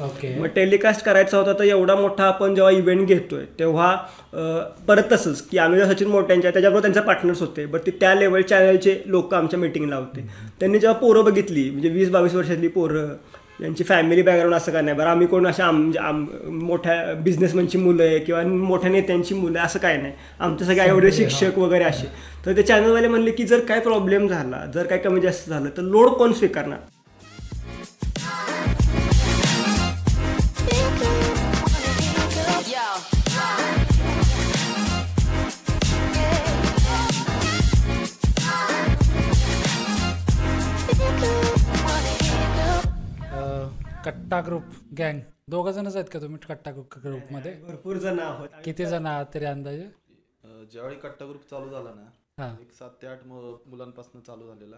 Okay 0.00 0.34
मग 0.38 0.46
telecast 0.54 1.04
करायचा 1.04 1.36
होता 1.38 1.52
तर 1.58 1.64
एवढा 1.64 1.94
मोठा 1.94 2.24
आपण 2.24 2.54
जेव्हा 2.54 2.70
इव्हेंट 2.72 3.06
घेतोय 3.08 3.44
तेव्हा 3.58 3.94
परत 4.88 5.12
तसंच 5.12 5.40
की 5.50 5.58
अनुजा 5.58 5.86
सचिन 5.92 6.08
मोठ्यांच्या 6.08 6.50
त्याच्याबरोबर 6.50 6.82
त्यांचे 6.82 7.00
पार्टनर्स 7.06 7.40
होते 7.40 7.66
बट 7.66 7.86
ते 7.86 7.90
त्या 8.00 8.14
लेवल 8.14 8.42
चॅनलचे 8.42 9.00
लोक 9.06 9.34
आमच्या 9.34 9.58
मिटिंगला 9.58 9.96
होते. 9.96 10.26
त्यांनी 10.60 10.78
जेव्हा 10.78 10.98
पोरं 11.00 11.24
बघितली 11.24 11.68
म्हणजे 11.70 11.88
वीस 11.88 12.10
बावीस 12.10 12.34
वर्षातली 12.34 12.68
पोरं 12.68 13.14
यांची 13.60 13.84
फॅमिली 13.84 14.22
बॅकग्राऊंड 14.22 14.54
असं 14.54 14.72
काय 14.72 14.82
नाही 14.82 14.96
बरं 14.96 15.08
आम्ही 15.08 15.26
कोण 15.26 15.46
अशा 15.46 15.64
आम 15.64 15.90
आम 16.00 16.24
मोठ्या 16.62 17.14
बिझनेसमॅनची 17.24 17.78
मुलं 17.78 18.02
आहे 18.04 18.18
किंवा 18.18 18.42
मोठ्या 18.44 18.90
नेत्यांची 18.90 19.34
मुलं 19.34 19.58
आहे, 19.58 19.66
असं 19.66 19.78
काय 19.78 19.96
नाही. 19.96 20.12
आमचे 20.40 20.64
सगळे 20.64 20.88
एवढे 20.88 21.12
शिक्षक 21.12 21.58
वगैरे 21.58 21.84
असे. 21.84 22.06
तर 22.46 22.56
ते 22.56 22.62
चॅनलवाले 22.62 23.08
म्हणले 23.08 23.30
की 23.30 23.44
जर 23.44 23.60
काय 23.68 23.80
प्रॉब्लेम 23.80 24.26
झाला 24.28 24.64
जर 24.74 24.86
काय 24.86 24.98
कमी 24.98 25.20
जास्त 25.20 25.48
झालं 25.50 25.68
तर 25.76 25.82
लोड 25.82 26.08
कोण 26.08 26.32
स्वीकारणार? 26.32 26.78
कट्टा 44.04 44.40
ग्रुप 44.46 44.62
गँग. 44.98 45.20
दोघ 45.50 45.68
जणच 45.68 45.96
आहेत 45.96 46.08
का 46.12 46.20
तुम्ही 46.20 46.38
कट्टा 46.48 46.70
ग्रुपमध्ये 46.70 47.52
भरपूर 47.62 47.96
जण 47.98 48.18
आहोत. 48.20 48.48
किती 48.64 48.86
जण 48.86 49.06
आहात 49.06 49.26
तरी 49.34 49.44
अंदाजे? 49.44 49.86
ज्यावेळी 50.72 50.96
कट्टा 51.02 51.26
ग्रुप 51.26 51.50
चालू 51.50 51.70
झाला 51.70 51.90
ना 51.94 52.54
एक 52.60 52.72
सात 52.72 52.90
ते 53.02 53.06
आठ 53.06 53.26
मुलांपासून 53.26 54.20
चालू 54.20 54.46
झालेला. 54.48 54.76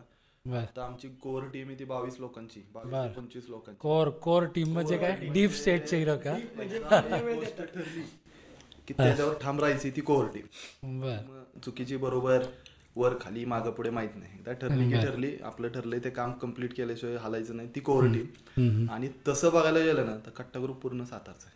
आता 0.58 0.84
आमची 0.84 1.08
कोर 1.22 1.44
टीम 1.52 1.68
आहे 1.68 1.78
ती 1.78 1.84
बावीस 1.84 2.18
लोकांची 2.20 2.60
बावीस 2.74 3.14
पंचवीस 3.16 3.48
लोकांची. 3.48 3.78
कोर 3.80 4.08
कोर 4.22 4.44
टीम 4.54 4.72
म्हणजे 4.72 4.98
काय? 4.98 5.16
डीप 5.32 5.50
स्टेटचे 5.52 5.96
हिरो 5.98 6.16
का? 6.24 6.36
की 8.88 8.94
त्याच्यावर 8.94 9.34
ठाम 9.42 9.60
राहायची 9.60 9.90
ती 9.96 10.00
कोर 10.00 10.26
टीम. 10.34 10.46
चुकीची 11.64 11.96
बरोबर 11.96 12.42
वर 12.96 13.14
खाली 13.20 13.44
मागं 13.44 13.70
पुढे 13.70 13.90
माहीत 13.90 14.16
नाही. 14.16 14.38
एकदा 14.38 14.52
ठरली 14.60 14.88
की 14.90 14.96
ठरली 14.96 15.32
आपलं 15.44 15.68
ठरलंय 15.68 15.98
ते 16.04 16.10
काम 16.10 16.32
कंप्लीट 16.42 16.72
केल्याशिवाय 16.76 17.16
हालायचं 17.16 17.56
नाही. 17.56 17.68
ती 17.74 17.80
कोर 17.80 18.06
टीम 18.06 18.88
आणि 18.90 19.08
तसं 19.28 19.50
बघायला 19.52 19.78
गेलं 19.80 20.06
ना 20.06 20.16
तर 20.26 20.30
कट्टा 20.36 20.60
ग्रुप 20.60 20.80
पूर्ण 20.82 21.04
सातारचा 21.04 21.46
आहे 21.46 21.54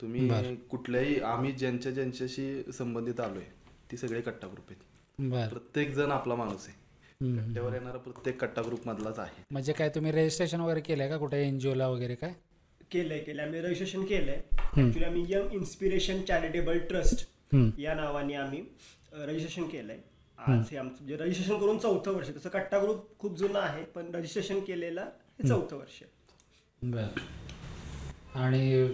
तुम्ही 0.00 0.56
कुठल्याही 0.70 1.18
आम्ही 1.26 1.52
ज्यांच्या 1.52 1.92
ज्यांच्याशी 1.92 2.72
संबंधित 2.72 3.20
आलोय 3.20 3.44
ती 3.90 3.96
सगळे 3.96 4.20
कट्टा 4.20 4.46
ग्रुप 4.46 4.70
आहेत. 4.70 5.30
बर. 5.30 5.48
प्रत्येक 5.48 5.94
जण 5.94 6.10
आपला 6.12 6.34
माणूस 6.34 6.66
आहे. 6.66 6.76
कट्ट्यावर 7.36 7.72
येणारा 7.72 7.98
प्रत्येक 7.98 8.40
कट्टा 8.40 8.62
ग्रुप 8.62 8.86
मधलाच 8.88 9.18
आहे. 9.18 9.42
म्हणजे 9.50 9.72
काय 9.72 9.88
तुम्ही 9.94 10.12
रजिस्ट्रेशन 10.12 10.60
वगैरे 10.60 10.80
केलंय 10.80 11.08
का 11.08 11.16
कुठे 11.18 11.42
एनजीओ 11.46 11.74
ला 11.74 11.88
वगैरे 11.88 12.14
काय? 12.14 12.32
केलंय 12.90 13.18
केलंय. 13.18 13.44
आम्ही 13.44 13.60
रजिस्ट्रेशन 13.60 14.04
केलंय. 14.04 14.40
ऍक्च्युली 14.54 15.04
आम्ही 15.04 15.24
यंग 15.28 15.52
इन्स्पिरेशन 15.54 16.22
चॅरिटेबल 16.22 16.78
ट्रस्ट 16.88 17.26
या 17.78 17.94
नावाने 17.94 18.34
आम्ही 18.34 18.62
रजिस्ट्रेशन 19.14 19.68
केलंय. 19.68 19.98
आज 20.38 20.68
हे 20.70 20.76
आमचं 20.76 21.04
म्हणजे 21.04 21.16
रजिस्ट्रेशन 21.16 21.58
करून 21.60 21.78
चौथं 21.78 22.12
वर्ष. 22.12 22.28
तसं 22.36 22.48
कट्टा 22.48 22.78
ग्रुप 22.78 23.06
खूप 23.18 23.36
जुना 23.38 23.58
आहे 23.60 23.82
पण 23.94 24.14
रजिस्ट्रेशन 24.14 24.60
केलेलं 24.60 25.00
हे 25.00 25.48
चौथं 25.48 25.76
वर्ष. 25.76 26.02
बर. 26.82 27.20
आणि 28.34 28.88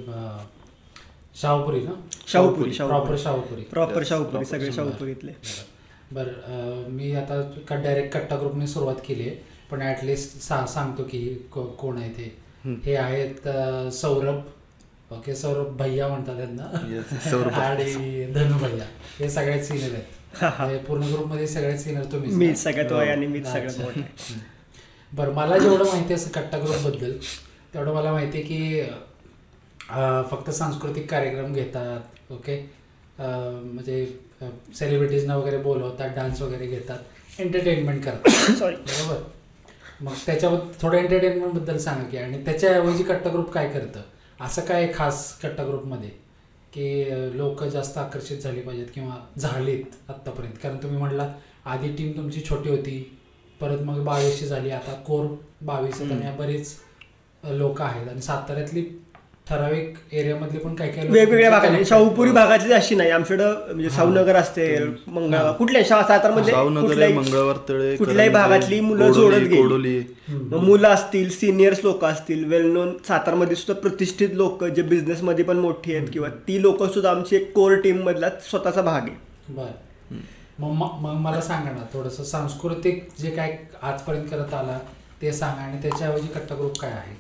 शाहूपुरी 1.41 1.81
ना? 1.81 1.93
शाहूपुरी 2.27 2.71
प्रॉपर 2.71 3.17
शाहूपुरी. 3.17 3.63
प्रॉपर 3.63 4.05
शाहूपुरी. 4.05 4.45
सगळे 4.45 4.73
शाहूपुरीतले. 4.73 5.33
बर. 6.13 6.33
मी 6.89 7.13
आता 7.15 7.41
का 7.69 7.77
डायरेक्ट 7.77 8.17
कट्टा 8.17 8.37
ग्रुपने 8.37 8.67
सुरुवात 8.67 8.97
केली 9.07 9.29
आहे 9.29 9.37
पण 9.71 9.83
ॲटलिस्ट 9.83 10.39
सा 10.39 10.65
सांगतो 10.67 11.05
की 11.05 11.49
कोण 11.53 11.99
आहे 11.99 12.11
ते. 12.11 12.37
हे 12.85 12.97
आहेत 12.97 13.49
सौरभ. 13.93 14.43
ओके 15.13 15.35
सौरभ 15.35 15.77
भैया 15.77 16.09
म्हणतात 16.09 16.37
त्यांना. 16.37 16.67
सौरभ. 17.31 17.53
आणि 17.61 18.33
धनु 18.35 18.59
भैया. 18.59 18.85
हे 19.19 19.31
सगळ्यात 19.31 19.65
सिनियर 19.65 19.93
आहेत. 19.93 20.14
पूर्ण 20.41 21.03
ग्रुपमध्ये 21.05 21.47
सगळ्यात 21.47 21.79
सिनियर 21.79 22.05
तुम्ही 22.05 22.31
मीच 22.31 22.63
सगळ्यात 22.63 22.93
वय 22.93 23.09
आणि 23.09 23.27
मीच 23.27 23.47
सगळ्यात 23.47 23.81
मोठं. 23.81 24.01
बरं 25.13 25.33
मला 25.33 25.59
जेवढं 25.59 25.85
माहिती 25.85 26.05
आहे 26.05 26.15
असं 26.15 26.31
कट्टा 26.31 26.59
ग्रुपबद्दल 26.59 27.17
तेवढं 27.75 27.95
मला 27.95 28.13
माहिती 28.13 28.39
आहे 28.39 28.47
की 28.47 28.83
फक्त 30.31 30.51
सांस्कृतिक 30.51 31.11
कार्यक्रम 31.11 31.53
घेतात 31.53 32.33
ओके? 32.33 32.57
म्हणजे 33.19 34.05
सेलिब्रिटीजना 34.75 35.37
वगैरे 35.37 35.59
बोलवतात 35.59 36.11
डान्स 36.17 36.41
वगैरे 36.43 36.67
घेतात 36.67 37.41
एंटरटेनमेंट 37.41 38.05
करतात. 38.05 38.57
सॉरी 38.59 38.75
बरोबर? 38.77 39.23
मग 40.01 40.13
त्याच्याबद्दल 40.27 40.73
थोडं 40.83 40.97
एंटरटेनमेंटबद्दल 40.97 41.77
सांगा 41.79 42.09
की 42.09 42.17
आणि 42.17 42.45
त्याच्याऐवजी 42.45 43.03
कट्टा 43.03 43.31
ग्रुप 43.31 43.51
काय 43.51 43.69
करतं? 43.69 44.01
असं 44.41 44.63
काय 44.63 44.93
खास 44.95 45.39
कट्टा 45.43 45.65
ग्रुपमध्ये 45.65 46.11
की 46.75 47.37
लोक 47.37 47.63
जास्त 47.65 47.99
आकर्षित 47.99 48.39
झाली 48.39 48.61
पाहिजेत 48.61 48.87
किंवा 48.95 49.17
झालीत 49.39 50.11
आत्तापर्यंत. 50.11 50.55
कारण 50.63 50.77
तुम्ही 50.77 50.99
म्हणला 50.99 51.29
आधी 51.65 51.89
टीम 51.89 52.11
तुमची 52.17 52.41
छोटी 52.49 52.71
होती 52.71 52.99
परत 53.61 53.83
मग 53.83 54.03
बावीसची 54.05 54.47
झाली. 54.47 54.71
आता 54.71 54.95
कोर 55.07 55.27
बावीस 55.63 56.01
बरेच 56.39 56.75
लोक 57.45 57.81
आहेत. 57.83 58.09
आणि 58.09 58.21
साताऱ्यातली 58.21 58.85
ठराविक 59.47 59.97
एरियामधली 60.13 60.59
पण 60.59 60.75
काही 60.75 60.91
काही 60.93 61.09
वेगवेगळ्या 61.09 61.51
तुमची 61.51 61.69
भागात 61.69 61.87
शहापूरी 61.89 62.31
भागातली 62.33 62.73
अशी 62.73 62.95
नाही. 62.95 63.11
आमच्याकडं 63.11 63.65
म्हणजे 63.67 63.91
सावनगर 63.91 64.37
असेल 64.37 64.91
मंगळवार 65.07 65.53
कुठल्या 65.53 65.83
सातारमध्ये 65.85 66.53
शाहूनगर 66.53 67.09
मंगळवार 67.09 67.57
तळे 67.69 67.95
कुठल्याही 67.97 68.31
भागातली 68.31 68.81
मुलं 68.81 69.13
जोडत 69.13 69.47
गेली. 69.49 69.99
मुलं 70.53 70.89
असतील 70.89 71.29
सिनियर्स 71.31 71.81
लोक 71.85 72.05
असतील 72.05 72.45
वेल 72.45 72.71
नोन 72.73 72.97
सातारमध्ये 73.09 73.57
सुद्धा 73.57 73.81
प्रतिष्ठित 73.81 74.29
लोक 74.35 74.65
जे 74.67 74.83
बिझनेसमध्ये 74.83 75.45
पण 75.45 75.57
मोठी 75.57 75.95
आहेत 75.95 76.09
किंवा 76.13 76.29
ती 76.49 76.61
लोक 76.63 76.83
सुद्धा 76.85 77.11
आमची 77.11 77.37
एक 77.37 77.53
कोर 77.53 77.75
टीम 77.75 78.03
मधला 78.05 78.31
स्वतःचा 78.51 78.83
भाग 78.83 79.03
आहे. 79.03 79.17
बर. 79.49 79.71
मग 80.61 81.13
मला 81.21 81.41
सांगा 81.41 81.71
ना 81.71 81.85
थोडंसं 81.93 82.25
सांस्कृतिक 82.25 83.07
जे 83.21 83.31
काय 83.31 83.57
आजपर्यंत 83.83 84.27
करत 84.31 84.55
आला 84.55 84.79
ते 85.23 85.33
सांगा 85.33 85.63
आणि 85.63 85.83
त्याच्याऐवजी 85.83 86.29
कट्टा 86.35 86.55
ग्रुप 86.55 86.79
काय 86.81 86.91
आहे? 86.91 87.15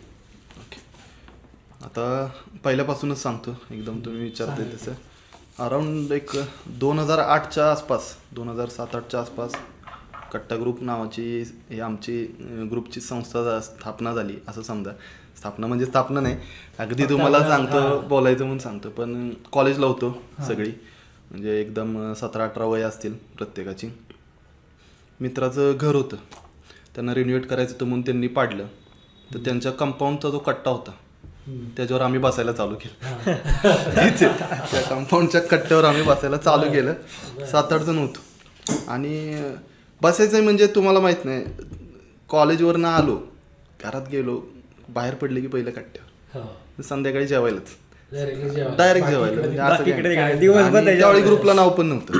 आता 1.84 2.04
पहिल्यापासूनच 2.64 3.22
सांगतो 3.22 3.56
एकदम 3.70 3.98
तुम्ही 4.04 4.22
विचारते 4.22 4.64
तसं. 4.74 4.92
अराउंड 5.58 6.12
एक 6.12 6.30
दोन 6.66 6.98
हजार 6.98 7.18
आठच्या 7.18 7.70
आसपास 7.70 8.14
दोन 8.32 8.48
हजार 8.48 8.68
सात 8.68 8.94
आठच्या 8.96 9.20
आसपास 9.20 9.52
कट्टा 10.32 10.56
ग्रुप 10.56 10.82
नावाची 10.82 11.42
ही 11.70 11.80
आमची 11.80 12.24
ग्रुपची 12.70 13.00
संस्था 13.00 13.60
स्थापना 13.60 14.14
झाली. 14.14 14.36
असं 14.48 14.62
समजा. 14.62 14.90
स्थापना 15.38 15.66
म्हणजे 15.66 15.86
स्थापना 15.86 16.20
नाही. 16.20 16.36
अगदी 16.78 17.04
तुम्हाला 17.04 17.40
सांगतो. 17.48 18.00
बोलायचं 18.00 18.44
म्हणून 18.44 18.58
सांगतो. 18.58 18.88
पण 18.88 19.30
कॉलेजला 19.52 19.86
होतो 19.86 20.22
सगळी. 20.46 20.72
म्हणजे 21.30 21.60
एकदम 21.60 22.12
सतरा 22.12 22.44
अठरा 22.44 22.64
वय 22.64 22.82
असतील 22.82 23.14
प्रत्येकाची. 23.38 23.88
मित्राचं 25.20 25.76
घर 25.76 25.94
होतं. 25.94 26.16
त्यांना 26.94 27.14
रिन्युएट 27.14 27.46
करायचं 27.46 27.72
होतं 27.72 27.86
म्हणून 27.86 28.04
त्यांनी 28.04 28.26
पाडलं. 28.26 28.66
तर 29.34 29.38
त्यांच्या 29.38 29.72
कंपाऊंडचा 29.72 30.30
जो 30.30 30.38
कट्टा 30.38 30.70
होता 30.70 30.90
त्याच्यावर 31.48 32.02
आम्ही 32.02 32.18
बसायला 32.20 32.52
चालू 32.52 32.74
केलं. 32.74 33.32
तेच. 33.96 34.20
त्या 34.20 34.80
कंपाऊंडच्या 34.82 35.40
कट्ट्यावर 35.40 35.84
आम्ही 35.84 36.02
बसायला 36.02 36.36
चालू 36.36 36.72
केलं. 36.72 36.94
सात 37.46 37.72
आठ 37.72 37.80
जण 37.80 37.98
होतो. 37.98 38.20
आणि 38.88 39.42
बसायचं 40.02 40.42
म्हणजे 40.42 40.66
तुम्हाला 40.66 41.00
माहीत 41.00 41.24
नाही. 41.24 41.44
कॉलेजवरनं 42.28 42.88
आलो 42.88 43.18
घरात 43.84 44.02
गेलो 44.12 44.42
बाहेर 44.88 45.14
पडले 45.14 45.40
की 45.40 45.46
पहिल्या 45.46 45.72
कट्ट्यावर. 45.72 46.82
संध्याकाळी 46.82 47.26
जेवायलाच. 47.26 47.66
डायरेक्ट 48.76 49.08
जेवायला. 49.08 49.40
म्हणजे 50.70 50.98
त्यावेळी 50.98 51.22
ग्रुपला 51.22 51.52
नाव 51.52 51.70
पण 51.70 51.86
नव्हतं. 51.86 52.14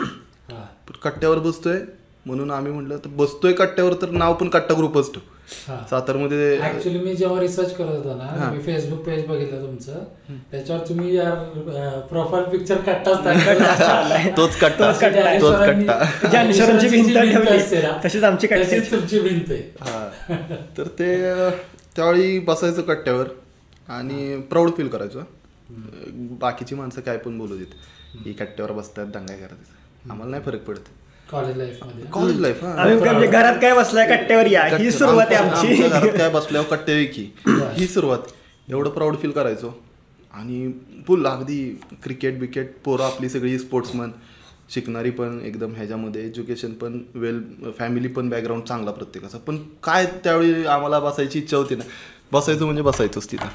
हा. 0.53 0.65
पण 0.89 0.93
कट्ट्यावर 1.03 1.39
बसतोय 1.39 1.81
म्हणून 2.27 2.51
आम्ही 2.51 2.73
म्हटलं 2.73 2.97
तर 2.97 3.09
बसतोय 3.09 3.53
कट्ट्यावर 3.53 3.93
तर 4.03 4.11
नाव 4.11 4.35
पण 4.35 4.49
कट्टा 4.49 4.75
ग्रुपच 4.75 5.15
ठेव. 5.15 5.34
सातारमध्ये 5.91 6.59
ऍक्च्युली 6.63 6.99
मी 6.99 7.15
जेव्हा 7.15 7.41
रिसर्च 7.41 7.75
करत 7.77 7.89
होतो 7.89 8.15
ना 8.17 8.51
मी 8.51 8.63
फेसबुक 8.63 9.01
पेज 9.01 9.27
बघितलं 9.27 9.63
तुमचं. 9.63 10.05
त्याच्यावर 10.51 10.87
तुम्ही 10.89 11.19
प्रोफाईल 12.09 12.45
पिक्चर 12.45 12.77
कट्टाच 12.77 13.25
टाकला. 13.25 14.31
तोच 14.37 14.57
कट्टा. 14.57 14.93
तोच 14.93 15.01
कट्टा. 15.01 15.41
तोच 15.41 15.57
कट्टा. 15.57 16.05
भिंत 16.89 17.17
तशीच 18.05 18.25
आमची 18.25 18.47
तुमची 18.91 19.21
भिंत 19.21 19.51
आहे. 19.51 19.63
हा. 19.81 20.09
तर 20.79 20.87
ते 20.87 21.15
त्यावेळी 21.97 22.39
बसायचं 22.39 22.83
कट्ट्यावर 22.83 23.27
आणि 23.89 24.41
प्राऊड 24.51 24.71
फील 24.77 24.89
करायचं. 24.89 25.23
बाकीची 26.41 26.75
माणसं 26.75 27.01
काय 27.01 27.17
पण 27.17 27.39
बोलू 27.39 27.57
देत. 27.57 27.75
ही 28.27 28.33
कट्ट्यावर 28.33 28.73
बसतात 28.73 29.07
दंगा 29.07 29.35
करतात. 29.35 30.11
आम्हाला 30.11 30.31
नाही 30.31 30.43
फरक 30.43 30.65
पडत. 30.65 30.89
कॉलेज 31.31 31.57
लाईफमध्ये. 31.57 32.05
कॉलेज 32.13 32.41
लाईफ 32.41 32.63
म्हणजे 32.65 33.27
घरात 33.27 33.57
काय 33.63 33.75
बसलाय 33.75 34.07
कट्ट्यावर 34.09 34.47
या? 34.47 34.65
ही 34.77 34.91
सुरुवात 34.93 35.27
आहे 35.31 35.37
आमची. 35.37 35.83
घरात 35.83 36.19
काय 36.19 36.31
बसल्यावर 36.31 36.77
कट्टे 36.77 37.05
की 37.05 37.31
ही. 37.47 37.87
सुरुवात. 37.87 38.33
एवढं 38.69 38.91
प्राऊड 38.91 39.17
फील 39.23 39.31
करायचो. 39.31 39.75
आणि 40.35 40.73
फुल 41.07 41.27
अगदी 41.27 41.59
क्रिकेट 42.05 42.39
बिकेट 42.41 42.73
पोरं 42.85 43.05
आपली 43.05 43.29
सगळी 43.29 43.59
स्पोर्ट्समन 43.59 44.11
शिकणारी 44.71 45.11
पण 45.11 45.39
एकदम 45.45 45.75
ह्याच्यामध्ये. 45.77 46.25
एज्युकेशन 46.27 46.73
पण 46.73 46.99
वेल 47.15 47.41
फॅमिली 47.79 48.09
पण 48.09 48.29
बॅकग्राऊंड 48.29 48.63
चांगला 48.65 48.91
प्रत्येकाचा. 48.91 49.39
पण 49.39 49.59
काय 49.83 50.07
त्यावेळी 50.25 50.65
आम्हाला 50.67 50.99
बसायची 51.01 51.39
इच्छा 51.39 51.57
होती 51.57 51.77
ना? 51.77 51.85
बसायचं 52.33 52.65
म्हणजे 52.65 52.83
बसायचंच 52.83 53.31
तिथं. 53.33 53.49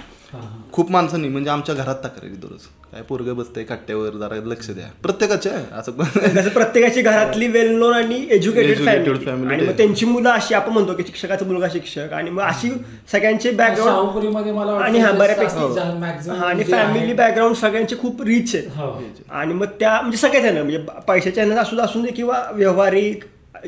खूप 0.73 0.91
माणसांनी 0.91 1.27
म्हणजे 1.27 1.49
आमच्या 1.49 1.75
घरात 1.75 1.95
तक्रारी 1.95 2.29
दररोज. 2.31 2.65
काय 2.91 3.01
पोरग 3.01 3.29
बसतंय 3.33 3.63
कट्ट्यावर 3.63 4.15
जरा 4.17 4.35
लक्ष 4.45 4.69
द्या. 4.69 4.87
प्रत्येकाच्या 5.03 5.51
असं 5.77 6.49
प्रत्येकाची 6.49 7.01
घरातली 7.01 7.47
वेल 7.47 7.71
नोन 7.77 7.93
आणि 7.93 8.15
एज्युकेटेड 8.29 8.77
Educated 8.77 8.85
फॅमिली 8.85 9.25
family 9.25 9.51
आणि 9.53 9.65
मग. 9.65 9.71
त्यांची 9.77 10.05
मुलं 10.05 10.29
अशी 10.29 10.53
आपण 10.53 10.73
म्हणतो 10.73 10.93
की 10.93 11.03
शिक्षकाचा 11.03 11.45
मुलगा 11.45 11.67
शिक्षक 11.73 12.13
आणि 12.13 12.29
मग 12.29 12.43
अशी 12.43 12.69
सगळ्यांचे 13.11 13.51
बॅकग्राऊंड 13.51 13.91
शाहूपुरीमध्ये 13.91 14.51
मला 14.51 14.71
वाटतं 14.71 14.85
आणि 14.85 14.99
हा 14.99 15.11
बऱ्यापैकी 15.11 15.55
maximum 16.01 16.43
आणि 16.43 16.63
फॅमिली 16.63 17.13
बॅकग्राऊंड 17.13 17.55
सगळ्यांचे 17.55 17.95
खूप 17.95 18.21
रिच 18.21 18.55
आहे. 18.55 18.65
हो. 18.75 18.91
आणि 19.29 19.53
मग 19.53 19.65
त्या 19.79 19.99
म्हणजे 20.01 20.17
सगळ्याच 20.17 20.45
आहे 20.45 20.53
ना 20.53 20.63
म्हणजे 20.63 20.83
पैशाच्या 21.07 21.61
असू 21.61 22.01
दे 22.01 22.11
किंवा 22.11 22.43
व्यवहारिक 22.53 23.23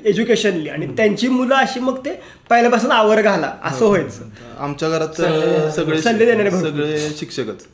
एज्युकेशनली 0.05 0.69
आणि 0.69 0.88
त्यांची 0.97 1.27
मुलं 1.27 1.55
अशी 1.55 1.79
मग 1.79 1.97
ते 2.05 2.13
पहिल्यापासून 2.49 2.91
आवर 2.91 3.21
घाला. 3.21 3.53
असं 3.63 3.85
व्हायचं. 3.85 4.29
आमच्या 4.59 4.89
घरात. 4.89 5.21
सगळे 5.75 6.01
सल्ले 6.01 6.25
देणारे. 6.25 6.51
सगळे 6.51 7.09
शिक्षकच. 7.17 7.65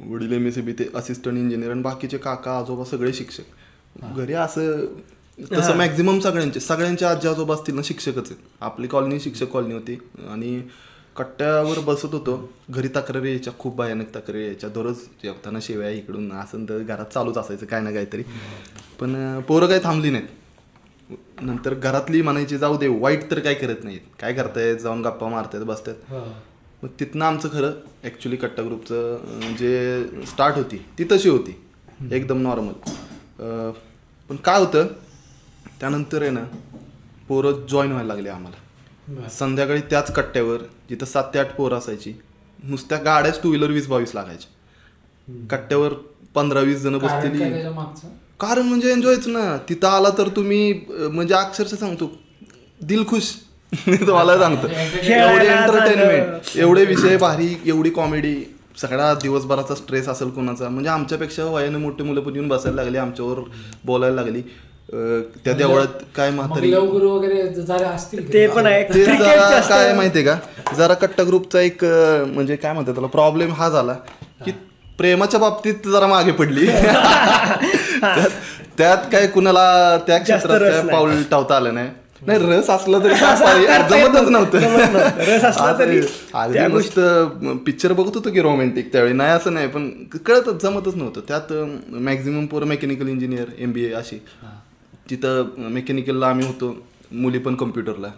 वडील 0.00 0.32
एम 0.32 0.46
एस 0.46 0.58
बी 0.58 0.72
ते 0.72 0.88
असिस्टंट 0.94 1.38
इंजिनियर 1.38 1.70
आणि 1.70 1.82
बाकीचे 1.82 2.18
काका 2.18 2.58
आजोबा 2.58 2.84
सगळे 2.84 3.12
शिक्षक. 3.12 3.42
घरी 4.16 4.32
असं 4.32 4.84
तसं 5.52 5.76
मॅक्झिमम 5.76 6.18
सगळ्यांचे 6.20 6.60
सगळ्यांचे 6.60 7.04
आजी 7.06 7.28
आजोबा 7.28 7.54
असतील 7.54 7.74
ना 7.74 7.82
शिक्षकच 7.84 8.30
आहेत. 8.30 8.36
आपली 8.60 8.86
कॉलनी 8.86 9.20
शिक्षक 9.20 9.46
कॉलनी 9.46 9.74
होती. 9.74 9.98
आणि 10.30 10.60
कट्ट्यावर 11.16 11.78
बसत 11.78 12.12
होतो. 12.12 12.52
घरी 12.70 12.88
तक्रारी 12.88 13.28
यायच्या. 13.28 13.52
खूप 13.58 13.76
भयानक 13.76 14.14
तक्रारी 14.16 14.44
यायच्या. 14.44 14.70
दररोज 14.70 14.96
जेवताना 15.22 15.58
शिव्या 15.62 15.88
इकडून 15.90 16.32
असं 16.32 16.64
तर 16.64 16.78
घरात 16.78 17.12
चालूच 17.14 17.38
असायचं 17.38 17.66
काय 17.66 17.80
ना 17.80 17.90
काहीतरी. 17.90 18.22
पण 19.00 19.40
पोरं 19.40 19.66
काही 19.66 19.80
थांबली 19.84 20.10
नाहीत. 20.10 20.26
नंतर 21.42 21.74
घरातली 21.74 22.22
म्हणायची 22.22 22.58
जाऊ 22.58 22.76
दे 22.78 22.88
वाईट 22.90 23.30
तर 23.30 23.38
काय 23.38 23.54
करत 23.54 23.84
नाहीत. 23.84 24.00
काय 24.20 24.32
करतायत 24.34 24.76
जाऊन 24.76 25.02
गप्पा 25.02 25.28
मारतायत 25.28 25.64
बसतायत. 25.64 25.96
हो. 26.10 26.20
मग 26.82 26.88
तिथनं 27.00 27.24
आमचं 27.24 27.48
खरं 27.48 27.72
ॲक्च्युली 28.04 28.36
कट्टा 28.36 28.62
ग्रुपचं 28.62 29.54
जे 29.58 30.24
स्टार्ट 30.26 30.56
होती 30.56 30.76
ती 30.98 31.04
तशी 31.10 31.28
होती. 31.28 31.56
एकदम 32.12 32.40
नॉर्मल 32.42 32.72
पण 34.30 34.36
काय 34.44 34.58
होतं 34.60 34.86
त्यानंतर 35.80 36.22
आहे 36.22 36.30
ना 36.30 36.44
पोरं 37.28 37.66
जॉईन 37.70 37.90
व्हायला 37.90 38.14
लागले 38.14 38.28
आम्हाला. 38.28 39.28
संध्याकाळी 39.28 39.80
त्याच 39.80 40.12
कट्ट्यावर 40.14 40.62
जिथं 40.90 41.06
सात 41.06 41.24
ते 41.34 41.38
आठ 41.38 41.54
पोरं 41.56 41.78
असायची 41.78 42.12
नुसत्या 42.58 42.98
गाड्याच 42.98 43.42
टू 43.42 43.48
व्हीलर 43.48 43.70
वीस 43.70 43.86
बावीस 43.88 44.14
लागायच्या. 44.14 45.46
कट्ट्यावर 45.50 45.92
पंधरा 46.34 46.60
वीस 46.60 46.82
जण 46.82 46.98
बसलेली. 46.98 47.68
मागचं? 47.68 48.08
कारण 48.40 48.62
म्हणजे 48.62 48.90
एन्जॉयच 48.92 49.26
ना. 49.26 49.56
तिथं 49.68 49.88
आला 49.88 50.08
तर 50.18 50.28
तुम्ही 50.36 50.72
म्हणजे 50.90 51.34
अक्षरशः 51.34 51.76
सांगतो 51.76 52.10
दिल 52.80 53.04
खुश. 53.08 53.32
मी 53.86 53.96
तुम्हाला 53.96 54.36
सांगतो. 54.38 54.66
एवढे. 54.68 55.46
एंटरटेनमेंट 55.46 56.56
एवढे 56.58 56.84
विषय 56.84 57.16
भारी 57.16 57.54
एवढी 57.66 57.90
कॉमेडी 57.90 58.34
सगळा 58.80 59.12
दिवसभराचा 59.14 59.74
स्ट्रेस 59.74 60.08
असेल 60.08 60.28
कोणाचा. 60.30 60.68
म्हणजे 60.68 60.90
आमच्यापेक्षा 60.90 61.44
वयाने 61.44 61.78
मोठे 61.78 62.04
मुलं 62.04 62.20
पण 62.20 62.34
येऊन 62.34 62.48
बसायला 62.48 62.82
लागली 62.82 62.98
आमच्यावर 62.98 63.40
बोलायला 63.84 64.22
लागली. 64.22 64.42
त्या 65.44 65.52
देवळात 65.52 66.02
काय 66.16 66.30
म्हातारी 66.30 66.70
लवगुरु 66.72 67.08
वगैरे 67.10 67.62
झाले 67.62 67.84
असतील 67.84 68.32
ते 68.32 68.46
पण 68.46 68.66
आहे. 68.66 68.82
काय 69.68 69.92
माहितीये 69.94 70.24
का? 70.24 70.36
जरा 70.76 70.94
कट्टा 70.94 71.24
ग्रुपचा 71.24 71.60
एक 71.60 71.84
म्हणजे 71.84 72.56
काय 72.56 72.72
म्हणतात 72.72 72.94
त्याला 72.94 73.08
प्रॉब्लेम 73.08 73.52
हा 73.52 73.68
झाला 73.68 73.92
की 74.44 74.50
प्रेमाच्या 74.98 75.40
बाबतीत 75.40 75.86
जरा 75.88 76.06
मागे 76.06 76.32
पडली. 76.32 76.66
त्यात- 78.00 78.30
त्यात 78.78 78.98
काय 79.12 79.26
कुणाला 79.26 79.96
त्या 80.06 80.18
क्षेत्रात 80.18 80.60
काय 80.60 80.70
नाही. 80.70 80.88
पाऊल 80.88 81.22
टावता 81.30 81.56
आलं 81.56 81.74
नाही. 81.74 81.88
नाही 82.26 82.38
रस 82.38 82.70
असला 82.70 82.98
तरी 82.98 83.14
जमतच 83.90 84.28
नव्हतं. 84.30 84.58
रस 85.18 85.44
असला 85.44 85.72
तरी 85.78 86.00
त्या 86.52 86.68
मस्त 86.68 86.98
पिक्चर 87.66 87.92
बघत 87.92 88.16
होतो 88.16 88.30
की 88.30 88.40
रोमॅन्टिक 88.40 88.92
त्यावेळी. 88.92 89.12
नाही 89.14 89.30
असं 89.30 89.54
नाही 89.54 89.68
पण 89.68 89.90
कळतच 90.26 90.62
जमतच 90.62 90.96
नव्हतं. 90.96 91.20
त्यात 91.28 91.52
मॅक्झिमम 91.92 92.46
पोरं 92.46 92.66
mechanical 92.66 93.08
engineer 93.08 93.46
M 93.58 93.72
B 93.72 93.84
A 93.84 93.92
अशी. 93.92 94.16
तिथं 95.10 95.44
मेकॅनिकलला 95.58 96.26
आम्ही 96.26 96.46
होतो. 96.46 96.76
मुली 97.12 97.38
पण 97.38 97.54
कम्प्युटरला 97.54 98.08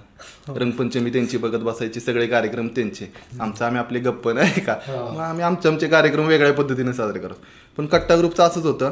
रंगपंचमी 0.56 1.10
त्यांची 1.10 1.36
बघत 1.36 1.58
बसायची. 1.58 2.00
सगळे 2.00 2.26
कार्यक्रम 2.26 2.66
त्यांचे. 2.66 3.12
आमचं 3.40 3.64
आम्ही 3.64 3.78
आपले 3.78 3.98
गप्प 3.98 4.28
नाही 4.28 4.60
का? 4.60 4.72
हो. 4.72 5.12
मग 5.14 5.20
आम्ही 5.20 5.44
आमचे 5.44 5.68
आमचे 5.68 5.86
कार्यक्रम 5.86 6.26
वेगळ्या 6.26 6.52
पद्धतीने 6.52 6.92
साजरे 6.92 7.18
करतो. 7.18 7.40
पण 7.76 7.86
कट्टा 7.86 8.16
ग्रुपचं 8.16 8.42
असंच 8.42 8.64
होतं. 8.64 8.90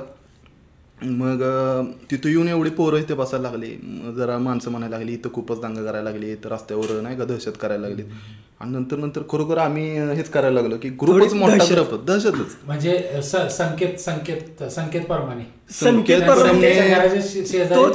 मग 1.02 1.42
तिथं 2.10 2.28
येऊन 2.28 2.48
एवढी 2.48 2.70
पोरं 2.70 2.98
इथे 2.98 3.14
बसायला 3.14 3.50
लागली. 3.50 3.70
जरा 4.16 4.38
माणसं 4.38 4.70
म्हणायला 4.70 4.96
लागली 4.96 5.12
इथं 5.14 5.32
खूपच 5.32 5.60
दांगा 5.60 5.82
करायला 5.82 6.10
लागली 6.10 6.32
इथं 6.32 6.48
रस्त्यावर 6.50 7.00
नाही 7.00 7.16
का 7.16 7.24
दहशत 7.24 7.56
करायला 7.60 7.88
लागली. 7.88 8.02
आणि 8.60 8.70
नंतर 8.70 8.96
नंतर 8.96 9.22
खरोखर 9.30 9.58
आम्ही 9.58 9.88
हेच 10.16 10.28
करायला 10.30 10.60
लागलो 10.60 10.76
की 10.82 10.88
ग्रुपच 11.02 11.34
मोठा. 11.34 11.64
ग्रुप 11.64 11.94
दहशतच. 12.06 12.56
म्हणजे 12.66 13.20
संकेत 13.22 13.96
संकेत 14.00 14.62
संकेत 14.70 15.04
परमाने 15.04 15.44
संकेत 15.72 16.20
परमने- 16.20 16.74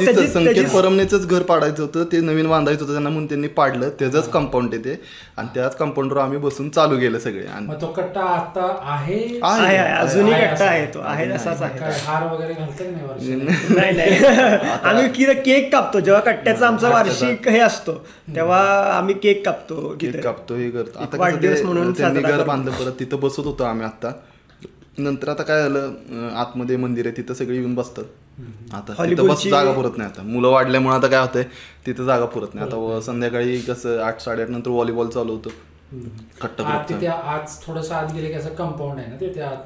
त्याची- 0.06 0.28
संकेत 0.28 0.54
त्याची- 0.54 0.82
परमनेच 0.82 1.28
घर 1.28 1.42
पाडायचं 1.42 1.84
होतं 1.84 2.04
ते 2.04 2.20
नवीन 2.20 2.50
बांधायचं 2.50 2.82
होतं 2.82 2.94
त्यांना 2.94 3.10
म्हणून 3.10 3.28
त्यांनी 3.28 3.48
पाडलं. 3.48 3.90
त्याचंच 3.90 4.30
कंपाऊंड 4.30 4.74
येते 4.74 5.02
आणि 5.38 5.48
त्याच 5.56 5.76
कंपाऊंडवर 5.76 6.20
आम्ही 6.20 6.38
बसून 6.38 6.70
चालू 6.70 7.00
केलं 7.00 7.20
सगळे. 7.20 7.46
आणि 7.48 7.82
तो 7.82 7.88
कट्टा 7.88 8.22
आता 8.22 8.78
आहे? 8.82 9.40
अजूनही 9.42 10.34
कट्टा. 10.34 10.66
आहे 10.66 10.86
तो. 10.86 11.00
आहे 11.04 11.30
तसाच 11.30 11.62
आहे. 11.62 11.80
हार 11.80 12.34
वगैरे 12.34 12.54
नाही 12.54 13.06
वर्ष 13.06 13.70
नाही 13.70 13.96
नाही. 13.96 14.26
आम्ही 14.84 15.10
कि- 15.10 15.34
केक 15.34 15.72
कापतो. 15.72 16.00
जेव्हा 16.00 16.22
कट्ट्याचा 16.22 16.68
आमचा 16.68 16.90
वार्षिक 16.90 17.48
हे 17.48 17.60
असतो 17.60 18.06
तेव्हा 18.36 18.62
आम्ही 18.98 19.16
केक 19.16 19.46
कापतो 19.46 19.96
केक 20.02 20.24
कापतो 20.24 20.56
हे 20.56 20.70
करतो. 20.70 21.00
आता 21.00 21.18
वाढदिवस 21.18 21.62
म्हणून 21.62 21.94
घर. 21.94 22.44
बांधलं 22.44 22.72
परत 22.72 22.92
तिथं 23.00 23.20
बसत 23.20 23.40
होतो 23.40 23.64
आम्ही 23.64 23.86
आता 23.86 24.12
नंतर 24.98 25.30
आता 25.30 25.44
काय 25.44 25.62
झालं 25.62 25.92
आतमध्ये 26.36 26.78
मंदिर 26.78 27.08
आहे 27.08 27.18
तिथं 27.18 27.34
सगळे 27.34 27.58
येऊन 27.58 27.76
बसतात. 27.76 28.04
आता 28.74 28.94
तिथं 29.10 29.28
बस 29.28 29.44
जागा 29.50 29.72
पुरत 29.72 29.98
नाही 29.98 30.10
आता. 30.10 30.22
मुलं 30.24 30.48
वाढल्यामुळे 30.48 30.96
आता 30.96 31.08
काय 31.08 31.20
होतंय 31.20 31.44
तिथं 31.86 32.06
जागा 32.06 32.26
पुरत 32.26 32.48
नाही. 32.54 32.68
आता 32.68 32.78
व- 32.78 33.00
संध्याकाळी 33.00 33.60
कसं 33.60 34.00
आठ 34.02 34.22
साडेआठ 34.22 34.50
नंतर 34.50 34.70
व्हॉलीबॉल 34.70 35.08
चालू 35.08 35.32
होतं. 35.34 35.50
तिथे 36.90 37.08
आज 37.08 37.66
थोडस 37.68 37.92
आत 37.92 38.14
गेले 38.14 38.28
की 38.28 38.34
असं 38.34 38.50
कंपाऊंड 38.50 39.00
आहे 39.00 39.08
ना 39.08 39.16
तिथे 39.16 39.42
आत? 39.42 39.58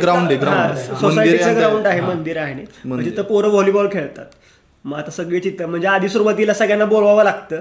ग्राउंड 0.00 0.28
ground 0.28 0.48
आहे 0.50 0.86
सोसायटीचं. 1.00 1.56
ग्राउंड 1.56 1.86
आहे. 1.86 2.00
मंदिर 2.00 2.36
आहे. 2.36 2.64
म्हणजे. 2.84 3.10
तिथं 3.10 3.22
पोरं 3.22 3.48
व्हॉलीबॉल 3.48 3.88
खेळतात. 3.92 4.24
मग 4.84 4.98
आता 4.98 5.10
सगळे 5.10 5.38
चित्र 5.40 5.66
म्हणजे 5.66 5.86
आधी 5.88 6.08
सुरुवातीला 6.08 6.54
सगळ्यांना 6.54 6.84
बोलवावं 6.84 7.24
लागतं. 7.24 7.60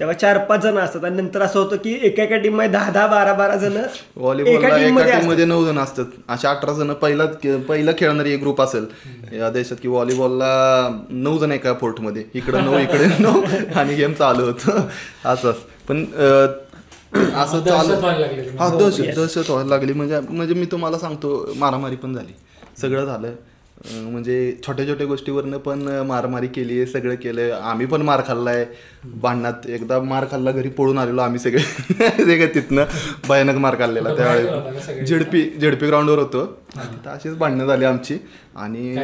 तेव्हा 0.00 0.12
चार 0.12 0.38
पाच 0.38 0.62
जण 0.62 0.76
असतात 0.78 1.04
आणि 1.04 1.16
नंतर 1.16 1.42
असं 1.42 1.58
होतं 1.58 1.76
की 1.76 1.96
एका 2.02 2.22
एका 2.22 2.36
टीममध्ये 2.36 2.70
दहा 2.72 2.90
दहा 2.90 3.06
बारा 3.06 3.32
बारा 3.34 3.56
जणमध्ये 3.56 5.44
नऊ 5.44 5.64
जण 5.64 5.78
असतात. 5.78 6.04
अशा 6.28 6.50
अठरा 6.50 6.72
जण 6.72 6.92
पहिला 6.92 7.26
पहिलं 7.68 7.92
खेळणारी 7.98 8.32
एक 8.32 8.40
ग्रुप 8.40 8.62
असेल. 8.62 8.86
या 9.32 9.50
देशात 9.50 9.76
की 9.82 9.88
व्हॉलीबॉलला 9.88 10.52
नऊ 11.10 11.38
जण 11.38 11.52
एका 11.52 11.74
फोर्टमध्ये. 11.80 12.24
इकडे 12.34 12.60
नऊ 12.60 12.78
इकडे 12.78 13.06
नऊ. 13.18 13.42
आणि 13.74 13.94
गेम 13.94 14.12
चालू 14.12 14.44
होतं. 14.46 14.86
असं 15.24 15.52
पण 15.88 16.04
असं 17.12 17.60
तुम्ही. 17.60 18.48
हा 18.58 18.68
दहशत. 18.78 19.02
दहशत 19.16 19.50
व्हायला 19.50 19.68
लागली. 19.68 19.92
म्हणजे 19.92 20.20
म्हणजे 20.20 20.54
मी 20.54 20.66
तुम्हाला 20.72 20.98
सांगतो 20.98 21.52
मारामारी 21.56 21.96
पण 21.96 22.14
झाली. 22.14 22.32
सगळं 22.80 23.04
झालं. 23.04 23.32
म्हणजे 23.84 24.56
छोट्या 24.66 24.88
छोट्या 24.88 25.06
गोष्टीवरनं 25.06 25.58
पण 25.58 26.06
मारामारी 26.06 26.46
केली 26.46 26.76
आहे 26.76 26.86
सगळं 26.86 27.14
केलंय. 27.14 27.50
आम्ही 27.50 27.86
पण 27.86 28.02
मार 28.02 28.20
खाल्लाय. 28.26 28.66
भांडणात 29.04 29.68
एकदा 29.68 30.00
मार 30.00 30.24
खाल्ला 30.30 30.50
घरी 30.50 30.68
पळून 30.68 30.98
आलेलो 30.98 31.20
आम्ही 31.20 31.38
सगळे. 31.38 31.58
सगळे 32.18 32.46
तिथनं 32.46 32.84
भयानक 33.28 33.54
मार 33.54 33.74
खाल्लेला. 33.74 34.14
त्यावेळेस? 34.14 35.08
झेडपी 35.08 35.58
झेडपी 35.60 35.86
ग्राउंडवर 35.86 36.18
होतो. 36.18 36.60
तिथं 36.76 37.10
अशीच 37.10 37.36
भांडणं 37.36 37.66
झाली 37.66 37.84
आमची. 37.84 38.18
आणि 38.56 38.96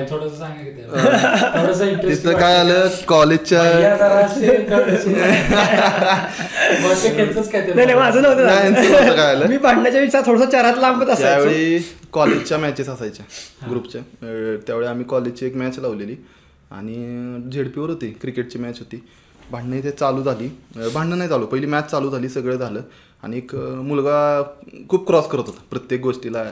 तिथं 2.03 2.33
काय. 2.33 2.57
आलं? 2.57 2.89
कॉलेजच्या 3.09 3.63
माझं 7.95 8.23
नव्हतं 8.23 8.47
काय 9.17 9.31
आलं. 9.31 9.47
मी 9.47 9.57
भांडण्याच्या 9.57 10.01
विचार 10.01 10.23
थोडस 10.27 10.43
चारात 10.43 10.79
लांबत 10.79 11.19
त्यावेळी 11.19 11.79
कॉलेजच्या 12.17 12.59
मॅचेस 12.59 12.89
असायच्या 12.89 13.25
ग्रुपच्या. 13.69 14.03
त्यावेळी 14.67 14.87
आम्ही 14.87 15.05
कॉलेजची 15.09 15.47
एक 15.47 15.57
मॅच 15.57 15.79
लावलेली. 15.79 16.17
आणि 16.71 17.51
झेडपीवर 17.53 17.91
होती 17.91 18.11
क्रिकेटची 18.21 18.59
मॅच 18.59 18.79
होती. 18.79 19.03
भांडणं 19.51 19.77
इथे 19.77 19.91
चालू 19.91 20.23
झाली. 20.23 20.49
भांडणं 20.95 21.19
नाही 21.19 21.31
चालू 21.31 21.47
पहिली 21.47 21.67
मॅच 21.67 21.91
चालू 21.91 22.11
झाली 22.11 22.29
सगळं 22.29 22.57
झालं. 22.57 22.81
आणि 23.23 23.37
एक 23.37 23.55
मुलगा 23.57 24.43
खूप 24.89 25.07
क्रॉस 25.07 25.29
करत 25.29 25.47
होता 25.47 25.63
प्रत्येक 25.71 26.01
गोष्टीला. 26.03 26.45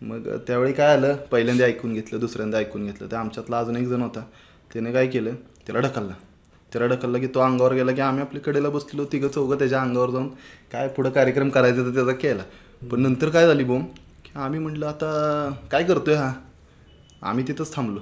मग 0.00 0.28
त्यावेळी 0.46 0.72
काय 0.72 0.92
आलं 0.96 1.16
पहिल्यांदा 1.30 1.64
ऐकून 1.64 1.92
घेतलं 1.94 2.20
दुसऱ्यांदा 2.20 2.58
ऐकून 2.58 2.84
घेतलं. 2.86 3.10
तर 3.10 3.16
आमच्यातला 3.16 3.58
अजून 3.58 3.76
एक 3.76 3.86
जण 3.88 4.02
होता. 4.02 4.24
त्याने 4.72 4.92
काय 4.92 5.06
केलं 5.06 5.34
त्याला 5.66 5.80
ढकलला. 5.80 6.14
त्याला 6.72 6.86
ढकलला 6.86 7.18
की 7.18 7.26
तो 7.26 7.40
अंगावर 7.40 7.72
गेला 7.74 7.92
की 7.92 8.00
आम्ही 8.00 8.22
आपल्या 8.22 8.42
कडेला 8.42 8.68
बसलेलो 8.68 9.04
तिघं 9.12 9.28
चौघं 9.28 9.58
त्याच्या 9.58 9.80
अंगावर 9.80 10.10
जाऊन 10.10 10.28
काय 10.72 10.88
पुढं 10.88 11.10
कार्यक्रम 11.10 11.48
करायचा 11.48 11.82
तर 11.82 11.94
त्याचा 11.94 12.12
केला. 12.12 12.42
पण 12.90 13.00
नंतर 13.00 13.28
काय 13.28 13.46
झाली 13.46 13.64
बोम 13.64 13.84
आम्ही 14.36 14.58
म्हटलं 14.60 14.86
आता 14.86 15.08
काय 15.70 15.84
करतोय 15.84 16.14
हा? 16.14 16.32
आम्ही 17.22 17.46
तिथंच 17.48 17.74
थांबलो. 17.76 18.00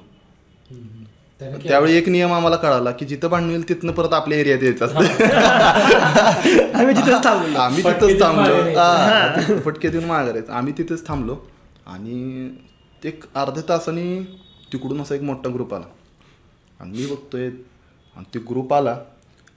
त्यावेळी 1.41 1.95
एक 1.97 2.09
नियम 2.09 2.33
आम्हाला 2.33 2.57
कळाला 2.57 2.91
की 2.91 3.05
जिथं 3.07 3.29
भांडण 3.29 3.49
होईल 3.49 3.69
तिथनं 3.69 3.93
परत 3.93 4.13
आपल्या 4.13 4.39
एरियात 4.39 4.63
यायचं 4.63 4.87
असतं. 4.87 4.99
आम्ही 6.79 6.97
तिथेच 6.97 7.25
थांबलो. 7.25 7.59
आम्ही 7.59 7.83
फटके 7.83 8.07
तिथंच 8.07 8.21
थांबलो. 8.21 8.55
माघारी 8.55 9.59
फटके 9.61 9.89
देऊन 9.89 10.05
माघारायचं 10.05 10.53
आम्ही 10.53 10.73
तिथेच 10.79 11.07
थांबलो 11.07 11.37
आणि 11.87 12.51
एक 13.05 13.25
अर्ध्या 13.35 13.63
तासाने 13.69 14.23
तिकडून 14.73 15.01
असा 15.01 15.15
एक 15.15 15.23
मोठा 15.23 15.51
ग्रुप 15.55 15.75
आला. 15.75 15.85
आणि 16.81 16.99
मी 16.99 17.07
बघतोय 17.07 17.47
आणि 17.49 18.25
ते 18.35 18.39
ग्रुप 18.39 18.75
आला. 18.75 18.91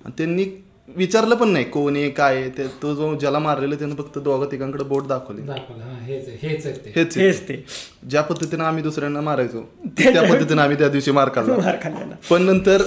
आणि 0.06 0.12
त्यांनी 0.18 0.46
विचारलं 0.88 1.36
पण 1.36 1.50
नाही 1.50 1.66
कोण 1.66 1.96
आहे 1.96 2.10
काय 2.10 2.36
आहे 2.36 2.50
ते. 2.50 2.68
तो 2.82 2.94
जो 2.96 3.14
ज्याला 3.16 3.40
मारलेलं 3.40 3.76
त्यानं 3.76 3.96
फक्त 3.96 4.18
दोघं 4.20 4.46
तिघांकडे 4.52 4.84
बोट 4.84 5.08
दाखवली. 5.08 5.42
दाखवलं 5.42 5.84
हा 5.84 5.98
हेच 6.04 6.28
आहे 6.28 6.38
हेच 6.42 6.66
आहे 6.66 6.76
ते. 6.76 6.92
हेच 6.96 7.18
आहे. 7.18 7.26
हेच 7.28 7.42
ते. 7.50 7.64
ज्या 8.10 8.22
पद्धतीनं 8.22 8.64
आम्ही 8.64 8.84
दुसऱ्यांना 8.84 9.22
मारायचो 9.22 9.62
त्या 9.98 10.22
पद्धतीनं 10.24 10.62
आम्ही 10.62 10.78
त्या 10.78 10.88
दिवशी 10.90 11.12
मार 11.12 11.30
खाल्ला. 11.36 11.56
मार 11.58 11.76
खाल्लेला 11.84 12.16
पण 12.30 12.42
नंतर 12.42 12.84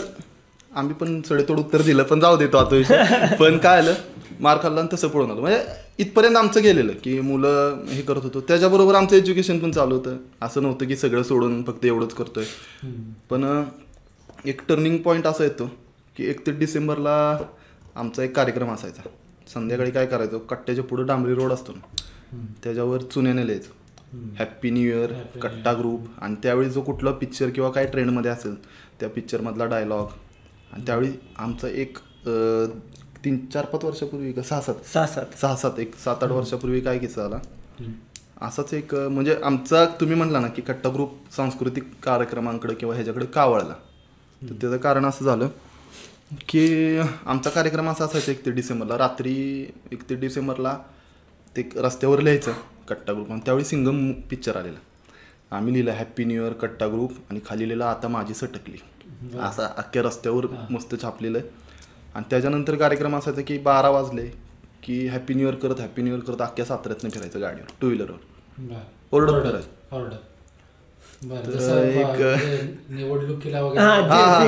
आम्ही 0.73 0.95
पण 0.95 1.21
सडेतोड 1.29 1.59
उत्तर 1.59 1.83
दिलं 1.83 2.03
पण 2.03 2.21
जाऊ 2.21 2.37
देतो 2.37 2.57
आता 2.57 2.77
विषय. 2.77 3.05
पण 3.41 3.59
काय 3.59 3.79
आलं 3.79 3.95
मार 4.41 4.59
खाल्ला 4.63 4.81
आणि 4.81 4.89
तसं 4.93 5.09
पळून 5.09 5.31
आलो. 5.31 5.41
म्हणजे 5.41 5.59
इथपर्यंत 5.99 6.37
आमचं 6.37 6.63
गेलेलं 6.63 6.93
की 7.05 7.19
मुलं 7.21 7.83
हे 7.89 8.03
करत 8.03 8.23
होतो. 8.23 8.41
त्याच्याबरोबर 8.41 8.95
आमचं 8.95 9.17
एज्युकेशन 9.17 9.59
पण 9.59 9.71
चालू 9.71 9.95
होतं. 9.95 10.17
असं 10.43 10.63
नव्हतं 10.63 10.87
की 10.87 10.97
सगळं 10.97 11.23
सोडून 11.23 11.63
फक्त 11.65 11.85
एवढंच 11.87 12.15
करतोय. 12.15 12.45
पण 13.31 13.45
अं, 13.45 13.63
एक 14.45 14.61
टर्निंग 14.69 14.97
पॉईंट 14.99 15.27
असा 15.27 15.45
येतो 15.45 15.71
की 16.17 16.29
एकतीस 16.31 16.55
डिसेंबरला 16.55 17.17
आमचा 17.97 18.23
एक 18.23 18.35
कार्यक्रम 18.37 18.71
असायचा. 18.73 19.03
संध्याकाळी 19.55 19.91
काय 19.91 20.07
करायचो? 20.07 20.39
कट्ट्याच्या 20.39 20.85
पुढे 20.85 21.03
डांबरी 21.05 21.35
रोड 21.35 21.53
असतो 21.53 21.73
ना 21.73 22.45
त्याच्यावर 22.65 23.03
चुन्याने 23.05 23.47
लिहायचं. 23.47 23.79
हॅप्पी 24.39 24.71
न्यू 24.71 24.83
इयर 24.85 25.13
कट्टा 25.43 25.73
ग्रुप 25.73 26.07
आणि 26.23 26.35
त्यावेळी 26.43 26.71
जो 26.71 26.81
कुठला 26.83 27.11
पिक्चर 27.13 27.51
किंवा 27.51 27.71
काय 27.71 27.87
ट्रेंडमध्ये 27.87 28.31
असेल 28.31 28.55
त्या 29.01 29.09
पिक्चरमधला 29.09 29.65
डायलॉग 29.65 30.09
आणि 30.73 30.83
त्यावेळी 30.87 31.11
आमचा 31.39 31.69
एक 31.69 31.99
तीन 33.25 33.39
चार 33.53 33.65
पाच 33.65 33.85
वर्षापूर्वी 33.85 34.33
का? 34.33 34.43
सहा 34.43 34.61
सात. 34.61 34.75
सहा 34.93 35.07
सात. 35.07 35.39
सहा 35.41 35.57
सात. 35.57 35.79
एक 35.79 35.95
सात 35.97 36.23
आठ 36.25 36.31
वर्षापूर्वी 36.31 36.81
काय 36.81 36.99
किस्सा 36.99 37.25
आला 37.25 37.39
असाच 38.43 38.73
एक 38.75 38.95
म्हणजे 38.95 39.37
आमचा 39.45 39.85
तुम्ही 40.01 40.17
म्हणला 40.17 40.41
ना 40.41 40.49
की 40.49 40.63
कट्टा 40.63 40.91
ग्रुप 40.91 41.15
सांस्कृतिक 41.37 41.85
कार्यक्रमांकडे 42.03 42.75
किंवा 42.75 42.95
ह्याच्याकडे 42.95 43.27
का 43.27 43.45
वळला 43.45 43.75
तर 44.43 44.53
त्याचं 44.53 44.77
कारण 44.77 45.07
असं 45.07 45.25
झालं 45.25 45.49
की 46.31 46.99
आमचा 46.99 47.51
कार्यक्रम 47.51 47.89
असा 47.91 48.05
असायचा 48.05 48.33
एकतीस 48.33 48.55
डिसेंबरला. 48.55 48.97
रात्री 48.99 49.35
एकतीस 49.93 50.19
डिसेंबरला 50.21 50.77
ते 51.57 51.69
रस्त्यावर 51.77 52.21
लिहायचं 52.21 52.53
कट्टा 52.89 53.13
ग्रुप 53.13 53.31
आणि 53.33 53.41
त्यावेळी 53.45 53.65
सिंगम 53.65 54.11
पिक्चर 54.31 54.57
आलेला. 54.57 54.79
आम्ही 55.51 55.73
लिहिलं 55.73 55.93
हॅप्पी 55.93 56.25
न्यू 56.25 56.43
इयर 56.43 56.53
कट्टा 56.53 56.87
ग्रुप 56.89 57.13
आणि 57.31 57.41
खाली 57.47 57.69
लिहिलं 57.69 57.85
आता 57.85 58.09
माझी 58.09 58.35
सटकली. 58.35 58.77
असा 59.41 59.67
अख्ख्या 59.77 60.03
रस्त्यावर 60.03 60.47
मस्त 60.71 60.95
छापलेलं. 61.03 61.39
आहे 61.39 61.49
आणि 62.15 62.25
त्याच्यानंतर 62.31 62.75
कार्यक्रम 62.77 63.17
असायचा 63.17 63.43
की 63.43 63.59
बारा 63.59 63.89
वाजले 63.91 64.27
की 64.83 65.07
हॅप्पी 65.09 65.35
न्यू 65.35 65.47
इयर 65.47 65.55
करत 65.59 65.81
हॅप्पी 65.81 66.03
न्यू 66.03 66.15
इयर 66.15 66.25
करत 66.25 66.43
अख्ख्या 66.43 66.65
साताऱ्यातनं 66.65 67.11
फिरायचं 67.11 67.41
गाडीवर 67.41 67.73
टू 67.81 67.87
व्हीलरवर 67.87 68.17
बरं. 68.59 68.81
ओरडत 69.13 69.33
ओरडत 69.33 69.47
फिरायचं 69.47 70.17
हा, 73.79 74.41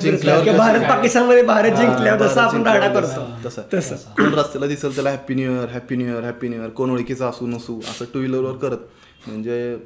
जिंकल्यावर 0.00 0.56
भारत? 0.56 0.80
पाकिस्तानमध्ये 0.88 1.42
भारत 1.42 1.76
जिंकल्यावर 1.76 2.26
जसं 2.26 2.40
आपण 2.40 2.62
राडा 2.62 2.88
करतो. 2.94 3.20
तसं. 3.44 3.62
तसं. 3.74 3.96
कोण 4.18 4.34
रस्त्याला 4.34 4.66
दिसेल 4.66 4.94
त्याला 4.94 5.10
happy 5.10 5.34
new 5.34 5.52
year 5.52 5.68
happy 5.68 5.96
new 5.96 6.08
year 6.08 6.24
happy 6.24 6.48
new 6.48 6.60
year 6.60 6.70
कोण 6.70 6.90
ओळखीचं 6.90 7.30
असू 7.30 7.46
नसू 7.46 7.78
असं 7.80 8.04
टू 8.14 8.18
व्हीलरवर 8.18 8.56
करत. 8.56 8.78
म्हणजे 9.26 9.76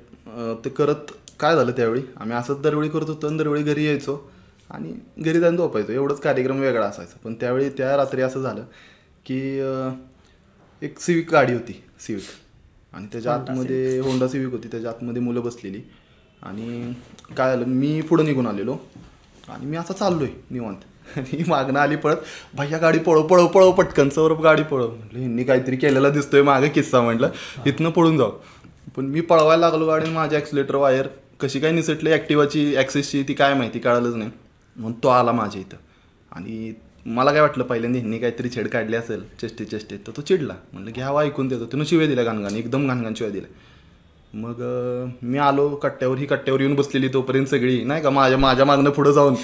ते 0.65 0.71
करत 0.71 1.13
काय 1.41 1.55
झालं 1.57 1.73
त्यावेळी? 1.73 2.03
आम्ही 2.17 2.37
असंच 2.37 2.61
दरवेळी 2.61 2.89
करत 2.89 3.09
होतो 3.09 3.27
आणि 3.27 3.39
दरवेळी 3.39 3.63
घरी 3.63 3.87
यायचो. 3.87 4.31
आणि 4.71 4.93
घरी 5.19 5.41
जाऊन 5.41 5.57
झोपायचो. 5.57 5.93
एवढंच 5.93 6.21
कार्यक्रम 6.21 6.61
वेगळा 6.61 6.87
असायचा. 6.87 7.19
पण 7.25 7.35
त्यावेळी 7.35 7.69
त्या 7.69 7.97
रात्री 7.97 8.23
असं 8.23 8.43
झालं 8.43 8.63
की 9.27 9.39
एक 10.83 10.99
सिविक 11.01 11.31
गाडी 11.33 11.53
होती 11.53 11.83
सिविक 12.01 12.25
आणि 12.93 13.07
त्याच्या 13.13 13.33
आतमध्ये 13.35 13.99
होंडा 14.01 14.29
सिविक 14.29 14.53
होती. 14.53 14.69
त्याच्या 14.69 14.91
आतमध्ये 14.91 15.23
मुलं 15.23 15.43
बसलेली. 15.43 15.81
आणि 16.45 16.93
काय 17.37 17.57
झालं 17.57 17.67
मी 17.67 18.01
पुढं 18.01 18.25
निघून 18.25 18.47
आलेलो. 18.47 18.77
आणि 19.49 19.67
मी 19.67 19.77
असं 19.77 19.95
चाललोय 19.95 20.29
निवांत. 20.51 20.77
आणि 21.17 21.45
मागणं 21.49 21.81
आली 21.81 21.97
पळत 21.97 22.17
भैया 22.55 22.79
गाडी 22.79 22.99
पळव 22.99 23.27
पळव 23.27 23.47
पळव 23.47 23.73
पटकन 23.73 24.09
सौरभ 24.09 24.43
गाडी 24.43 24.63
पळव. 24.63 24.89
म्हटलं 24.89 25.19
ह्यांनी 25.19 25.45
काहीतरी 25.45 25.77
केलेला 25.77 26.11
दिसतोय 26.11 26.43
मागे 26.43 26.69
किस्सा 26.69 27.01
म्हटलं 27.01 27.31
इथनं 27.67 27.91
पळून 27.91 28.19
जाऊ. 28.19 28.31
पण 28.97 29.05
मी 29.05 29.21
पळवायला 29.21 29.71
लागलो 29.71 29.87
गाडी 29.87 30.11
माझ्या 30.11 30.39
ॲक्सिलेटर 30.39 30.75
वायर 30.75 31.07
कशी 31.41 31.61
काय 31.61 31.71
निसटली 31.71 32.13
ॲक्टिवाची 32.13 32.77
ॲक्सेसची 32.77 33.23
ती 33.29 33.35
काय 33.35 33.55
माहिती 33.55 33.79
कळालंच 33.79 34.15
नाही. 34.15 34.31
म्हणून 34.77 34.99
तो 35.03 35.09
आला 35.09 35.33
माझ्या 35.33 35.61
इथं. 35.61 35.77
आणि 36.33 36.73
मला 37.07 37.33
काय 37.33 37.41
वाटलं 37.41 37.65
पहिल्यांदा 37.65 37.99
ह्यांनी 37.99 38.19
काहीतरी 38.19 38.49
छेड 38.49 38.69
काढली 38.69 38.97
असेल 38.97 39.23
चेष्टे 39.41 39.65
चेष्टे 39.65 39.97
तर 39.97 40.13
तो 40.17 40.23
चिडला. 40.23 40.55
म्हणलं 40.73 40.91
घ्यावा 40.95 41.21
हो, 41.23 41.27
ऐकून 41.27 41.49
देतो. 41.49 41.67
तिनं 41.67 41.85
शिव्या 41.85 42.07
दिल्या 42.07 42.25
गाणगाने 42.25 42.59
एकदम 42.59 42.87
घाणघाण 42.87 43.15
शिव्या 43.15 43.33
दिल्या. 43.33 43.74
मग 44.35 44.61
मी 45.23 45.39
आलो 45.39 45.69
कट्ट्यावर 45.77 46.19
ही 46.19 46.27
कट्ट्यावर 46.27 46.61
येऊन 46.61 46.75
बसलेली 46.75 47.09
तोपर्यंत 47.09 47.47
सगळी 47.47 47.83
नाही 47.85 48.03
का 48.03 48.11
माझ्या 48.11 48.39
माझ्या 48.39 48.65
मागणं 48.67 48.91
पुढं 48.91 49.13
जाऊन. 49.13 49.35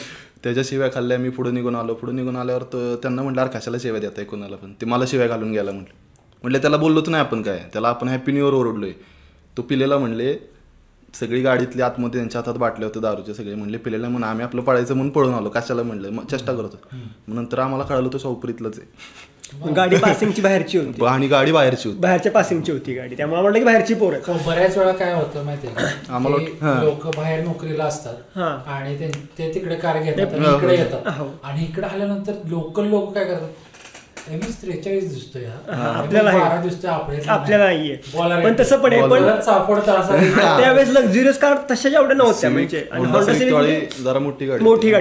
त्याच्या 0.45 0.63
शिव्या 0.67 0.89
खाल्ल्या 0.95 1.19
मी 1.19 1.29
पुढं 1.29 1.55
निघून 1.55 1.75
आलो. 1.77 1.95
पुढं 1.95 2.17
निघून 2.17 2.37
आल्यावर 2.37 2.63
तर 2.63 2.95
त्यांना 3.03 3.23
म्हटलं 3.23 3.41
अरे 3.41 3.59
कशाला 3.59 3.77
शिव्या 3.81 4.01
देताय 4.01 4.25
कोणाला 4.25 4.57
पण? 4.57 4.73
ते 4.81 4.87
मला 4.87 5.05
शिव्या 5.09 5.27
घालून 5.27 5.53
गेला 5.53 5.71
म्हटलं. 5.71 5.95
म्हटलं 6.43 6.59
त्याला 6.59 6.77
बोललोच 6.77 7.09
नाही 7.09 7.25
आपण 7.25 7.43
काय? 7.43 7.59
त्याला 7.73 7.89
आपण 7.89 8.09
हॅपी 8.09 8.33
न्यू 8.33 8.45
इयर 8.45 8.55
ओरडलोय. 8.55 8.93
तो 9.57 9.63
पिलेला 9.63 9.99
म्हणले 9.99 10.35
सगळी 11.15 11.41
गाडीतली 11.43 11.83
आतमध्ये 11.83 12.21
त्यांच्या 12.21 12.41
हातात 12.41 12.59
बाटले 12.59 12.85
होते 12.85 13.01
दारूचे 13.01 13.35
सगळे. 13.35 13.55
म्हणले 13.55 13.79
पिलेला 13.79 14.09
म्हणून 14.09 14.29
आम्ही 14.29 14.45
आपलं 14.45 14.63
पळायचं 14.63 14.95
म्हणून 14.95 15.13
पळून 15.13 15.35
आलो. 15.35 15.49
कशाला 15.49 15.83
म्हणलं? 15.83 16.11
मग 16.11 16.25
चेष्टा 16.25 16.53
करत 16.53 16.95
नंतर 17.29 17.59
आम्हाला 17.59 17.85
कळालं 17.85 18.09
तो 18.13 18.19
शाहपुरीतलंच 18.19 18.79
आहे. 18.79 18.89
गाडी 19.76 19.97
पासिंगची 19.97 20.42
बाहेरची 20.42 20.78
होती. 20.78 21.04
आणि 21.07 21.26
गाडी 21.26 21.52
बाहेरची 21.52 21.88
होती. 21.88 22.00
बाहेरच्या 22.00 22.33
पासिंगची 22.33 22.73
होती 22.73 22.95
गाडी. 22.95 23.16
त्यामुळे 23.16 23.40
म्हटलं 23.42 23.59
की 23.59 23.64
बाहेरची 23.64 23.95
पोर 23.95 24.14
बऱ्याच 24.47 24.76
वेळा 24.78 24.92
काय 24.92 25.12
होतं 25.14 25.45
माहितीये 25.45 25.87
आम्हाला 26.12 26.37
का 26.37 26.80
लोक 26.83 27.07
बाहेर 27.16 27.45
नोकरीला 27.45 27.85
असतात. 27.85 28.38
आणि 28.69 28.97
ते 29.38 29.52
तिकडे 29.54 29.75
कार 29.75 29.99
घेतात 29.99 30.35
हो, 30.35 30.57
इकडे. 30.57 30.76
येतात. 30.76 31.09
हो. 31.19 31.28
आणि 31.45 31.64
इकडे 31.64 31.87
आल्यानंतर 31.87 32.33
लोकल 32.45 32.87
लोक 32.87 33.12
काय 33.14 33.25
करतात? 33.25 33.49
एम 34.29 34.39
एस 34.39 34.61
त्रेचाळीस 34.62 35.12
दिसतोय 35.15 35.45
हा. 35.45 35.75
हा, 35.75 35.89
आपल्याला 35.93 36.31
आहे. 36.31 36.39
बारा 36.41 36.61
दिसतोय 36.61 36.91
आपल्याला 36.91 37.65
नाहीये. 37.65 37.95
पण 38.43 38.55
तसं 38.61 38.79
पण 38.79 38.93
आहे 38.93 39.03
पण 39.03 39.25
त्यावेळेस 40.61 40.89
लक्झुरियस 40.89 41.39
कार 41.39 41.57
तशा 41.71 41.89
एवढ्या 41.89 42.17
नव्हत्या 42.17 42.50
म्हणजे 42.50 42.87
जरा 43.99 44.19
मोठी 44.19 44.47
गाडी. 44.47 44.65
मोठी. 44.65 44.93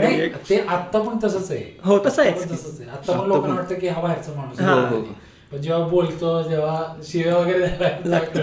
ते 0.49 0.59
आता 0.59 0.99
पण 0.99 1.17
तसंच 1.23 1.51
आहे. 1.51 1.63
हो, 1.83 1.97
तसं 2.05 2.21
आहे. 2.21 2.31
आता 2.31 2.39
पण 2.39 2.55
तसंच 2.55 2.79
आहे. 2.81 2.89
आता 2.89 3.19
पण 3.19 3.27
लोकांना 3.27 3.55
वाटतं 3.55 3.75
की 3.75 3.87
हा 3.87 4.01
बाहेरचा 4.01 4.31
माणूस 4.35 4.59
हा. 4.59 4.73
आहे. 4.73 5.01
पण 5.51 5.61
जेव्हा 5.61 5.87
बोलतो 5.87 6.41
जेव्हा 6.43 6.83
शिव्या 7.03 7.37
वगैरे. 7.37 7.67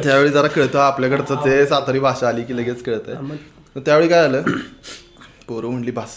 त्यावेळी 0.03 0.31
जरा 0.31 0.47
कळतं 0.49 0.79
आपल्याकडचं 0.79 1.45
ते 1.45 1.67
सातारी 1.67 1.99
भाषा 1.99 2.29
आली 2.29 2.43
की 2.43 2.57
लगेच 2.57 2.83
कळतं 2.83 3.35
त्यावेळी 3.77 4.09
काय 4.09 4.23
झालं? 4.23 4.43
पोरं 5.49 5.69
म्हणली 5.69 5.91
बास 5.91 6.17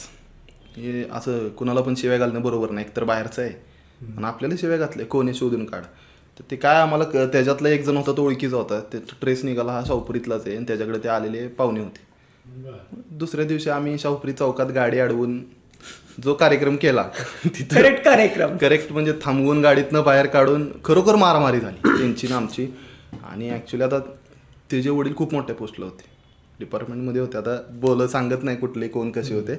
हे 0.78 1.04
असं 1.14 1.48
कुणाला 1.50 1.82
पण 1.82 1.96
शिव्या 1.96 2.18
घालणं 2.18 2.42
बरोबर 2.42 2.70
नाही 2.70 2.86
एकतर 2.86 3.04
बाहेरचं 3.04 3.42
आहे. 3.42 3.52
आणि 4.02 4.26
आपल्याला 4.26 4.56
शिव्या 4.60 4.78
घातल्या 4.78 5.06
कोणी 5.06 5.34
शोधून 5.34 5.66
काढ. 5.66 5.82
तर 6.40 6.44
ते 6.52 6.56
काय 6.56 6.76
आम्हाला 6.76 7.26
त्याच्यातला 7.26 7.70
एक 7.70 7.84
जण 7.86 7.98
होता 7.98 8.12
तो 8.18 8.24
ओळखीचा 8.24 8.58
होता. 8.58 8.80
ते 8.94 9.00
ट्रेस 9.22 9.44
निघाला 9.44 9.72
हा 9.72 9.84
शाहपुरीतलाच 9.88 10.48
आहे. 10.48 10.56
आणि 10.56 10.66
त्याच्याकडे 10.68 10.98
ते 10.98 11.10
आलेले 11.10 11.48
पाहुणे 11.48 11.80
होते. 11.80 12.08
दुसऱ्या 13.12 13.46
दिवशी 13.46 13.70
आम्ही 13.70 13.98
शाहपुरी 14.00 14.34
चौकात 14.34 14.68
गाडी 14.68 15.00
अडवून 15.00 15.40
जो 16.24 16.34
कार्यक्रम 16.34 16.76
केला 16.76 17.02
करेक्ट 17.72 18.04
कार्यक्रम. 18.06 18.58
करेक्ट 18.58 18.92
म्हणजे 18.92 19.14
थांबवून 19.22 19.62
गाडीतनं 19.62 20.04
बाहेर 20.04 20.26
काढून 20.26 20.70
खरोखर 20.86 21.16
मारामारी 21.16 21.60
झाली 21.60 21.98
त्यांची 21.98 22.28
ना 22.28 22.36
आमची. 22.36 22.68
आणि 23.32 23.50
ॲक्च्युली 23.50 23.84
आता 23.84 24.00
त्याचे 24.70 24.90
वडील 24.90 25.16
खूप 25.16 25.34
मोठ्या 25.34 25.56
पोस्टला 25.56 25.86
होते. 25.86 26.08
डिपार्टमेंटमध्ये 26.60 27.22
होते. 27.22 27.38
आता 27.38 27.56
बोल 27.72 28.06
सांगत 28.08 28.44
नाही 28.44 28.58
कुठले 28.58 28.88
कोण 28.88 29.12
कसे 29.12 29.34
होते. 29.34 29.56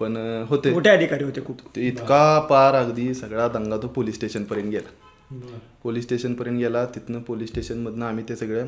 पण 0.00 0.16
होते. 0.48 0.70
मोठे 0.72 0.90
अधिकारी 0.90 1.24
होते 1.24 1.40
खूप. 1.44 1.58
इतका 1.78 2.38
पार 2.50 2.74
अगदी 2.74 3.12
सगळा 3.14 3.48
दंगा 3.48 3.76
तो 3.76 3.88
पोलीस 3.88 4.14
स्टेशनपर्यंत 4.14 4.70
गेला. 4.70 4.90
पोलीस 5.82 6.04
स्टेशनपर्यंत 6.04 6.58
गेला 6.58 6.84
तिथनं 6.94 7.20
पोलीस 7.22 7.48
स्टेशनमधनं 7.48 8.04
आम्ही 8.06 8.24
ते 8.28 8.36
सगळं 8.36 8.66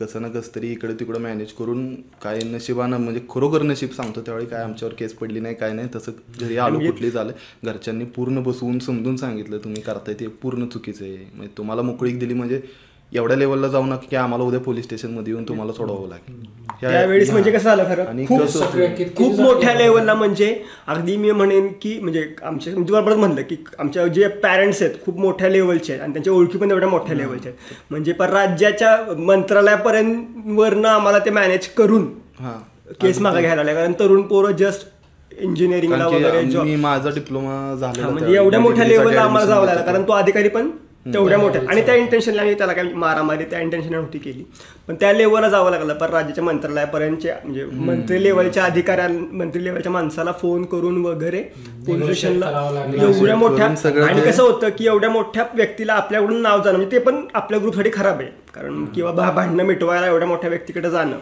कसं 0.00 0.22
ना 0.22 0.28
कसं 0.28 0.54
तरी 0.54 0.70
इकडं 0.72 0.94
तिकडं 1.00 1.20
मॅनेज 1.20 1.52
करून 1.52 1.94
काय 2.22 2.38
नशिबानं 2.44 3.00
म्हणजे 3.00 3.20
खरोखर 3.30 3.62
नशीब 3.62 3.90
सांगतो 3.92 4.20
त्यावेळी 4.26 4.46
काय 4.46 4.62
आमच्यावर 4.64 4.94
केस 4.94 5.14
पडली 5.14 5.40
नाही 5.40 5.54
काय 5.54 5.72
नाही 5.72 5.88
तसं 5.94 6.12
घरी 6.40 6.56
आलो 6.56 6.78
कुठली 6.80 7.10
झालं. 7.10 7.32
घरच्यांनी 7.64 8.04
पूर्ण 8.16 8.42
बसवून 8.42 8.78
समजून 8.78 9.16
सांगितलं 9.16 9.58
तुम्ही 9.64 9.82
करताय 9.82 10.14
ते 10.20 10.26
पूर्ण 10.42 10.66
चुकीचं 10.66 11.04
आहे. 11.04 11.16
म्हणजे 11.34 11.52
तुम्हाला 11.58 11.82
मोकळीक 11.82 12.18
दिली 12.18 12.34
म्हणजे 12.34 12.60
एवढ्या 13.12 13.36
लेवलला 13.36 13.68
जाऊ 13.68 13.84
नका 13.84 14.06
की 14.10 14.16
आम्हाला 14.16 14.44
उद्या 14.44 14.60
पोलीस 14.60 14.84
स्टेशनमध्ये 14.84 15.32
येऊन 15.32 15.44
तुम्हाला 15.44 15.72
सोडवावं 15.72 16.08
लागेल 16.08 16.42
त्यावेळेस 16.80 17.30
म्हणजे. 17.30 17.50
कसं 17.50 17.64
झालं 17.64 17.84
खरं 17.84 18.04
आणि 18.04 18.24
खूप 18.26 18.40
खूप 19.16 19.40
मोठ्या? 19.40 19.72
लेवलला 19.74 20.14
म्हणजे 20.14 20.54
अगदी 20.86 21.16
मी 21.16 21.30
म्हणेन 21.30 21.66
की 21.82 21.98
म्हणजे 22.00 22.24
आमच्या 22.42 22.72
तुम्हाला 22.74 23.06
परत 23.06 23.16
म्हणलं 23.16 23.42
की 23.42 23.56
आमच्या 23.78 24.06
जे 24.08 24.28
पॅरेंट्स 24.42 24.82
आहेत 24.82 24.94
खूप 25.04 25.18
मोठ्या 25.18 25.48
लेवलचे 25.48 25.92
आहेत 25.92 26.02
आणि 26.02 26.12
त्यांच्या 26.12 26.32
ओळखी 26.32 26.58
पण 26.58 26.70
एवढ्या 26.70 26.88
मोठ्या 26.88 27.16
लेवलच्या 27.16 27.52
आहेत 27.52 27.82
म्हणजे 27.90 28.12
पण 28.12 28.30
राज्याच्या 28.30 28.96
मंत्रालयापर्यंत 29.18 30.46
वरनं 30.58 30.88
आम्हाला 30.88 31.18
ते 31.18 31.30
मॅनेज 31.30 31.66
करून 31.76 32.06
हां 32.40 32.58
केस 33.00 33.18
मागे 33.20 33.40
घ्यायला 33.40 33.56
लागल्या 33.56 33.74
कारण 33.74 33.92
तरुण 33.98 34.22
पोरं 34.22 34.52
जस्ट 34.56 34.86
इंजिनिअरिंगला 35.32 36.06
वगैरे 36.06 36.76
माझा 36.76 37.10
डिप्लोमा 37.10 37.74
झालेला 37.74 38.08
म्हणजे. 38.08 38.34
एवढ्या 38.34 38.60
मोठ्या 38.60 38.84
लेवलला 38.84 39.20
आम्हाला 39.22 39.46
जावं 39.46 39.66
लागलं. 39.66 39.82
कारण 39.84 40.02
तो 40.02 40.12
अधिकारी 40.12 40.48
पण 40.48 40.70
तेवढ्या 41.06 41.38
मोठ्या. 41.38 41.60
आणि 41.68 41.82
त्या 41.82 41.94
इंटेन्शनला 41.94 42.40
आम्ही 42.40 42.54
त्याला 42.58 42.72
काय 42.72 42.84
मारामारी 42.94 43.44
त्या 43.44 43.60
इंटेन्शन 43.60 43.92
नव्हती 43.92 44.18
केली. 44.18 44.44
पण 44.88 44.94
त्या 44.94 45.12
लेवलला 45.12 45.48
जावं 45.48 45.70
लागलं. 45.70 45.94
पण 45.94 46.10
राज्याच्या 46.10 46.44
मंत्रालयापर्यंतच्या 46.44 47.36
म्हणजे 47.44 47.64
मंत्री 47.64 48.22
लेवलच्या 48.22 48.64
अधिकाऱ्यां 48.64 49.10
मंत्री 49.32 49.64
लेवलच्या 49.64 49.92
माणसाला 49.92 50.32
फोन 50.32 50.64
करून 50.64 51.04
वगैरे 51.04 51.40
पोलीस. 51.86 52.24
एवढ्या 52.24 53.36
मोठ्या 53.36 53.66
आणि 54.06 54.20
कसं 54.20 54.42
होतं 54.42 54.68
की 54.78 54.86
एवढ्या 54.86 55.10
मोठ्या 55.10 55.44
व्यक्तीला 55.54 55.92
आपल्याकडून 55.92 56.42
नाव 56.42 56.62
जाणं 56.62 56.78
म्हणजे 56.78 56.96
ते 56.96 57.02
पण 57.04 57.24
आपल्या 57.34 57.60
ग्रुपसाठी 57.60 57.90
खराब 57.92 58.20
आहे. 58.20 58.28
कारण 58.54 58.84
किंवा 58.84 59.12
भांडणं 59.12 59.64
मिटवायला 59.64 60.06
एवढ्या 60.06 60.28
मोठ्या 60.28 60.50
व्यक्तीकडे 60.50 60.90
जाणं. 60.90 61.18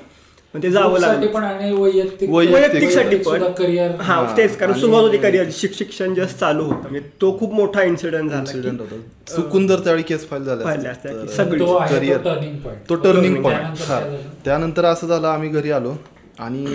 ते 0.54 0.70
जावं 0.70 0.98
लागलं. 0.98 1.26
पण 1.26 1.42
आणि 1.42 1.72
वैयक्तिक 1.72 2.30
वैयक्तिक- 2.30 2.54
वैयक्तिकसाठी 2.54 3.16
पण. 3.16 3.52
करिअर 3.52 3.90
हा 3.90 4.36
तेच 4.36 4.56
कारण 4.58 4.72
सुरुवात 4.72 5.02
होती 5.02 5.16
करिअर 5.16 5.46
शिक्षण 5.52 6.14
जस्ट 6.14 6.38
चालू 6.38 6.64
होतं. 6.64 6.90
म्हणजे 6.90 7.00
तो 7.20 7.38
खूप 7.38 7.52
मोठा 7.52 7.82
इन्सिडेंट 7.82 8.30
झाला 8.30 8.52
Incident 8.52 8.80
होता. 8.80 8.96
चुकून 9.36 9.66
जर 9.66 9.80
त्यावेळी 9.80 10.02
केस 10.02 10.28
फाईल 10.28 10.44
झाल्या 10.44 10.94
सगळी. 11.26 11.64
career. 11.64 12.18
तो 12.18 12.24
टर्निंग 12.24 12.56
पॉईंट 12.56 12.88
तो 12.88 12.94
टर्निंग 12.94 13.42
पॉईंट 13.42 13.60
त्यानंतर 13.60 13.84
हा? 13.84 14.16
त्यानंतर 14.44 14.84
असं 14.84 15.06
झालं 15.06 15.26
आम्ही 15.26 15.48
घरी 15.48 15.70
आलो. 15.70 15.94
आणि 16.38 16.66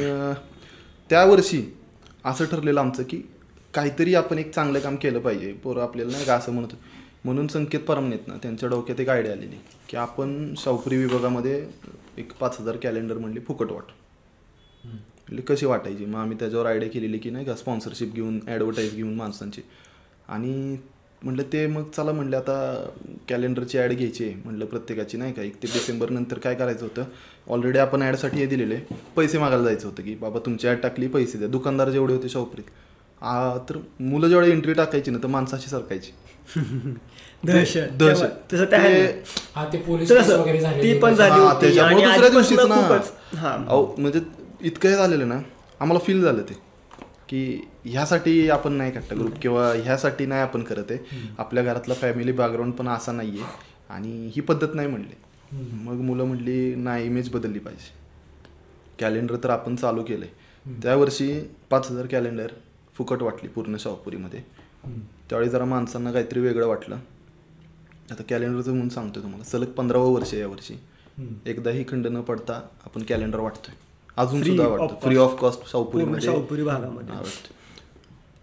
त्या 1.09 1.25
वर्षी 1.25 1.77
असं 2.25 2.45
ठरलेलं 2.45 2.79
आमचं 2.79 3.03
की 3.03 3.29
काहीतरी 3.73 4.15
आपण 4.15 4.39
एक 4.39 4.53
चांगलं 4.55 4.79
काम 4.79 4.95
केलं 4.95 5.19
पाहिजे. 5.19 5.53
पोरं 5.63 5.81
आपल्याला 5.81 6.11
नाही 6.11 6.25
का 6.25 6.35
असं 6.35 6.51
म्हणत. 6.51 6.67
म्हणून 7.25 7.47
संकेत 7.47 7.79
परमनेत 7.79 8.27
ना 8.27 8.33
त्यांच्या 8.43 8.69
डोक्यात 8.69 9.01
एक 9.01 9.09
आयडिया 9.09 9.33
आलेली 9.33 9.59
की 9.89 9.97
आपण 9.97 10.53
शाहपुरी 10.57 10.97
विभागामध्ये 10.97 11.63
एक 12.17 12.33
पाच 12.33 12.59
हजार 12.59 12.77
कॅलेंडर 12.77 13.17
म्हणले 13.17 13.39
फुकट 13.39 13.71
वाट. 13.71 13.91
म्हणजे 14.85 15.41
कशी 15.41 15.65
वाटायची? 15.65 16.05
मग 16.05 16.19
आम्ही 16.19 16.37
त्याच्यावर 16.39 16.65
आयडिया 16.65 16.89
केलेली 16.91 17.17
की 17.17 17.29
नाही 17.29 17.45
का 17.45 17.55
स्पॉन्सरशिप 17.55 18.13
घेऊन 18.13 18.39
ॲडव्हर्टाईज 18.47 18.95
घेऊन 18.95 19.13
माणसांची. 19.15 19.61
आणि 20.27 20.77
म्हटलं 21.23 21.43
ते 21.53 21.67
मग 21.67 21.83
चला 21.89 22.11
म्हणलं 22.11 22.37
आता 22.37 22.89
कॅलेंडरची 23.29 23.77
ॲड 23.77 23.93
घ्यायची 23.93 24.23
आहे. 24.25 24.33
म्हटलं 24.45 24.65
प्रत्येकाची 24.65 25.17
नाही 25.17 25.33
का 25.33 25.41
एक 25.41 25.55
ते 25.55 25.67
डिसेंबर 25.67 26.09
नंतर 26.09 26.37
काय 26.37 26.55
करायचं 26.55 26.85
होतं? 26.85 27.03
ऑलरेडी 27.47 27.79
आपण 27.79 28.01
ॲडसाठी 28.01 28.37
हे 28.37 28.45
दिलेले 28.45 28.77
पैसे 29.15 29.37
मागायला 29.37 29.63
जायचं 29.63 29.87
होतं 29.87 30.03
की 30.03 30.15
बाबा 30.15 30.39
तुमची 30.39 30.67
ॲड 30.67 30.77
टाकली 30.77 31.07
पैसे 31.07 31.37
द्या. 31.37 31.47
दुकानदार 31.47 31.89
जेवढे 31.89 32.13
होते 32.13 32.29
शाहपुरीत 32.29 32.69
आ, 33.21 33.57
तर 33.69 33.77
मुलं 33.99 34.27
जेवढे 34.27 34.51
एंट्री 34.51 34.73
टाकायची 34.73 35.11
ना 35.11 35.17
तर 35.23 35.27
माणसाशी 35.27 35.69
सरकायची. 35.69 36.11
दहशत. 37.43 37.77
दहशत. 37.77 37.99
तेव्हा- 37.99 38.53
तसं 38.53 38.65
त्या 38.65 38.79
ते- 38.83 39.23
हा 39.55 39.65
ते 39.73 39.77
पोलीस 39.77 40.11
तसं- 40.11 40.23
केस 40.23 40.31
वगैरे 40.31 40.59
झाले 40.59 40.83
ती 40.83 40.99
पण 40.99 41.15
झाली 41.15 41.31
हा, 41.31 41.37
होती 41.37 41.65
त्याच्यामुळे 41.65 42.03
आणि 42.03 42.13
दुसऱ्या 42.13 42.29
दिवशीच 42.29 42.59
आधीपासून 42.59 42.83
ना. 42.83 42.99
खूपच 42.99 43.35
हा. 43.35 43.65
अहो 43.67 43.95
म्हणजे 43.97 44.21
इतकं 44.61 44.89
हे 44.89 44.95
झालेलं 44.95 45.27
ना 45.27 45.39
आम्हाला 45.79 45.99
फील 45.99 46.21
झालं 46.21 46.41
ते 46.41 46.53
की 47.29 47.67
ह्यासाठी 47.85 48.49
आपण 48.49 48.73
नाही 48.73 48.91
कट्टा 48.91 49.15
ग्रुप 49.15 49.33
किंवा 49.41 49.73
ह्यासाठी 49.73 50.25
नाही 50.25 50.41
आपण 50.41 50.63
करत 50.63 50.83
आहे. 50.89 50.99
आपल्या 51.37 51.63
घरातला 51.63 51.93
फॅमिली 51.93 52.31
बॅकग्राऊंड 52.31 52.73
पण 52.73 52.87
असा 52.87 53.11
नाही 53.11 53.29
आहे 53.29 53.43
आणि 53.89 54.31
ही 54.35 54.41
पद्धत 54.41 54.67
नाही 54.73 54.87
म्हणली. 54.87 55.15
मग 55.83 55.93
मुलं 55.93 56.23
म्हणली 56.23 56.75
नाही 56.75 57.05
इमेज 57.05 57.29
बदलली 57.29 57.59
पाहिजे. 57.59 57.91
कॅलेंडर 58.99 59.35
तर 59.35 59.49
आपण 59.49 59.75
चालू 59.75 60.03
केलंय. 60.03 60.27
त्यावर्षी 60.83 61.51
पाच 61.69 61.91
हजार 61.91 62.05
कॅलेंडर 62.05 62.47
फुकट 62.97 63.21
वाटली 63.21 63.49
पूर्ण 63.49 63.77
शाहपुरीमध्ये. 63.77 64.39
त्यावेळी 65.29 65.49
जरा 65.49 65.65
माणसांना 65.65 66.11
काहीतरी 66.11 66.39
वेगळं 66.39 66.67
वाटलं. 66.67 66.95
आता 68.11 68.23
कॅलेंडरचं 68.29 68.69
म्हणून 68.69 68.89
सांगतो 68.89 69.21
तुम्हाला. 69.21 69.43
सलग 69.43 69.65
पंधरावं 69.65 70.13
वर्ष 70.13 70.33
आहे 70.33 70.41
यावर्षी 70.41 70.79
एकदाही 71.45 71.83
खंड 71.83 72.07
न 72.07 72.21
पडता 72.21 72.53
आपण 72.85 73.03
कॅलेंडर 73.03 73.39
वाटतोय. 73.39 73.75
अजून 74.17 74.43
सुद्धा 74.43 74.67
वाटतो. 74.67 74.87
फ्री 75.03 75.17
ऑफ 75.17 75.39
कॉस्ट 75.39 75.71
शाहपुरी 75.71 76.05
भागामध्ये. 76.05 77.15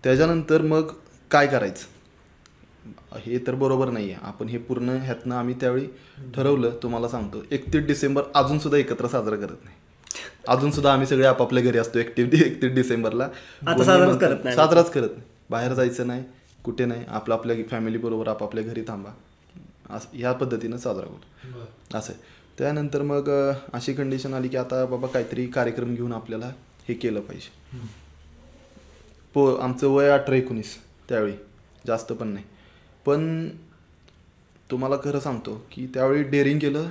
त्याच्यानंतर 0.04 0.62
मग 0.62 0.82
काय 1.30 1.46
करायचं? 1.46 1.84
हे 3.18 3.38
तर 3.38 3.54
बरोबर 3.54 3.90
नाही 3.90 4.10
आहे 4.10 4.20
आपण 4.22 4.48
हे 4.48 4.58
पूर्ण 4.58 4.88
ह्यातनं 4.88 5.34
आम्ही 5.34 5.54
त्यावेळी 5.54 5.86
ठरवलं 6.34 6.70
तुम्हाला 6.82 7.08
सांगतो. 7.08 7.42
एकतीस 7.50 7.86
डिसेंबर 7.86 8.22
अजून 8.34 8.58
सुद्धा 8.58 8.78
एकत्र 8.78 9.06
साजरा 9.06 9.36
करत 9.36 9.58
नाही. 9.64 9.76
अजून 10.48 10.70
सुद्धा 10.70 10.92
आम्ही 10.92 11.06
सगळे 11.06 11.26
आपापल्या 11.26 11.62
घरी 11.62 11.78
असतो 11.78 11.98
एकतीस 11.98 12.42
एकतीस 12.42 12.72
डिसेंबरला. 12.72 13.26
कोणी 13.26 13.84
साजराच 13.84 14.08
म्हणतं- 14.08 14.28
करत 14.28 14.44
नाही. 14.44 14.56
साजराच 14.56 14.90
करत 14.90 15.08
नाही. 15.12 15.22
बाहेर 15.50 15.72
जायचं 15.72 16.06
नाही 16.06 16.24
कुठे 16.64 16.84
नाही. 16.84 17.04
आपलं 17.08 17.34
आपल्या 17.34 17.56
फॅमिली 17.70 17.98
बरोबर 17.98 18.28
आपापल्या 18.28 18.64
घरी 18.64 18.82
थांबा. 18.88 19.10
असं 19.92 20.08
ह्या 20.12 20.32
पद्धतीनं 20.32 20.76
साजरा 20.76 21.02
करतो 21.02 21.48
बरं. 21.50 21.98
असं 21.98 22.12
आहे. 22.12 22.22
त्यानंतर 22.58 23.02
मग 23.02 23.28
अशी 23.72 23.92
कंडिशन 23.92 24.34
आली 24.34 24.48
की 24.48 24.56
आता 24.56 24.84
बाबा 24.84 25.08
काहीतरी 25.08 25.46
कार्यक्रम 25.46 25.94
घेऊन 25.94 26.12
आपल्याला 26.12 26.52
हे 26.88 26.94
केलं 26.94 27.20
पाहिजे. 27.20 27.78
पो 29.34 29.54
आमचं 29.54 29.88
वय 29.88 30.08
अठरा 30.08 30.36
एकोणीस 30.36 30.76
त्यावेळी 31.08 31.32
जास्त 31.86 32.12
पण 32.12 32.28
नाही. 32.28 32.44
पण 33.06 33.48
तुम्हाला 34.70 34.96
खरं 34.96 35.20
सांगतो 35.20 35.66
की 35.72 35.86
त्यावेळी 35.86 36.22
डेअरिंग 36.22 36.58
केलं. 36.58 36.88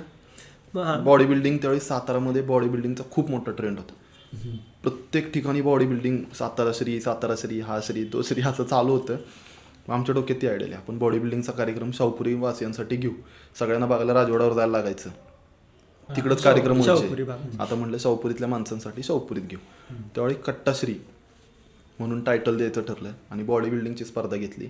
बॉडी 1.04 1.24
बिल्डिंग 1.24 1.58
त्यावेळी 1.58 1.80
सातारामध्ये 1.80 2.42
बॉडी 2.42 2.68
बिल्डिंगचा 2.68 3.04
खूप 3.10 3.30
मोठा 3.30 3.52
ट्रेंड 3.52 3.78
होता. 3.78 3.92
प्रत्येक 4.82 5.32
ठिकाणी 5.32 5.60
बॉडी 5.60 5.86
बिल्डिंग 5.86 6.18
सातारा 6.34 6.70
श्री 6.74 7.00
सातारा 7.00 7.34
श्री 7.38 7.60
हा 7.60 7.80
श्री 7.82 8.04
तो 8.04 8.22
श्री 8.22 8.42
असं 8.42 8.64
चालू 8.64 8.92
होतं. 8.92 9.16
मग 9.90 9.96
आमच्या 9.96 10.14
डोक्यात 10.14 10.38
ती 10.42 10.46
आयडिया 10.46 10.78
आपण 10.78 10.98
बॉडी 10.98 11.18
बिल्डिंगचा 11.18 11.52
कार्यक्रम 11.52 11.90
शाहपुरी 11.90 12.34
वासियांसाठी 12.34 12.96
घेऊ. 12.96 13.10
सगळ्यांना 13.58 13.86
बघायला 13.86 14.14
राजवाड्यावर 14.14 14.52
जायला 14.52 14.72
लागायचं. 14.72 15.10
तिकडंच 16.08 16.42
कार्यक्रम 16.42 16.80
व्हायचे. 16.80 17.32
आता 17.60 17.74
म्हटलं 17.74 17.98
शाहपुरीतल्या 17.98 18.48
माणसांसाठी 18.48 19.02
शाहपुरीत 19.02 19.42
घेऊ. 19.42 19.58
त्यावेळी 20.14 20.34
कट्टाश्री 20.34 20.94
म्हणून 21.98 22.22
टायटल 22.24 22.56
द्यायचं 22.56 22.82
ठरलं 22.82 23.12
आणि 23.30 23.42
बॉडी 23.42 23.70
बिल्डिंगची 23.70 24.04
स्पर्धा 24.04 24.36
घेतली. 24.36 24.68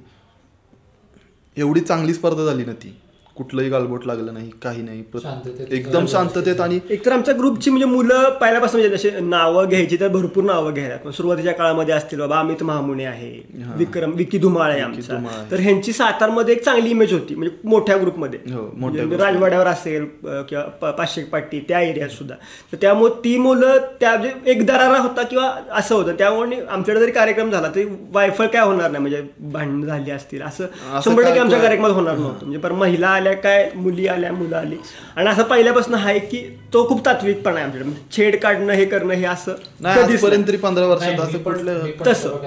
एवढी 1.57 1.81
चांगली 1.81 2.15
स्पर्धा 2.15 2.45
झाली 2.45 2.65
ना 2.65 2.73
ती. 2.73 2.97
कुठलंही 3.41 3.69
गालबोट 3.69 4.07
लागलं 4.07 4.35
नाही 4.35 4.51
काही 4.63 4.83
नाही. 4.83 5.03
प्र-. 5.03 5.73
एकदम 5.73 6.07
शांततेत 6.07 6.61
आणि 6.61 6.79
एकतर 6.91 7.13
आमच्या 7.13 7.35
ग्रुपची 7.35 7.71
म्हणजे 7.71 7.87
मुलं 7.87 8.29
पहिल्यापासून 8.41 8.81
म्हणजे 8.81 8.97
जसे 8.97 9.11
नावं 9.21 9.69
घ्यायची 9.69 9.97
तर 10.01 10.09
भरपूर 10.09 10.45
नावं 10.45 10.75
घ्यायला. 10.75 11.11
सुरुवातीच्या 11.11 11.53
काळामध्ये 11.53 11.95
असतील 11.95 12.19
बाबा 12.21 12.39
अमित 12.39 12.63
महामुने 12.63 13.05
आहे 13.05 13.31
विक्रम 13.77 14.13
विकी 14.17 14.39
धुमाळ 14.39 14.71
आहे 14.71 14.81
आमचा. 14.81 15.19
तर 15.51 15.61
ह्यांची 15.61 15.93
सातारमध्ये 15.93 16.55
एक 16.55 16.65
चांगली 16.65 16.91
इमेज 16.91 17.13
होती 17.13 17.35
म्हणजे 17.35 17.57
मोठ्या 17.69 17.97
ग्रुपमध्ये. 17.97 18.39
हो, 18.53 18.69
म्हणजे. 18.77 19.17
राजवाड्यावर 19.17 19.67
असेल 19.67 20.05
किंवा 20.25 20.91
पाचशे 20.91 21.23
पाटी 21.25 21.61
त्या 21.69 21.81
एरियात 21.81 22.09
सुद्धा. 22.11 22.35
तर 22.73 22.77
त्यामुळे 22.81 23.13
ती 23.25 23.37
मुलं 23.39 23.77
त्या 24.01 24.17
म्हणजे 24.17 24.51
एक 24.51 24.65
दरारा 24.67 24.99
होता 24.99 25.23
किंवा 25.23 25.51
असं 25.73 25.95
होतं. 25.95 26.15
त्यामुळे 26.19 26.61
आमच्याकडे 26.61 27.01
जरी 27.01 27.13
कार्यक्रम 27.13 27.51
झाला 27.51 27.69
तरी 27.75 27.85
वायफळ 28.13 28.47
काय 28.47 28.65
होणार 28.67 28.91
नाही. 28.91 29.03
म्हणजे 29.03 29.23
भांडण 29.53 29.87
झाली 29.87 30.11
असतील 30.11 30.43
असं 30.43 30.67
शंभर 31.05 31.23
टक्के 31.23 31.41
आमच्या 31.41 31.59
कार्यक्रमात 31.61 31.91
होणार 31.91 32.17
नव्हतं. 32.17 32.39
म्हणजे 32.41 32.59
पण 32.59 32.73
महिला 32.75 33.09
आल्या 33.11 33.30
काय 33.35 33.71
मुली 33.75 34.07
आल्या 34.07 34.33
मुलं 34.33 34.57
आली 34.57 34.77
आणि 35.17 35.29
असं 35.31 35.43
पहिल्यापासून 35.43 35.95
आहे 35.95 36.19
की 36.19 36.39
तो 36.73 36.89
खूप 36.89 37.05
तात्विकपणा 37.07 37.55
आहे 37.55 37.65
आमच्याकडे 37.65 37.89
म्हणजे 37.91 38.17
छेड 38.17 38.41
काढणं 38.43 38.73
हे 38.73 38.85
करणं 38.85 39.15
हे 39.15 39.25
असं 39.25 39.87
आजपर्यंत 39.87 40.47
तरी 40.49 40.57
पंधरा 40.57 40.87
वर्षात 40.87 41.21
असं 41.21 41.39
मी 41.83 41.91
पण 41.93 42.07
तसं. 42.07 42.39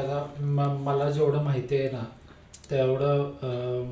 मला 0.84 1.10
जेवढं 1.12 1.43
माहिती 1.43 1.78
आहे 1.78 1.89
ना 1.91 2.04
तेवढं 2.72 3.91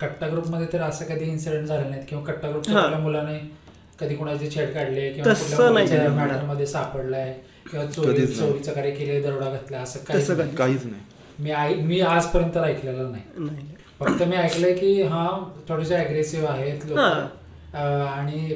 कट्टा 0.00 0.28
ग्रुपमध्ये 0.28 0.66
तर 0.72 0.82
असं 0.82 1.04
कधी 1.04 1.24
इन्सिडेंट 1.24 1.66
झाले 1.66 1.88
नाहीत 1.88 2.02
किंवा 2.08 2.24
कट्टा 2.24 2.48
ग्रुपच्या. 2.50 2.74
कुठल्या 2.74 2.98
मुलाने 2.98 3.38
कधी 4.00 4.14
कुणाची 4.14 4.50
छेड 4.50 4.72
काढली 4.74 5.10
किंवा 5.12 5.34
सापडलाय 6.66 7.32
किंवा 7.70 7.86
चोरी. 7.86 8.26
चोरीचं 8.26 8.72
कार्य 8.72 8.90
केले 8.90 9.20
दरोडा 9.20 9.50
घातला 9.50 9.78
असं. 9.78 9.98
काहीच 10.04 10.30
नाही 10.86 11.00
मी 11.38 11.50
आई 11.50 11.74
मी 11.74 12.00
आजपर्यंत 12.00 12.56
ऐकलेलं 12.56 13.12
नाही 13.12 13.73
फक्त 14.00 14.22
मी 14.22 14.36
ऐकलंय 14.36 14.72
की 14.74 15.00
हा 15.02 15.26
थोडेसे 15.68 15.94
अग्रेसिव्ह 15.94 16.48
आहेत 16.48 16.86
लोक. 16.86 16.98
हा. 16.98 17.26
आणि 18.06 18.54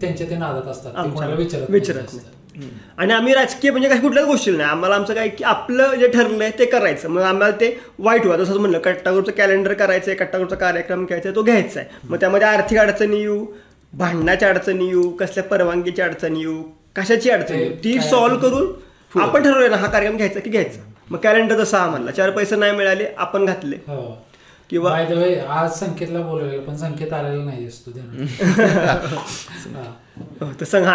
त्यांच्या 0.00 0.28
ते 0.30 0.36
नादात 0.36 0.66
असतात. 0.70 0.92
कोणाला 1.14 1.34
विचारत. 1.34 2.14
आणि 2.98 3.12
आम्ही 3.12 3.34
राजकीय 3.34 3.70
म्हणजे 3.70 3.88
काही 3.88 4.00
कुठल्याच 4.00 4.26
गोष्टी 4.26 4.50
नाही. 4.50 4.68
आम्हाला 4.70 4.94
आमचं 4.94 5.14
काय 5.14 5.28
की 5.28 5.44
आपलं 5.44 5.94
जे 5.94 6.08
ठरलंय 6.08 6.50
ते 6.58 6.64
करायचं. 6.64 7.08
मग 7.08 7.22
आम्हाला 7.22 7.54
ते 7.60 7.76
वाईट 7.98 8.26
व्हा 8.26 8.36
जसं 8.36 8.58
म्हणलं 8.60 8.78
कट्टाग्रुपचं 8.78 9.32
कॅलेंडर 9.32 9.72
करायचं 9.72 10.10
आहे 10.10 10.18
कट्टाग्रुपचा 10.18 10.56
कार्यक्रम 10.56 11.04
घ्यायचा 11.06 11.28
आहे, 11.28 11.36
तो 11.36 11.42
घ्यायचा 11.42 11.80
आहे 11.80 12.08
मग 12.08 12.16
त्यामध्ये 12.20 12.46
आर्थिक 12.48 12.78
अडचणी 12.78 13.20
येऊ 13.20 13.44
भांडणाच्या 13.92 14.48
अडचणी 14.48 14.86
येऊ 14.86 15.08
कसल्या 15.10 15.44
परवानगीची 15.44 16.02
अडचणी 16.02 16.40
येऊ 16.40 16.62
कशाची 16.96 17.30
अडचण 17.30 17.54
येऊ 17.54 17.72
ती 17.84 17.98
सॉल्व्ह 18.00 18.40
करून 18.40 19.20
आपण 19.22 19.42
ठरवलं 19.42 19.70
ना 19.70 19.76
हा 19.76 19.86
कार्यक्रम 19.86 20.16
घ्यायचा 20.16 20.40
की 20.40 20.50
घ्यायचा. 20.50 20.80
मग 21.10 21.18
कॅलेंडर 21.18 21.58
तसा 21.58 21.78
आम्हाला 21.78 22.10
चार 22.10 22.30
पैसे 22.30 22.56
नाही 22.56 22.72
मिळाले 22.72 23.06
आपण 23.16 23.44
घातले. 23.44 23.76
हो. 23.86 24.02
किंवा 24.72 24.90
बाय 24.90 25.04
द 25.06 25.12
वे 25.12 25.34
आज 25.38 25.70
संकेतला 25.70 26.20
बोलवलेलं 26.20 26.62
पण 26.62 26.76
संकेत 26.76 27.12
आलेला 27.12 27.44
नाही 27.44 27.64
दिसतो 27.64 27.90
हो, 30.40 30.46
हा 30.84 30.92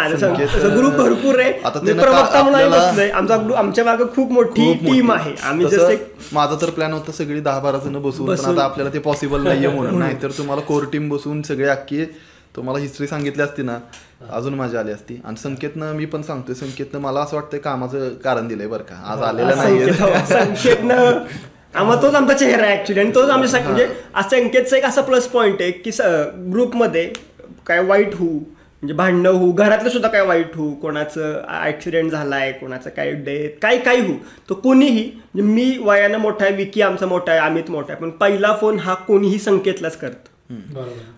ग्रुप 0.76 0.92
भरपूर 0.92 1.40
आहे. 1.40 1.52
प्रवक्ता 1.94 2.32
का- 2.32 2.42
म्हणून 2.42 3.10
आमचा 3.10 3.36
ग्रुप 3.36 3.56
आमच्या 3.56 3.84
मागे 3.84 4.04
खूप 4.16 4.32
मोठी. 4.32 4.74
टीम 4.74 5.12
आहे. 5.12 5.34
आम्ही 5.42 5.66
जसे 5.66 5.96
माझा 6.32 6.56
तर 6.62 6.70
प्लॅन 6.70 6.92
होता 6.92 7.12
सगळी 7.12 7.40
दहा 7.40 7.58
बारा 7.60 7.78
जण 7.78 7.92
बसवून 8.02 8.28
पण 8.28 8.34
बसवून- 8.34 8.58
आता 8.58 8.64
आपल्याला 8.64 8.92
ते 8.92 8.98
पॉसिबल 8.98 9.42
नाहीये 9.42 9.68
म्हणून. 9.74 9.98
नाहीतर 9.98 10.30
तुम्हाला 10.30 10.62
कोर 10.62 10.84
टीम 10.92 11.08
बसवून 11.08 11.42
सगळे 11.42 11.68
अख्खी 11.68 12.04
तुम्हाला 12.56 12.80
हिस्ट्री 12.80 13.06
सांगितली 13.06 13.42
असती 13.42 13.62
ना 13.62 13.78
अजून 14.30 14.54
मजा 14.54 14.80
आली 14.80 14.92
असती. 14.92 15.20
आणि 15.24 15.36
संकेतनं 15.36 15.92
मी 15.92 16.04
पण 16.04 16.22
सांगतोय 16.22 16.54
संकेतनं 16.54 17.00
मला 17.00 17.20
असं 17.20 17.36
वाटतंय 17.36 17.60
कामाचं 17.60 18.08
कारण 18.14 18.48
दिलंय 18.48 18.66
बरं 18.66 18.82
का. 18.82 19.02
आज 19.12 19.22
आलेलं 19.22 19.56
नाहीये. 19.56 19.92
संकेत 19.92 20.26
संकेतनं 20.28 21.18
आम्हाला 21.74 22.02
तोच 22.02 22.14
आमचा 22.14 22.34
चेहरा 22.34 22.66
आहे 22.66 22.76
ऍक्च्युली 22.78 23.00
आणि 23.00 23.10
तोच 23.14 23.30
आमच्या 23.30 23.60
म्हणजे 23.60 23.86
असं 24.14 24.28
संकेतचा 24.30 24.76
एक 24.76 24.84
असा 24.84 25.00
प्लस 25.02 25.26
पॉईंट 25.28 25.60
आहे 25.62 25.70
की 25.70 25.90
ग्रुपमध्ये 26.52 27.10
काय 27.66 27.80
वाईट 27.80 28.14
होऊ 28.14 28.38
म्हणजे 28.82 28.94
भांडणं 28.94 29.28
होऊ 29.30 29.52
घरातलं 29.52 29.90
सुद्धा 29.90 30.08
काय 30.08 30.20
वाईट 30.20 30.54
होऊ 30.56 30.74
कोणाचं 30.74 31.40
ऍक्सिडेंट 31.64 32.10
झालाय 32.10 32.52
कोणाचं 32.52 32.90
काय 32.90 33.10
डेथ 33.12 33.58
काय 33.62 33.78
काही 33.78 34.00
होऊ 34.00 34.16
तो 34.48 34.54
कोणीही 34.54 35.04
म्हणजे 35.04 35.42
मी 35.44 35.76
वयानं 35.80 36.18
मोठा 36.18 36.44
आहे 36.44 36.54
विकी 36.56 36.82
आमचा 36.82 37.06
मोठा 37.06 37.32
आहे 37.32 37.40
अमित 37.40 37.70
मोठा 37.70 37.92
आहे 37.92 38.02
पण 38.02 38.10
पहिला 38.10 38.52
फोन 38.60 38.78
हा 38.78 38.94
कोणीही 38.94 39.38
संकेतलाच 39.38 39.96
करतो. 39.96 40.30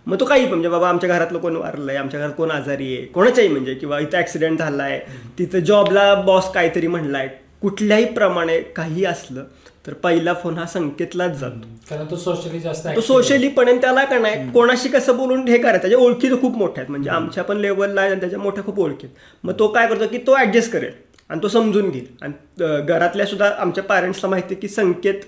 मग 0.07 0.21
तो 0.21 0.25
काही 0.25 0.47
म्हणजे 0.47 0.69
बाबा 0.69 0.89
आमच्या 0.89 1.09
घरातलं 1.09 1.39
कोण 1.39 1.57
वारलंय 1.57 1.97
आमच्या 1.97 2.21
घरात 2.21 2.33
कोण 2.37 2.51
आजारी 2.51 2.95
आहे 2.97 3.05
कोणाच्याही 3.07 3.49
म्हणजे 3.49 3.75
किंवा 3.75 3.99
इथं 3.99 4.19
ऍक्सिडेंट 4.19 4.59
झालाय 4.59 4.99
तिथं 5.39 5.59
जॉबला 5.59 6.15
बॉस 6.23 6.51
काहीतरी 6.53 6.87
म्हणलाय 6.87 7.29
कुठल्याही 7.63 8.05
प्रमाणे 8.05 8.61
काही 8.77 9.05
असलं 9.05 9.45
तर 9.85 9.93
पहिला 9.95 10.33
फोन 10.35 10.59
हा 10.59 10.65
संकेतलाच 10.67 11.37
जातो. 11.39 11.69
कारण 11.91 12.07
तो 12.11 12.17
सोशली 12.17 12.61
जास्त 12.61 12.87
तो 12.97 13.01
सोशली 13.01 13.49
पण 13.49 13.69
आहे, 13.69 13.81
त्याला 13.81 14.05
का 14.05 14.19
नाही 14.19 14.51
कोणाशी 14.53 14.89
कसं 14.89 15.17
बोलून 15.17 15.47
हे 15.49 15.59
करायचं 15.59 15.81
त्याच्या 15.81 15.99
ओळखी 15.99 16.31
तर 16.31 16.41
खूप 16.41 16.57
मोठ्या 16.57 16.83
आहेत. 16.83 16.91
म्हणजे 16.91 17.11
आमच्या 17.11 17.45
पण 17.45 17.57
लेवलला 17.57 18.01
आहे 18.01 18.11
आणि 18.11 18.21
त्याच्या 18.21 18.39
मोठ्या 18.39 18.65
खूप 18.65 18.81
ओळखी 18.81 19.07
आहेत. 19.07 19.17
मग 19.45 19.59
तो 19.59 19.69
काय 19.69 19.87
करतो 19.87 20.07
की 20.11 20.19
तो 20.27 20.37
ऍडजस्ट 20.39 20.73
करेल 20.73 20.93
आणि 21.31 21.43
तो 21.43 21.49
समजून 21.49 21.91
घेईल. 21.91 22.07
आणि 22.23 22.83
घरातल्या 22.83 23.27
सुद्धा 23.27 23.51
आमच्या 23.59 23.85
पॅरेंट्सला 23.85 24.31
माहिती 24.31 24.55
आहे 24.55 24.61
की 24.61 24.69
संकेत 24.69 25.21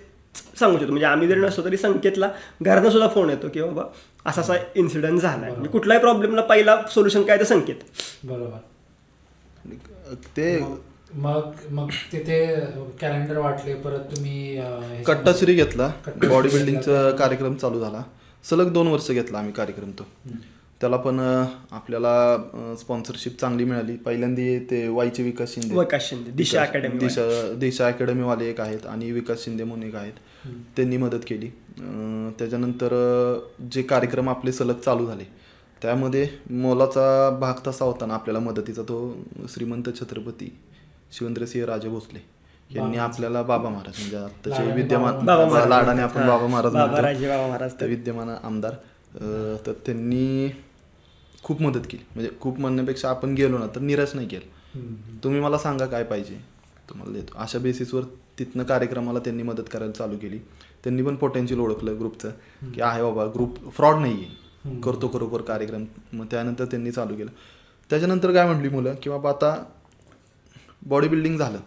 सांगू 0.59 0.79
शकतो. 0.79 0.91
म्हणजे 0.91 1.07
आम्ही 1.07 1.29
जरी 1.29 1.41
नसतो 1.41 1.65
तरी 1.65 1.77
संकेतला 1.77 2.29
घरातनं 2.63 2.91
सुद्धा 2.91 3.09
फोन 3.15 3.31
येतो 3.31 3.49
की 3.49 3.63
बाबा 3.63 3.83
असा 4.27 4.41
असा 4.41 4.55
इन्सिडेंट 4.77 5.21
झाला 5.21 5.47
म्हणजे 5.47 5.69
कुठल्याही 5.69 6.01
प्रॉब्लेमला 6.01 6.43
पहिला 6.43 6.77
सोल्युशन 6.95 7.23
काय 7.23 7.39
तर 7.39 7.45
संकेत. 7.45 7.77
बरोबर. 8.25 8.59
ते 10.37 10.59
मग 11.15 11.51
मग 11.71 11.89
तिथे 12.13 12.45
कॅलेंडर 13.01 13.39
वाटले 13.39 13.75
परत 13.75 14.05
तुम्ही 14.11 15.03
कट्टाश्री 15.07 15.55
घेतला. 15.55 15.91
बॉडी 16.23 16.49
बिल्डिंगचा 16.49 17.11
कार्यक्रम 17.19 17.55
चालू 17.55 17.81
झाला. 17.81 18.03
सलग 18.45 18.73
दोन 18.73 18.87
वर्ष 18.89 19.11
घेतला 19.11 19.39
आम्ही 19.39 19.53
कार्यक्रम 19.53 19.91
तो. 19.91 20.07
त्याला 20.81 20.97
पण 20.97 21.19
आपल्याला 21.71 22.75
स्पॉन्सरशिप 22.79 23.39
चांगली 23.41 23.65
मिळाली. 23.65 23.97
पहिल्यांदा 23.97 24.59
ते 24.71 24.87
वाईचे 24.89 25.23
विकास 25.23 25.55
शिंदे. 25.55 25.79
विकास 25.79 26.09
शिंदे, 26.09 26.31
दिशा 26.31 26.63
अकॅडमी 26.63 26.99
दिशा 26.99 27.23
दिशा 27.59 27.87
अकॅडमीवाले 27.87 28.49
एक 28.51 28.61
आहेत 28.61 28.87
आणि 28.87 29.11
विकास 29.13 29.45
शिंदे 29.45 29.65
म्हणून 29.65 29.87
एक 29.89 29.95
आहेत. 29.97 30.13
त्यांनी 30.77 30.97
मदत 30.97 31.25
केली. 31.29 31.49
त्याच्यानंतर 32.39 32.95
जे 33.73 33.83
कार्यक्रम 33.83 34.29
आपले 34.29 34.53
सलग 34.53 34.79
चालू 34.85 35.07
झाले 35.07 35.25
त्यामध्ये 35.83 36.29
मोलाचा 36.51 37.31
भाग 37.41 37.67
तसा 37.67 37.85
होता 37.85 38.07
ना 38.07 38.15
आपल्याला 38.15 38.41
मदतीचा 38.41 38.83
तो 38.83 38.99
श्रीमंत 39.55 39.89
छत्रपती. 40.01 40.53
शिवेंद्रसिंह 41.13 41.67
राजे 41.67 41.89
भोसले 41.89 42.21
यांनी 42.71 42.99
आपल्याला 42.99 43.43
बाबा 43.43 43.69
महाराज 43.69 44.01
म्हणजे 44.01 44.17
आत्ताचे 44.17 44.71
विद्यमान. 44.73 45.27
लाडाने 45.69 46.03
आपण 46.03 46.27
बाबा 46.27 46.47
महाराज 46.47 46.75
महाराज. 46.75 47.73
ते 47.81 47.87
विद्यमान 47.87 48.29
आमदार. 48.43 48.75
तर 49.67 49.73
त्यांनी 49.87 50.49
खूप 51.45 51.63
मदत 51.63 51.87
केली. 51.91 52.05
म्हणजे 52.15 52.31
खूप 52.41 52.59
म्हणण्यापेक्षा 52.61 53.09
आपण 53.11 53.35
गेलो 53.35 53.59
ना 53.59 53.67
तर 53.75 53.81
निराश 53.81 54.15
नाही 54.15 54.29
केलं. 54.29 55.21
तुम्ही 55.25 55.41
मला 55.41 55.59
सांगा 55.59 55.87
काय 55.87 56.05
पाहिजे? 56.05 56.37
तुम्हाला 56.89 57.13
देतो. 57.13 57.39
अशा 57.39 57.59
बेसिसवर 57.59 58.03
तिथनं 58.39 58.65
कार्यक्रमाला 58.65 59.19
त्यांनी 59.19 59.43
मदत 59.43 59.69
करायला 59.73 59.93
चालू 59.93 60.17
केली. 60.19 60.39
त्यांनी 60.85 61.03
पण 61.03 61.17
पोटेन्शियल 61.17 61.61
ओळखलं 61.61 61.99
ग्रुपचं 61.99 62.31
की 62.75 62.81
आहे 62.83 63.03
बाबा 63.03 63.27
ग्रुप 63.35 63.59
फ्रॉड 63.71 64.01
नाही 64.01 64.15
आहे 64.15 64.81
करतो 64.81 65.11
खरोखर 65.15 65.43
कार्यक्रम. 65.43 65.85
मग 66.13 66.27
त्यानंतर 66.31 66.65
त्यांनी 66.65 66.91
चालू 66.91 67.17
केलं. 67.17 67.31
त्याच्यानंतर 67.91 68.33
काय 68.33 68.47
म्हटली 68.47 68.69
मुलं? 68.69 68.95
की 69.03 69.11
बाबा 69.11 69.31
आता 69.31 69.55
बॉडी 70.87 71.09
बिल्डिंग 71.09 71.39
झालं. 71.39 71.59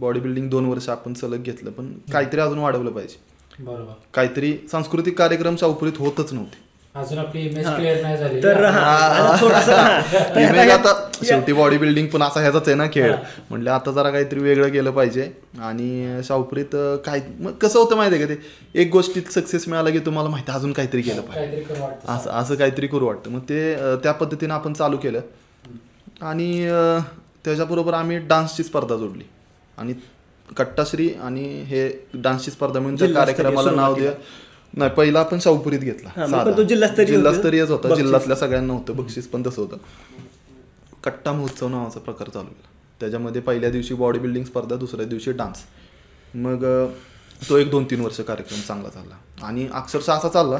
बॉडी 0.00 0.20
बिल्डिंग 0.20 0.50
दोन 0.50 0.66
वर्ष 0.66 0.88
आपण 0.88 1.14
सलग 1.14 1.42
घेतलं 1.42 1.70
पण 1.70 1.92
काहीतरी 2.12 2.40
अजून 2.40 2.58
वाढवलं 2.58 2.90
पाहिजे. 2.90 3.16
बरोबर. 3.64 3.92
काहीतरी 4.14 4.56
सांस्कृतिक 4.70 5.18
कार्यक्रम 5.18 5.56
शाहपुरीत 5.56 5.92
होतच 5.98 6.32
नव्हते. 6.32 6.62
अजून 6.94 7.18
आपली 7.18 7.40
इमेज 7.40 7.66
क्लिअर 7.66 8.02
नाही 8.02 8.16
झाली 8.16 8.42
तर 8.42 8.64
हा. 8.64 8.80
आता 10.72 11.10
शेवटी 11.24 11.52
बॉडी 11.52 11.78
बिल्डिंग 11.78 12.06
पण 12.08 12.22
असा 12.22 12.40
ह्याचाच 12.40 12.68
आहे 12.68 12.74
ना 12.74 12.86
खेळ. 12.86 13.14
म्हणले 13.50 13.70
आता 13.70 13.90
जरा 13.92 14.10
काहीतरी 14.10 14.40
वेगळं 14.40 14.68
केलं 14.68 14.90
पाहिजे. 14.90 15.30
आणि 15.60 16.20
शाहपुरीत 16.24 16.76
काय 17.06 17.20
मग 17.40 17.52
कसं 17.52 17.78
होतं 17.78 17.96
माहिती 17.96 18.16
आहे 18.16 18.26
का 18.26 18.34
ते? 18.34 18.40
एक 18.80 18.90
गोष्टीत 18.90 19.22
सक्सेस 19.32 19.68
मिळाला 19.68 19.90
की 19.90 19.98
तुम्हाला 19.98 20.28
माहिती 20.30 20.50
आहे, 20.50 20.58
अजून 20.58 20.72
काहीतरी 20.72 21.02
केलं 21.02 21.20
पाहिजे. 21.20 21.46
काहीतरी 21.46 21.74
करू 21.74 21.82
वाटतं. 21.84 22.12
असं 22.12 22.30
असं 22.30 22.54
काहीतरी 22.54 22.86
करू 22.86 23.06
वाटतं. 23.06 23.30
मग 23.30 23.40
ते 23.40 23.74
त्या 23.96 24.12
पद्धतीनं 24.12 24.54
आपण 24.54 24.72
चालू 24.72 24.96
केलं. 24.96 25.20
आणि 26.20 26.68
त्याच्याबरोबर 27.44 27.94
आम्ही 27.94 28.18
डान्सची 28.18 28.62
स्पर्धा 28.62 28.96
जोडली. 28.96 29.24
आणि 29.78 29.94
कट्टाश्री 30.56 31.08
आणि 31.14 31.44
हे 31.62 31.88
डान्सची 32.14 32.50
स्पर्धा 32.50 32.80
जिल्हास्तरीय 32.80 33.14
कार्यक्रमाला 33.14 33.70
नाव. 33.70 33.94
द्या 33.94 34.12
नाही 34.76 34.90
पहिला 34.90 35.20
आपण 35.20 35.38
शाहपुरीत 35.40 35.78
घेतला. 35.78 36.62
जिल्हास्तरीयच 36.62 37.70
होता. 37.70 37.94
जिल्ह्यातल्या 37.94 38.36
सगळ्यांना 38.36 38.72
होतं 38.72 38.96
बक्षीस 38.96 39.28
पण 39.28 39.42
तसं 39.46 39.62
होतं. 39.62 39.76
कट्टा 41.04 41.32
महोत्सव 41.32 41.68
नावाचा 41.68 42.00
प्रकार 42.00 42.28
चालू 42.28 42.44
केला. 42.44 42.68
त्याच्यामध्ये 43.00 43.40
पहिल्या 43.42 43.70
दिवशी 43.70 43.94
बॉडी 43.94 44.18
बिल्डिंग 44.18 44.44
स्पर्धा 44.44 44.76
दुसऱ्या 44.76 45.06
दिवशी 45.06 45.32
डान्स 45.32 45.58
मग 46.34 46.64
तो 47.48 47.56
एक 47.56 47.70
दोन 47.70 47.84
तीन 47.84 48.00
वर्ष 48.00 48.20
कार्यक्रम 48.20 48.60
चांगला 48.60 48.88
चालला. 48.88 49.46
आणि 49.46 49.68
अक्षरशः 49.72 50.12
असा 50.12 50.28
चालला 50.28 50.58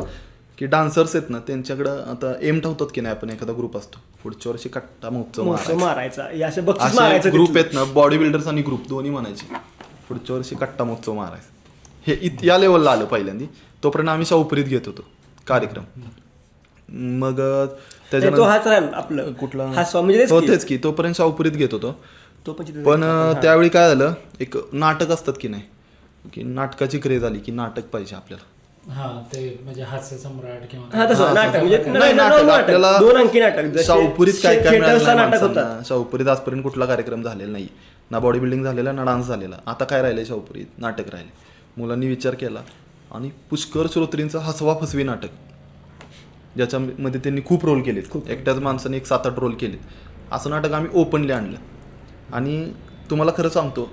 की 0.58 0.66
डान्सर्स 0.66 1.16
आहेत 1.16 1.30
ना 1.30 1.38
त्यांच्याकडं 1.38 2.04
आता 2.04 2.34
एम 2.42 2.60
ठेवतात 2.60 2.86
की 2.94 3.00
नाही 3.00 3.14
आपण 3.14 3.30
एखादा 3.30 3.52
ग्रुप 3.52 3.76
असतो. 3.76 3.98
पुढच्या 4.22 4.52
वर्षी 4.52 4.68
कट्टा 4.68 5.10
महोत्सव 5.10 5.42
मारायचा. 5.42 5.74
ग्रुप. 7.30 7.50
आहेत 7.54 7.74
ना 7.74 7.84
बॉडी 7.84 8.18
बिल्डर्स 8.18 8.46
आणि 8.46 8.62
ग्रुप 8.62 8.88
दोन्ही 8.88 9.10
म्हणायचे. 9.10 9.54
पुढच्या 10.08 10.36
वर्षी 10.36 10.54
कट्टा 10.54 10.84
महोत्सव 10.84 11.14
मारायचा. 11.14 11.50
हे 12.06 12.18
इत 12.22 12.30
या 12.42 12.58
लेवलला 12.58 12.90
आलं 12.90 13.04
पहिल्यांदा. 13.04 13.44
तोपर्यंत 13.82 14.08
आम्ही 14.08 14.26
शाहपुरीत 14.26 14.64
घेत 14.64 14.80
होतो. 14.86 15.04
कार्यक्रम. 15.46 15.82
मग 17.18 17.40
अं, 17.40 17.66
नाही, 18.12 18.36
तो 18.36 18.42
हाच 18.42 18.66
राहील 18.66 18.84
आपलं. 18.94 19.32
कुठला? 19.32 19.64
हा 19.64 19.84
स्व- 19.84 20.00
म्हणजे 20.00 20.20
तेच 20.20 20.32
हो 20.32 20.40
की. 20.68 20.76
तोपर्यंत 20.76 21.14
शाहपुरीत 21.14 21.52
घेत 21.52 21.68
होतो. 21.72 22.04
तो 22.46 22.52
पण 22.52 23.00
त्यावेळी 23.42 23.68
काय 23.68 23.88
झालं? 23.88 24.12
एक 24.40 24.74
नाटक 24.74 25.10
असतात 25.10 25.32
की 25.40 25.48
नाही? 25.48 25.62
की 26.32 26.42
नाटकाची 26.42 26.98
क्रेज 26.98 27.24
आली 27.24 27.38
की 27.38 27.52
नाटक 27.52 27.82
पाहिजे 27.82 28.16
आपल्याला. 28.16 28.53
हा 28.88 29.06
ते 29.32 29.40
म्हणजे 29.64 29.82
हास्य 29.82 30.16
सम्राट 30.18 30.66
किंवा 30.70 31.04
तसं 31.10 31.34
नाटक 31.34 31.56
म्हणजे 31.56 31.76
नाही, 31.76 31.92
नाही, 31.92 32.12
नाटक 32.14 32.44
नाटक, 32.44 32.60
आपल्याला 32.62 32.96
दोन 32.98 33.16
अंकी 33.16 33.40
नाटक 33.40 33.64
जसे 33.64 33.84
शाहपुरीत 33.84 34.34
काय 34.42 34.78
नाटक 34.78 35.42
होतं. 35.42 35.80
शाहपुरीत 35.88 36.28
आजपर्यंत 36.28 36.62
कुठला 36.62 36.86
कार्यक्रम 36.86 37.22
झालेला 37.22 37.52
नाही. 37.52 37.68
ना 38.10 38.18
बॉडी 38.18 38.38
बिल्डिंग 38.38 38.64
झालेला 38.64 38.92
ना 38.92 39.04
डान्स 39.04 39.26
झालेला. 39.26 39.56
आता 39.66 39.84
काय 39.84 40.02
राहिले 40.02 40.24
शाहपुरीत 40.24 40.78
नाटक 40.78 41.08
राहिले. 41.12 41.30
मुलांनी 41.76 42.08
विचार 42.08 42.34
केला 42.34 42.60
आणि 43.14 43.30
पुष्कर 43.50 43.86
श्रोत्रींचं 43.92 44.38
हसवा 44.38 44.74
फसवी 44.80 45.02
नाटक 45.02 45.28
ज्याच्यामध्ये 46.56 47.20
त्यांनी 47.20 47.40
खूप 47.46 47.64
रोल 47.64 47.80
केलेत. 47.82 48.16
एकट्याच 48.28 48.58
माणसाने 48.58 48.96
एक 48.96 49.06
सात 49.06 49.26
आठ 49.26 49.38
रोल 49.38 49.54
केलेत. 49.60 49.78
असं 50.32 50.50
नाटक 50.50 50.72
आम्ही 50.72 50.90
ओपनली 51.00 51.32
आणलं. 51.32 51.56
आणि 52.32 52.64
तुम्हाला 53.10 53.32
खरं 53.36 53.48
सांगतो 53.48 53.90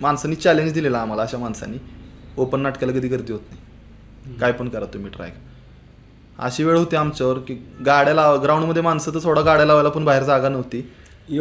माणसांनी 0.00 0.36
चॅलेंज 0.36 0.72
दिलेला 0.72 0.98
आम्हाला 0.98 1.22
अशा 1.22 1.38
माणसांनी. 1.38 1.78
ओपन 2.36 2.60
नाटकाला 2.60 2.92
कधी 2.92 3.08
गर्दी 3.08 3.32
होत 3.32 3.40
नाही. 3.50 3.64
काय 4.40 4.52
पण 4.52 4.68
करा 4.68 4.84
तुम्ही 4.84 5.10
ट्राय 5.10 5.32
अशी 6.38 6.64
वेळ 6.64 6.76
होती 6.76 6.96
आमच्यावर 6.96 7.38
की 7.38 7.54
गाड्या 7.86 8.14
लाव 8.14 8.42
ग्राउंडमध्ये 8.42 8.82
माणसं 8.82 9.14
तर 9.14 9.18
थोडा 9.22 9.40
गाड्या 9.40 9.66
लावायला 9.66 9.88
पण 9.88 10.04
बाहेर 10.04 10.22
जागा 10.22 10.48
नव्हती. 10.48 10.92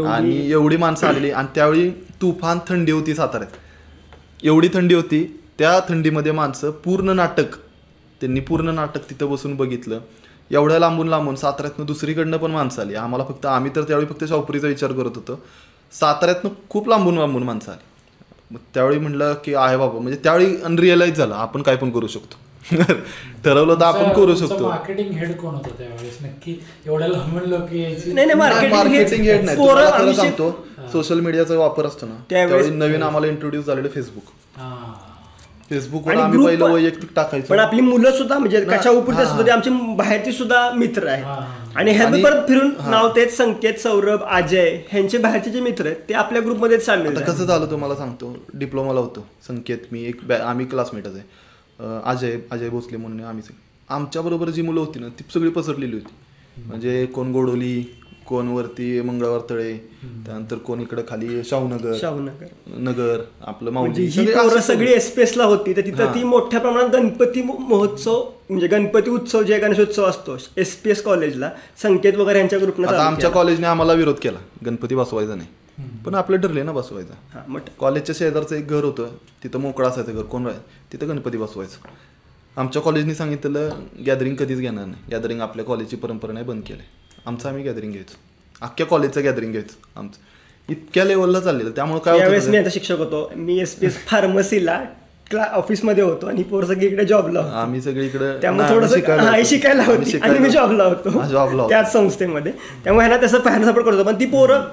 आणि 0.08 0.52
एवढी 0.52 0.78
माणसं 0.78 1.08
आलेली. 1.08 1.32
आणि 1.32 1.48
त्यावेळी 1.56 1.90
तुफान 1.92 2.60
थंडी 2.68 2.92
होती 2.92 3.16
साताऱ्यात. 3.16 3.52
एवढी 4.44 4.70
थंडी 4.74 4.96
होती 4.96 5.42
त्या 5.60 5.80
थंडीमध्ये 5.90 6.32
माणसं 6.32 6.72
पूर्ण 6.72 7.10
नाटक 7.10 7.56
त्यांनी 8.22 8.40
पूर्ण 8.40 8.70
नाटक 8.70 9.10
तिथं 9.10 9.32
बसून 9.32 9.56
बघितलं. 9.56 10.00
एवढ्या 10.52 10.80
लांबून 10.80 11.08
लांबून 11.08 11.36
साताऱ्यातनं 11.36 11.86
दुसरीकडनं 11.86 12.38
पण 12.38 12.52
माणसं 12.52 12.82
आली. 12.82 12.96
आम्हाला 12.96 13.26
फक्त 13.26 13.46
आम्ही 13.46 13.72
तर 13.76 13.84
त्यावेळी 13.84 14.08
फक्त 14.08 14.26
शाहपुरीचा 14.26 14.68
विचार 14.68 14.92
करत 14.92 15.16
होतो. 15.16 15.40
साताऱ्यातनं 15.92 16.50
खूप 16.70 16.90
लांबून 16.90 17.18
लांबून 17.18 17.44
माणसं 17.44 17.72
आली. 17.72 17.86
मग 18.52 18.60
त्यावेळी 18.74 19.00
म्हणलं 19.00 19.34
की 19.34 19.54
आहे 19.54 19.78
बाबा. 19.78 20.00
म्हणजे 20.00 20.20
त्यावेळी 20.24 20.62
अनरिअलाइज 20.62 21.18
झालं. 21.18 21.36
आपण 21.36 21.62
काय 21.62 21.76
पण 21.76 21.92
करू 21.92 22.08
शकतो. 22.08 22.45
ठरवलं 23.46 23.76
तर 23.76 23.84
आपण 23.84 24.14
करू 24.14 24.36
शकतो. 24.36 24.68
मार्केटिंग 24.70 25.12
हेड 25.12 25.36
कोण 25.36 25.56
होतं 25.56 25.70
त्यावेळेस? 25.78 26.18
नक्की 26.22 26.64
एवढ्या 26.86 27.08
लांबून 27.08 27.44
लोक 27.44 27.74
मार्केटिंग 28.36 29.24
हेड 29.24 29.46
नाही 29.46 30.16
सांगतो 30.16 30.66
सोशल 30.92 31.20
मीडियाचा 31.20 31.58
वापर 31.58 31.86
असतो 31.86 32.06
ना 32.06 32.16
त्यावेळेस- 32.30 32.70
त्यावेळी 32.70 32.90
नवीन 32.90 33.04
आम्हाला 33.04 33.28
इंट्रोड्यूस 33.28 33.66
झालेलं 33.66 33.88
फेसबुक 33.88 34.24
हा. 34.58 34.94
फेसबुकवर 35.70 36.14
आणि 36.14 36.22
आम्ही 36.22 36.38
group 36.38 36.50
पहिलं 36.50 36.66
पण- 36.66 36.74
वैयक्तिक 36.74 37.10
टाकायचो. 37.16 37.48
पण 37.48 37.60
आपली 37.60 37.82
मुलं 37.82 38.12
सुद्धा 38.12 38.38
म्हणजे 38.38 38.62
कशा 38.62 38.90
उपरते 38.90 39.18
हा. 39.18 39.26
सुद्धा 39.26 39.46
ते 39.46 39.52
आमचे 39.52 39.70
बाहेरचे 39.96 40.32
सुद्धा 40.32 40.72
मित्र. 40.72 41.08
आहेत. 41.08 41.26
आणि 41.76 41.92
ह्या 41.92 42.08
आणि- 42.08 42.24
परत 42.24 42.48
फिरून. 42.48 42.72
नाव 42.90 43.10
तेच 43.10 43.38
संकेत 43.38 43.74
सौरभ 43.74 44.24
अजय 44.24 44.80
ह्यांचे 44.90 45.18
बाहेरचे 45.18 45.52
जे 45.52 45.60
मित्र 45.60 45.86
आहेत 45.86 45.98
ते 46.10 46.14
आपल्या 46.14 46.42
ग्रुपमध्येच 46.42 46.86
सामील. 46.86 47.16
कसं 47.16 47.46
झालं 47.46 47.66
तुम्हाला 47.66 47.96
सांगतो. 47.96 48.38
डिप्लोमाला 48.54 49.00
होतो. 49.00 49.26
संकेत 49.48 49.78
मी 49.92 50.06
एक 50.06 50.32
आम्ही 50.32 50.66
क्लासमेटच 50.66 51.14
आहे. 51.14 51.45
अजय 51.80 52.38
अजय 52.52 52.70
भोसले 52.70 52.98
म्हणून 52.98 53.24
आम्ही 53.24 53.44
सगळे. 53.44 53.64
आमच्याबरोबर 53.90 54.50
जी 54.50 54.62
मुलं 54.62 54.80
होती 54.80 55.00
ना 55.00 55.08
ती 55.10 55.24
सगळी 55.34 55.50
पसरलेली 55.50 55.94
होती. 55.94 56.14
म्हणजे 56.66 57.06
कोण 57.06 57.32
गोडोली 57.32 57.82
कोण 58.28 58.48
वरती 58.48 59.02
मंगळवार 59.02 59.40
तळे 59.50 59.74
त्यानंतर 60.26 60.58
कोण 60.58 60.80
इकडे 60.82 61.02
खाली 61.08 61.44
शाहूनगर 61.46 61.94
शाहूनगर. 62.00 62.46
नगर 62.68 63.22
आपलं 63.42 63.72
म्हणजे 63.72 63.92
माऊली 63.92 64.06
ही 64.06 64.12
सगळे 64.12 64.34
पोरं 64.34 64.58
असे 64.58 64.62
सगळी 64.68 64.92
एसपीएस 64.94 65.36
ला 65.38 65.44
होती 65.44 65.76
तर 65.76 65.82
तिथं. 65.82 66.14
ती 66.16 66.24
मोठ्या 66.24 66.60
प्रमाणात 66.60 66.90
गणपती 66.90 67.42
महोत्सव 67.42 68.24
म्हणजे 68.50 68.68
गणपती 68.68 69.10
उत्सव 69.10 69.44
जे 69.44 69.60
गणेशोत्सव 69.60 70.06
असतो 70.06 70.38
एसपीएस 70.58 71.04
कॉलेजला 71.04 71.50
संकेत 71.82 72.16
वगैरे 72.16 72.40
यांच्या 72.40 72.60
ग्रुपनं 72.60 72.88
आमच्या 72.88 73.30
केला. 73.30 73.30
कॉलेजने 73.34 73.68
आम्हाला 73.68 73.94
विरोध 73.94 74.16
केला. 74.16 74.40
गणपती 74.66 74.96
बसवायचा 74.96 75.36
नाही. 75.36 75.48
पण 76.06 76.16
आपलं 76.16 76.38
ठरले 76.38 76.64
ना 76.64 76.72
बसवायचा. 76.72 77.42
मग 77.48 77.60
कॉलेजच्या 77.80 78.16
शेजारचं 78.18 78.56
एक 78.56 78.68
घर 78.68 78.84
होतं 78.84 79.08
तिथं 79.44 79.60
मोकळं 79.60 79.88
असायचं 79.88 80.16
घर. 80.16 80.22
कोण 80.24 80.48
तिथं 80.94 81.10
गणपती 81.10 81.38
बसवायचं. 81.38 81.88
आमच्या 82.58 82.82
कॉलेजने 82.82 83.16
सांगितलेलं 83.16 83.70
गॅदरिंग 84.06 84.36
कधीच 84.36 84.60
घेणार 84.60 84.86
नाही. 84.86 85.12
गॅदरिंग 85.12 85.42
आपल्या 85.42 85.66
कॉलेजची 85.66 85.96
परंपरा 85.96 86.34
नाही 86.34 86.46
बंद 86.46 86.64
केली 86.68 86.84
आमचं 87.26 87.50
आम्ही 87.50 87.64
गॅदरिंग 87.64 87.92
घ्यायचो. 87.92 88.18
अख्ख्या 88.62 88.86
कॉलेजचं 88.86 89.24
गॅदरिंग 89.24 89.52
घ्यायचं 89.52 90.00
आमचं. 90.00 90.20
इतक्या 90.70 91.04
लेवलला 91.06 91.40
चाललेलं. 91.40 91.72
त्यामुळे 91.76 92.00
काय 92.06 92.40
मी 92.50 92.58
आता 92.58 92.70
शिक्षक 92.74 92.98
होतो. 92.98 93.30
मी 93.36 93.60
एसपीएस 93.62 93.98
फार्मसीला 94.08 94.78
क्ला 95.30 95.44
ऑफिसमध्ये 95.54 96.04
होतो 96.04 96.28
आणि 96.28 96.44
पोर 96.44 96.66
सगळी 96.66 96.86
इकडे 96.88 97.06
जॉबला? 97.06 97.42
आम्ही 97.62 97.82
सगळी 97.82 98.06
इकडे 98.06 98.32
त्यामुळे 98.42 98.68
थोडंसं 98.70 98.96
ही 99.34 99.46
शिकायला 99.46 99.84
होती. 99.84 100.18
आणि 100.18 100.40
मी 100.40 100.50
जॉबला 100.50 100.84
होतो. 100.84 101.22
जॉबला 101.30 101.68
त्याच 101.70 101.92
संस्थेमध्ये. 101.94 102.52
त्यामुळे 102.84 103.06
ह्यांना 103.06 103.26
तसं 103.26 103.40
बाहेर 103.46 103.66
सपोर्ट 103.66 103.86
करतो 103.86 104.04
पण 104.04 104.20
ती 104.20 104.26
पोरं 104.26 104.64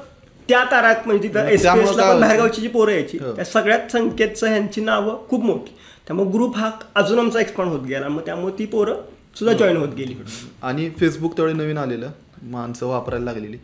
त्या 0.53 0.65
तारात 0.71 1.07
म्हणजे 1.07 1.23
तिथं 1.23 1.35
त्यामुळे 1.35 1.55
एसपीएस 1.55 1.97
ला 1.97 2.03
काय 2.03 2.13
पण? 2.15 2.21
बाहेरगावची 2.21 2.61
जी 2.61 2.69
पोरं 2.69 2.93
यायची 2.93 3.19
हो. 3.19 3.35
त्या 3.37 3.45
सगळ्यात 3.45 3.93
संकेतचं 3.93 4.47
ह्यांची 4.47 4.81
नावं 4.81 5.17
खूप 5.29 5.45
मोठी. 5.45 5.75
त्यामुळे 6.07 6.31
ग्रुप 6.31 6.57
हा 6.57 6.71
अजून 6.95 7.19
आमचा 7.19 7.41
एक्सपांड 7.41 7.71
होत 7.71 7.87
गेला. 7.87 8.09
मग 8.09 8.21
त्यामुळे 8.27 8.59
ती 8.59 8.67
पोरं 8.67 8.95
सुद्धा 9.39 9.55
जॉईन 9.57 9.77
होत 9.77 9.95
गेली. 9.97 10.15
आणि 10.63 10.89
फेसबुक 10.91 11.37
त्यावेळी 11.37 11.57
नवीन 11.57 11.79
आलेलं 11.79 12.11
माणसं 12.43 12.87
वापरायला 12.87 13.25
लागलेली. 13.25 13.57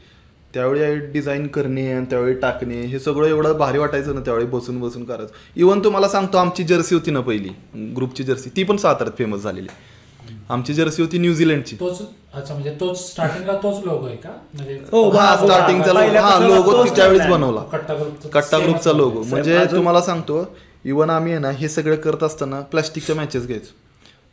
त्यावेळी 0.55 0.97
डिझाईन 1.13 1.47
करणे 1.47 1.87
आणि 1.93 2.07
त्यावेळी 2.11 2.35
टाकणे 2.35 2.81
हे 2.83 2.99
सगळं 2.99 3.27
एवढं 3.27 3.53
भारी 3.53 3.79
वाटायचं 3.79 4.15
ना 4.15 4.21
त्यावेळी 4.21 4.47
बसून 4.47 4.81
बसून 4.81 5.05
करायचं. 5.05 5.33
इवन 5.57 5.85
तुम्हाला 5.85 6.09
सांगतो 6.09 6.39
आमची 6.39 6.65
जर्सी 6.65 6.95
होती 6.95 7.11
ना 7.11 7.21
पहिली 7.21 7.49
ग्रुपची 7.97 8.25
जर्सी 8.25 8.51
ती 8.57 8.63
पण 8.63 8.77
साताऱ्यात 8.77 9.19
फेमस 9.19 9.41
झालेली. 9.41 9.69
आमची 10.51 10.75
जर्सी 10.75 11.03
होती 11.03 11.19
न्यूझीलंडची. 11.19 11.77
तोच 11.81 12.03
अच्छा 12.35 12.55
म्हणजे 12.55 12.77
तोच 12.81 13.11
स्टार्टिंगला 13.11 13.53
तोच 13.53 13.85
लोगो 13.85 14.07
आहे 14.07 14.17
का? 14.17 14.29
म्हणजे 14.55 14.75
हो 14.93 15.13
स्टार्टिंगचा 15.13 15.93
लोगो 15.93 16.71
लोगो. 16.71 17.31
बनवला. 17.31 17.61
कट्टा 17.61 17.95
ग्रुप 17.95 18.27
कट्टा 18.33 18.59
ग्रुपचा 18.59 18.93
लोगो 18.93 19.23
म्हणजे 19.23 19.65
तुम्हाला 19.65 20.01
सांगतो 20.01 20.57
इवन 20.85 21.11
आम्ही 21.11 21.33
आहे 21.33 21.41
ना 21.41 21.51
हे 21.51 21.69
सगळं 21.69 21.97
करत 21.97 22.23
असताना 22.23 22.61
प्लास्टिकच्या 22.61 23.17
मॅचेस 23.17 23.47
घ्यायचो. 23.47 23.73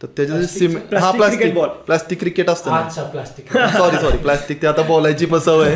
तर 0.01 0.07
त्याचे 0.07 0.31
Plastic- 0.31 0.57
सिमेंट 0.57 0.95
हा 0.95 1.11
प्लास्टिक 1.11 1.53
ball. 1.53 1.67
प्लास्टिक 1.67 2.19
क्रिकेट 2.19 2.49
असतं 2.49 2.71
प्लास्टिक 3.11 3.57
सॉरी 3.57 3.97
सॉरी 3.97 4.17
प्लास्टिक 4.21 4.61
ते 4.61 4.67
आता 4.67 4.81
बोलायची 4.81 5.25
पसव 5.25 5.59
आहे. 5.59 5.75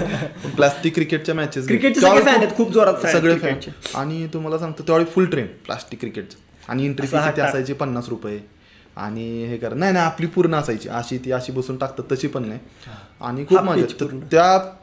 प्लास्टिक 0.50 0.94
क्रिकेटच्या 0.94 1.36
मॅचेस 1.36 1.68
खूप 2.58 2.72
जोरात 2.72 2.94
सगळे 2.94 3.36
फॅन. 3.36 3.56
आणि 3.96 4.28
तुम्हाला 4.34 4.58
सांगतो 4.58 4.84
त्यावेळी 4.84 5.06
फुल 5.06 5.26
ट्रेन 5.26 5.46
प्लास्टिक 5.46 6.00
क्रिकेटचं 6.00 6.38
आणि 6.68 6.86
एंट्री 6.86 7.08
फी 7.08 7.18
किती. 7.18 7.42
असायची? 7.42 7.74
पन्नास 7.74 8.10
रुपये. 8.10 8.59
आणि 9.00 9.46
हे 9.46 9.58
करा 9.58 9.76
नाही 9.76 9.94
नाही 9.94 10.06
आपली 10.06 10.28
पूर्ण 10.28 10.56
असायची. 10.56 10.90
अशी 10.90 11.18
ती 11.18 11.32
अशी 11.32 11.52
बसून 11.52 11.78
टाकतात 11.78 12.16
तशी 12.16 12.28
पण 12.28 12.46
नाही. 12.46 12.60
आणि 13.22 13.46
खूप 13.46 13.60
मजा 13.60 13.86
तर. 14.00 14.06
त्या 14.32 14.76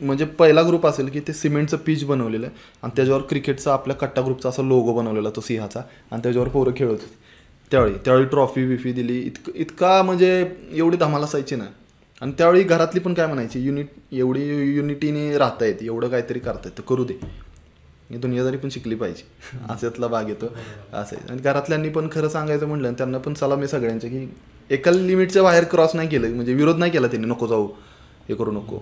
म्हणजे 0.00 0.24
पहिला 0.24 0.62
ग्रुप 0.62 0.86
असेल 0.86 1.08
की 1.08 1.20
ते 1.20 1.32
सिमेंटचं 1.32 1.76
पीच 1.76 2.04
बनवलेलं 2.04 2.46
आहे. 2.46 2.56
आणि 2.82 2.92
त्याच्यावर 2.96 3.22
क्रिकेटचा 3.22 3.72
आपल्या 3.72 3.96
कट्टा 3.96 4.22
ग्रुपचा 4.22 4.48
असा 4.48 4.62
लोगो 4.62 4.92
बनवलेला 4.92 5.30
तो 5.36 5.40
सिंहाचा. 5.40 5.80
आणि 6.10 6.22
त्याच्यावर 6.22 6.48
पोरं 6.48 6.72
खेळत 6.76 6.90
होती. 6.90 7.14
त्यावेळी 7.70 7.94
त्यावेळी 8.04 8.26
ट्रॉफी 8.26 8.66
बिफी 8.66 8.92
दिली. 8.92 9.18
इतकं 9.18 9.52
इतका 9.54 10.02
म्हणजे 10.02 10.56
एवढी 10.72 10.96
धमाल 10.96 11.22
असायची 11.22 11.56
ना. 11.56 11.64
आणि 12.20 12.32
त्यावेळी 12.32 12.62
घरातली 12.62 13.00
पण 13.00 13.14
काय 13.14 13.26
म्हणायची? 13.26 13.60
युनिट 13.60 13.88
एवढी 14.12 14.74
युनिटीने 14.76 15.38
राहता 15.38 15.64
येते. 15.64 15.86
एवढं 15.86 16.08
काहीतरी 16.08 16.38
करता 16.38 16.62
येतं. 16.64 16.82
करू 16.82 17.04
दे. 17.04 17.14
ही 18.10 18.18
दुनियादारी 18.18 18.56
पण 18.56 18.68
शिकली 18.68 18.94
पाहिजे. 18.94 19.24
अशातला 19.70 20.06
भाग 20.06 20.28
येतो. 20.28 20.46
असं. 20.92 21.16
आणि 21.30 21.40
घरातल्यांनी 21.40 21.88
पण 21.88 22.08
खरं 22.12 22.28
सांगायचं 22.28 22.66
म्हणलं 22.66 22.92
त्यांना 22.92 23.18
पण 23.18 23.34
सलाम 23.34 23.58
आहे 23.58 23.68
सगळ्यांच्या 23.68 24.10
की 24.10 24.26
एका 24.70 24.90
लिमिटच्या 24.90 25.42
बाहेर 25.42 25.64
क्रॉस 25.64 25.94
नाही 25.94 26.08
केलं 26.08 26.34
म्हणजे 26.34 26.54
विरोध 26.54 26.78
नाही 26.78 26.92
केला 26.92 27.06
त्यांनी 27.06 27.28
नको 27.28 27.46
जाऊ 27.46 27.68
हे 28.28 28.34
करू 28.34 28.50
नको. 28.50 28.78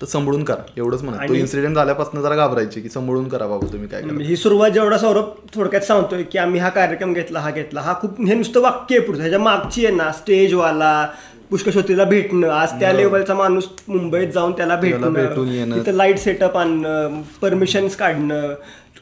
तर 0.00 0.06
सांभाळून 0.06 0.44
करा 0.44 0.62
एवढंच 0.76 1.02
म्हणा. 1.02 1.26
तो 1.28 1.34
इन्सिडेंट 1.34 1.74
झाल्यापासून 1.74 2.22
जरा 2.22 2.36
घाबरायचे 2.36 2.80
की 2.80 2.88
सांभाळून 2.88 3.28
करा 3.28 3.46
बाबा 3.46 3.66
तुम्ही 3.72 3.88
काय 3.88 4.02
ही 4.22 4.36
सुरुवात 4.36 4.70
जेवढा 4.70 4.98
सौरभ 4.98 5.28
थोडक्यात 5.54 5.82
सांगतोय 5.82 6.22
की 6.22 6.38
आम्ही 6.38 6.60
हा 6.60 6.68
कार्यक्रम 6.68 7.12
घेतला 7.12 7.40
हा 7.40 7.50
घेतला 7.50 7.80
हा 7.80 7.94
खूप 8.00 8.20
हे 8.20 8.34
नुसतं 8.34 8.60
वाक्य 8.60 8.96
आहे 8.96 9.06
पुढचं. 9.06 9.20
ह्याच्या 9.20 9.38
मागची 9.38 9.86
आहे 9.86 9.94
ना 9.96 10.10
स्टेजवाला 10.12 11.06
पुष्कशोतीला 11.52 12.04
भेटणं. 12.04 12.48
आज 12.48 12.70
त्या 12.80 12.92
लेवलचा 12.92 13.34
माणूस 13.34 13.64
मुंबईत 13.88 14.28
जाऊन 14.34 14.52
त्याला 14.52 14.76
भेटून 14.76 15.12
भेटणं. 15.12 15.74
तिथं 15.76 15.92
लाइट 15.92 16.18
सेटअप 16.18 16.56
आणणं 16.56 17.20
परमिशन्स 17.42 17.96
काढणं 17.96 18.54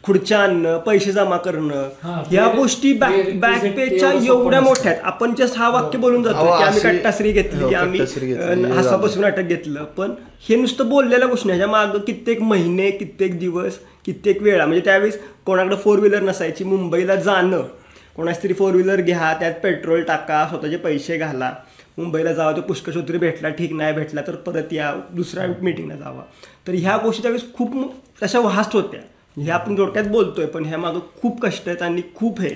खुर्च्या 0.03 0.39
आणणं 0.39 0.79
पैसे 0.79 1.13
जमा 1.13 1.37
करणं. 1.37 1.89
हा, 2.03 2.23
या 2.33 2.47
गोष्टी 2.57 2.93
बॅक 2.93 3.15
पेजच्या 3.77 4.11
सोपं 4.11 4.25
एवढ्या. 4.25 4.61
मोठ्या 4.61 4.91
आहेत 4.93 5.03
आपण 5.05 5.35
जस्ट 5.39 5.59
हा 5.59 5.69
वाक्य 5.71 5.99
बोलून 5.99 6.23
जातो 6.23 6.47
की 6.49 6.63
आम्ही 6.65 6.81
कट्टाश्री 6.81 7.33
घेतली 7.33 7.63
हो, 7.63 7.69
की 7.69 7.75
आम्ही 7.75 8.01
हे 8.01 8.71
हसापासून 8.71 9.23
नाटक 9.23 9.43
घेतलं. 9.43 9.85
पण 9.97 10.15
हे 10.49 10.57
नुसतं 10.57 10.89
बोललेल्या 10.89 11.29
गोष्टी 11.29 11.49
नाही. 11.49 11.61
ह्याच्या 11.61 11.77
मागं 11.79 11.99
कित्येक 11.99 12.43
महिने 12.43 12.91
कित्येक 12.91 13.39
दिवस 13.39 13.79
कित्येक 14.07 14.43
वेळा. 14.43 14.67
म्हणजे 14.67 14.85
त्यावेळेस 14.85 15.19
कोणाकडे 15.47 15.77
फोर 15.77 15.99
व्हीलर 15.99 16.23
नसायची 16.23 16.65
मुंबईला 16.65 17.15
जाणं. 17.17 17.63
कोणाची 18.17 18.43
तरी 18.45 18.55
फोर 18.55 18.73
व्हीलर 18.73 19.01
घ्या 19.01 19.33
त्यात 19.41 19.55
पेट्रोल 19.63 20.03
टाका 20.03 20.47
स्वतःचे 20.49 20.77
पैसे 20.77 21.17
घाला. 21.17 21.53
मुंबईला 21.99 22.33
जावा 22.33 22.53
तो 22.53 22.61
पुष्कशोत्री 22.61 23.19
भेटला 23.19 23.49
ठीक 23.49 23.73
नाही 23.73 23.93
भेटला 23.93 24.21
तर 24.27 24.35
परत 24.37 24.73
या 24.73 24.93
दुसऱ्या 25.11 25.47
मिटिंगला 25.61 25.97
जावा 25.97 26.23
तर 26.67 26.73
ह्या 26.73 26.97
गोष्टी 26.97 27.23
त्यावेळेस 27.23 27.53
खूप 27.55 27.75
तशा 28.23 28.41
वास्ट 28.41 28.75
होत्या 28.75 29.01
ह्या 29.37 29.55
आपण 29.55 29.79
थोडक्यात 29.79 30.05
बोलतोय 30.05 30.47
पण 30.47 30.65
ह्या 30.65 30.79
मागं 30.79 30.99
खूप 31.23 31.41
कष्ट 31.43 31.69
आहेत 31.69 31.83
आणि 31.83 32.03
खूप 32.15 32.41
हे. 32.41 32.49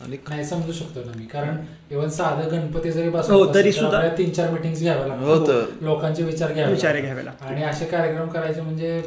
आणि 0.00 0.16
नाही 0.28 0.44
समजू 0.44 0.72
शकतो 0.72 1.00
ना 1.00 1.12
मी 1.16 1.24
कारण 1.26 1.56
इव्हन 1.90 2.08
साधं 2.08 2.50
गणपती 2.50 2.90
जरी 2.92 3.06
हो, 3.06 3.10
बसवत 3.10 3.54
तरी 3.54 3.72
सुद्धा- 3.72 4.18
तीन 4.18 4.30
चार 4.30 4.50
मिटिंग 4.50 4.74
घ्याव्या 4.74 5.14
हो. 5.16 5.34
लागतात 5.34 5.82
लोकांचे 5.82 6.22
विचार 6.22 6.52
घ्यावे 6.52 6.72
विचार 6.72 6.92
लागतात. 6.92 7.04
घ्यावे 7.04 7.24
लागतात. 7.24 7.48
आणि 7.48 7.62
असे 7.62 7.84
कार्यक्रम 7.84 8.28
करायचे 8.28 8.60
म्हणजे 8.60 9.00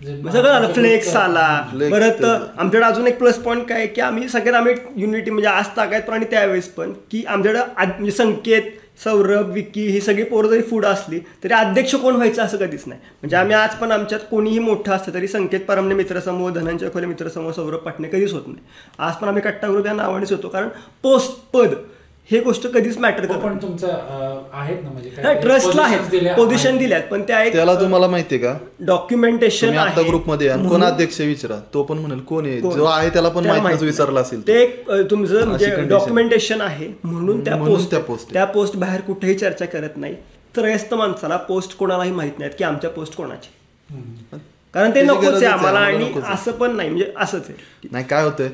सगळं 0.00 0.42
झालं 0.42 0.72
फ्लेक्स 0.72 1.14
आला. 1.16 1.46
परत 1.72 2.24
आमच्याकडे 2.24 2.84
अजून 2.86 3.06
एक 3.06 3.18
प्लस 3.18 3.38
पॉईंट 3.42 3.64
काय 3.68 3.86
की 3.86 4.00
आम्ही 4.00 4.28
सगळ्यात 4.28 4.54
आम्ही 4.54 4.74
युनिटी 4.96 5.30
म्हणजे 5.30 5.48
आज 5.48 5.66
ताकायत 5.76 6.02
पण 6.02 6.14
आणि 6.14 6.26
त्यावेळेस 6.30 6.68
पण 6.68 6.92
की 7.10 7.24
आमच्याकडे 7.28 7.60
म्हणजे 7.78 8.10
संकेत 8.10 8.62
सौरभ 9.04 9.50
विकी 9.52 9.86
ही 9.88 10.00
सगळी 10.00 10.22
पोरं 10.24 10.48
जरी 10.48 10.62
पुढं 10.62 10.88
असली 10.88 11.18
तरी 11.44 11.52
अध्यक्ष 11.54 11.94
कोण 11.94 12.14
व्हायचं 12.14 12.42
असं 12.42 12.56
कधीच 12.58 12.82
नाही. 12.86 13.00
म्हणजे 13.22 13.36
आम्ही 13.36 13.54
आज 13.56 13.74
पण 13.80 13.92
आमच्यात 13.92 14.20
कोणीही 14.30 14.58
मोठं 14.58 14.92
असतं 14.92 15.14
तरी 15.14 15.28
संकेत 15.28 15.60
परमने 15.68 15.94
मित्रसमूह 15.94 16.50
धनंजय 16.52 16.88
खोले 16.92 17.06
मित्रसमूह 17.06 17.52
सौरभ 17.52 17.78
पाटणे 17.78 18.08
कधीच 18.08 18.32
होत 18.32 18.46
नाही. 18.46 18.58
आज 18.98 19.14
पण 19.14 19.28
आम्ही 19.28 19.42
कट्टा 19.42 19.68
ग्रुप 19.68 19.86
या 19.86 19.92
नावानेच 19.92 20.32
होतो. 20.32 20.48
कारण 20.48 20.68
पोस्ट 21.02 21.38
पद 21.52 21.74
हे 22.30 22.38
गोष्ट 22.40 22.66
कधीच 22.66 22.96
मॅटर 22.98 23.24
हो, 23.24 23.26
करत 23.28 23.42
पण 23.42 23.56
तुमचं 23.58 24.48
आहेत 24.52 24.82
ना 24.84 24.90
म्हणजे 24.90 25.34
ट्रस्टला 25.42 25.82
आहेत 25.82 26.34
पोझिशन. 26.36 26.76
दिल्यात 26.78 27.02
पण 27.10 27.22
त्या 27.28 27.42
एक 27.44 27.52
त्याला 27.52 27.74
तुम्हाला 27.80 28.06
माहितीये 28.06 28.40
का 28.40 28.52
डॉक्युमेंटेशन 28.86 29.78
आता 29.78 30.00
आहे 30.00 30.08
ग्रुपमध्ये. 30.08 30.48
कोण 30.68 30.82
अध्यक्ष 30.84 31.20
विचारा 31.20 31.58
तो 31.74 31.82
पण 31.82 31.98
म्हणेल 31.98 32.18
कोण 32.22 32.46
आहे? 32.46 32.60
जो 32.60 32.84
आहे 32.84 33.08
त्याला 33.10 33.28
पण 33.28 33.46
माहीत 33.46 33.82
विसरला 33.82 34.20
असेल 34.20 34.46
ते 34.48 34.64
तुमचं 35.10 35.46
म्हणजे. 35.46 35.74
डॉक्युमेंटेशन 35.88 36.60
आहे 36.60 36.88
म्हणून 37.04 37.44
त्या 37.44 37.56
पोस्ट 37.56 37.90
त्या 37.90 38.00
post 38.00 38.24
आहे. 38.24 38.32
त्या 38.32 38.44
पोस्ट 38.46 38.76
बाहेर 38.76 39.00
कुठेही 39.00 39.34
चर्चा 39.34 39.66
करत 39.66 39.96
नाही 39.96 40.14
त्रयस्थ 40.54 40.94
माणसाला 40.94 41.36
पोस्ट 41.48 41.76
कोणालाही 41.78 42.10
माहीत 42.12 42.38
नाहीत 42.38 42.52
की 42.58 42.64
आमच्या 42.64 42.90
पोस्ट 42.90 43.16
कोणाची. 43.16 43.50
कारण 44.74 44.90
ते 44.94 45.02
नकोच 45.02 45.26
आहे 45.26 45.36
आहे, 45.36 45.46
आम्हाला 45.46 45.78
आणि. 45.78 46.12
असं 46.24 46.52
पण 46.52 46.74
नाही 46.76 46.88
म्हणजे 46.88 47.12
असंच 47.16 47.46
आहे 47.48 47.88
नाही 47.92 48.04
काय 48.04 48.24
होतंय 48.24 48.48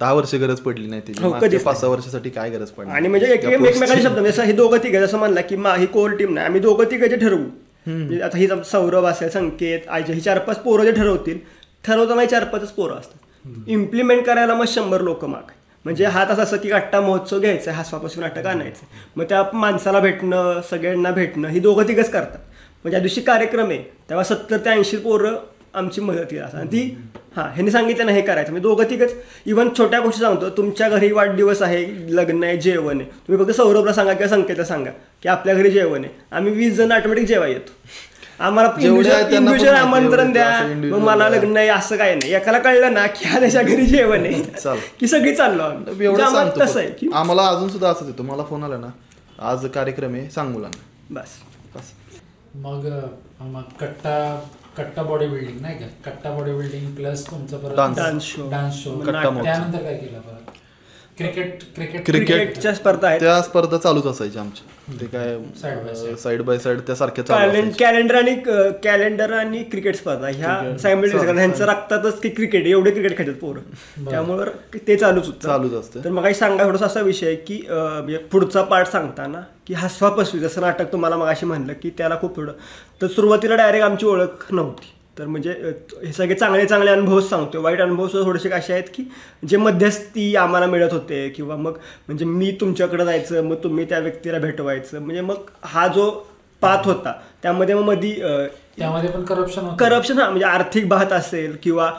दहा 0.00 0.12
वर्ष 0.12 0.34
गरज 0.34 0.60
पडली 0.60 0.86
नाही 0.86 1.02
त्याची 1.06 1.22
हो, 1.22 1.30
पाच 1.64 1.80
सहा 1.80 1.90
वर्षासाठी 1.90 2.30
काय 2.30 2.50
गरज 2.50 2.70
पडली 2.70 2.90
आणि 2.90 3.08
म्हणजे 3.08 3.32
एकमेकांचे. 3.32 4.02
शब्द 4.02 4.26
असं 4.26 4.42
हे 4.42 4.52
दोघं 4.52 4.78
तिघं 4.82 5.00
जसं 5.00 5.18
म्हणला 5.18 5.40
की 5.40 5.56
मा 5.56 5.74
ही 5.76 5.86
कोर 5.86 6.10
टीम 6.16 6.34
नाही. 6.34 6.46
आम्ही 6.46 6.60
दोघं 6.60 6.90
तिघं 6.90 7.16
ठरवू. 7.16 7.44
म्हणजे 7.86 8.20
आता 8.22 8.38
ही 8.38 8.48
सौरभ 8.64 9.06
असेल 9.06 9.28
संकेत 9.30 9.88
आयच्या 9.88 10.14
ही 10.14 10.20
चार 10.20 10.38
पाच 10.38 10.58
पोरं 10.62 10.84
जे 10.84 10.92
ठरवतील 10.92 11.38
ठरवताना 11.84 12.20
ही 12.20 12.28
चार 12.28 12.44
पाचच 12.44 12.70
पोरं 12.72 12.94
असतात. 12.94 13.18
इम्प्लिमेंट 13.68 14.24
करायला 14.26 14.54
मग 14.54 14.64
शंभर 14.68 15.00
लोक 15.00 15.24
माग 15.24 15.50
म्हणजे 15.84 16.04
हा 16.04 16.24
तसं 16.30 16.42
असं 16.42 16.56
की 16.56 16.68
गट्टा 16.68 17.00
महोत्सव 17.00 17.38
घ्यायचा 17.40 17.70
आहे 17.70 17.80
हसवापासून 17.80 18.22
नाटक 18.22 18.46
आणायचं. 18.46 18.86
मग 19.16 19.24
त्या 19.28 19.42
माणसाला 19.52 20.00
भेटणं 20.00 20.60
सगळ्यांना 20.70 21.10
भेटणं 21.10 21.48
ही 21.48 21.60
दोघं 21.60 21.88
तिघंच 21.88 22.10
करतात. 22.10 22.38
म्हणजे 22.84 22.90
ज्या 22.90 23.00
दिवशी 23.00 23.20
कार्यक्रम 23.20 23.70
आहे 23.70 23.82
तेव्हा 24.10 24.24
सत्तर 24.24 24.56
ते 24.56 24.70
ऐंशी 24.70 24.96
पोरं 24.96 25.36
आमची 25.74 26.00
मदत 26.00 26.24
केली 26.30 26.40
असतात 26.40 26.60
आणि 26.60 26.68
ती 26.72 26.82
हां 27.36 27.44
ह्यांनी 27.46 27.70
सांगितलं 27.70 28.06
ना 28.06 28.12
हे 28.12 28.20
करायचं. 28.20 28.50
म्हणजे 28.50 28.62
दोघं 28.62 28.84
तिघच 28.90 29.12
इव्हन 29.46 29.68
छोट्या 29.78 30.00
गोष्टी 30.00 30.20
सांगतो. 30.20 30.48
तुमच्या 30.56 30.88
घरी 30.88 31.10
वाढदिवस 31.12 31.62
आहे 31.62 31.84
लग्न 32.16 32.44
आहे 32.44 32.56
जेवण 32.56 33.00
आहे. 33.00 33.10
तुम्ही 33.28 33.44
फक्त 33.44 33.56
सौरभला 33.56 33.92
सांगा 33.92 34.12
किंवा 34.12 34.28
संकेतला 34.28 34.64
सांगा 34.64 34.90
की 35.22 35.28
आपल्या 35.28 35.54
घरी 35.54 35.70
जेवण 35.70 36.04
आहे. 36.04 36.12
आम्ही 36.32 36.52
वीस 36.52 36.76
जण 36.76 36.92
ऑटोमॅटिक 36.92 37.26
जेवा 37.28 37.46
येतो. 37.46 37.72
आम्हाला 38.40 38.72
इंडिव्हिज्युअल 38.78 39.74
आमंत्रण 39.74 40.32
द्या. 40.32 40.48
असं 40.48 40.74
मग 40.88 40.98
मला. 40.98 41.28
लग्न 41.28 41.56
आहे 41.56 41.68
असं 41.68 41.96
काय 41.96 42.14
नाही. 42.14 42.34
एकाला 42.34 42.58
कळलं 42.58 42.92
ना 42.94 43.06
की 43.06 43.28
हा 43.28 43.40
त्याच्या 43.40 43.62
घरी 43.62 43.86
जेवण 43.86 44.24
आहे. 44.26 44.42
चाल. 44.42 44.78
की 45.00 45.06
सगळी 45.06 45.34
चाललो 45.34 45.62
आम्ही. 45.62 45.78
म्हणजे 45.78 46.04
एवढं 46.04 46.22
आम्हाला 46.22 46.50
सांगतो 46.50 46.64
तसं 46.64 46.80
आहे 46.80 46.90
की. 46.90 47.08
आम्हाला 47.14 47.46
अजून 47.48 47.68
सुद्धा 47.68 47.88
असंच 47.90 48.08
येतो 48.08 48.22
मला 48.22 48.44
फोन 48.44 48.64
आला 48.64 48.76
ना. 48.78 48.88
आज 49.50 49.66
कार्यक्रम 49.74 50.14
आहे 50.14 50.30
सांग 50.30 50.52
मुलांना 50.52 51.20
बस. 51.20 51.36
बस. 51.74 51.92
मग 52.56 53.60
कट्टा 53.80 54.14
कट्टा 54.78 55.02
बॉडी 55.02 55.26
बिल्डिंग 55.26 55.60
नाही 55.60 55.78
का 55.78 55.86
कट्टा 56.04 56.30
बॉडी 56.36 56.52
बिल्डिंग 56.54 56.94
प्लस 56.96 57.26
तुमचं 57.30 57.58
परत. 57.58 57.96
डान्स 57.96 58.24
शो 58.24 58.48
कट्टा 58.48 59.30
महोत्सव. 59.30 59.42
त्यानंतर 59.42 59.82
काय 59.82 59.96
केलं 59.96 60.20
परत 60.20 60.37
क्रिकेट 61.18 61.62
क्रिकेट. 61.74 62.04
क्रिकेट. 62.06 62.26
क्रिकेटच्या 62.26 62.74
स्पर्धा 62.74 63.08
आहेत. 63.08 63.20
त्या 63.20 63.40
स्पर्धा 63.42 63.76
चालूच 63.76 64.06
असायच्या 64.06 64.42
आमच्या. 64.42 65.00
ते 65.00 65.06
काय 65.06 65.34
Side 65.62 65.80
by 65.86 65.94
side. 65.94 66.16
Side 66.16 66.42
by 66.42 66.58
side 66.58 66.78
त्या 66.80 66.94
सारख्या 66.96 67.24
कॅलेंडर 67.78 68.14
आणि 68.14 68.34
कॅलेंडर 68.84 69.32
आणि 69.32 69.62
क्रिकेट 69.62 69.96
स्पर्धा 69.96 70.28
ह्या 70.28 70.76
सायमल्टेनियस 70.78 71.36
ह्यांचं 71.36 71.64
रक्तातच 71.64 72.20
की 72.20 72.28
क्रिकेट 72.28 72.66
एवढे 72.66 72.90
क्रिकेट 72.90 73.16
खेळतात 73.18 73.34
पोरं. 73.34 73.60
त्यामुळं 74.10 74.50
ते 74.88 74.96
चालूच 74.96 75.30
चालूच 75.42 75.72
असतं 75.72 76.04
तर 76.04 76.10
मग 76.10 76.30
सांगा 76.32 76.64
थोडासा 76.64 76.86
असा 76.86 77.00
विषय 77.00 77.34
की 77.34 77.62
म्हणजे 77.70 78.16
पुढचा 78.32 78.62
पार्ट 78.62 78.88
सांगताना 78.88 79.40
की 79.66 79.74
हसवा 79.74 80.08
पसवी 80.08 80.40
जसं 80.40 80.60
नाटक 80.60 80.92
तुम्हाला 80.92 81.16
मगाशी 81.16 81.46
म्हणलं 81.46 81.72
की 81.72 81.90
त्याला 81.98 82.16
खूप 82.20 82.36
थोडं 82.36 82.52
तर 83.02 83.06
सुरुवातीला 83.06 83.56
डायरेक्ट 83.56 83.84
आमची 83.84 84.06
ओळख 84.06 84.46
नव्हती. 84.50 84.94
तर 85.18 85.26
म्हणजे 85.26 85.52
हे 86.04 86.12
सगळे 86.12 86.34
चांगले 86.34 86.66
चांगले 86.66 86.90
अनुभवच 86.90 87.28
सांगतो 87.28 87.62
वाईट 87.62 87.80
अनुभव 87.80 88.08
सुद्धा 88.08 88.26
थोडेसे 88.28 88.50
असे 88.50 88.72
आहेत 88.72 88.84
की 88.94 89.04
जे 89.48 89.56
मध्यस्थी 89.56 90.34
आम्हाला 90.36 90.66
मिळत 90.66 90.92
होते 90.92 91.28
किंवा 91.28 91.56
मग 91.56 91.78
म्हणजे 92.06 92.24
मी 92.24 92.50
तुमच्याकडे 92.60 93.04
जायचं 93.04 93.44
मग 93.44 93.56
तुम्ही 93.64 93.84
त्या 93.88 93.98
व्यक्तीला 93.98 94.38
भेटवायचं. 94.38 95.00
म्हणजे 95.00 95.20
मग 95.20 95.50
हा 95.64 95.86
जो 95.88 96.10
पाथ 96.62 96.86
होता 96.86 97.12
त्यामध्ये 97.42 97.74
मग 97.74 97.82
मधी 97.82 98.12
त्यामध्ये 98.78 99.10
पण 99.10 99.22
करप्शन 99.24 99.62
होतं. 99.62 99.76
करप्शन 99.76 100.18
हा 100.18 100.28
म्हणजे 100.28 100.46
आर्थिक 100.46 100.88
बात 100.88 101.12
असेल 101.12 101.56
किंवा 101.62 101.90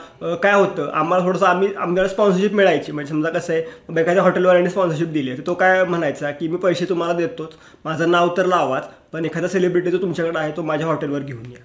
काय 0.44 0.54
होतं 0.54 0.90
आम्हाला 0.94 1.26
थोडंसं 1.26 1.46
आम्ही 1.46 1.74
आम्हाला 1.76 2.08
स्पॉन्सरशिप 2.08 2.54
मिळायची. 2.54 2.92
म्हणजे 2.92 3.10
समजा 3.12 3.30
कसं 3.30 3.54
आहे 3.54 4.02
एखाद्या 4.02 4.24
हॉटेलवाल्याने 4.24 4.70
स्पॉन्सरशिप 4.70 5.08
दिली 5.08 5.38
तर 5.38 5.46
तो 5.48 5.54
काय 5.54 5.84
म्हणायचा 5.84 6.32
की 6.32 6.48
मी 6.48 6.58
पैसे 6.58 6.86
तुम्हाला 6.90 7.14
देतोच 7.14 7.54
माझं 7.86 8.12
नाव 8.12 8.36
तर 8.38 8.46
लावाच 8.46 8.88
पण 9.12 9.26
एखादा 9.26 9.48
सेलिब्रिटी 9.48 9.92
जो 9.92 10.02
तुमच्याकडे 10.02 10.40
आहे 10.40 10.52
तो 10.58 10.64
माझ्या 10.64 10.88
हॉटेलवर 10.88 11.20
घेऊन 11.20 11.52
या. 11.52 11.64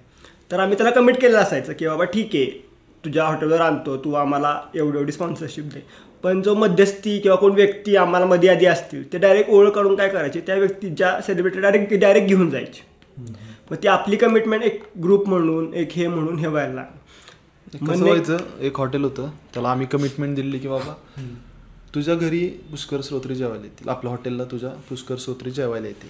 तर 0.51 0.61
आम्ही 0.61 0.77
त्याला 0.77 0.91
कमिट 0.91 1.21
केलेलं 1.21 1.39
असायचं 1.39 1.73
की 1.73 1.87
बाबा 1.87 2.05
ठीक 2.05 2.35
आहे 2.35 2.47
तुझ्या 3.05 3.25
हॉटेलवर 3.25 3.61
आणतो 3.61 3.97
तू 4.05 4.13
आम्हाला 4.15 4.59
एवढी 4.75 4.99
एवढी 4.99 5.13
स्पॉन्सरशिप 5.13 5.65
दे. 5.65 5.81
पण 6.23 6.41
जो 6.43 6.55
मध्यस्थी 6.55 7.19
किंवा 7.19 7.37
कोण 7.37 7.53
व्यक्ती 7.55 7.97
आम्हाला 7.97 8.27
मध्ये 8.27 8.49
आधी 8.51 8.67
असतील 8.67 9.13
ते 9.13 9.19
डायरेक्ट 9.19 9.51
ओळख 9.51 9.73
काढून 9.73 9.97
काय 9.97 10.09
करायचे 10.09 10.41
त्या 10.41 10.55
व्यक्तीच्या 10.57 11.21
सेलिब्रिटी 11.27 11.61
डायरेक्ट 11.61 11.95
डायरेक्ट 11.95 12.29
घेऊन 12.29 12.51
जायचे. 12.51 12.83
मग 13.71 13.77
ती 13.83 13.89
आपली 13.89 14.17
कमिटमेंट 14.17 14.63
एक 14.63 14.83
ग्रुप 15.03 15.29
म्हणून 15.29 15.73
एक 15.75 15.93
हे 15.93 16.07
म्हणून 16.07 16.39
हे 16.39 16.47
व्हायला 16.47 16.85
व्हायचं 17.83 18.37
एक 18.61 18.79
हॉटेल 18.79 19.05
होतं 19.05 19.31
त्याला 19.55 19.71
आम्ही 19.71 19.87
कमिटमेंट 19.87 20.35
दिली 20.37 20.59
की 20.59 20.69
बाबा 20.69 20.95
तुझ्या 21.95 22.15
घरी 22.15 22.47
पुष्कर 22.71 23.01
श्रोत्री 23.05 23.35
जेवायला 23.35 23.65
येतील 23.65 23.89
आपल्या 23.89 24.11
हॉटेलला 24.11 24.45
तुझ्या 24.51 24.71
पुष्कर 24.89 25.17
श्रोत्री 25.19 25.51
जेवायला 25.51 25.87
येतील. 25.87 26.09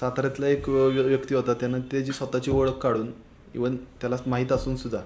साताऱ्यातला 0.00 0.48
एक 0.48 0.68
व्य- 0.68 1.04
व्यक्ती 1.04 1.34
होता. 1.34 1.54
त्यानं 1.54 1.80
त्याची 1.80 2.12
स्वतःची 2.12 2.50
ओळख 2.50 2.70
काढून 2.70 3.10
इवन 3.54 3.76
त्याला 3.76 4.16
माहीत 4.26 4.52
असून 4.52 4.76
सुद्धा 4.76 4.98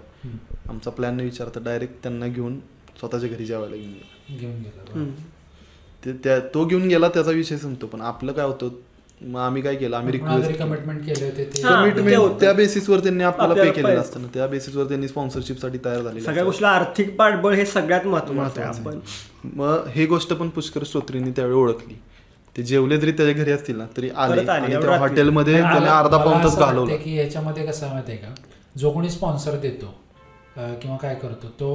आमचा 0.68 0.90
प्लॅन 0.90 1.16
न 1.16 1.20
विचारता 1.20 1.60
डायरेक्ट 1.64 1.94
त्यांना 2.02 2.26
घेऊन 2.26 2.58
स्वतःच्या 2.98 3.28
घरी 3.28 3.44
जेवायला 3.44 3.76
घेऊन 3.76 3.88
गेला. 3.88 4.36
घेऊन 4.38 4.56
गेला. 4.56 5.04
ते 6.04 6.12
त्या 6.12 6.38
तो 6.40 6.64
घेऊन 6.64 6.88
गेला 6.88 7.08
त्याचा 7.08 7.30
विषय 7.30 7.56
संपतो. 7.56 7.86
पण 7.86 8.00
आपलं 8.00 8.32
काय 8.32 8.46
होतं 8.46 8.68
मग 9.22 9.40
आम्ही 9.40 9.62
काय 9.62 9.74
केलं 9.74 9.96
आम्ही 9.96 10.12
रिक्वेस्ट 10.12 10.58
कमिटमेंट 10.58 11.00
केले 11.06 11.24
होते 11.24 11.44
ते. 11.44 11.62
हा, 11.62 11.84
ते 11.84 11.90
कमिटमेंट 11.90 12.18
होतं. 12.18 12.40
त्या 12.40 12.52
बेसिसवर 12.52 12.98
त्यांनी 12.98 13.24
आपल्याला 13.24 13.54
पे 13.54 13.70
केलेलं. 13.70 14.00
असतं 14.00 14.22
ना. 14.22 14.28
त्या 14.34 14.46
बेसिसवर 14.46 14.84
त्यांनी 14.84 15.08
स्पॉन्सरशिपसाठी 15.08 15.78
तयार 15.84 16.02
झालेले 16.02 16.20
सगळ्या 16.20 16.44
गोष्टीला 16.44 16.68
आर्थिक 16.68 17.16
पाठबळ 17.16 17.54
हे 17.54 17.66
सगळ्यात 17.66 18.06
महत्वाचं 18.06 18.60
आहे 18.60 18.80
आपण. 18.80 18.98
मग 19.44 19.86
हे 19.86 20.06
गोष्ट 20.06 20.32
पण 20.32 20.48
पुष्कर 20.48 20.82
श्रोत्रींनी 20.86 21.30
त्यावेळी 21.30 21.56
ओळखली. 21.56 21.98
ते 22.58 22.62
जेवले 22.62 22.96
जरी 22.98 23.12
त्याच्या 23.12 23.42
घरी 23.42 23.52
असतील 23.52 23.76
ना 23.76 23.84
तरी 23.96 24.08
आले. 24.16 24.44
आणि 24.50 24.72
त्या. 24.74 24.98
हॉटेलमध्ये 24.98 25.60
त्याने 25.60 25.86
अर्धा 25.88 26.16
पाऊन 26.16 26.42
तास 26.44 26.56
घालवला. 26.58 26.96
की 26.96 27.16
याच्यामध्ये 27.18 27.66
कसं 27.66 27.86
आहे 27.86 27.94
माहिती 27.94 28.12
आहे 28.12 28.20
का? 28.20 28.34
जो 28.78 28.90
कोणी 28.90 29.10
स्पॉन्सर 29.10 29.56
देतो 29.58 29.94
किंवा 30.82 30.96
काय 30.96 31.14
करतो 31.14 31.48
तो 31.60 31.70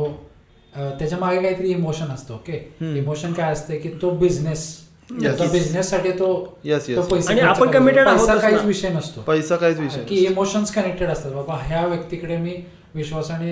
त्याच्यामागे 0.99 1.41
काहीतरी 1.41 1.71
इमोशन 1.71 2.11
असतो 2.13 2.33
ओके 2.33 2.57
इमोशन 2.97 3.33
काय 3.33 3.51
असते 3.51 3.77
की 3.79 3.89
तो 4.01 4.09
बिझनेस 4.23 4.71
Yes. 5.13 5.41
बिझनेस 5.51 5.89
साठी 5.89 6.11
तो 6.11 6.27
पैसे 6.63 7.39
आपण 7.39 7.97
आहोतच 7.97 8.41
काहीच. 8.41 8.61
विषय 8.65 8.89
नसतो. 8.89 9.21
पैसा 9.21 9.55
काहीच 9.55 9.79
विषय 9.79 10.03
की 10.09 10.15
इमोशन्स 10.25 10.71
कनेक्टेड 10.73 11.09
असतात. 11.09 11.31
बाबा 11.31 11.57
ह्या 11.61 11.85
व्यक्तीकडे 11.87 12.37
मी 12.37 12.55
विश्वासाने 12.95 13.51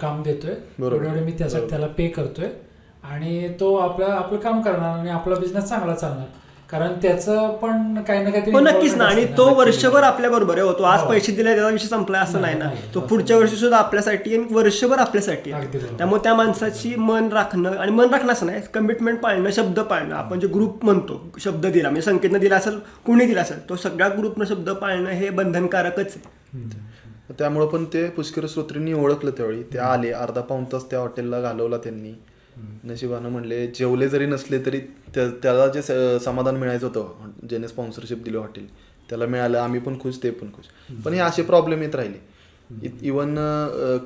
काम 0.00 0.22
देतोय. 0.22 0.54
बरोबर. 0.78 1.04
एवढे 1.04 1.20
मी 1.20 1.32
त्यासाठी 1.38 1.68
त्याला 1.70 1.86
पे 1.98 2.06
करतोय. 2.08 2.48
आणि 3.04 3.48
तो 3.60 3.74
आपलं 3.76 4.06
आपलं 4.06 4.38
काम 4.38 4.60
करणार 4.62 4.98
आणि 4.98 5.10
आपला 5.10 5.34
बिझनेस 5.34 5.64
चांगला 5.64 5.94
चालणार. 5.94 6.26
कारण 6.70 6.92
त्याचं 7.02 7.48
पण 7.56 8.00
काही 8.02 8.22
ना 8.22 8.30
काहीतरी 8.30 8.52
हो 8.52 8.60
नक्कीच 8.60 8.94
ना 8.96 9.04
आणि 9.04 9.24
तो. 9.36 9.44
वर्षभर 9.54 10.02
आपल्या 10.02 10.30
बरोबर 10.30 10.58
आहे 10.58 10.62
हो. 10.62 10.72
तो 10.72 10.82
आज 10.82 11.00
हो. 11.00 11.08
पैसे 11.08 11.32
दिले 11.32 11.54
त्याचा 11.54 11.68
विषय 11.68 11.86
संपला 11.86 12.20
असं 12.20 12.40
नाही 12.40 12.58
ना 12.58 12.70
तो. 12.94 13.00
पुढच्या 13.00 13.36
वर्षी 13.36 13.56
सुद्धा 13.56 13.76
आपल्यासाठी 13.78 14.34
आणि 14.36 14.54
वर्षभर 14.54 14.98
आपल्यासाठी. 14.98 15.52
त्यामुळे 15.98 16.22
त्या 16.24 16.34
माणसाची 16.34 16.94
मन 16.98 17.28
राखणं 17.32 17.76
आणि 17.76 17.92
मन 17.92 18.10
राखणं 18.10 18.32
असं 18.32 18.46
नाही 18.46 18.60
कमिटमेंट 18.74 19.20
पाळणं 19.20 19.50
शब्द 19.50 19.80
पाळणं 19.80 20.14
आपण 20.14 20.40
जे 20.40 20.46
ग्रुप 20.46 20.84
म्हणतो 20.84 21.20
शब्द 21.40 21.66
दिला 21.66 21.90
म्हणजे 21.90 22.10
संकेतनं 22.10 22.38
दिला 22.38 22.56
असेल 22.56 22.78
कुणी 23.06 23.26
दिला 23.26 23.40
असेल 23.40 23.68
तो 23.68 23.76
सगळ्या 23.76 24.08
ग्रुपनं 24.08 24.44
शब्द 24.44 24.70
पाळणं 24.70 25.10
हे 25.10 25.30
बंधनकारकच 25.30 26.16
आहे 26.16 27.34
त्यामुळे 27.38 27.66
पण 27.66 27.84
ते 27.84 28.08
पुष्कर 28.08 28.46
श्रोत्रींनी 28.48 28.92
ओळखलं 28.92 29.30
त्यावेळी 29.30 29.62
ते 29.72 29.78
आले 29.78 30.10
अर्धा 30.12 30.40
पाऊन 30.40 30.64
तास 30.64 30.90
त्या 30.90 30.98
हॉटेलला 31.00 31.40
घालवला 31.40 31.76
त्यांनी 31.76 32.12
नशिबानं 32.84 33.28
म्हणले 33.28 33.66
जेवले 33.68 34.08
जरी 34.08 34.26
नसले 34.26 34.58
तरी 34.66 34.80
त्याला 35.16 35.66
जे 35.68 35.82
समाधान 36.20 36.56
मिळायचं 36.56 36.86
होतं 36.86 37.30
ज्याने 37.48 37.68
स्पॉन्सरशिप 37.68 38.22
दिली 38.24 38.36
हॉटेल 38.36 38.66
त्याला 39.08 39.26
मिळालं 39.26 39.58
आम्ही 39.58 39.80
पण 39.80 39.98
खुश 40.00 40.22
ते 40.22 40.30
पण 40.30 40.50
खुश. 40.52 40.64
पण 41.04 41.12
हे 41.12 41.18
असे 41.20 41.42
प्रॉब्लेम 41.42 41.82
येत 41.82 41.94
राहिले. 41.94 42.18
इवन 43.02 43.34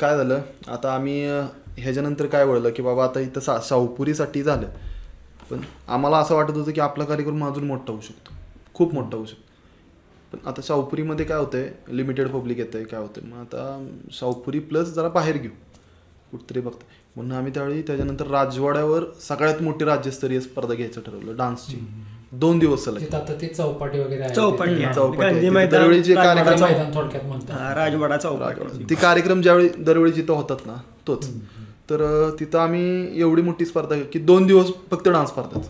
काय 0.01 0.17
झालं 0.17 0.41
आता 0.69 0.95
आम्ही 0.95 1.25
ह्याच्यानंतर 1.79 2.27
काय 2.27 2.45
वळलं 2.45 2.71
की 2.71 2.83
बाबा 2.83 3.05
आता 3.05 3.21
इथं 3.21 3.41
सा 3.41 3.59
शाहूपुरीसाठी 3.65 4.43
झालं. 4.43 4.69
पण 5.51 5.61
आम्हाला 5.89 6.19
असं 6.19 6.35
वाटत 6.35 6.57
होतं 6.57 6.73
की 6.73 6.81
आपला 6.81 7.05
कार्यक्रम 7.05 7.45
अजून 7.45 7.65
मोठा 7.67 7.93
होऊ 7.93 8.01
शकतो. 8.01 8.35
खूप 8.75 8.95
मोठा 8.95 9.17
होऊ 9.17 9.27
शकतो. 9.27 9.49
पण 10.33 10.49
आता 10.49 10.61
शाहपुरीमध्ये 10.65 11.25
काय 11.27 11.39
होतंय 11.39 11.71
लिमिटेड 11.89 12.29
पब्लिक 12.29 12.59
येतंय 12.59 12.85
काय 12.85 13.01
होतंय. 13.01 13.29
मग 13.29 13.39
आता 13.39 13.87
शाहपुरी 14.13 14.59
प्लस 14.61 14.95
जरा 14.95 15.09
बाहेर 15.09 15.37
घेऊ. 15.37 15.51
कुठतरी 16.31 16.61
बघतं 16.61 16.99
म्हणून 17.17 17.33
आम्ही 17.33 17.53
त्यावेळी 17.55 17.83
त्याच्यानंतर 17.83 18.27
राजवाड्यावर 18.27 19.05
सगळ्यात 19.21 19.63
मोठी 19.63 19.85
राज्यस्तरीय 19.85 20.41
स्पर्धा 20.41 20.75
घ्यायचं 20.75 21.01
ठरवलं 21.01 21.37
डान्सची. 21.37 21.77
दोन 22.33 22.59
दिवस 22.59 22.85
चौपाटी 22.85 23.99
वगैरे 24.01 24.35
चौपाटी 24.35 25.67
दरवेळी 25.67 26.03
जे 26.03 26.15
कार्यक्रम 26.15 26.61
मैदान 26.63 26.95
थोडक्यात 26.95 27.25
म्हणतात. 27.25 27.77
राजवाडा 27.77 28.17
चौपाटी. 28.17 28.85
ती 28.91 28.95
कार्यक्रम 28.95 29.43
ज्यावेळी 29.43 29.69
दरवेळी 29.79 30.13
जिथं 30.13 30.33
होतात 30.33 30.67
ना 30.67 30.77
तोच. 31.07 31.29
तर 31.91 32.31
तिथं 32.41 32.59
आम्ही 32.59 33.21
एवढी 33.21 33.43
मोठी 33.43 33.67
स्पर्धा 33.67 33.97
की 34.13 34.19
दोन 34.19 34.47
दिवस 34.47 34.71
फक्त 34.91 35.09
डान्स 35.09 35.31
स्पर्धाच. 35.31 35.69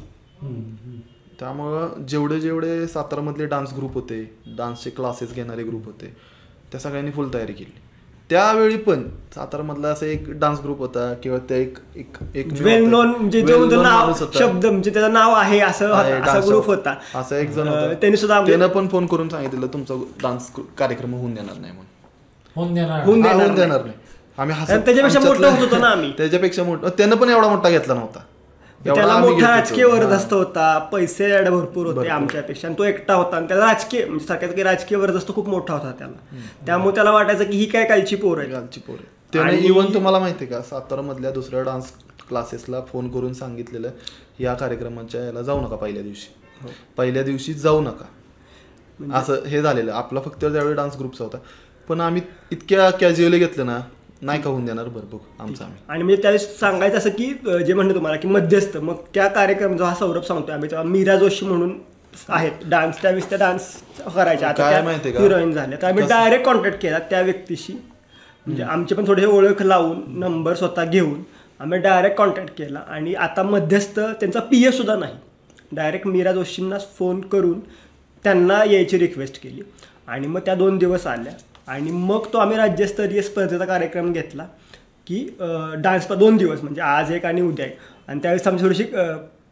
त्यामुळं 1.40 2.06
जेवढे 2.06 2.40
जेवढे 2.40 2.86
सातारामधले 2.86 3.46
डान्स 3.46 3.72
ग्रुप 3.76 3.94
होते 3.94 4.22
डान्सचे 4.56 4.90
क्लासेस 4.90 5.34
घेणारे 5.34 5.62
ग्रुप 5.62 5.84
होते 5.86 6.16
त्या 6.72 6.80
सगळ्यांनी 6.80 7.10
फुल 7.10 7.32
तयारी 7.34 7.52
केली. 7.52 7.78
त्यावेळी 8.30 8.76
पण 8.76 9.02
सातारामधला 9.34 9.88
असा 9.88 10.06
एक 10.06 10.24
डान्स 10.30 10.60
ग्रुप 10.60 10.78
होता 10.78 11.14
किंवा 11.14 11.38
त्या 11.38 11.56
एक 11.56 11.78
एक 11.96 12.16
एक 12.34 12.46
वेल 12.52 12.84
नोन 12.84 13.08
म्हणजे 13.08 13.40
जो 13.40 13.58
well 13.58 13.70
known 13.72 13.82
नाव. 13.82 14.12
शब्द 14.34 14.66
म्हणजे 14.66 14.90
त्याचं 14.90 15.12
नाव 15.12 15.32
आहे 15.32 15.60
असं 15.60 15.92
असा 15.92 16.32
dance 16.32 16.46
ग्रुप. 16.46 16.66
होता. 16.66 16.94
असा 17.14 17.36
एक 17.38 17.50
जण 17.50 17.68
होता. 17.68 17.92
त्यांनी 17.92 18.16
सुद्धा 18.16 18.40
त्यानं 18.46 18.66
पण 18.66 18.88
फोन 18.88 19.06
करून 19.06 19.28
सांगितलं 19.28 19.66
तुमचा 19.66 19.94
डान्स 20.22 20.50
कार्यक्रम 20.78 21.14
होऊन 21.14 21.34
देणार 21.34 21.58
नाही 21.60 21.72
म्हणून. 21.72 21.84
होऊन 22.56 22.74
देणार 22.74 23.04
होऊन 23.04 23.22
हा, 23.22 23.32
देणार 23.32 23.46
होऊन 23.46 23.60
देणार 23.60 23.84
नाही. 23.84 23.96
आम्ही 24.38 24.56
त्याच्यापेक्षा 24.66 25.20
मोठं 25.20 25.50
होत 25.50 25.58
होतो 25.58 25.78
ना 25.78 25.86
आम्ही. 25.86 26.12
त्याच्यापेक्षा 26.18 26.64
मोठं 26.64 26.88
त्यानं 26.88 27.16
पण 27.16 27.28
एवढा 27.28 27.48
मोठा 27.48 27.70
घेतला 27.70 27.94
नव्हता. 27.94 28.20
त्याला 28.84 29.18
मोठा 29.18 29.56
राजकीय. 29.56 29.84
वरदस्त 29.84 30.32
होता. 30.32 30.78
पैसे 30.78 31.50
भरपूर 31.50 31.86
होते. 31.86 32.08
आमच्यापेक्षा. 32.08 32.68
आणि 32.68 32.78
तो 32.78 32.84
एकटा 32.84 33.14
होता 33.14 33.36
आणि 33.36 33.48
त्याला 33.48 33.66
राजकीय 33.66 34.04
म्हणजे 34.04 34.26
सारख्यात 34.26 34.52
की 34.52 34.62
राजकीय 34.62 34.98
वरदस्त 34.98 35.34
खूप 35.34 35.48
मोठा 35.48 35.74
होता 35.74 35.92
त्याला. 35.98 36.36
त्यामुळे 36.66 36.94
त्याला 36.94 37.10
वाटायचं 37.10 37.44
की 37.44 37.56
ही 37.56 37.64
काय 37.64 37.84
कालची 37.84 38.16
पोर 38.16 38.38
आहे 38.38 38.48
गालची 38.48 38.80
पोरं. 38.80 39.32
त्याने 39.32 39.50
आणि- 39.50 39.64
इव्हन 39.64 39.94
तुम्हाला 39.94 40.18
माहिती 40.18 40.44
आहे 40.44 40.54
का 40.54 40.62
सातारा 40.62 41.00
मधल्या 41.00 41.30
दुसऱ्या 41.30 41.62
डान्स 41.62 41.92
क्लासेसला 42.28 42.80
फोन 42.80 43.08
करून 43.08 43.32
सांगितलेलं 43.32 43.90
या 44.38 44.54
कार्यक्रमाच्या 44.54 45.24
याला 45.24 45.42
जाऊ 45.42 45.60
नका 45.60 45.76
पहिल्या 45.76 46.02
दिवशी. 46.02 46.34
पहिल्या 46.96 47.22
दिवशी 47.22 47.54
जाऊ 47.54 47.80
नका. 47.80 48.04
असं 49.14 49.44
हे 49.44 49.62
झालेलं. 49.62 49.92
आपला 49.92 50.20
फक्त 50.20 50.44
त्यावेळी 50.44 50.74
डान्स 50.74 50.96
ग्रुपचा 50.98 51.24
होता. 51.24 51.36
पण 51.88 52.00
आम्ही 52.00 52.22
इतक्या 52.50 52.90
कॅज्युअली 52.90 53.38
घेतलं 53.38 53.66
ना 53.66 53.80
नाही 54.22 54.40
का 54.42 54.50
होऊन 54.50 54.64
देणार 54.64 54.88
बरं 54.88 55.08
बघ 55.12 55.18
आमचं 55.40 55.64
आम्ही. 55.64 55.78
आणि 55.88 56.02
म्हणजे 56.02 56.22
त्यावेळेस 56.22 56.58
सांगायचं 56.60 56.98
असं 56.98 57.10
की 57.10 57.26
जे 57.66 57.74
म्हणलं 57.74 57.94
तुम्हाला 57.94 58.16
की 58.16 58.28
मध्यस्थ 58.28 58.76
मग 58.76 58.96
त्या 59.14 59.26
कार्यक्रम 59.28 59.76
जो 59.76 59.84
हा 59.84 59.94
सौरभ 59.94 60.22
सांगतोय 60.22 60.54
आम्ही 60.54 60.70
तेव्हा 60.70 60.86
मीरा 60.88 61.16
जोशी 61.16 61.46
म्हणून 61.46 61.78
आहेत 62.28 62.68
डान्स 62.68 63.00
त्यावेळेस 63.02 63.28
त्या 63.30 63.38
डान्स 63.38 63.70
करायच्या. 64.14 64.48
आता 64.48 64.70
का? 65.10 65.20
हिरोईन 65.20 65.52
झाल्या. 65.52 65.78
तर 65.82 65.86
आम्ही 65.86 66.04
डायरेक्ट 66.08 66.44
कॉन्टॅक्ट 66.44 66.80
केला 66.82 66.98
त्या 67.10 67.20
व्यक्तीशी. 67.20 67.72
म्हणजे 68.46 68.62
आमचे 68.62 68.94
पण 68.94 69.06
थोडे 69.06 69.24
ओळख 69.26 69.62
लावून 69.62 70.02
नंबर 70.20 70.54
स्वतः 70.54 70.84
घेऊन 70.84 71.22
आम्ही 71.60 71.78
डायरेक्ट 71.78 72.16
कॉन्टॅक्ट 72.18 72.50
केला. 72.58 72.80
आणि 72.88 73.14
आता 73.14 73.42
मध्यस्थ 73.42 74.00
त्यांचा 74.00 74.40
पी 74.40 74.64
ए 74.66 74.70
सुद्धा 74.70 74.96
नाही. 74.96 75.14
डायरेक्ट 75.72 76.06
मीरा 76.06 76.32
जोशींना 76.32 76.78
फोन 76.98 77.20
करून 77.20 77.58
त्यांना 78.24 78.62
यायची 78.64 78.98
रिक्वेस्ट 78.98 79.42
केली. 79.42 79.62
आणि 80.06 80.26
मग 80.26 80.40
त्या 80.40 80.54
दोन 80.54 80.78
दिवस 80.78 81.06
आल्या. 81.06 81.32
आणि 81.70 81.90
मग 81.90 82.26
तो 82.32 82.38
आम्ही 82.38 82.56
राज्यस्तरीय 82.56 83.22
स्पर्धेचा 83.22 83.64
कार्यक्रम 83.64 84.12
घेतला 84.12 84.46
की 85.06 85.24
डान्स 85.78 86.10
दोन 86.12 86.36
दिवस 86.36 86.62
म्हणजे 86.62 86.80
आज 86.80 87.10
एक 87.12 87.26
आणि 87.26 87.40
उद्या 87.40 87.66
एक. 87.66 87.76
आणि 88.08 88.20
त्यावेळेस 88.20 88.46
आमची 88.46 88.64
थोडीशी 88.64 88.84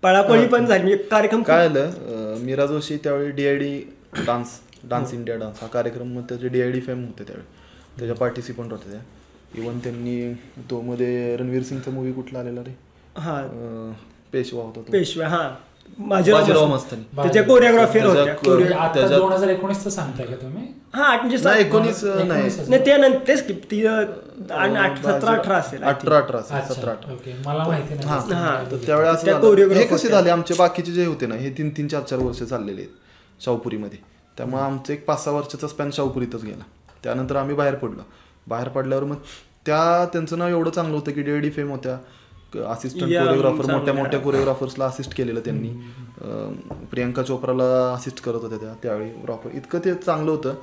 पळापळी 0.02 0.46
पण 0.46 0.66
झाली 0.66 0.82
म्हणजे 0.82 1.02
कार्यक्रम 1.02 1.42
काय 1.42 1.64
आलं 1.66 2.36
मीरा 2.40 2.66
जोशी 2.66 2.96
त्यावेळी 2.96 3.30
DID 3.30 3.78
dance 4.26 4.48
dance 4.84 5.12
India 5.14 5.36
dance 5.36 5.62
हा 5.62 5.66
कार्यक्रम 5.68 6.08
मग 6.08 6.22
त्याचे 6.22 6.48
डीआयडी 6.48 6.80
फेम 6.80 7.04
होते 7.04 7.24
त्यावेळी. 7.24 7.46
त्याच्या 7.98 8.16
पार्टिसिपंट 8.16 8.70
होते 8.72 8.90
त्या. 8.90 9.00
इवन 9.54 9.78
त्यांनी 9.78 10.32
तो 10.70 10.80
मध्ये 10.80 11.36
रणवीर 11.36 11.62
सिंगचा 11.62 11.90
मूवी 11.90 12.12
कुठला 12.12 12.38
आलेला 12.38 12.60
रे? 12.60 12.74
हां. 13.16 13.92
पेशवा 14.32 14.62
होता 14.62 14.80
तो. 14.80 14.92
पेशव्या 14.92 15.28
हां. 15.28 15.48
बाजीराव 16.40 16.66
मस्तानी. 16.66 17.02
त्याच्या 17.22 17.42
कोरिओग्राफर 17.42 17.92
त्याच्या 17.92 18.10
होत्या. 18.10 18.34
को- 18.34 18.52
कोरिओ- 18.52 18.76
आता 18.76 18.94
त्याच्यात- 18.94 19.22
दोन 19.22 19.32
हजार 19.32 19.48
एकोणीसचं 19.48 19.90
सांगताय 19.90 20.26
का 20.26 20.34
तुम्ही? 20.34 20.62
हा 20.94 21.04
आठ 21.04 21.20
म्हणजे 21.20 21.36
एकोणीस 21.54 22.04
नाही. 22.04 22.84
त्यानंतर 22.84 23.18
तेच 23.28 23.46
की 23.46 23.52
ती 23.52 23.82
सतरा 25.20 25.30
अठरा 25.30 25.56
असेल. 25.56 25.82
अठरा 25.82 26.16
अठरा 26.16 26.38
सतरा 26.74 26.90
अठरा. 26.90 27.14
हा. 28.08 28.54
त्यावेळेस. 28.86 29.24
हे 29.76 29.86
कसे. 29.96 30.08
झाले? 30.08 30.30
आमचे 30.30 30.54
बाकीचे 30.58 30.92
जे 30.92 31.06
होते 31.06 31.26
ना 31.26 31.34
हे 31.34 31.50
तीन 31.50 31.70
तीन 31.70 31.88
चार 31.88 32.02
चार 32.02 32.18
वर्ष 32.18 32.42
चाललेले 32.42 32.80
आहेत 32.80 33.42
शाहपुरीमध्ये. 33.44 33.98
त्यामुळे 34.36 34.62
आमचं 34.62 34.92
एक 34.92 35.06
पाच 35.06 35.24
सहा 35.24 35.34
वर्षाचा 35.34 35.68
स्पॅन 35.68 35.90
शाहपुरीतच 35.92 36.44
गेला. 36.44 36.64
त्यानंतर 37.04 37.36
आम्ही 37.36 37.54
बाहेर 37.54 37.74
पडलो. 37.74 38.02
बाहेर 38.46 38.68
पडल्यावर 38.68 39.04
मग 39.04 39.16
त्या 39.66 40.04
त्यांचं 40.04 40.38
नाव 40.38 40.48
एवढं 40.48 40.70
चांगलं 40.70 40.94
होतं 40.94 41.10
की 41.10 41.22
डीएडी 41.22 41.50
फेम 41.50 41.70
होत्या. 41.70 41.98
असिस्टंट 42.56 43.02
कोरिओग्राफर 43.02 43.70
मोठ्या. 43.72 43.94
मोठ्या 43.94 44.20
कोरिओग्राफर्सला 44.20 44.84
असिस्ट 44.84 45.16
केलेलं 45.16 45.40
त्यांनी. 45.40 45.68
प्रियंका 46.90 47.22
चोप्राला 47.22 47.64
असिस्ट 47.94 48.22
करत 48.22 48.42
होत्या 48.42 48.58
त्या 48.58 48.72
त्यावेळी 48.82 49.10
प्रॉपर 49.22 49.56
इतकं 49.56 49.78
ते 49.84 49.94
चांगलं 49.94 50.30
होतं. 50.30 50.54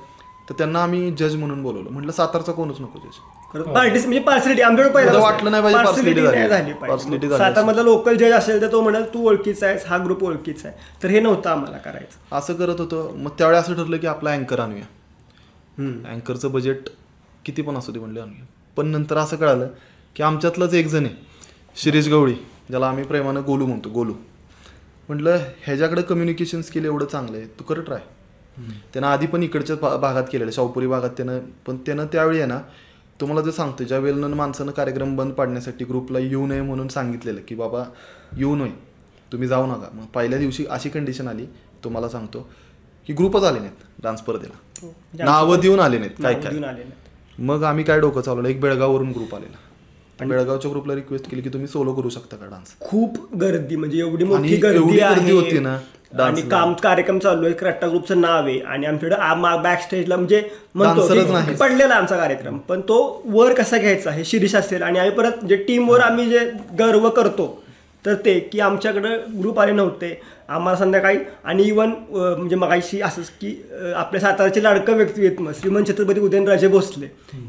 तर 0.48 0.54
त्यांना 0.58 0.82
आम्ही 0.82 1.10
जज 1.18 1.34
म्हणून 1.36 1.62
बोलवलं. 1.62 1.90
म्हटलं 1.90 2.12
सातारचा 2.12 2.52
कोणच 2.52 2.80
नको 2.80 2.98
जज 2.98 3.18
म्हणजे 3.54 4.18
पार्सलिटी 4.18 4.62
आमच्याकडे 4.62 5.18
वाटलं 5.18 5.50
नाही 5.50 5.62
पाहिजे 5.62 6.72
पार्सलिटी 6.80 7.28
झाली. 7.28 7.38
सातारमधला 7.38 7.82
लोकल 7.82 8.16
जज 8.16 8.32
असेल 8.32 8.60
तर 8.62 8.72
तो 8.72 8.80
म्हणाल 8.82 9.04
तू 9.14 9.26
ओळखीचा 9.28 9.66
आहेस 9.66 9.86
हा 9.86 9.98
ग्रुप 10.04 10.24
ओळखीचा 10.24 10.68
आहे. 10.68 11.02
तर 11.02 11.08
हे 11.08 11.20
नव्हतं 11.20 11.50
आम्हाला 11.50 11.78
करायचं. 11.78 12.36
असं 12.36 12.54
करत 12.54 12.80
होतो. 12.80 13.10
मग 13.16 13.30
त्यावेळी 13.38 13.58
असं 13.58 13.74
ठरलं 13.74 13.96
की 13.96 14.06
आपला 14.06 14.32
अँकर 14.32 14.60
आणूया. 14.60 14.84
अँकरचं 16.12 16.52
बजेट 16.52 16.88
किती 17.44 17.62
पण 17.62 17.76
असू 17.76 17.92
दे 17.92 17.98
म्हणले 17.98 18.20
आणूया. 18.20 18.44
पण 18.76 18.86
नंतर 18.86 19.16
असं 19.16 19.36
कळालं 19.36 19.68
की 20.16 20.22
आमच्यातलंच 20.22 20.74
एक 20.74 20.86
जण 20.86 21.04
आहे. 21.04 21.14
शिरीष 21.76 22.08
गवळी 22.08 22.34
ज्याला 22.68 22.88
आम्ही 22.88 23.04
प्रेमानं 23.04 23.42
गोलू 23.46 23.66
म्हणतो 23.66 23.88
गोलू. 23.88 24.12
म्हटलं 25.08 25.38
ह्याच्याकडे 25.64 26.02
कम्युनिकेशन 26.02 26.62
स्किल 26.62 26.84
एवढं 26.84 27.06
चांगलं 27.06 27.36
आहे 27.36 27.46
तू 27.58 27.64
कर 27.64 27.80
ट्राय 27.80 28.00
त्यानं 28.92 29.06
आधी 29.06 29.26
पण 29.26 29.42
इकडच्या 29.42 29.96
भागात 29.96 30.24
केलेलं 30.32 30.50
शाहपुरी 30.50 30.86
भागात 30.86 31.10
त्यानं 31.16 31.38
पण 31.66 31.76
त्यानं 31.86 32.06
त्यावेळी 32.12 32.38
आहे 32.38 32.46
ना 32.48 32.58
तुम्हाला 33.20 33.42
जे 33.44 33.52
सांगतो 33.52 33.84
ज्या 33.84 33.98
वेळेनं 33.98 34.34
माणसानं 34.36 34.72
कार्यक्रम 34.72 35.14
बंद 35.16 35.32
पाडण्यासाठी 35.32 35.84
ग्रुपला 35.84 36.18
येऊ 36.18 36.46
नये 36.46 36.60
म्हणून 36.62 36.88
सांगितलेलं 36.88 37.40
की 37.48 37.54
बाबा 37.54 37.84
येऊ 38.36 38.54
नये 38.56 38.70
तुम्ही 39.32 39.48
जाऊ 39.48 39.66
नका. 39.66 39.88
मग 39.94 40.04
पहिल्या 40.14 40.38
दिवशी 40.38 40.64
अशी 40.70 40.88
कंडिशन 40.88 41.28
आली 41.28 41.46
तुम्हाला 41.84 42.08
सांगतो 42.08 42.46
की 43.08 43.12
ग्रुपच 43.12 43.44
आले 43.44 43.58
नाहीत 43.58 44.02
डान्स 44.02 44.20
स्पर्धेला. 44.20 44.86
नावं 45.24 45.60
देऊन 45.60 45.80
आले 45.80 45.98
नाहीत 45.98 46.22
काय 46.22 46.34
काय. 46.34 46.84
मग 47.38 47.62
आम्ही 47.64 47.84
काय 47.84 48.00
डोकं 48.00 48.20
चालवलं 48.20 48.48
एक 48.48 48.60
बेळगाववरून 48.60 49.10
ग्रुप 49.12 49.34
आलेला. 49.34 49.56
बेळगावच्या 50.20 50.70
ग्रुपला 50.70 50.94
रिक्वेस्ट 50.94 51.28
केली 51.30 51.42
की 51.42 51.48
तुम्ही 51.48 51.68
सोलो 51.68 51.92
करू 51.94 52.08
शकता 52.08 52.36
का 52.36 52.46
डान्स 52.46 52.74
खूप 52.80 53.16
गर्दी 53.40 53.76
म्हणजे 53.76 53.98
एवढी 53.98 54.24
मोठी 54.24 54.56
गर्दी 54.56 55.32
होती 55.32 55.58
ना 55.58 55.76
आणि. 56.16 56.42
काम 56.42 56.72
कार्यक्रम 56.82 57.18
चालू 57.18 57.46
आहे 57.46 57.54
रट्टा 57.62 57.88
ग्रुपचं 57.88 58.20
नाव 58.20 58.46
आहे. 58.46 58.58
आणि 58.60 58.86
आमच्याकडे 58.86 59.62
बॅक 59.62 59.82
स्टेजला 59.82 60.16
म्हणजे 60.16 60.42
म्हणतो. 60.74 61.54
पडलेला 61.60 61.94
आमचा 61.94 62.16
कार्यक्रम. 62.16 62.58
पण 62.58 62.80
तो 62.80 63.22
वर 63.26 63.52
कसा 63.54 63.78
घ्यायचा 63.78 64.10
हे 64.10 64.24
शिरीष 64.24 64.54
असेल 64.54 64.82
आणि 64.82 64.98
आम्ही 64.98 65.14
परत 65.16 65.44
जे 65.48 65.56
टीमवर 65.68 66.00
आम्ही 66.00 66.28
जे 66.30 66.38
गर्व 66.78 67.08
करतो 67.10 67.46
तर 68.04 68.14
ते 68.24 68.38
की 68.42 68.60
आमच्याकडे 68.60 69.16
ग्रुप 69.40 69.60
आले 69.60 69.72
नव्हते. 69.72 70.20
आम्हाला 70.48 70.78
संध्याकाळी 70.78 71.18
आणि 71.44 71.62
इवन 71.62 71.92
म्हणजे 72.10 72.56
मगाशी 72.56 73.00
असंच 73.00 73.28
की 73.40 73.50
आपल्या 73.96 74.20
साताराचे 74.20 74.62
लाडकं 74.62 74.96
व्यक्तिमत्व 74.96 75.50
श्रीमंत 75.60 75.88
छत्रपती 75.88 76.20
उदयनराजे 76.20 76.68
भोसले. 76.68 77.06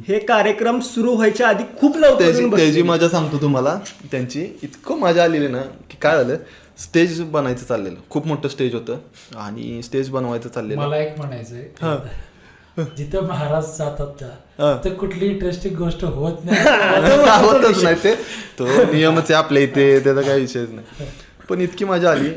हे 0.07 0.19
कार्यक्रम 0.19 0.79
सुरू 0.79 1.13
व्हायच्या 1.15 1.47
आधी 1.49 1.63
खूप 1.79 1.97
लवकर 1.97 2.31
त्याची. 2.55 2.81
मजा 2.81 3.09
सांगतो 3.09 3.41
तुम्हाला. 3.41 3.77
त्यांची 4.11 4.45
इतकं 4.63 4.99
मजा 4.99 5.23
आलेली 5.23 5.47
ना 5.47 5.61
की 5.89 5.97
काय 6.01 6.23
झालं? 6.23 6.37
स्टेज 6.79 7.21
बनायचं 7.21 7.65
चाललेलं. 7.65 7.95
खूप 8.09 8.27
मोठं 8.27 8.49
स्टेज 8.49 8.73
होतं 8.73 8.97
आणि 9.37 9.81
स्टेज 9.83 10.09
बनवायचं 10.09 10.49
चाललेलं. 10.49 10.81
मला 10.81 10.97
एक 10.97 11.17
म्हणायचंय. 11.17 12.83
जिथं 12.97 13.27
महाराज 13.27 13.77
जातात. 13.77 14.07
त्या 14.19 14.75
तर 14.85 14.93
कुठली 14.93 15.27
इंटरेस्टिंग 15.27 15.75
गोष्ट 15.75 16.03
होत 16.05 16.33
नाही. 16.45 17.45
होतच 17.45 17.83
नाही 17.83 17.95
ते. 18.03 18.13
तो 18.59 18.65
नियमच 18.91 19.23
आहे 19.23 19.33
आपल्या 19.33 19.63
इथे 19.63 19.99
त्याचा 19.99 20.21
काही 20.21 20.41
विषयच 20.41 20.69
नाही. 20.71 21.07
पण 21.49 21.61
इतकी 21.61 21.85
मजा 21.85 22.11
आली. 22.11 22.29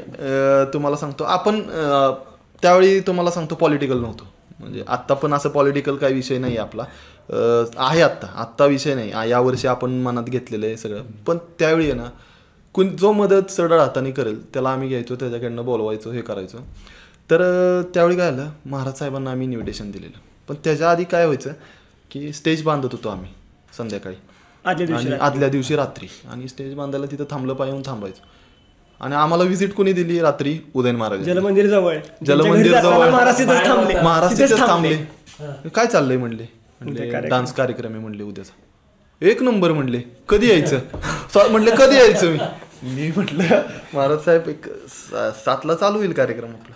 तुम्हाला 0.72 0.96
सांगतो 0.96 1.24
आपण 1.24 1.60
त्यावेळी 2.62 3.00
तुम्हाला 3.00 3.30
सांगतो 3.30 3.54
पॉलिटिकल 3.54 4.00
नव्हतो. 4.00 4.26
म्हणजे 4.58 4.82
आत्ता 4.88 5.14
पण 5.14 5.34
असं 5.34 5.48
पॉलिटिकल 5.48 5.96
काही 5.96 6.14
विषय 6.14 6.38
नाही 6.38 6.56
आहे 6.56 6.66
आपला. 6.66 6.84
आहे 7.78 8.00
आत्ता. 8.02 8.26
आत्ता 8.34 8.64
विषय 8.66 8.94
नाही. 8.94 9.30
यावर्षी 9.30 9.68
आपण 9.68 9.90
मनात 10.02 10.24
घेतलेलं 10.24 10.66
आहे 10.66 10.76
सगळं. 10.76 11.02
पण 11.26 11.38
त्यावेळी 11.58 11.90
आहे 11.90 12.00
ना 12.00 12.08
कुण 12.74 12.96
जो 12.96 13.12
मदत 13.12 13.50
सरळ 13.50 13.78
हाताने 13.80 14.10
करेल 14.10 14.42
त्याला 14.54 14.70
आम्ही 14.70 14.88
घ्यायचो 14.88 15.14
त्याच्याकडनं 15.16 15.64
बोलवायचो 15.64 16.10
हे 16.10 16.20
करायचो. 16.22 16.58
तर 17.30 17.42
त्यावेळी 17.94 18.16
काय 18.16 18.30
झालं 18.30 18.50
महाराज 18.66 18.98
साहेबांना 18.98 19.30
आम्ही 19.30 19.46
इन्व्हिटेशन 19.46 19.90
दिलेलं. 19.90 20.18
पण 20.48 20.54
त्याच्या 20.64 20.90
आधी 20.90 21.04
काय 21.04 21.24
व्हायचं 21.24 21.52
की 22.10 22.32
स्टेज 22.32 22.62
बांधत 22.62 22.92
होतो 22.92 23.08
आम्ही 23.08 23.30
संध्याकाळी. 23.76 24.16
आदल्या 24.64 24.86
दिवशी 24.86 25.08
रात्री. 25.08 25.24
आदल्या 25.26 25.48
दिवशी 25.48 25.76
रात्री. 25.76 26.06
आणि 26.30 26.48
स्टेज 26.48 26.74
बांधायला 26.74 27.06
तिथं 27.10 27.24
थांबलं 27.30 27.54
पाहिजे 27.54 27.82
थांबायचं. 27.86 28.22
आणि 29.00 29.14
आम्हाला 29.14 29.44
व्हिजिट 29.44 29.72
कोणी 29.74 29.92
दिली 29.92 30.18
रात्री? 30.20 30.56
उदयन 30.74 30.96
महाराज. 30.96 31.20
जलमंदिर 31.24 31.66
जवळ. 31.66 31.96
जलमंदिर 32.26 32.80
जवळ. 32.80 33.10
तिथेच 34.30 34.58
थांबले. 34.58 34.96
काय 35.74 35.86
चाललंय 35.86 36.16
म्हणले. 36.16 36.46
डान्स 37.28 37.52
कार्यक्रम? 37.54 37.92
आहे 37.92 38.00
म्हणले 38.00 38.22
उद्याचा. 38.22 38.52
एक 39.22 39.42
नंबर 39.42 39.72
म्हणले. 39.72 40.00
कधी 40.28 40.50
यायचं? 40.50 40.78
म्हणले 41.50 41.70
कधी 41.78 41.96
यायचं 41.96 42.30
मी? 42.30 42.38
मी 42.82 43.10
म्हटलं 43.16 43.62
महाराज 43.94 44.24
साहेब 44.24 44.48
एक 44.48 44.68
सातला 45.44 45.74
चालू 45.74 45.98
होईल 45.98 46.12
कार्यक्रम 46.12 46.50
आपला. 46.50 46.74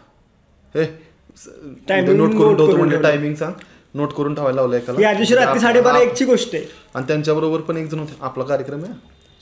हे 0.79 2.01
नोट 2.01 2.31
करून 2.31 2.57
ठेवतो 2.57 2.77
म्हणजे. 2.77 3.01
टायमिंग 3.03 3.35
सांग. 3.35 3.53
नोट 3.95 4.13
करून 4.13 4.35
ठेवायला 4.35 4.61
लावलं 4.61 4.77
एकाला. 4.77 5.13
रात्री 5.13 5.61
साडेबारा 5.61 5.99
एकची 5.99 6.25
गोष्ट 6.25 6.55
आहे. 6.55 6.65
आणि 6.95 7.07
त्यांच्याबरोबर 7.09 7.61
पण 7.61 7.77
एक 7.77 7.89
जण 7.91 7.99
होते. 7.99 8.17
आपला 8.21 8.45
कार्यक्रम 8.45 8.85
आहे. 8.85 8.93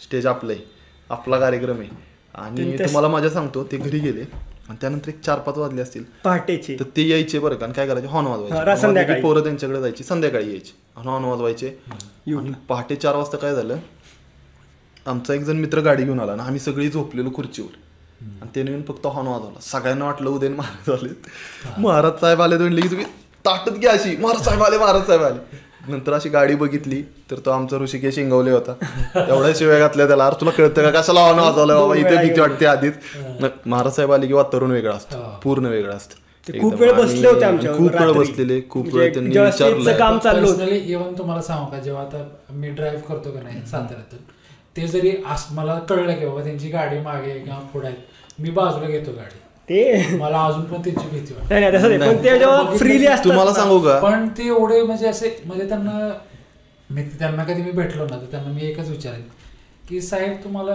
स्टेज 0.04 0.26
आपलं 0.26 0.52
आहे 0.52 0.62
आपला 1.10 1.38
कार्यक्रम 1.38 1.80
आहे. 1.80 2.11
आणि 2.34 2.76
तुम्हाला 2.78 3.08
माझ्या 3.08 3.30
सांगतो 3.30 3.64
ते 3.72 3.76
घरी 3.76 3.98
गेले. 3.98 4.24
आणि 4.68 4.76
त्यानंतर 4.80 5.08
एक 5.08 5.20
चार 5.20 5.38
पाच 5.38 5.56
वाजले 5.58 5.82
असतील. 5.82 6.04
पहाटेची. 6.24 6.76
तर 6.80 6.84
ते 6.96 7.06
यायचे 7.08 7.38
बरं 7.38 7.54
का 7.54 7.64
आणि 7.64 7.74
काय 7.74 7.86
करायचे? 7.86 8.08
हॉर्न 8.08 8.26
वाजवायचे. 8.26 9.20
पोरं 9.22 9.42
त्यांच्याकडे 9.42 9.80
जायची. 9.80 10.04
संध्याकाळी 10.04 10.48
यायची. 10.48 10.72
हॉर्न 10.96 11.24
वाजवायचे. 11.24 11.68
पहाटे 12.68 12.96
चार 12.96 13.16
वाजता 13.16 13.36
काय 13.36 13.54
झालं? 13.54 13.76
आमचा 15.06 15.34
एक 15.34 15.42
जण 15.42 15.56
मित्र 15.56 15.80
गाडी 15.80 16.04
घेऊन 16.04 16.20
आला 16.20 16.34
ना 16.36 16.42
आम्ही 16.42 16.60
सगळी 16.60 16.88
झोपलेलो 16.88 17.30
खुर्चीवर. 17.34 17.76
आणि 18.40 18.50
त्याने 18.54 18.70
येऊन 18.70 18.82
फक्त 18.88 19.06
हॉर्न 19.06 19.28
वाजवला. 19.28 19.60
सगळ्यांना 19.62 20.04
वाटलं 20.04 20.30
उद्या 20.30 20.50
महाराज 20.50 20.90
आले 20.90 21.08
महाराज 21.78 22.20
साहेब 22.20 22.42
आले 22.42 22.58
म्हणले 22.58 22.80
की 22.80 22.88
तुम्ही 22.90 23.06
ताटत 23.44 23.72
घ्या 23.72 23.92
अशी. 23.92 24.16
महाराज 24.16 24.44
साहेब 24.44 24.62
आले 24.62 24.78
महाराज 24.78 25.06
साहेब 25.06 25.22
आले. 25.22 25.60
नंतर 25.88 26.12
अशी 26.12 26.28
गाडी 26.28 26.54
बघितली 26.54 27.00
तर 27.30 27.38
तो 27.44 27.50
आमचा 27.50 27.76
ऋषिकेश 27.76 28.14
शिंगवले 28.14 28.50
होता. 28.50 28.72
एवढ्या 29.16 29.52
शिवाय 29.56 29.78
घातल्या 29.78 30.06
त्याला. 30.06 30.26
अरे 30.26 30.40
तुला 30.40 30.50
कळतं 30.50 30.82
का? 30.82 31.00
कशाला 31.00 31.20
हॉर्न 31.20 31.38
वाजवलं 31.38 31.78
बाबा? 31.78 31.94
इथे 31.94 32.16
भीती 32.16 32.40
वाटते 32.40 32.66
आधीच. 32.66 32.94
महाराज 33.66 33.94
साहेब 33.96 34.12
आले 34.12 34.26
की 34.26 34.32
वातावरण 34.32 34.70
वेगळं 34.70 34.92
असतं. 34.92 35.24
पूर्ण 35.42 35.66
वेगळं 35.66 35.96
असतं. 35.96 36.20
ते 36.46 36.60
खूप. 36.60 36.74
वेळ 36.74 36.92
बसले 36.92 37.28
होते 37.28 37.44
आमच्या 37.44 37.72
खूप 37.72 37.94
वेळ 37.94 38.12
बसलेले 38.12 38.60
खूप 38.70 38.94
वेळ 38.94 39.12
त्यांनी 39.12 39.38
विचारलं. 39.38 39.92
काम 39.98 40.18
चाललं 40.18 40.46
होतं. 40.46 40.58
पर्सनली 40.58 40.78
इव्हन 40.92 41.12
तुम्हाला 41.18 41.42
सांगू 41.42 41.70
का 41.70 41.78
जेव्हा 41.78 42.02
आता 42.02 42.24
मी 42.50 42.70
ड्राईव्ह 42.70 43.02
करतो 43.08 43.30
का 43.30 43.42
नाही 43.42 43.60
साताऱ्यातून 43.66 44.18
ते 44.76 44.86
जरी 44.88 45.12
आस 45.26 45.46
मला 45.50 45.78
कळलं 45.88 46.18
की 46.18 46.26
बाबा 46.26 46.42
त्यांची 46.44 46.68
गाडी 46.68 46.98
मागे 47.00 47.30
आहे 47.30 47.40
किंवा 47.40 47.58
पुढे 47.72 47.88
मी 48.38 48.50
बाजूला 48.50 48.86
घेतो 48.86 49.10
गाडी. 49.10 49.38
ते? 49.72 50.16
मला 50.18 50.42
अजून 50.44 50.64
पण 50.64 50.82
त्यांची 50.82 51.06
भीती 51.10 51.34
वाटते. 51.34 51.54
नाही 51.54 51.60
नाही 51.60 51.72
तसं 51.74 51.98
नाही 51.98 52.14
पण 52.14 52.24
ते 52.24 52.38
जेव्हा 52.38 52.76
फ्रीली 52.76 53.06
असतात 53.06 53.24
तुम्हाला 53.24 53.52
सांगू 53.54 53.78
का? 53.80 53.98
पण 54.00 54.28
ते 54.38 54.46
एवढे 54.46 54.82
म्हणजे 54.82 55.06
असे 55.08 55.36
म्हणजे 55.46 55.68
त्यांना 55.68 56.08
मी 56.90 57.02
त्यांना 57.18 57.44
कधी 57.44 57.62
मी 57.62 57.70
भेटलो 57.70 58.04
ना 58.04 58.16
तर 58.16 58.24
त्यांना 58.30 58.50
मी 58.52 58.62
एकच 58.62 58.88
विचारेन 58.90 59.22
की 59.88 60.00
साहेब 60.00 60.32
तुम्हाला 60.44 60.72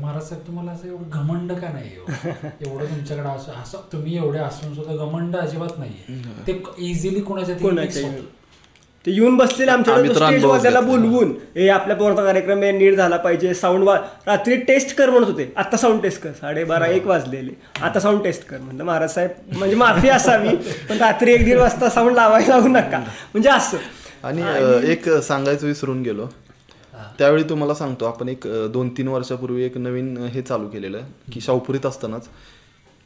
महाराज 0.00 0.28
साहेब 0.28 0.46
तुम्हाला 0.46 0.70
असं 0.72 0.88
एवढं 0.88 1.08
घमंड 1.10 1.52
का 1.52 1.68
नाही 1.72 1.90
एवढं 1.90 2.84
तुमच्याकडे 2.84 3.28
असं 3.28 3.52
असं 3.62 3.78
तुम्ही 3.92 4.16
एवढे 4.16 4.38
असून 4.38 4.74
सुद्धा 4.74 4.94
घमंड 4.96 5.36
अजिबात 5.36 5.78
नाहीये. 5.78 6.20
ते 6.46 6.62
इझिली 6.80 7.20
कोणाच्या 7.20 7.54
तरी 7.54 7.64
mix 7.64 7.68
कोणाच्या 7.68 8.02
होतं. 8.02 8.24
ते 9.08 9.12
येऊन 9.14 9.36
बसलेले 9.36 9.72
वाजायला 9.72 10.40
घेतला. 10.60 10.80
बोलवून 10.80 11.30
हे 11.56 11.68
आपल्या 11.68 11.96
पोरचा 11.96 12.24
कार्यक्रम 12.24 12.58
नीट 12.78 12.96
झाला 12.96 13.16
पाहिजे 13.16 13.52
साऊंड 13.54 13.84
वा 13.84 13.96
रात्री 14.26 14.56
टेस्ट 14.68 14.94
कर 14.96 15.10
म्हणत 15.10 15.26
होते. 15.26 15.52
आता 15.56 15.76
साऊंड 15.76 16.02
टेस्ट 16.02 16.22
कर. 16.22 16.32
साडेबारा 16.40 16.86
एक 16.86 17.06
वाजलेले. 17.06 17.52
आता 17.82 18.00
साऊंड 18.00 18.22
टेस्ट 18.24 18.44
कर. 18.48 18.58
म्हणलं 18.58 18.84
महाराज 18.84 19.14
साहेब 19.14 19.56
म्हणजे 19.58 19.76
माफी 19.76 20.08
असावी 20.08 20.54
पण 20.88 20.98
रात्री 20.98 21.32
एक 21.32 21.44
दीड 21.44 21.58
वाजता 21.58 21.88
साऊंड 21.90 22.14
लावायला 22.16 22.48
लावू 22.48 22.68
नका. 22.68 22.98
म्हणजे 23.32 23.48
असं. 23.50 23.76
आणि 24.22 24.42
एक 24.92 25.08
सांगायचं 25.08 25.66
विसरून 25.66 26.02
गेलो. 26.02 26.26
त्यावेळी 27.18 27.42
तुम्हाला 27.48 27.74
सांगतो 27.74 28.04
आपण 28.04 28.28
एक 28.28 28.46
दोन 28.72 28.88
तीन 28.96 29.08
वर्षापूर्वी 29.08 29.64
एक 29.64 29.76
नवीन 29.78 30.16
हे 30.32 30.42
चालू 30.42 30.68
केलेलं 30.68 31.00
की 31.32 31.40
शाहपुरीत 31.40 31.86
असतानाच 31.86 32.28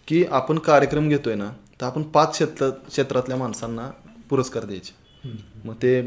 की 0.08 0.24
आपण 0.30 0.58
कार्यक्रम 0.58 1.08
घेतोय 1.08 1.34
ना 1.34 1.48
तर 1.80 1.86
आपण 1.86 2.02
पाच 2.14 2.30
क्षेत्र 2.30 2.68
क्षेत्रातल्या 2.88 3.36
माणसांना 3.36 3.90
पुरस्कार 4.30 4.64
द्यायचे. 4.64 5.01
मग 5.24 5.74
ते 5.82 6.00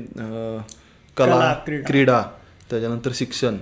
कला, 1.18 1.54
क्रीडा. 1.68 2.22
त्याच्यानंतर 2.70 3.12
शिक्षण 3.16 3.58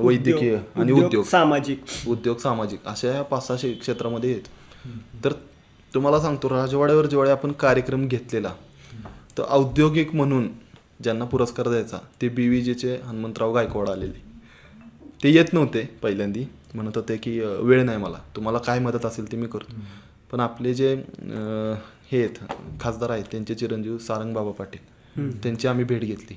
वैद्यकीय 0.00 0.56
आणि 0.74 0.92
उद्योग 0.92 1.24
सामाजिक. 1.24 1.84
उद्योग 2.08 2.36
सामाजिक. 2.38 2.84
अशा 2.86 3.10
ह्या 3.12 3.22
पाच 3.22 3.46
सहा 3.46 3.72
क्षेत्रामध्ये 3.80 4.32
आहेत. 4.32 4.44
तर 5.24 5.32
तुम्हाला 5.92 6.20
सांगतो 6.20 6.48
राजवाड्यावर 6.48 7.06
जेवढे 7.06 7.30
आपण 7.30 7.52
कार्यक्रम 7.60 8.06
घेतलेला 8.06 8.52
तर 9.38 9.42
औद्योगिक 9.48 10.14
म्हणून 10.14 10.48
ज्यांना 11.02 11.24
पुरस्कार 11.24 11.68
द्यायचा 11.68 11.98
ते 12.22 12.28
बी 12.28 12.48
व्ही 12.48 12.60
जेचे 12.62 12.94
हनुमंतराव 13.04 13.54
गायकवाड 13.54 13.88
आलेले. 13.88 14.26
ते 15.22 15.32
येत 15.32 15.52
नव्हते 15.52 15.82
पहिल्यांदी. 16.02 16.44
म्हणत 16.74 16.96
होते 16.96 17.16
की 17.16 17.38
वेळ 17.40 17.82
नाही 17.84 17.98
मला. 17.98 18.18
तुम्हाला 18.36 18.58
काय 18.58 18.78
मदत 18.78 19.06
असेल 19.06 19.30
ते 19.32 19.36
मी 19.36 19.46
करतो. 19.46 19.74
पण 20.30 20.40
आपले 20.40 20.74
जे 20.74 20.94
हे 22.12 22.18
आहेत 22.18 22.38
खासदार 22.80 23.10
आहेत 23.10 23.24
त्यांचे 23.30 23.54
चिरंजीव 23.54 23.96
सारंग 23.98 24.34
बाबा 24.34 24.50
पाटील 24.50 25.40
त्यांची 25.42 25.68
आम्ही 25.68 25.84
भेट 25.84 26.00
घेतली. 26.00 26.36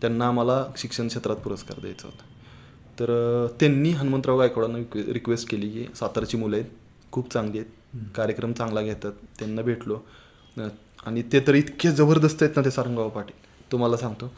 त्यांना 0.00 0.26
आम्हाला 0.28 0.64
शिक्षण 0.76 1.08
क्षेत्रात 1.08 1.36
पुरस्कार 1.36 1.80
द्यायचा 1.80 2.06
होता. 2.06 2.24
तर 3.00 3.46
त्यांनी 3.60 3.90
हनुमंतराव 3.90 4.38
गायकवाडांना 4.38 4.78
रिक्वे 4.78 5.02
रिक्वेस्ट 5.12 5.50
केली 5.50 5.68
की 5.68 5.86
सातारची 5.94 6.36
मुलं 6.36 6.56
आहेत 6.56 6.70
खूप 7.12 7.32
चांगली 7.32 7.58
आहेत 7.58 8.06
कार्यक्रम 8.16 8.52
चांगला 8.52 8.82
घेतात 8.82 9.12
त्यांना 9.38 9.62
भेटलो. 9.62 9.98
आणि 11.06 11.22
ते 11.32 11.40
तर 11.46 11.54
इतके 11.54 11.90
जबरदस्त 11.90 12.42
आहेत 12.42 12.56
ना 12.56 12.64
ते 12.64 12.70
सारंगबाबा 12.70 13.08
पाटील. 13.10 13.36
तुम्हाला 13.72 13.96
सांगतो. 13.96 14.30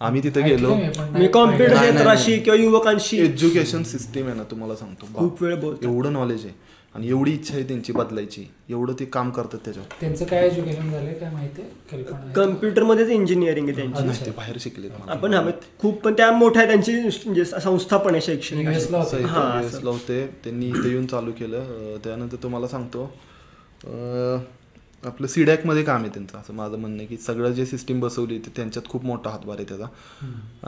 आम्ही 0.00 0.22
तिथे 0.24 0.42
गेलो 0.42 0.68
ऐकलंय 0.68 0.86
मी, 0.86 0.92
पण 0.98 1.04
मी 1.04 1.18
नाही 1.18 1.28
कॉम्प्युटर 1.28 1.74
नाही, 1.74 1.80
नाही, 1.80 1.92
क्षेत्राशी 1.92 2.38
किंवा 2.38 2.58
युवकांशी. 2.58 3.16
एज्युकेशन 3.20 3.82
सिस्टीम 3.82 4.26
आहे 4.26 4.36
ना 4.36 4.42
तुम्हाला 4.50 4.76
सांगतो. 4.76 5.06
खूप 5.14 5.42
वेळ. 5.42 5.54
एवढं 5.82 6.12
नॉलेज 6.12 6.44
आहे. 6.44 6.54
आणि 6.98 7.08
एवढी 7.08 7.32
इच्छा 7.32 7.54
आहे 7.54 7.62
त्यांची 7.62 7.92
बदलायची. 7.92 8.44
एवढं 8.70 8.92
ते 9.00 9.04
काम 9.04 9.30
करतात 9.30 9.58
त्याच्यावर. 9.64 9.88
त्यांचं 10.00 10.24
काय 10.24 10.46
एज्युकेशन 10.46 10.90
झालंय 10.90 11.12
काय 11.14 11.30
माहिती? 11.30 11.62
कम्प्युटरमध्येच 12.34 13.08
इंजिनिअरिंग 13.08 13.68
आहे 13.68 13.76
त्यांची. 13.76 14.02
नाही 14.06 14.24
ते 14.26 14.30
बाहेर 14.30 14.56
शिकले 14.60 14.88
आपण 15.08 15.34
हा 15.34 15.42
खूप 15.78 16.00
पण 16.02 16.12
त्या 16.12 16.30
मोठ्या 16.32 16.66
त्यांची 16.66 16.94
म्हणजे 17.00 17.44
संस्था 17.44 17.96
पण 17.96 18.12
आहे 18.12 18.20
शैक्षणिक. 18.20 18.68
होते. 19.84 20.26
त्यांनी 20.44 20.68
इथे 20.68 20.88
येऊन 20.90 21.06
चालू 21.06 21.32
केलं. 21.32 21.96
त्यानंतर 22.04 22.42
तुम्हाला 22.42 22.68
सांगतो. 22.68 23.10
आपलं 25.02 25.26
सीडॅकमध्ये 25.26 25.82
काम 25.84 26.02
आहे 26.02 26.10
त्यांचं. 26.14 26.38
असं 26.38 26.54
माझं 26.54 26.78
म्हणणं 26.78 26.98
आहे 26.98 27.06
की 27.06 27.16
सगळं 27.16 27.52
जे 27.52 27.66
सिस्टीम 27.66 28.00
बसवली 28.00 28.38
ते 28.38 28.50
त्यांच्यात 28.56 28.88
खूप 28.88 29.04
मोठा 29.04 29.30
हातभार 29.30 29.56
आहे 29.58 29.68
त्याचा. 29.68 29.86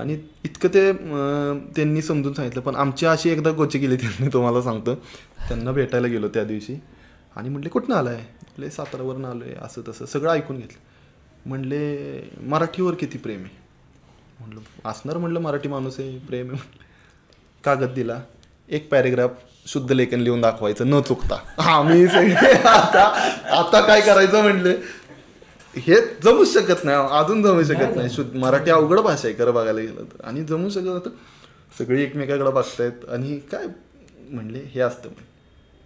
आणि 0.01 0.19
इतकं 0.45 0.69
ते 0.69 0.93
त्यांनी 1.77 2.03
समजून 2.03 2.33
सांगितलं. 2.35 2.63
पण 2.63 2.75
आमची 2.75 3.07
अशी 3.07 3.31
एकदा 3.31 3.51
गोची 3.51 3.79
केली 3.79 3.97
त्यांनी 3.97 4.29
तुम्हाला 4.33 4.63
सांगतो. 4.63 4.95
त्यांना 5.49 5.73
भेटायला 5.73 6.09
गेलो 6.09 6.29
त्या 6.29 6.45
दिवशी. 6.45 6.77
आणि 7.37 7.49
म्हटले 7.49 7.69
कुठनं 7.69 7.95
आलाय? 7.97 8.17
म्हटले 8.17 8.71
सातारावरनं 8.71 9.29
आलोय. 9.29 9.55
असं 9.63 9.83
तसं 9.89 10.07
सगळं 10.07 10.33
ऐकून 10.33 10.57
घेतलं. 10.57 10.79
म्हणले 11.47 12.31
मराठीवर 12.43 12.95
किती 12.95 13.19
प्रेम 13.19 13.41
आहे? 13.41 13.59
म्हणलं 14.41 14.61
असणार 14.85 15.19
म्हणलं 15.19 15.41
मराठी 15.41 15.69
माणूस 15.69 16.01
आहे 16.01 16.19
प्रेम 16.19 16.51
आहे. 16.51 16.61
कागद 17.65 17.93
दिला 17.95 18.21
एक 18.69 18.91
पॅरेग्राफ 18.91 19.31
शुद्ध 19.67 19.91
लेखन 19.93 20.21
लिहून 20.21 20.41
दाखवायचं 20.41 20.89
न 20.91 21.01
चुकता. 21.01 21.37
आम्ही 21.71 22.07
सगळे 22.09 22.51
आता 22.69 23.03
आता 23.59 23.81
काय 23.81 24.01
करायचं 24.01 24.43
म्हणले 24.43 24.75
हे 25.75 25.97
जमूच 26.25 26.53
शकत 26.53 26.85
नाही 26.85 26.97
अजून 27.19 27.43
जमू 27.43 27.63
शकत 27.65 27.97
नाही. 27.97 28.11
शुद्ध 28.11 28.35
मराठी 28.37 28.71
अवघड 28.71 29.01
भाषा 29.01 29.29
आहे 29.29 29.37
खरं 29.39 29.55
बघायला 29.55 29.81
गेलं 29.81 30.03
तर. 30.03 30.25
आणि 30.25 30.45
जमू 30.45 30.69
शकत 30.69 30.87
होतं. 30.87 31.11
सगळी 31.79 32.03
एकमेकाकडे 32.03 32.51
बघतायत. 32.51 33.09
आणि 33.09 33.39
काय 33.53 33.67
म्हणले? 34.31 34.63
हे 34.75 34.81
असतं 34.81 35.09
म्हणजे 35.09 35.29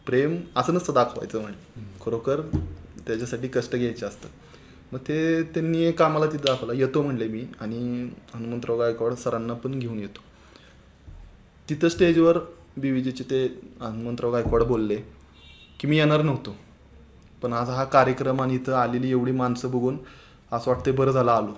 प्रेम 0.06 0.36
असं 0.56 0.74
नसतं 0.74 0.94
दाखवायचं 0.94 1.40
म्हणजे 1.40 1.84
खरोखर 2.04 2.40
त्याच्यासाठी 3.06 3.48
कष्ट 3.48 3.76
घ्यायचे 3.76 4.06
असतं 4.06 4.28
मग 4.92 4.98
ते 4.98 5.42
त्यांनी 5.44 5.90
कामाला 5.92 6.26
तिथं 6.26 6.44
दाखवला. 6.46 6.72
येतो 6.72 7.02
म्हणले 7.02 7.28
मी. 7.28 7.44
आणि 7.60 8.08
हनुमंतराव 8.34 8.78
गायकवाड 8.78 9.14
सरांना 9.14 9.54
पण 9.54 9.78
घेऊन 9.78 9.98
येतो. 9.98 10.20
तिथं 11.68 11.88
स्टेजवर 11.88 12.38
बीवीजीचे 12.76 13.24
ते 13.24 13.44
हनुमंतराव 13.80 14.32
गायकवाड 14.32 14.62
बोलले 14.62 14.96
की 15.80 15.88
मी 15.88 15.96
येणार 15.96 16.22
नव्हतो 16.22 16.56
पण 17.42 17.52
आज 17.52 17.70
हा 17.70 17.84
कार्यक्रम 17.84 18.40
आणि 18.42 18.54
इथं 18.54 18.72
आलेली 18.72 19.10
एवढी 19.10 19.32
माणसं 19.32 19.70
बघून 19.70 19.98
असं 20.52 20.70
वाटतंय 20.70 20.92
बरं 20.92 21.10
झालं 21.12 21.30
आलो. 21.30 21.52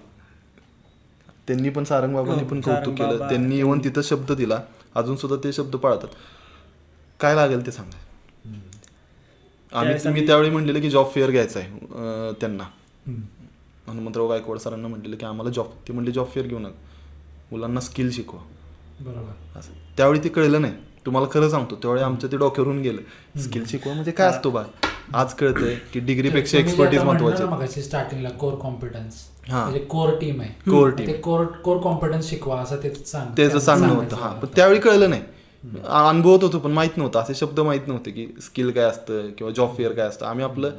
त्यांनी 1.49 1.71
पण 1.71 1.85
सारंग 1.85 2.15
बाबांनी 2.15 2.43
हो, 2.43 2.49
पण 2.49 2.61
कौतुक 2.61 2.95
केलं. 2.95 3.29
त्यांनी 3.29 3.57
येऊन 3.57 3.85
तिथं 3.85 4.03
शब्द 4.03 4.33
दिला. 4.33 4.61
अजून 4.95 5.17
सुद्धा 5.17 5.37
ते 5.45 5.53
शब्द 5.53 5.77
पाळतात. 5.77 6.09
काय 7.21 7.35
लागेल 7.35 7.67
ते 7.67 7.71
सांगा 7.73 8.05
आम्ही 9.73 10.11
मी 10.13 10.27
त्यावेळी 10.27 10.51
म्हणलेलं 10.51 10.81
की 10.81 10.91
जॉब 10.91 11.11
फेअर 11.15 11.31
घ्यायचा 11.31 11.61
आहे 11.61 12.33
त्यांना. 12.41 12.65
हनुमंतराव 13.89 14.29
गायकवाड 14.29 14.59
सरांना 14.59 14.89
म्हटलेलं 14.89 15.17
की 15.17 15.27
आम्हाला 15.27 15.51
जॉब 15.51 15.67
ते 15.89 15.93
म्हणले 15.93 16.13
जॉब 16.13 16.27
फेअर 16.35 16.47
घेऊ 16.47 16.59
नका. 16.59 16.79
मुलांना 17.51 17.81
स्किल 17.81 18.11
शिकवा. 18.11 18.41
बरोबर. 19.01 19.59
असं. 19.59 19.73
त्यावेळी 19.97 20.21
ते 20.25 20.29
कळलं 20.29 20.61
नाही. 20.61 20.75
तुम्हाला 21.07 21.29
खरं 21.33 21.49
सांगतो 21.49 21.75
त्यावेळी 21.75 22.03
आमचं 22.03 22.33
ते 22.33 22.37
डोक्यावरून 22.37 22.81
गेलं. 22.83 23.01
स्किल 23.41 23.65
शिकवा 23.67 23.93
म्हणजे 23.95 24.13
काय 24.13 24.29
असतो 24.29 24.51
बा? 24.51 24.63
आज 25.15 25.33
कळतंय 25.35 25.75
की 25.93 26.01
डिग्रीपेक्षा 26.01 26.59
तुम्ही 26.59 26.75
जे 26.77 26.83
एक्सपर्टीज 26.83 27.03
महत्वाची. 27.03 27.83
स्टार्टिंगला 27.83 28.31
कोर 28.31 28.55
कॉम्पिटन्स 28.63 29.25
कोर 29.89 30.11
टीम 30.21 30.41
आहे. 30.41 30.51
ते 30.99 31.05
team. 31.05 31.21
कोर 31.23 31.45
कोर 31.65 31.79
कॉम्पिटन्स 31.83 32.29
शिकवा 32.31 32.61
असं 32.61 32.77
त्याचं 32.77 33.59
सांगणं 33.59 33.95
होतं. 33.95 34.17
हा 34.17 34.33
पण 34.33 34.49
त्यावेळी 34.57 34.81
कळलं 34.81 35.11
नाही. 35.11 35.23
अनुभवत 35.85 36.43
होतो 36.43 36.59
पण 36.59 36.71
माहीत 36.73 36.97
नव्हतं. 36.97 37.19
असे 37.19 37.35
शब्द 37.35 37.61
माहीत 37.61 37.87
नव्हते 37.89 38.11
की 38.11 38.27
स्किल 38.43 38.71
काय 38.71 38.85
असतं 38.85 39.31
किंवा 39.39 39.53
जॉब 39.53 39.77
फेअर 39.77 39.93
काय 39.93 40.07
असतं. 40.09 40.27
आम्ही 40.27 40.45
आपलं 40.45 40.71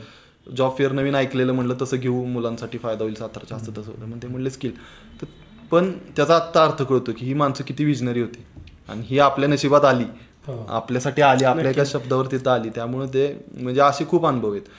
जॉब 0.48 0.78
फेअर 0.78 0.92
नवीन 0.92 1.16
ऐकलेलं 1.16 1.54
म्हणलं 1.54 1.76
तसं 1.82 1.98
घेऊ 1.98 2.24
मुलांसाठी 2.26 2.78
फायदा 2.78 3.04
होईल 3.04 3.16
सातारच्या 3.16 3.58
असं 3.58 3.72
तसं 3.72 3.92
होतं. 3.92 4.06
मग 4.06 4.18
ते 4.24 4.28
म्हणले 4.28 4.50
स्किल 4.50 4.76
तर 5.22 5.26
पण 5.72 5.92
त्याचा 6.16 6.36
आत्ता 6.36 6.64
अर्थ 6.64 6.82
कळतो 6.82 7.12
की 7.18 7.26
ही 7.26 7.34
माणसं 7.34 7.64
किती 7.64 7.86
विजनरी 7.86 8.22
होती. 8.22 8.46
आणि 8.90 9.04
ही 9.06 9.20
आपल्या 9.20 9.50
नशिबात 9.50 9.86
आली. 9.86 10.06
हो. 10.48 10.66
आपल्यासाठी 10.70 11.22
आली 11.22 11.46
आपल्या 11.46 11.72
एका 11.72 11.84
शब्दावर 11.86 12.26
तिथं 12.32 12.52
आली. 12.52 12.70
त्यामुळे 12.76 13.08
ते 13.14 13.28
म्हणजे 13.54 13.82
असे 13.82 14.06
खूप 14.10 14.26
अनुभव 14.26 14.52
आहेत. 14.52 14.70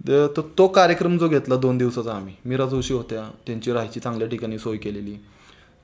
तर 0.00 0.26
तो 0.36 0.42
तो 0.58 0.66
कार्यक्रम 0.68 1.16
जो 1.18 1.28
घेतला 1.28 1.56
दोन 1.56 1.78
दिवसाचा 1.78 2.12
आम्ही 2.12 2.34
मीरा 2.44 2.66
जोशी 2.66 2.94
होत्या 2.94 3.22
त्यांची 3.46 3.72
राहायची 3.72 4.00
चांगल्या 4.00 4.28
ठिकाणी 4.28 4.58
सोय 4.58 4.76
केलेली. 4.76 5.16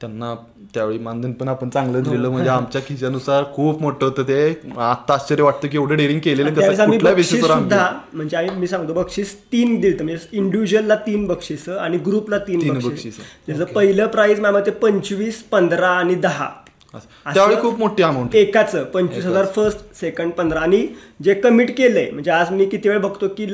त्यांना 0.00 0.34
त्यावेळी 0.74 0.98
मानधन 0.98 1.32
पण 1.32 1.48
आपण 1.48 1.68
चांगलं 1.70 2.02
दिलेलं 2.02 2.30
म्हणजे 2.30 2.50
आमच्या 2.50 2.80
खिशानुसार 2.86 3.44
खूप 3.54 3.80
मोठं 3.82 4.06
होतं 4.06 4.22
ते. 4.22 4.48
आत्ता 4.78 5.14
आश्चर्य 5.14 5.42
वाटतं 5.42 5.68
की 5.68 5.76
एवढं 5.76 5.96
डेअरिंग 5.96 6.20
केलेलं 6.20 6.54
कसं 6.54 6.90
कुठल्या 6.90 7.12
बेसिसवर 7.14 7.54
म्हणजे 7.54 8.36
आम्ही 8.36 8.56
मी 8.56 8.66
सांगतो 8.66 8.92
बक्षीस 8.92 9.36
तीन 9.52 9.78
दिलं 9.80 10.04
म्हणजे 10.04 10.36
इंडिव्हिज्युअलला 10.36 10.94
तीन 11.06 11.26
बक्षीस 11.26 11.68
आणि 11.68 11.98
ग्रुपला 11.98 12.38
तीन 12.38 12.78
बक्षीस. 12.78 13.18
त्याचं 13.46 13.64
पहिलं 13.64 14.06
प्राइज 14.06 14.40
मॅम 14.40 14.58
ते 14.58 14.70
पंचवीस 14.70 15.42
पंधरा 15.42 15.90
आणि 15.90 16.14
दहा. 16.14 16.48
त्यावेळी 16.94 17.60
खूप 17.60 17.78
मोठी 17.78 18.02
अमाऊंट 18.02 18.34
एकाच 18.36 18.74
पंचवीस 18.92 19.24
हजार 19.24 19.46
फर्स्ट 19.56 19.80
सेकंड 19.96 20.32
पंधरा. 20.32 20.60
आणि 20.60 20.86
जे 21.24 21.34
कमिट 21.34 21.76
केलंय 21.76 22.10
म्हणजे 22.10 22.30
आज 22.30 22.50
मी 22.52 22.66
किती 22.66 22.88
वेळ 22.88 22.98
बघतो 22.98 23.28
की 23.36 23.46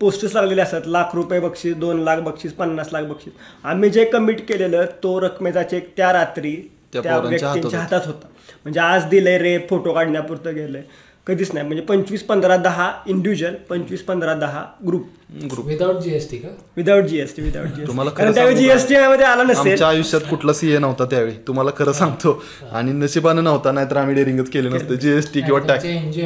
पोस्टर्स 0.00 0.34
लागलेले 0.34 0.62
असतात. 0.62 0.86
लाख 0.86 1.14
रुपये 1.14 1.40
बक्षीस 1.40 1.74
दोन 1.76 2.02
लाख 2.04 2.18
बक्षीस 2.22 2.52
पन्नास 2.52 2.92
लाख 2.92 3.02
बक्षीस. 3.04 3.32
आम्ही 3.64 3.90
जे 3.90 4.04
कमिट 4.04 4.46
केलेलं 4.48 4.84
तो 5.02 5.18
रकमेचा 5.20 5.62
चेक 5.62 5.92
त्या 5.96 6.12
रात्री 6.12 6.56
त्या 6.92 7.18
व्यक्तींच्या 7.18 7.48
हातात 7.50 7.92
हातात 7.92 8.06
होता. 8.06 8.26
म्हणजे 8.64 8.80
आज 8.80 9.04
दिलंय 9.10 9.38
रे 9.38 9.58
फोटो 9.70 9.92
काढण्यापुरतं 9.92 10.54
गेलंय. 10.54 10.82
कधीच 11.26 11.50
नाही. 11.54 11.66
म्हणजे 11.66 11.82
पंचवीस 11.84 12.22
पंधरा 12.22 12.56
दहा 12.56 12.90
इंडिव्हिज्युअल 13.06 13.54
पंचवीस 13.68 14.02
पंधरा 14.04 14.34
दहा 14.34 14.62
ग्रुप 14.86 15.06
ग्रुप 15.50 15.66
विदाउट 15.66 15.96
जीएसटी 15.96 16.36
का? 16.36 16.48
विदाउट 16.76 17.04
जीएसटी 17.04 17.42
विदाउट 17.42 17.66
जीएसटी 17.66 17.86
तुम्हाला 17.86 18.10
खरं 18.10 18.18
कारण 18.18 18.34
त्यावेळी? 18.34 18.56
जीएसटी 18.56 18.96
मध्ये 18.96 19.26
आला 19.26 19.42
नसेल. 19.42 19.70
आमच्या 19.70 19.88
आयुष्यात 19.88 20.22
कुठला 20.30 20.52
सीए 20.52 20.78
नव्हता 20.78 21.04
त्यावेळी. 21.04 21.32
तुम्हाला 21.46 21.70
खरं 21.78 21.92
सांगतो. 21.92 22.42
आणि 22.72 22.92
नशिबानं 22.92 23.44
नव्हता 23.44 23.72
नाहीतर 23.72 23.96
आम्ही 23.96 24.14
डेअरिंगच 24.14 24.50
केलं 24.50 24.70
नसतं. 24.70 24.94
जीएसटी 24.94 25.40
किंवा 25.40 25.60
टॅक्स 25.60 25.84
एनजीओ 25.84 26.24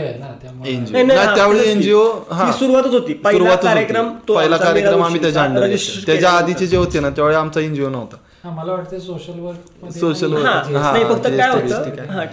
त्यावेळी. 1.34 1.68
एनजीओ 1.70 2.05
हा. 2.32 2.53
सुरुवातच 2.53 2.92
होती. 2.92 3.12
पहिला. 3.14 3.55
कार्यक्रम 3.57 4.12
तो 4.28 4.36
पहिला 4.36 4.57
कार्यक्रम 4.57 5.03
आम्ही 5.03 5.20
त्याच्या 5.20 5.42
अंडर 5.42 5.76
त्याच्या. 6.07 6.30
आधीचे 6.30 6.66
जे 6.66 6.76
होते 6.76 7.01
ना 7.01 7.11
त्यावेळी 7.11 7.36
आमचा 7.36 7.61
एनजीओ 7.61 7.88
नव्हता. 7.88 8.16
मला 8.51 8.72
वाटतं 8.72 8.99
सोशल 8.99 9.38
वर्क 9.40 9.84
Social 9.99 10.32
work. 10.32 10.44
हा 10.46 10.53
हा, 10.53 10.92
नाही 10.92 11.05
फक्त 11.05 11.26
काय 11.26 11.49
होतं? 11.49 12.09
हा 12.09 12.24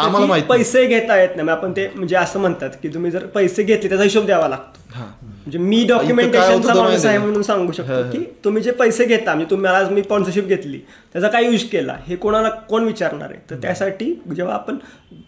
आम्हाला 0.00 0.26
माहीत 0.26 0.44
पैसे 0.44 0.86
घेता 0.86 1.16
येत 1.20 1.36
नाही. 1.36 1.48
आपण 1.48 1.72
ते 1.72 1.90
म्हणजे 1.94 2.16
असं 2.16 2.40
म्हणतात 2.40 2.70
की 2.82 2.88
तुम्ही 2.88 3.10
जर 3.10 3.26
पैसे 3.26 3.62
घेतले 3.62 3.88
त्याचा 3.88 4.04
हिशोब 4.04 4.26
द्यावा 4.26 4.48
लागतो. 4.48 4.80
हा. 4.94 5.04
म्हणजे 5.22 5.58
मी 5.58 5.84
डॉक्युमेंटेशनचा 5.84 6.74
माणूस 6.74 7.06
आहे? 7.06 7.18
म्हणून 7.18 7.42
सांगू 7.42 7.72
शकतो. 7.72 8.02
की 8.12 8.24
तुम्ही 8.44 8.62
जे 8.62 8.70
पैसे 8.70 9.04
घेता 9.04 9.34
म्हणजे 9.34 9.50
तुम्ही 9.50 9.70
आज 9.70 9.90
मी 9.90 10.02
स्पॉन्सरशिप 10.02 10.44
घेतली 10.44 10.78
त्याचा 11.12 11.28
काय 11.28 11.44
यूज 11.44 11.64
केला 11.64 11.96
हे 12.06 12.16
कोणाला 12.16 12.48
कोण 12.48 12.84
विचारणार 12.84 13.30
आहे? 13.30 13.38
तर 13.50 13.56
त्यासाठी 13.62 14.12
जेव्हा 14.36 14.54
आपण 14.54 14.76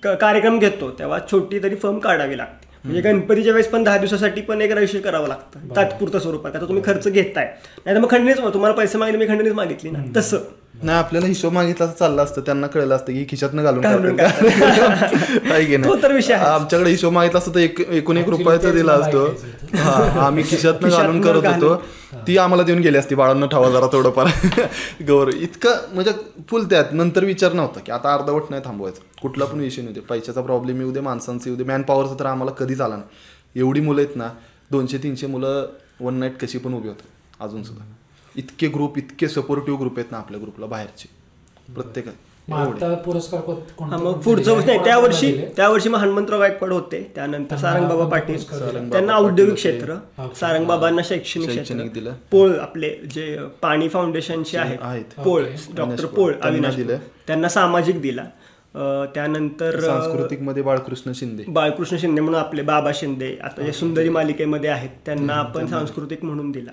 कार्यक्रम 0.04 0.58
घेतो 0.58 0.90
तेव्हा 0.90 1.18
छोटी 1.32 1.62
तरी 1.62 1.74
फर्म 1.74 1.98
काढावी 1.98 2.38
लागते. 2.38 2.63
म्हणजे 2.84 3.00
गणपतीच्या 3.00 3.52
वेळेस 3.52 3.68
पण 3.68 3.84
दहा 3.84 3.98
दिवसासाठी 3.98 4.40
पण 4.40 4.60
एक 4.60 4.72
रजिस्टर 4.72 5.00
करावं 5.00 5.28
लागतं. 5.28 5.76
तात्पुरतं 5.76 6.18
स्वरूपात 6.18 6.56
आता 6.56 6.66
तुम्ही 6.66 6.82
खर्च 6.86 7.08
घेताय. 7.08 7.44
नाही 7.84 7.96
तर 7.96 8.00
मग 8.00 8.10
खंडणीच 8.10 8.38
तुम्हाला 8.38 8.74
पैसे 8.74 8.98
मागितले 8.98 9.18
मी 9.18 9.26
खंडणीच 9.26 9.52
मागितली 9.52 9.90
ना. 9.90 9.98
तसं. 10.16 10.38
नाही 10.82 10.98
आपल्याला 10.98 11.26
हिशोब 11.26 11.52
मागितला 11.52 11.86
तर 11.86 11.92
चाललं 11.92 12.22
असतं. 12.22 12.40
त्यांना 12.40 12.66
कळलं 12.66 12.94
असतं 12.96 13.12
की 13.12 13.24
खिशातनं 13.30 13.62
घालून 13.62 13.82
की 15.66 15.76
नाही. 15.76 15.92
आमच्याकडे 16.32 16.90
हिशोब 16.90 17.12
मागितला 17.12 17.38
असतं 17.38 17.54
तर 17.54 17.58
एक 17.58 17.80
एकूण 17.80 18.16
एक 18.16 18.28
रुपयाचा 18.28 18.70
दिला 18.72 18.92
असतो. 18.92 19.24
हा 19.74 20.26
आम्ही 20.26 20.44
खिशातनं 20.44 20.88
घालून 20.88 21.20
करत 21.20 21.46
होतो. 21.46 21.74
ती 22.26 22.38
आम्हाला 22.38 22.62
देऊन 22.62 22.78
गेली 22.78 22.98
असती. 22.98 23.14
बाळांना 23.14 23.46
ठेवा 23.46 23.70
जरा 23.70 23.86
थोडंफार. 23.92 24.26
गौरव. 25.08 25.30
इतकं 25.30 25.94
म्हणजे 25.94 26.12
फुल 26.50 26.64
त्यात 26.64 26.84
नंतर 26.92 27.24
विचार 27.24 27.52
नव्हता 27.52 27.80
की 27.80 27.92
आता 27.92 28.14
अर्धवट 28.14 28.42
नाही 28.50 28.62
थांबवायचं. 28.64 29.00
कुठला 29.22 29.44
पण 29.44 29.60
विषय 29.60 29.82
नाही. 29.82 30.00
पैशाचा 30.00 30.40
प्रॉब्लेम 30.40 30.80
येऊ 30.80 30.92
दे 30.92 31.00
माणसांचा 31.00 31.50
येऊ 31.50 31.56
दे. 31.56 31.64
मॅन 31.64 31.82
पॉवरचा 31.82 32.14
तर 32.20 32.26
आम्हाला 32.26 32.52
कधीच 32.52 32.80
आला 32.80 32.96
नाही. 32.96 33.60
एवढी 33.60 33.80
मुलं 33.80 34.00
आहेत 34.00 34.16
ना 34.16 34.28
दोनशे 34.70 34.98
तीनशे 34.98 35.26
मुलं 35.26 35.66
वन 36.00 36.14
नाईट 36.14 36.38
कशी 36.38 36.58
पण 36.58 36.74
उभी 36.74 36.88
होतात. 36.88 37.42
अजून 37.42 37.62
सुद्धा. 37.62 37.84
इतके 38.36 38.68
ग्रुप 38.68 38.98
इतके 38.98 39.28
सपोर्टिव्ह 39.28 39.78
ग्रुप 39.80 39.98
आहेत 39.98 40.12
ना 40.12 40.18
आपल्या 40.18 40.40
ग्रुपला 40.40 40.66
बाहेरचे 40.66 41.08
प्रत्येक 41.74 42.06
मग 42.48 42.56
आता 42.58 42.94
पुरस्कार 42.94 43.40
कोण- 43.40 43.58
कोणते- 43.76 43.98
मग 43.98 44.04
कोणते 44.04 44.24
पुढचं? 44.24 44.66
नाही 44.66 44.78
त्या 44.84 44.98
वर्षी? 44.98 45.30
त्या 45.56 45.68
वर्षी 45.68 45.88
मग 45.88 45.98
हनुमंतराव 45.98 46.40
गायकवाड 46.40 46.72
होते 46.72 47.00
त्यानंतर 47.14 47.48
त्यांना 47.48 47.70
सारंगबाबा 47.72 48.08
पाटील 48.08 48.90
त्यांना 48.90 49.14
औद्योगिक. 49.14 49.54
क्षेत्र. 49.54 49.94
सारंगबाबांना 50.40 51.02
शैक्षणिक 51.04 51.50
शैक्षणिक 51.50 51.62
क्षेत्र 51.64 52.00
दिलं. 52.00 52.14
पोळ 52.30 52.54
आपले 52.56 52.90
जे 53.14 53.36
पाणी 53.62 53.88
फाउंडेशनचे 53.88 54.58
आहेत 54.58 54.78
आहेत. 54.80 55.20
पोळ. 55.24 55.44
डॉक्टर 55.76 56.06
पोळ 56.06 56.32
अविनाश 56.42 56.76
दिलं. 56.76 56.96
त्यांना 57.26 57.48
सामाजिक 57.48 58.00
दिला 58.00 58.24
त्यानंतर 59.14 59.80
सांस्कृतिकमध्ये 59.80 60.62
बाळकृष्ण 60.62 61.12
शिंदे 61.14 61.44
बाळकृष्ण 61.48 61.96
शिंदे 61.96 62.20
म्हणून 62.20 62.40
आपले 62.40 62.62
बाबा 62.62 62.90
शिंदे 62.94 63.36
आता 63.42 63.62
जे 63.62 63.72
सुंदरी 63.72 64.08
मालिकेमध्ये 64.08 64.70
आहेत 64.70 64.90
त्यांना 65.06 65.34
आपण 65.34 65.66
सांस्कृतिक 65.66 66.24
म्हणून 66.24 66.50
दिला 66.50 66.70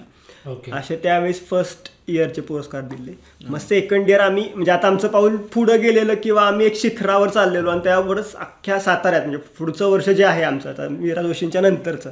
असे 0.74 0.96
त्यावेळेस 0.96 1.48
फर्स्ट 1.50 1.90
इयरचे 2.08 2.42
पुरस्कार 2.42 2.82
दिले. 2.82 3.12
मग 3.50 3.58
सेकंड 3.58 4.10
इयर 4.10 4.20
आम्ही 4.20 4.44
म्हणजे 4.54 4.72
आता 4.72 4.88
आमचं 4.88 5.08
पाऊल 5.08 5.36
पुढं 5.54 5.82
गेलेलं 5.82 6.14
किंवा 6.24 6.42
आम्ही 6.42 6.66
एक 6.66 6.76
शिखरावर 6.76 7.30
चाललेलो 7.30 7.70
आणि 7.70 7.80
त्यावरच 7.84 8.36
अख्ख्या 8.36 8.80
साताऱ्यात 8.80 9.22
म्हणजे 9.22 9.44
पुढचं 9.60 9.86
वर्ष 9.88 10.10
जे 10.10 10.24
आहे 10.24 10.44
आमचं 10.44 10.70
आता 10.70 10.88
मीरा 10.90 11.22
जोशींच्या 11.22 11.62
नंतरचं 11.62 12.10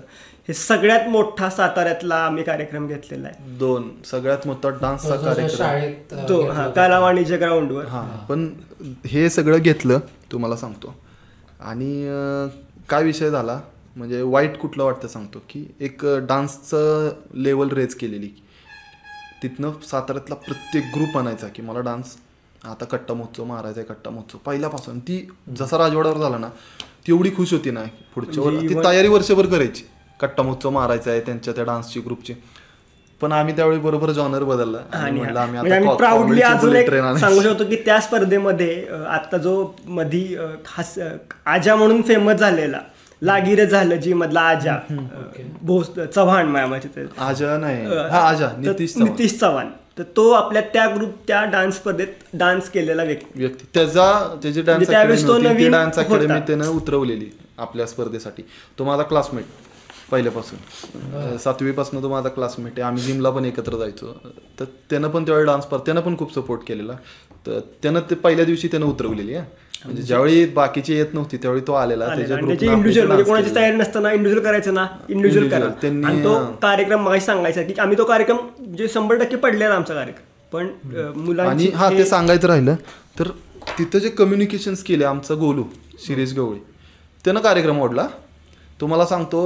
हे 0.48 0.54
सगळ्यात 0.54 1.08
मोठा 1.08 1.50
साताऱ्यातला 1.50 2.16
आम्ही 2.16 2.44
कार्यक्रम 2.44 2.88
घेतलेला 2.88 3.28
आहे. 3.28 3.58
दोन 3.58 3.90
सगळ्यात 4.06 4.48
मोठा 4.48 4.70
डान्सचा 4.70 5.16
कार्यक्रम 5.16 5.48
शाळेत 5.48 6.14
अं, 6.14 6.30
तो 6.30 6.42
हा. 6.50 6.70
कला 6.70 7.00
वाणिज्य 7.00 7.38
ग्राउंडवर. 7.38 7.86
हा 7.86 8.02
पण 8.30 8.48
हे 9.08 9.30
सगळं 9.30 9.58
घेतलं 9.58 10.00
तुम्हाला 10.32 10.56
सांगतो. 10.56 10.96
आणि 11.60 12.06
काय 12.90 13.04
विषय 13.04 13.30
झाला? 13.30 13.60
म्हणजे 14.00 14.22
वाईट 14.24 14.58
कुठलं 14.58 14.84
वाटतं 14.84 15.08
सांगतो 15.08 15.40
की 15.50 15.66
एक 15.80 16.06
डान्सचं 16.28 17.10
लेवल 17.36 17.70
रेज 17.70 17.94
केलेली. 17.96 18.30
तिथनं 19.44 19.72
साताऱ्यातला 19.88 20.36
प्रत्येक 20.38 20.84
ग्रुप 20.96 21.18
आणायचा 21.18 21.48
की 21.48 21.62
मला 21.62 21.80
डान्स 21.82 22.16
आता 22.62 22.86
कट्टा 22.86 23.14
महोत्सव 23.14 23.44
मारायचा 23.46 23.80
आहे 23.80 23.88
कट्टा 23.88 24.10
महोत्सव. 24.12 24.38
पहिल्यापासून 24.46 25.00
ती 25.00 25.18
जसा 25.58 25.78
राजवाड्यावर 25.78 26.18
झाला 26.18 26.38
ना 26.38 26.50
ती 27.08 27.12
एवढी 27.12 27.30
खुश 27.36 27.54
होती 27.54 27.72
ना 27.72 27.84
पुढच्या 28.16 28.44
वर 28.44 28.52
म्हणजे 28.52 28.70
ती 28.70 28.84
तयारी 28.86 29.08
वर्षभर 29.08 29.46
करायची. 29.48 29.84
कट्टा 30.20 30.44
महोत्सव 30.44 30.70
मारायचा 30.70 31.12
आहे 31.12 31.20
त्यांच्या 31.22 31.54
त्या 31.54 31.64
डान्सची 31.64 32.00
ग्रुपची 32.00 32.34
पण 33.22 33.32
आम्ही 33.32 33.56
त्यावेळी 33.56 33.80
बरोबर 33.80 34.12
जॉनर 34.12 34.44
बदलला. 34.44 34.78
आम्ही 34.94 35.22
म्हणजे 35.22 35.96
प्राऊडली 35.98 36.38
ची 36.38 36.44
अजून 36.44 36.76
एक. 36.76 36.90
सांगू 37.20 37.42
शकतो 37.42 37.66
की 37.70 37.76
त्या 37.86 38.00
स्पर्धेमध्ये 38.02 38.86
आता 39.10 39.38
जो 39.38 39.54
मधी 39.88 40.24
खास 40.66 40.98
आजा 41.46 41.76
म्हणून 41.76 42.02
फेमस 42.02 42.36
झालेला 42.36 42.82
लागीर 43.22 43.64
झालं 43.66 43.96
जी 43.96 44.14
मधला 44.14 44.42
आजा. 44.42 44.76
भोस 45.62 45.90
चव्हाण 46.16 46.56
आजा 47.18 47.58
नाही. 47.58 47.86
हा 47.86 48.20
आजा 48.20 48.50
नितीश 48.58 48.94
चव्हाण. 48.94 49.12
नितीश 49.12 49.40
चव्हाण. 49.40 49.70
तर 49.98 50.04
तो 50.18 50.30
आपल्या 50.32 50.62
त्या 50.62 50.88
ग्रुप 50.88 51.10
त्या 51.28 51.44
डान्स 51.46 51.76
स्पर्धेत 51.76 52.08
डान्स 52.34 52.70
केलेला 52.70 53.04
व्यक्ती. 53.04 53.40
व्यक्ती. 53.40 53.66
त्याचा 53.74 54.36
त्याची 54.44 54.62
डान्स 54.62 54.90
त्यावेळेस 54.90 55.28
तो 55.28 55.34
अकॅडमी 55.34 55.54
नवीन 55.54 55.72
डान्स. 55.72 56.00
अकॅडमी 56.00 56.40
त्यानं 56.40 56.68
उतरवलेली 56.68 57.30
आपल्या 57.58 57.86
स्पर्धेसाठी. 57.86 58.44
तो 58.80 58.84
माझा 58.84 59.04
क्लासमेट 59.04 59.46
पहिल्यापासून. 60.12 61.38
सातवी 61.38 61.72
पासून 61.72 62.02
तो 62.04 62.10
माझा 62.10 62.30
क्लासमेट 62.30 62.72
आहे. 62.72 62.82
आम्ही 62.82 63.04
जिमला 63.04 63.30
पण 63.30 63.46
एकत्र 63.46 63.78
जायचो. 63.78 64.14
तर 64.60 64.66
त्यानं 64.90 65.08
पण 65.08 65.26
त्यावेळी 65.26 65.46
डान्स 65.46 65.66
त्यानं 65.72 66.02
पण 66.02 66.18
खूप 66.18 66.34
सपोर्ट 66.36 66.62
केलेला. 66.68 66.94
तर 67.48 67.60
त्यानं 67.82 68.00
ते 68.10 68.16
पहिल्या 68.16 68.46
दिवशी 68.46 68.68
त्यानं 68.68 68.86
उतरवलेली 68.86 69.36
आहे 69.36 69.69
म्हणजे 69.86 70.02
ज्यावेळी 70.04 70.46
बाकीची 70.56 70.94
येत 70.94 71.14
नव्हती 71.14 71.38
त्यावेळी 71.38 71.62
तो 71.68 71.74
आलेला 71.74 72.08
त्याची 72.08 72.34
इंडिव्हिज्युअल 72.66 73.08
म्हणजे 73.08 73.24
कोणाची. 73.24 73.56
तयारी 73.56 73.76
नसताना 73.78 74.12
इंडिव्हिज्युअल 74.12 74.46
करायचं 74.46 74.74
ना 74.74 74.86
इंडिव्हिज्युअल 75.10 75.50
करा. 75.50 76.08
आणि 76.08 76.24
तो. 76.24 76.36
कार्यक्रम 76.62 77.04
मागे 77.04 77.20
सांगायचा 77.20 77.64
की 77.64 77.74
आम्ही 77.80 77.98
तो 77.98 78.04
कार्यक्रम 78.06 78.38
जे 78.78 78.88
शंभर 78.94 79.18
टक्के 79.20 79.36
पडलेला 79.36 79.76
आमचा 79.76 79.94
कार्यक्रम. 79.94 80.24
पण 80.54 80.68
मुलांची 81.16 81.70
हा 81.76 81.90
ते 81.90 82.06
सांगायचं 82.06 82.48
राहिलं 82.48 82.76
तर 83.20 83.28
तिथं 83.78 84.00
जे 84.00 84.10
कम्युनिकेशन 84.10 84.76
स्किल 84.76 85.02
आहे 85.02 85.10
आमचा 85.10 85.36
गोलू 85.36 85.64
शिरीष 86.06 86.34
गवळी 86.34 86.60
त्यानं 87.26 87.40
कार्यक्रम 87.40 87.82
ओढला. 87.82 88.08
तुम्हाला 88.82 89.06
सांगतो 89.06 89.42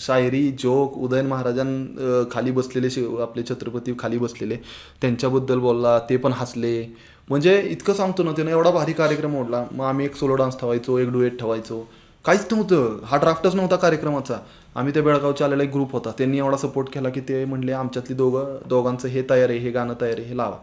शायरी 0.00 0.50
जोक 0.58 0.96
उदयन 0.98 1.26
महाराजां 1.26 2.24
खाली 2.32 2.50
बसलेले 2.50 2.90
शिव 2.90 3.20
आपले 3.22 3.42
छत्रपती 3.48 3.92
खाली 3.98 4.18
बसलेले 4.18 4.56
त्यांच्याबद्दल 5.00 5.58
बोलला 5.58 5.98
ते 6.10 6.16
पण 6.16 6.32
हसले. 6.32 6.82
म्हणजे 7.30 7.60
इतकं 7.70 7.94
सांगतो 7.94 8.22
ना 8.22 8.32
त्यानं 8.32 8.50
एवढा 8.50 8.70
भारी 8.70 8.92
कार्यक्रम 8.92 9.36
ओढला. 9.36 9.64
मग 9.72 9.84
आम्ही 9.84 10.06
एक 10.06 10.14
सोलो 10.16 10.34
डान्स 10.34 10.58
ठेवायचो 10.60 10.98
एक 10.98 11.10
डुएट 11.12 11.38
ठेवायचो. 11.40 11.86
काहीच 12.24 12.46
नव्हतं. 12.52 12.98
हा 13.04 13.16
ड्राफ्टच 13.16 13.54
नव्हता 13.54 13.76
कार्यक्रमाचा. 13.76 14.38
आम्ही 14.74 14.92
त्या 14.94 15.02
बेळगावच्या 15.02 15.46
आलेला 15.46 15.62
एक 15.62 15.72
ग्रुप 15.72 15.92
होता. 15.92 16.10
त्यांनी 16.18 16.38
एवढा 16.38 16.56
सपोर्ट 16.56 16.88
केला 16.94 17.08
की 17.08 17.20
ते 17.20 17.44
म्हणले 17.44 17.72
आमच्यातली 17.72 18.16
दोघं 18.16 18.56
दोघांचं 18.68 19.08
हे 19.08 19.22
तयार 19.30 19.48
आहे 19.48 19.58
हे 19.58 19.70
गाणं 19.70 19.94
तयार 20.00 20.18
आहे 20.18 20.28
हे 20.28 20.36
लावा. 20.36 20.56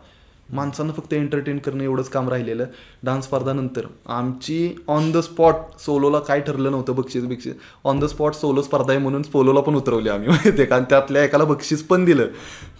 माणसांना 0.49 0.93
फक्त 0.93 1.13
एंटरटेन 1.13 1.57
करणं 1.57 1.83
एवढंच 1.83 2.09
काम 2.09 2.29
राहिलेलं. 2.29 2.65
डान्स 3.03 3.25
स्पर्धानंतर 3.25 3.85
आमची 4.07 4.75
ऑन 4.87 5.11
द 5.11 5.17
स्पॉट 5.17 5.79
सोलोला 5.79 6.19
काय 6.19 6.41
ठरलं 6.41 6.71
नव्हतं 6.71 6.95
बक्षीस 6.95 7.23
बिक्षीस. 7.23 7.53
ऑन 7.85 7.99
द 7.99 8.05
स्पॉट 8.05 8.33
सोलो 8.33 8.61
स्पर्धा 8.61 8.91
आहे 8.91 9.01
म्हणून 9.01 9.23
सोलोला 9.23 9.59
पण 9.59 9.75
उतरवली 9.75 10.09
आम्ही 10.09 10.29
माहिती 10.29 10.65
कारण 10.65 10.83
त्यातल्या 10.83 11.23
एकाला 11.23 11.43
बक्षीस 11.43 11.83
पण 11.83 12.05
दिलं 12.05 12.27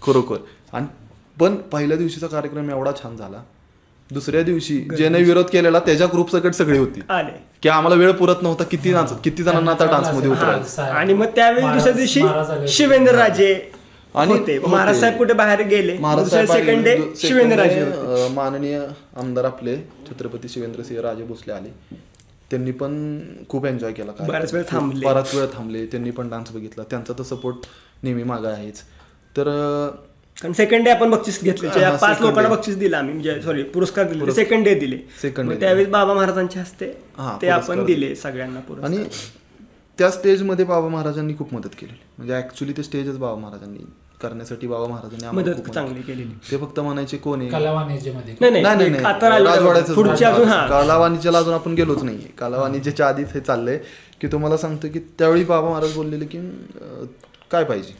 खरोखर. 0.02 0.36
आणि 0.72 0.86
पण 1.40 1.56
पहिल्या 1.72 1.96
दिवशीचा 1.96 2.26
कार्यक्रम 2.26 2.70
एवढा 2.70 2.92
छान 3.02 3.16
झाला. 3.16 3.42
दुसऱ्या 4.10 4.42
दिवशी 4.42 4.78
ज्याने 4.96 5.22
विरोध 5.22 5.44
केलेला 5.44 5.78
त्याच्या 5.78 6.06
ग्रुप 6.06 6.30
सकट 6.30 6.54
सगळी 6.54 6.78
होती. 6.78 7.00
आले. 7.08 7.32
की 7.62 7.68
आम्हाला 7.68 7.96
वेळ 7.96 8.12
पुरत 8.12 8.42
नव्हता 8.42 8.64
किती 8.64 8.92
नाच 8.92 9.12
किती 9.22 9.42
जणांना 9.42 9.70
आता 9.70 9.84
डान्समध्ये 9.84 10.30
हा, 10.30 10.36
उतरायचं? 10.36 10.82
आणि 10.82 11.14
मग 11.14 11.26
त्यावेळी 11.26 11.66
दुसऱ्या 11.66 11.92
दिवशी. 11.92 12.22
शिवेंद्र 12.68 13.14
राजे 13.14 13.54
आणि. 14.14 14.58
महाराज 14.66 15.00
साहेब 15.00 15.18
कुठे 15.18 15.34
बाहेर 15.34 15.62
गेले? 15.62 15.96
महाराज 15.98 16.24
दुसऱ्या 16.24 16.46
साहेब 16.46 16.64
सेकंड 16.64 16.84
डे 16.84 16.96
शिवेंद्र 17.16 17.56
राजे 17.56 18.28
माननीय 18.34 18.80
आमदार 19.16 19.44
आपले 19.44 19.76
छत्रपती 20.08 20.48
शिवेंद्रसिंह 20.48 21.00
राजे 21.00 21.24
भोसले 21.24 21.52
आले. 21.52 21.68
त्यांनी 22.50 22.70
पण 22.70 23.20
खूप 23.48 23.66
एन्जॉय 23.66 23.92
केला. 23.92 24.12
बराच 24.20 24.54
वेळ 24.54 24.62
थांबले. 24.70 25.06
बराच 25.06 25.34
वेळ 25.34 25.46
थांबले. 25.46 25.84
त्यांनी 25.86 26.10
पण 26.10 26.28
डान्स 26.28 26.50
बघितला. 26.52 26.84
त्यांचा 26.90 27.12
तर 27.18 27.22
सपोर्ट 27.22 27.56
नेहमी 28.02 28.22
मागा 28.22 28.48
आहेच. 28.48 28.80
तर 29.36 29.48
कारण 30.42 30.52
सेकंड 30.52 30.84
डे 30.84 30.90
आपण 30.90 31.10
बक्षीस 31.10 31.42
घेतले 31.42 31.68
पाच 31.68 32.00
second 32.02 32.20
लोकांना 32.20 32.48
day. 32.48 32.56
बक्षीस 32.56 32.76
दिलं 32.78 32.96
आम्ही. 32.96 33.12
म्हणजे 33.14 33.40
सॉरी 33.42 33.62
पुरस्कार 33.74 34.04
दिले. 34.08 34.32
सेकंड 34.32 34.64
डे 34.64 34.74
दिले. 34.74 34.96
Day. 35.24 35.58
त्यावेळेस 35.60 35.88
बाबा 35.88 36.14
महाराजांच्या 36.14 36.62
हस्ते 36.62 36.86
हा, 37.18 37.36
ते 37.42 37.48
आपण 37.48 37.84
दिले 37.84 38.14
सगळ्यांना 38.16 38.60
पुरस्कार. 38.60 38.90
आणि 38.90 39.04
त्या 39.98 40.10
स्टेजमध्ये 40.10 40.64
बाबा 40.64 40.88
महाराजांनी 40.88 41.34
खूप 41.38 41.54
मदत 41.54 41.74
केली 41.78 41.92
म्हणजे 42.18 42.34
ऍक्च्युली 42.36 42.72
ते 42.76 42.82
स्टेजच 42.82 43.16
बाबा 43.18 43.40
महाराजांनी 43.40 43.84
करण्यासाठी 44.20 44.66
बाबा 44.66 44.86
महाराजांनी 44.86 45.36
मदत 45.36 45.70
चांगली 45.70 46.02
केलेली. 46.02 46.32
ते 46.50 46.56
फक्त 46.56 46.78
म्हणायचे 46.80 47.16
कोण 47.16 47.40
आहे? 47.40 47.48
कला 47.50 47.72
वाणिज्यमध्ये 47.72 48.34
नाही 48.40 48.52
नाही 48.52 48.62
नाही 48.64 48.76
नाही 48.78 48.90
नाही 48.90 49.04
आता 49.04 49.28
राहिलं 49.28 49.50
राजवाड्याचं 49.50 49.94
पुढची 49.94 50.24
अजून 50.24 50.48
हा. 50.48 50.66
कालावाणीच्याला 50.68 51.38
अजून 51.38 51.54
आपण 51.54 51.74
गेलोच 51.74 52.02
नाहीये. 52.02 52.28
कालावाणीच्या 52.38 53.06
आधीच 53.08 53.32
हे 53.34 53.40
चाललंय 53.40 53.78
की 54.20 54.26
तुम्हाला 54.32 54.56
सांगतो 54.56 54.88
की 54.92 54.98
त्यावेळी 55.18 55.44
बाबा 55.44 55.68
महाराज 55.70 55.94
बोललेले 55.94 56.26
की 56.26 56.38
काय 57.50 57.64
पाहिजे? 57.64 57.94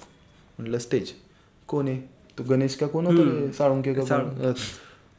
म्हटलं 0.58 0.78
स्टेज 0.78 1.12
कोण 1.68 1.88
आहे? 1.88 2.00
तो 2.38 2.42
गणेश 2.48 2.74
का 2.76 2.86
कोण 2.86 3.06
होता? 3.06 3.50
साळुंके 3.52 3.94
का 3.94 4.52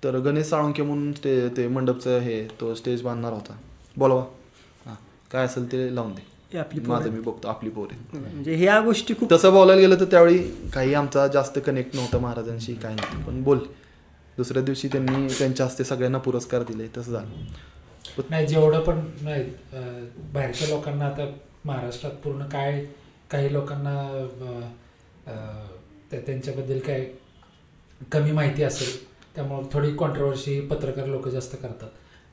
तर 0.04 0.18
गणेश 0.26 0.46
साळुंके 0.50 0.82
म्हणून 0.84 1.12
ते 1.24 1.48
ते 1.58 1.68
मंडपचं 1.68 2.20
हे 2.20 2.44
तो 2.62 2.74
स्टेज 2.76 3.02
बांधणार 3.02 3.34
होता. 3.34 3.54
बोलवा 3.98 4.22
हां. 4.86 4.96
काय 5.32 5.46
असेल 5.46 5.72
ते 5.72 5.96
लावून 5.96 6.14
दे. 6.14 6.58
आपली 6.58 6.82
माझं 6.88 7.10
मी 7.12 7.20
बघतो 7.22 7.48
आपली 7.48 7.70
पोर 7.70 7.88
आहे 7.92 8.20
म्हणजे 8.20 8.56
ह्या 8.56 8.80
गोष्टी 8.82 9.14
खूप 9.20 9.32
तसं 9.32 9.52
बोलायला 9.54 9.82
गेलं 9.82 10.00
तर 10.00 10.06
त्यावेळी 10.12 10.38
काही 10.74 10.94
आमचा 10.94 11.26
जास्त 11.28 11.60
कनेक्ट 11.66 11.96
नव्हता 11.96 12.18
महाराजांशी 12.20 12.74
काय 12.74 12.94
नव्हतं. 12.94 13.24
पण 13.24 13.42
बोल. 13.44 13.60
दुसऱ्या 14.38 14.62
दिवशी 14.64 14.88
त्यांनी 14.88 15.28
त्यांच्या 15.40 15.66
हस्ते 15.66 15.84
सगळ्यांना 15.84 16.18
पुरस्कार 16.18 16.64
दिले 16.64 16.88
तसं 16.98 17.12
झालं. 17.12 18.24
नाही 18.30 18.48
जेवढं 18.48 18.80
पण 18.80 19.00
नाही 19.22 19.44
बाहेरच्या 20.34 20.68
लोकांना 20.68 21.06
आता 21.06 21.26
महाराष्ट्रात 21.66 22.12
पूर्ण 22.24 22.46
काय 22.50 22.84
काही 23.32 23.52
लोकांना 23.54 23.96
त्या- 26.12 26.22
त्यांच्याबद्दल 26.26 26.80
काय 26.80 27.06
कमी 28.12 28.32
माहिती 28.32 28.64
असेल 28.64 29.06
त्यामुळे 29.36 29.68
थोडी 29.74 29.92
कॉन्ट्रोवर्सी 29.92 30.60
पत्रकार 30.60 31.06
लोक 31.06 31.28
जास्त 31.28 31.56
करतात. 31.62 31.90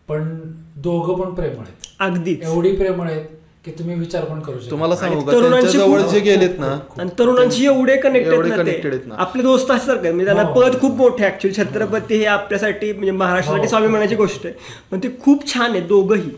पण 0.09 0.39
दोघं 0.77 1.23
पण 1.23 1.35
प्रेमळ 1.35 1.63
आहेत. 1.63 1.87
अगदीच. 1.99 2.43
एवढी 2.43 2.77
प्रेमळ 2.77 3.11
आहेत 3.11 3.25
की 3.65 3.71
तुम्ही 3.71 3.95
विचार 3.95 4.25
पण 4.25 4.41
करू 4.41 4.59
शकता 4.59 4.71
तुम्हाला 4.71 4.97
सांगू 4.97 5.21
का 5.21 5.33
तरुणांची 5.33 5.79
खूप- 5.79 6.13
जे 6.13 6.21
गेलेत 6.21 6.51
ना 6.59 6.79
आणि 6.99 7.11
तरुणांशी 7.19 7.65
एवढे 7.65 7.97
कनेक्टेड 7.97 8.35
एवढे 8.35 8.49
connected 8.51 8.69
आहेत 8.69 9.01
ते 9.01 9.09
ना. 9.09 9.15
आपले 9.19 9.43
दोस्त 9.43 9.71
असतात 9.71 10.07
मी 10.07 10.25
त्यांना 10.25 10.43
हो. 10.43 10.61
पद 10.61 10.81
खूप 10.81 10.97
मोठे 10.97 11.25
ऍक्च्युअली 11.27 11.65
छत्रपती 11.65 12.17
हे 12.17 12.25
आपल्यासाठी 12.25 12.93
म्हणजे 12.93 13.11
महाराष्ट्रासाठी 13.11 13.63
हो. 13.63 13.69
स्वाभिमानाची 13.69 14.15
गोष्ट 14.15 14.47
आहे. 14.47 14.55
पण 14.91 14.99
ते 14.99 15.09
खूप 15.21 15.55
छान 15.55 15.71
आहे 15.71 15.81
दोघंही. 15.81 16.31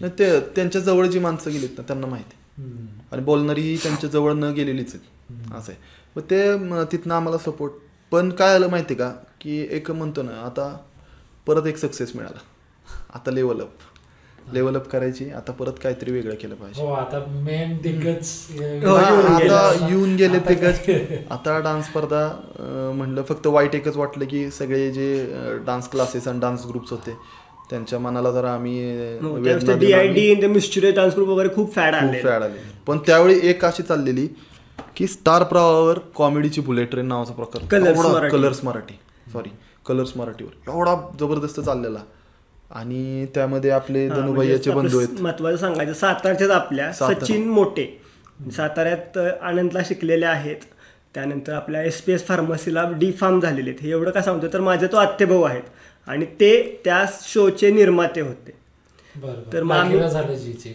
नाही, 0.00 0.12
ते 0.18 0.40
त्यांच्या 0.40 0.80
जवळ 0.80 1.06
जी 1.06 1.18
माणसं 1.18 1.52
गेलीत 1.52 1.68
ना 1.78 1.82
त्यांना 1.82 2.06
माहिती. 2.06 2.62
हम्म. 2.62 2.86
आणि 3.12 3.22
बोलणारी 3.22 3.76
त्यांच्या 3.82 4.10
जवळ 4.10 4.32
न 4.32 4.52
गेलेलीच 4.52 4.94
आहेत. 4.94 5.54
असं 5.54 5.72
आहे. 5.72 5.96
मग 6.16 6.22
ते 6.22 6.38
तिथनं 6.92 7.14
आम्हाला 7.14 7.38
सपोर्ट 7.38 7.72
पण 8.12 8.30
काय 8.30 8.54
आलं 8.54 8.68
माहिती 8.70 8.94
का? 8.94 9.08
की 9.40 9.66
एक 9.70 9.90
म्हणतो 9.90 10.22
ना 10.22 10.40
आता 10.46 10.76
परत 11.46 11.66
एक 11.66 11.76
सक्सेस 11.76 12.12
मिळाला. 12.14 12.38
आता 13.14 13.30
लेवल 13.30 13.60
अप 13.60 14.52
लेवल 14.54 14.76
अप 14.76 14.88
करायची 14.88 15.28
आता 15.30 15.52
परत 15.52 15.72
काहीतरी 15.82 16.12
वेगळं 16.12 16.34
केलं 16.34 16.54
पाहिजे. 16.54 16.82
हो 16.82 16.92
आता 16.92 17.18
मेन 17.28 17.76
दिग्गज 17.82 18.28
हो, 18.84 18.94
हा, 18.94 19.08
येऊन 19.10 19.36
गेले. 19.36 19.54
आता 19.54 19.86
येऊन 19.88 20.14
गेले 20.16 20.36
आता 20.36 21.34
आता 21.34 21.58
डान्स 21.58 21.86
स्पर्धा 21.86 22.28
म्हणलं 22.94 23.22
फक्त 23.22 23.46
वाईट 23.46 23.74
एकच 23.74 23.96
वाटलं 23.96 24.24
की 24.24 24.50
सगळे 24.50 24.90
जे 24.92 25.08
डान्स 25.66 25.88
क्लासेस 25.88 26.28
आणि 26.28 26.40
डान्स 26.40 26.66
ग्रुप्स 26.66 26.90
होते 26.90 27.16
त्यांच्या 27.70 27.98
मनाला 27.98 28.30
जरा 28.30 28.52
आम्ही 28.54 29.18
डान्स 30.92 31.14
ग्रुप 31.14 31.28
वगैरे 31.28 31.48
खूप 31.54 31.74
फॅड 31.74 31.94
आले 31.94 32.22
पण 32.86 32.98
त्यावेळी 32.98 33.38
एक 33.42 33.64
अशी 33.64 33.82
चाललेली 33.82 34.28
की 34.96 35.06
स्टार 35.06 35.42
प्रवाहावर 35.42 35.98
कॉमेडीची 35.98 36.60
बुलेट 36.60 36.90
ट्रेन 36.90 37.06
नावाचा 37.06 37.32
प्रकार. 37.32 37.62
एवढा-. 37.86 38.28
कलर्स 38.28 38.64
मराठी. 38.64 38.98
सॉरी 39.32 39.48
कलर्स 39.86 40.16
मराठीवर. 40.16 40.70
एवढा 40.70 40.94
जबरदस्त 41.20 41.60
चाललेला. 41.60 41.98
आणि 42.70 43.26
त्यामध्ये 43.26 43.70
आपले 43.70 44.08
धनुभाईचे 44.08 44.70
बंधू 44.70 44.98
आहेत. 44.98 45.20
महत्वाचं 45.20 45.56
सांगायचं 45.56 45.92
सातारच्याच 45.92 46.50
आपल्या. 46.50 46.92
सचिन 46.92 47.48
मोठे 47.48 48.02
साताऱ्यात 48.56 49.18
आनंदला 49.42 49.82
शिकलेले 49.84 50.26
आहेत. 50.26 50.56
त्यानंतर 51.14 51.52
आपल्या 51.52 51.82
एस 51.82 52.00
पी 52.00 52.12
एस 52.12 52.26
फार्मसीला 52.26 52.90
डी 52.90 53.12
फार्म 53.12 53.40
झालेले 53.40 53.70
आहेत. 53.70 53.82
हे 53.82 53.90
एवढं 53.90 54.10
का 54.10 54.22
सांगतो 54.22 54.46
तर 54.52 54.60
माझे 54.60 54.86
तो 54.86 54.96
आत्तेभाऊ 54.96 55.42
आहेत. 55.42 55.62
आणि 56.06 56.24
ते 56.24 56.80
त्या 56.84 57.04
शोचे 57.22 57.70
निर्माते 57.70 58.20
होते. 58.20 58.65
तर 59.52 59.62
मग 59.62 59.76
आम्ही- 59.76 59.96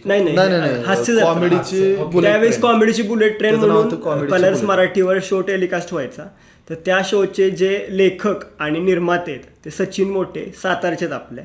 नाही 0.06 0.48
नाही. 0.50 0.82
हास्य. 0.84 1.12
कॉमेडीची 1.24 1.94
त्यावेळेस 2.22 2.54
ट्रेन. 2.58 2.70
कॉमेडीची 2.72 3.02
बुलेट 3.02 3.38
ट्रेन 3.38 3.54
म्हणून 3.54 3.88
कलर्स. 4.30 4.62
मराठीवर 4.62 5.18
शो 5.22 5.40
टेलिकास्ट 5.40 5.92
व्हायचा 5.92 6.24
तर 6.70 6.74
त्या 6.74 7.00
शोचे 7.04 7.50
जे 7.50 7.86
लेखक 7.90 8.44
आणि 8.58 8.78
निर्माते 8.80 9.32
आहेत 9.32 9.64
ते 9.64 9.70
सचिन 9.70 10.10
मोठे 10.10 10.52
सातारचेच 10.62 11.12
आपल्या 11.12 11.44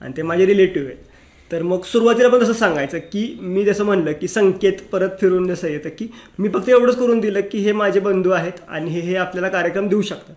आणि 0.00 0.12
ते 0.16 0.22
माझे 0.22 0.46
रिलेटिव्ह 0.46 0.88
आहेत 0.88 1.04
तर 1.52 1.62
मग 1.62 1.82
सुरुवातीला 1.82 2.28
पण 2.28 2.42
तसं 2.42 2.52
सांगायचं 2.52 2.98
की 2.98 3.38
मी 3.40 3.64
जसं 3.64 3.84
म्हणलं 3.84 4.12
की 4.12 4.28
संकेत 4.28 4.72
परत 4.92 5.08
फिरून 5.20 5.46
जसं 5.48 5.68
येतं 5.68 5.88
की 5.88 6.06
मी 6.38 6.48
फक्त 6.48 6.68
एवढंच 6.68 6.96
करून 6.96 7.20
दिलं 7.20 7.40
की 7.40 7.58
हे 7.58 7.72
माझे 7.72 8.00
बंधू 8.00 8.30
आहेत 8.30 8.52
आणि 8.68 8.90
हे 8.90 9.00
हे 9.00 9.16
आपल्याला 9.16 9.48
कार्यक्रम 9.48 9.88
देऊ 9.88 10.02
शकतात 10.02 10.34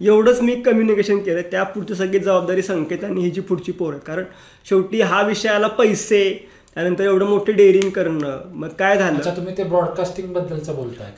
एवढंच 0.00 0.40
मी 0.40 0.54
कम्युनिकेशन 0.62 1.18
केलं. 1.18 1.40
त्या 1.40 1.62
पुढची 1.62 1.94
सगळी 1.94 2.18
जबाबदारी 2.18 2.62
संकेत 2.62 3.04
आणि 3.04 3.20
ही 3.20 3.30
जी 3.30 3.40
पुढची 3.40 3.72
पोरं. 3.72 3.98
कारण 3.98 4.24
शेवटी 4.68 5.00
हा 5.00 5.22
विषयाला 5.22 5.68
पैसे 5.68 6.48
त्यानंतर 6.76 7.04
एवढं 7.04 7.26
मोठे 7.26 7.52
डेअरिंग 7.52 7.90
करणं 7.90 8.40
मग 8.52 8.68
काय 8.78 8.96
झालं? 8.96 9.16
अच्छा 9.18 9.30
तुम्ही 9.36 9.56
ते 9.58 9.64
ब्रॉडकास्टिंग 9.64 10.32
बद्दलच 10.32 10.68
बोलताय 10.70 11.10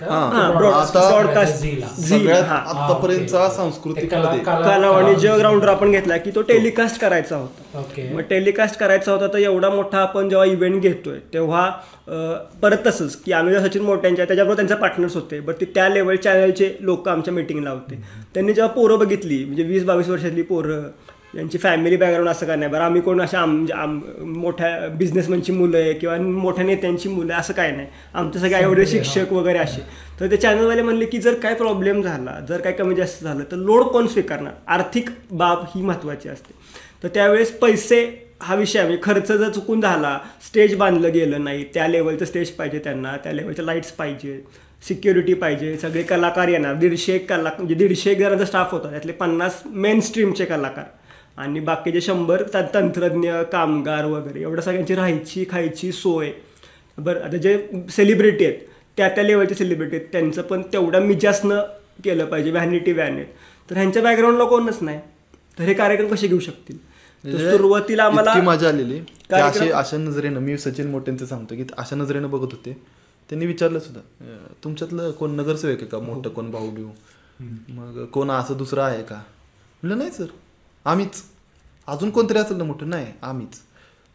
सगळ्यात. 2.01 2.45
आतापर्यंतचा. 2.45 3.49
सांस्कृतिक 3.51 4.11
कलाव 4.11 4.93
आणि 4.93 5.15
जग 5.21 5.41
राऊंडर 5.41 5.69
आपण 5.69 5.91
घेतला 5.91 6.17
की 6.17 6.31
तो 6.35 6.43
टेलिकास्ट 6.43 7.01
करायचा 7.01 7.37
होता. 7.37 7.79
ओके. 7.79 8.09
मग 8.15 8.21
टेलिकास्ट 8.31 8.79
करायचा 8.81 9.13
होता 9.13 9.27
तर 9.33 9.39
एवढा 9.39 9.71
मोठा 9.71 9.99
आपण 9.99 10.29
जेव्हा 10.29 10.47
इव्हेंट 10.47 10.83
घेतोय 10.83 11.19
तेव्हा 11.33 11.69
परत 12.63 12.87
तसंच 12.87 13.17
की 13.17 13.33
आम्ही 13.33 13.61
सचिन 13.61 13.83
मोठ्यांच्या 13.83 14.25
त्याच्याबरोबर 14.25 14.57
त्यांचे 14.57 14.75
पार्टनर्स 14.75 15.15
होते 15.15 15.41
बट 15.41 15.61
ते 15.61 15.65
त्या 15.75 15.89
लेवल 15.89 16.17
चॅनलचे 16.17 16.75
लोक 16.81 17.09
आमच्या 17.09 17.35
मिटिंगला 17.35 17.71
होते. 17.71 18.03
त्यांनी 18.35 18.53
जेव्हा 18.53 18.73
पोरं 18.75 18.99
बघितली 18.99 19.45
म्हणजे 19.45 19.63
वीस 19.65 19.85
बावीस 19.85 20.09
वर्षातली 20.09 20.43
पोरं 20.43 20.83
यांची 21.35 21.59
फॅमिली 21.59 21.97
बॅकग्राऊंड 21.97 22.29
असं 22.29 22.47
काय 22.47 22.57
नाही. 22.57 22.71
बरं 22.71 22.83
आम्ही 22.83 23.01
कोण 23.01 23.21
अशा 23.21 23.39
आम 23.41 23.65
आम 23.75 24.01
मोठ्या 24.21 24.89
बिझनेसमॅनची 24.99 25.53
मुलं 25.53 25.79
आहे 25.79 25.93
किंवा 25.93 26.17
मोठ्या 26.19 26.65
नेत्यांची 26.65 27.09
मुलं 27.09 27.33
आहे 27.33 27.41
असं 27.41 27.55
काय 27.55 27.71
नाही. 27.71 27.87
आमचे 28.15 28.39
सगळे 28.39 28.55
आईवडील 28.55 28.87
शिक्षक 28.87 29.33
वगैरे 29.33 29.59
असे. 29.59 29.83
तर 30.21 30.31
ते 30.31 30.37
चॅनलवाले 30.37 30.83
म्हणले 30.83 31.07
की 31.07 31.19
जर 31.19 31.35
काय 31.35 31.55
प्रॉब्लेम 31.55 32.03
झाला 32.03 32.39
जर 32.49 32.61
काय 32.61 32.73
कमी 32.73 32.95
जास्त 32.95 33.25
झालं 33.25 33.45
तर 33.51 33.57
लोड 33.57 33.83
कोण 33.83 34.07
स्वीकारणार? 34.07 34.53
आर्थिक 34.69 35.11
बाब 35.31 35.65
ही 35.75 35.83
महत्त्वाची 35.83 36.29
असते. 36.29 36.55
तर 37.03 37.09
त्यावेळेस 37.15 37.51
पैसे 37.59 38.05
हा 38.43 38.55
विषय 38.55 38.81
म्हणजे 38.81 38.99
खर्च 39.03 39.33
जर 39.33 39.49
चुकून 39.49 39.81
झाला 39.81 40.19
स्टेज 40.47 40.75
बांधलं 40.77 41.13
गेलं 41.13 41.45
नाही 41.45 41.65
त्या 41.75 41.89
लेवलचं 41.89 42.25
स्टेज 42.25 42.51
पाहिजे 42.51 42.79
त्यांना 42.79 43.17
त्या 43.25 43.33
लेवलच्या 43.33 43.65
लाईट्स 43.65 43.91
पाहिजे 43.93 44.41
सिक्युरिटी 44.89 45.35
पाहिजे 45.35 45.77
सगळे 45.79 46.03
कलाकार 46.03 46.49
येणार. 46.49 46.75
दीडशे 46.75 47.13
एक 47.13 47.29
कला 47.31 47.51
म्हणजे 47.59 47.75
दीडशे 47.75 48.11
एक 48.11 48.19
जणांचा 48.19 48.45
स्टाफ 48.45 48.73
होता. 48.73 48.91
त्यातले 48.91 49.13
पन्नास 49.13 49.63
मेन 49.67 50.01
स्ट्रीमचे 50.01 50.45
कलाकार. 50.45 50.85
आणि 51.41 51.61
बाकीचे 51.61 52.01
शंभर 52.01 52.43
तंत्रज्ञ 52.75 53.33
कामगार 53.53 54.05
वगैरे 54.05 54.41
एवढं 54.43 54.61
सगळ्यांची 54.61 54.95
राहायची 54.95 55.45
खायची 55.51 55.93
सोय. 55.93 56.31
बरं 56.99 57.21
आता 57.21 57.37
जे 57.37 57.57
सेलिब्रिटी 57.91 58.45
आहेत 58.45 58.59
त्या 58.97 59.09
त्या 59.09 59.25
लेवलचे 59.25 59.55
सेलिब्रिटी 59.55 59.97
आहेत. 59.97 60.07
त्यांचं 60.13 60.43
पण 60.43 60.63
तेवढ्या 60.73 61.01
मिजासनं 61.01 61.61
केलं 62.05 62.25
पाहिजे 62.25 62.51
व्हॅनिटी 62.51 62.93
व्हॅन 62.93 63.15
आहेत. 63.15 63.27
तर 63.69 63.77
ह्यांच्या 63.77 64.03
बॅकग्राऊंडला 64.03 64.45
कोणच 64.45 64.79
नाही. 64.83 64.99
तर 65.59 65.65
हे 65.65 65.75
कार्यक्रम 65.75 66.09
कसे 66.09 66.27
घेऊ 66.27 66.39
शकतील? 66.39 66.77
म्हणजे 67.25 67.51
सुरुवातीला 67.51 68.05
आम्हाला 68.05 68.35
मजा 68.43 68.69
आलेली. 68.69 69.01
असे 69.33 69.71
अशा 69.71 69.97
नजरेनं 69.97 70.41
मी 70.41 70.57
सचिन 70.59 70.91
मोठ्यांचं 70.91 71.27
सांगतो 71.27 71.55
की 71.55 71.65
अशा 71.79 71.97
नजरेनं 71.97 72.31
बघत 72.31 72.53
होते. 72.53 72.77
त्यांनी 73.29 73.47
विचारलं 73.47 73.79
सुद्धा 73.79 74.37
तुमच्यातलं 74.65 75.11
कोण 75.11 75.35
नगरसेवक 75.37 75.79
आहे 75.79 75.87
का? 75.87 75.99
मोठं 75.99 76.31
कोण 76.31 76.51
भाऊ 76.51 76.71
बिऊ 76.71 76.89
मग 77.69 78.05
कोण 78.05 78.31
असं 78.31 78.57
दुसरं 78.57 78.83
आहे 78.83 79.03
का? 79.03 79.23
म्हणलं 79.83 79.99
नाही 79.99 80.11
सर. 80.11 80.27
आम्हीच. 80.85 81.23
अजून 81.91 82.11
कोणतरी 82.11 82.39
असेल 82.39 82.57
ना 82.57 82.65
मोठं? 82.65 82.89
नाही 82.89 83.07
आम्हीच. 83.23 83.59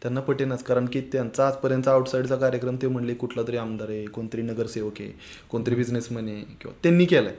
त्यांना 0.02 0.20
पटेनच 0.20 0.62
कारण 0.62 0.86
की 0.86 1.00
त्यांचा 1.00 1.46
आजपर्यंतचा 1.46 1.92
आउटसाईडचा 1.92 2.36
कार्यक्रम 2.36 2.76
ते 2.82 2.88
म्हणले 2.88 3.14
कुठला 3.14 3.42
तरी 3.48 3.56
आमदार 3.56 3.88
आहे 3.88 4.04
कोणतरी 4.06 4.42
नगरसेवक 4.42 5.00
आहे 5.00 5.12
कोणतरी 5.50 5.74
बिझनेसमॅन 5.74 6.28
आहे 6.28 6.40
किंवा 6.40 6.72
त्यांनी 6.82 7.04
केलाय. 7.04 7.32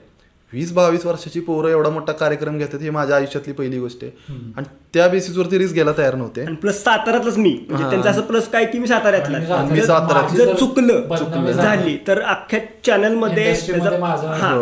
वीस 0.52 0.72
बावीस 0.72 1.04
वर्षाची 1.06 1.40
पोरं 1.40 1.68
एवढा 1.68 1.90
मोठा 1.90 2.12
कार्यक्रम 2.12 2.58
घेतात 2.58 2.82
ही 2.82 2.90
माझ्या 2.90 3.16
आयुष्यातली 3.16 3.52
पहिली 3.52 3.78
गोष्ट 3.78 4.04
आहे. 4.04 4.34
आणि 4.56 4.66
त्या 4.94 5.08
बेसिसवरती 5.08 5.58
रिस्क 5.58 5.74
घ्यायला 5.74 5.92
तयार 5.98 6.14
नव्हते. 6.14 6.40
आणि 6.40 6.56
प्लस 6.56 6.82
साताऱ्यातलंच 6.84 7.36
मी. 7.38 7.66
म्हणजे. 7.68 7.90
त्यांचं 7.90 8.10
असं 8.10 8.20
प्लस 8.20 8.48
काय 8.48 8.64
की 8.64 8.78
मी 8.78 8.86
साताऱ्यातला 8.86 9.36
आहे. 9.36 9.72
मी 9.72 9.82
साताऱ्यात. 9.82 10.36
जर 10.36 10.54
चुकलं 10.54 11.52
झाली 11.52 11.98
तर 12.06 12.20
अख्ख्या 12.22 12.60
चॅनलमध्ये 12.86 13.52
माझा 13.98 14.32
हा. 14.32 14.54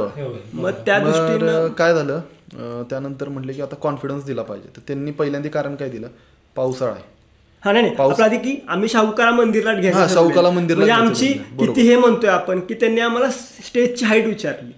मग 0.53 0.71
त्या 0.71 0.99
दृष्टीनं 0.99 1.69
काय 1.69 1.95
झालं? 1.95 2.21
त्यानंतर 2.91 3.29
म्हणले 3.29 3.53
की 3.53 3.63
आता 3.63 3.77
कॉन्फिडन्स 3.77 4.25
दिला 4.25 4.43
पाहिजे. 4.43 4.69
तर 4.77 4.81
त्यांनी 4.87 5.11
पहिल्यांदा 5.11 5.49
कारण 5.49 5.75
काय 5.75 5.89
दिलं? 5.89 6.09
पावसाळा 6.57 6.93
आहे. 6.93 7.03
हा 7.63 7.73
नाही 7.73 7.95
आपलं 7.99 8.25
आधी 8.25 8.37
की 8.39 8.57
आम्ही 8.69 8.89
शाहूकारा 8.89 9.31
मंदिरला 9.31 9.71
हा, 9.71 9.81
ठरवलंय. 9.81 10.09
शाहूकारा 10.09 10.51
मंदिरला 10.51 10.85
म्हणजे 10.85 10.93
आमची. 10.93 11.29
किती 11.59 11.89
हे 11.89 11.97
म्हणतोय 11.97 12.31
आपण 12.31 12.61
की 12.61 12.75
त्यांनी 12.75 13.01
आम्हाला 13.01 13.31
स्टेजची 13.31 14.05
हाईट 14.05 14.27
विचारली. 14.27 14.73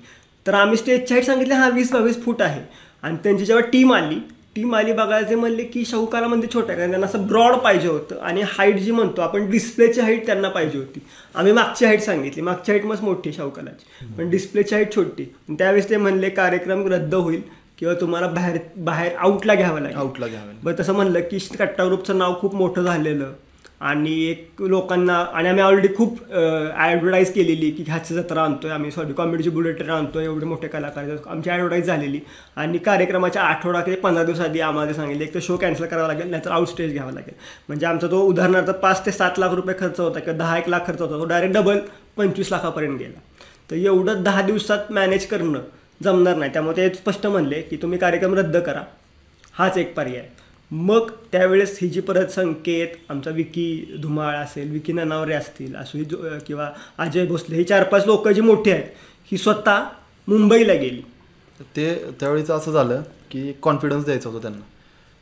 तर 0.47 0.55
आम्ही 0.55 0.77
स्टेजची 0.77 1.15
हाईट 1.15 1.27
सांगितली 1.27 1.55
हा 1.55 1.69
वीस 1.69 1.93
बावीस 1.93 2.23
फूट 2.25 2.43
आहे. 2.43 2.61
आणि 3.03 3.17
त्यांची 3.25 3.45
जेव्हा 3.45 3.65
टीम 3.73 3.93
आली 3.93 4.19
टीम 4.55 4.75
आली 4.75 4.93
बघायला 4.93 5.29
ते 5.31 5.35
म्हणले 5.35 5.63
की 5.65 5.85
शाहूकारा 5.85 6.29
मंदिर 6.29 6.49
छोटं 6.53 6.69
आहे 6.69 6.77
कारण 6.77 6.91
त्यांना 6.91 7.07
असं 7.07 7.27
ब्रॉड 7.27 7.55
पाहिजे 7.55 7.89
होतं 7.89 8.21
आणि 8.21 8.43
हाईट 8.47 8.77
जी 8.77 8.91
म्हणतो 8.93 9.23
आपण 9.23 9.49
डिस्प्लेची 9.51 10.01
हाईट 10.01 10.25
त्यांना 10.27 10.49
पाहिजे 10.49 10.79
होती. 10.79 11.01
आम्ही 11.35 11.53
मागची 11.53 11.85
हाईट 11.87 12.01
सांगितली. 12.03 12.43
मागची 12.43 12.73
हाईट 12.73 12.85
मस्त 12.85 13.05
मोठी 13.05 13.33
शाहूकाराची 13.33 14.07
पण 14.19 14.31
डिस्प्लेची 14.31 14.75
हाईट 14.75 14.95
छोटी 14.95 15.25
त्यावेळेस 15.51 15.89
ते 15.91 15.97
म्हणले 15.97 16.29
कार्यक्रम 16.31 16.87
रद्द 16.93 17.15
होईल. 17.15 17.41
किंवा 17.79 17.95
तुम्हाला 18.01 18.27
बाहेर 18.29 18.59
बाहेर 18.77 19.17
आउटला 19.17 19.55
घ्यावं 19.55 19.81
लागेल. 19.81 19.97
आउटला 19.97 20.27
घ्यावे 20.27 20.53
बरं 20.63 20.79
तसं 20.79 20.95
म्हणलं 20.95 21.21
की 21.31 21.39
कट्टा 21.59 21.85
ग्रुपचं 21.85 22.19
नाव 22.19 22.41
खूप 22.41 22.55
मोठं 22.55 22.83
झालेलं. 22.83 23.33
आणि 23.81 24.13
एक 24.29 24.61
लोकांना 24.61 25.17
आणि 25.33 25.49
आम्ही 25.49 25.63
ऑलरेडी 25.63 25.89
खूप 25.97 26.17
ॲडव्हर्टाईज 26.31 27.31
केलेली 27.33 27.71
की 27.71 27.83
ह्याची 27.89 28.15
जत्रा 28.15 28.43
आणतोय 28.43 28.71
आम्ही 28.71 28.91
सॉरी 28.91 29.13
कॉमेडीची 29.13 29.51
बुलेट 29.51 29.77
ट्रेन 29.79 29.91
आणतोय 29.91 30.25
एवढे 30.25 30.47
मोठे 30.47 30.69
कलाकार. 30.69 31.05
आमची 31.27 31.51
ॲडव्हर्टाईज 31.51 31.87
झालेली. 31.87 32.21
आणि 32.57 32.79
कार्यक्रमाच्या 32.79 33.43
आठवडा 33.43 33.81
किंवा 33.81 34.01
पंधरा 34.03 34.25
दिवस 34.25 34.41
आधी 34.41 34.61
आम्हाला 34.61 34.93
सांगितले 34.93 35.25
एक 35.25 35.35
तर 35.35 35.41
शो 35.43 35.57
कॅन्सल 35.57 35.87
करावा 35.87 36.09
लागेल 36.09 36.31
नाहीतर 36.31 36.51
आउट 36.51 36.69
स्टेज 36.69 36.93
घ्यावा 36.93 37.13
लागेल. 37.13 37.35
म्हणजे 37.69 37.87
आमचा 37.87 38.07
तो 38.07 38.23
उदाहरणार्थ 38.23 38.71
पाच 38.83 39.07
ते 39.07 39.13
सात 39.13 39.39
लाख 39.39 39.55
रुपये 39.55 39.75
खर्च 39.81 40.01
होता 40.01 40.21
किंवा 40.21 40.39
दहा 40.39 40.59
एक 40.59 40.69
लाख 40.69 40.87
खर्च 40.87 41.01
होता 41.01 41.19
तो 41.19 41.25
डायरेक्ट 41.25 41.55
डबल 41.55 41.79
पंचवीस 42.17 42.53
लाखापर्यंत 42.53 42.99
गेला. 42.99 43.21
तर 43.71 43.77
एवढं 43.77 44.23
दहा 44.23 44.43
दिवसात 44.43 44.93
मॅनेज 44.93 45.27
करणं 45.27 45.61
जमणार 46.05 46.37
नाही. 46.37 46.53
त्यामुळे 46.53 46.77
ते 46.77 46.95
स्पष्ट 46.95 47.27
म्हणले 47.27 47.61
की 47.63 47.77
तुम्ही 47.77 47.99
कार्यक्रम 47.99 48.35
रद्द 48.35 48.57
करा. 48.57 48.83
हाच 49.53 49.79
एक 49.79 49.95
पर्याय. 49.97 50.29
मग 50.71 51.11
त्यावेळेस 51.33 51.79
ही 51.83 51.89
जी 51.89 52.01
परत 52.01 52.29
संकेत 52.29 52.89
आमचा 53.09 53.31
विकी 53.31 53.97
धुमाळ 54.03 54.35
असेल 54.37 54.71
विकी 54.73 54.93
ननावरे 54.93 55.35
असतील 55.35 55.77
असू 55.77 56.03
जो 56.05 56.17
किंवा 56.47 56.71
अजय 56.99 57.27
भोसले 57.27 57.57
ही 57.57 57.65
चार 57.65 57.85
पाच 57.85 58.07
लोक 58.07 58.29
जी 58.29 58.41
मोठी 58.41 58.71
आहेत 58.71 58.91
ही 59.33 59.39
स्वतः 59.39 59.85
मुंबईला 60.29 60.73
गेली. 60.73 61.03
ते 61.77 61.95
त्यावेळीचं 62.21 62.57
असं 62.57 62.73
झालं 62.73 63.03
की 63.31 63.53
कॉन्फिडन्स 63.63 64.05
द्यायचा 64.05 64.29
होता 64.29 64.43
त्यांना. 64.43 64.65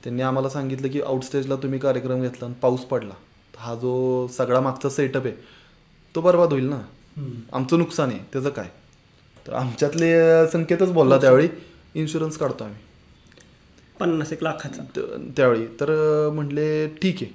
त्यांनी 0.05 0.23
आम्हाला 0.23 0.49
सांगितलं 0.49 0.89
की 0.89 1.01
आउटस्टेजला 1.01 1.57
तुम्ही 1.57 1.79
कार्यक्रम 1.79 2.23
घेतला 2.23 2.47
आणि 2.47 2.55
पाऊस 2.63 2.81
पडला. 2.81 3.15
तर 3.55 3.59
हा 3.59 3.75
जो 3.75 4.27
सगळा 4.29 4.61
मागचा 4.61 4.89
सेटअप 4.89 5.27
आहे 5.27 5.35
तो 6.15 6.21
बरबाद 6.21 6.53
होईल 6.53 6.69
ना? 6.69 6.81
आमचं 7.53 7.79
नुकसान 7.79 8.11
आहे 8.11 8.19
त्याचं 8.33 8.51
काय? 8.51 8.69
तर 9.47 9.53
आमच्यातले 9.53 10.15
संकेतच 10.47 10.93
बोलला 10.93 11.17
त्यावेळी 11.17 11.49
इन्शुरन्स 11.95 12.37
काढतो 12.37 12.65
आम्ही. 12.65 12.79
पन्नास 14.01 14.33
एक 14.33 14.43
लाखाचा. 14.43 15.01
त्यावेळी. 15.37 15.67
तर 15.67 15.91
अं, 15.91 16.35
म्हणले 16.35 16.87
ठीक 16.89 17.17
आहे. 17.23 17.35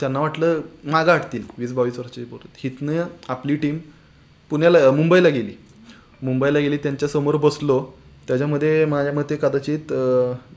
त्यांना 0.00 0.20
वाटलं 0.20 0.60
मागं 0.84 1.12
हटतील 1.12 1.42
वीस 1.58 1.72
बावीस 1.72 1.98
वर्षाची 1.98 2.24
पोरं. 2.24 2.48
हिथनं 2.56 3.02
आपली 3.28 3.56
टीम 3.56 3.78
पुण्याला 4.50 4.90
मुंबईला 4.90 5.28
गेली. 5.28 5.58
मुंबईला 6.22 6.58
गेली 6.58 6.76
त्यांच्यासमोर 6.76 7.36
बसलो. 7.36 7.86
त्याच्यामध्ये 8.28 8.84
माझ्या 8.84 9.12
मते 9.12 9.36
कदाचित 9.36 9.92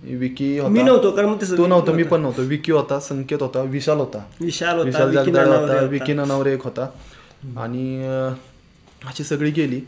विकी 0.03 0.59
मी 0.61 0.81
नव्हतो 0.81 1.11
कारण 1.11 1.33
ते 1.33 1.67
नव्हता 1.67 1.91
मी 1.91 2.03
पण 2.03 2.21
नव्हतो. 2.21 2.41
विकी 2.41 2.71
होता 2.71 2.99
संकेत 2.99 3.37
होता 3.41 3.61
विशाल 3.61 3.97
होता. 3.97 4.23
विशाल 4.41 4.79
विशाल 4.79 5.17
विकी 5.17 5.31
जगदाळे 5.31 5.49
होता. 5.49 5.81
विकी 5.81 6.13
ननावरे 6.13 6.53
एक 6.53 6.63
होता. 6.63 6.89
आणि 7.57 8.03
अशी 9.05 9.23
सगळी 9.23 9.51
गेली. 9.51 9.81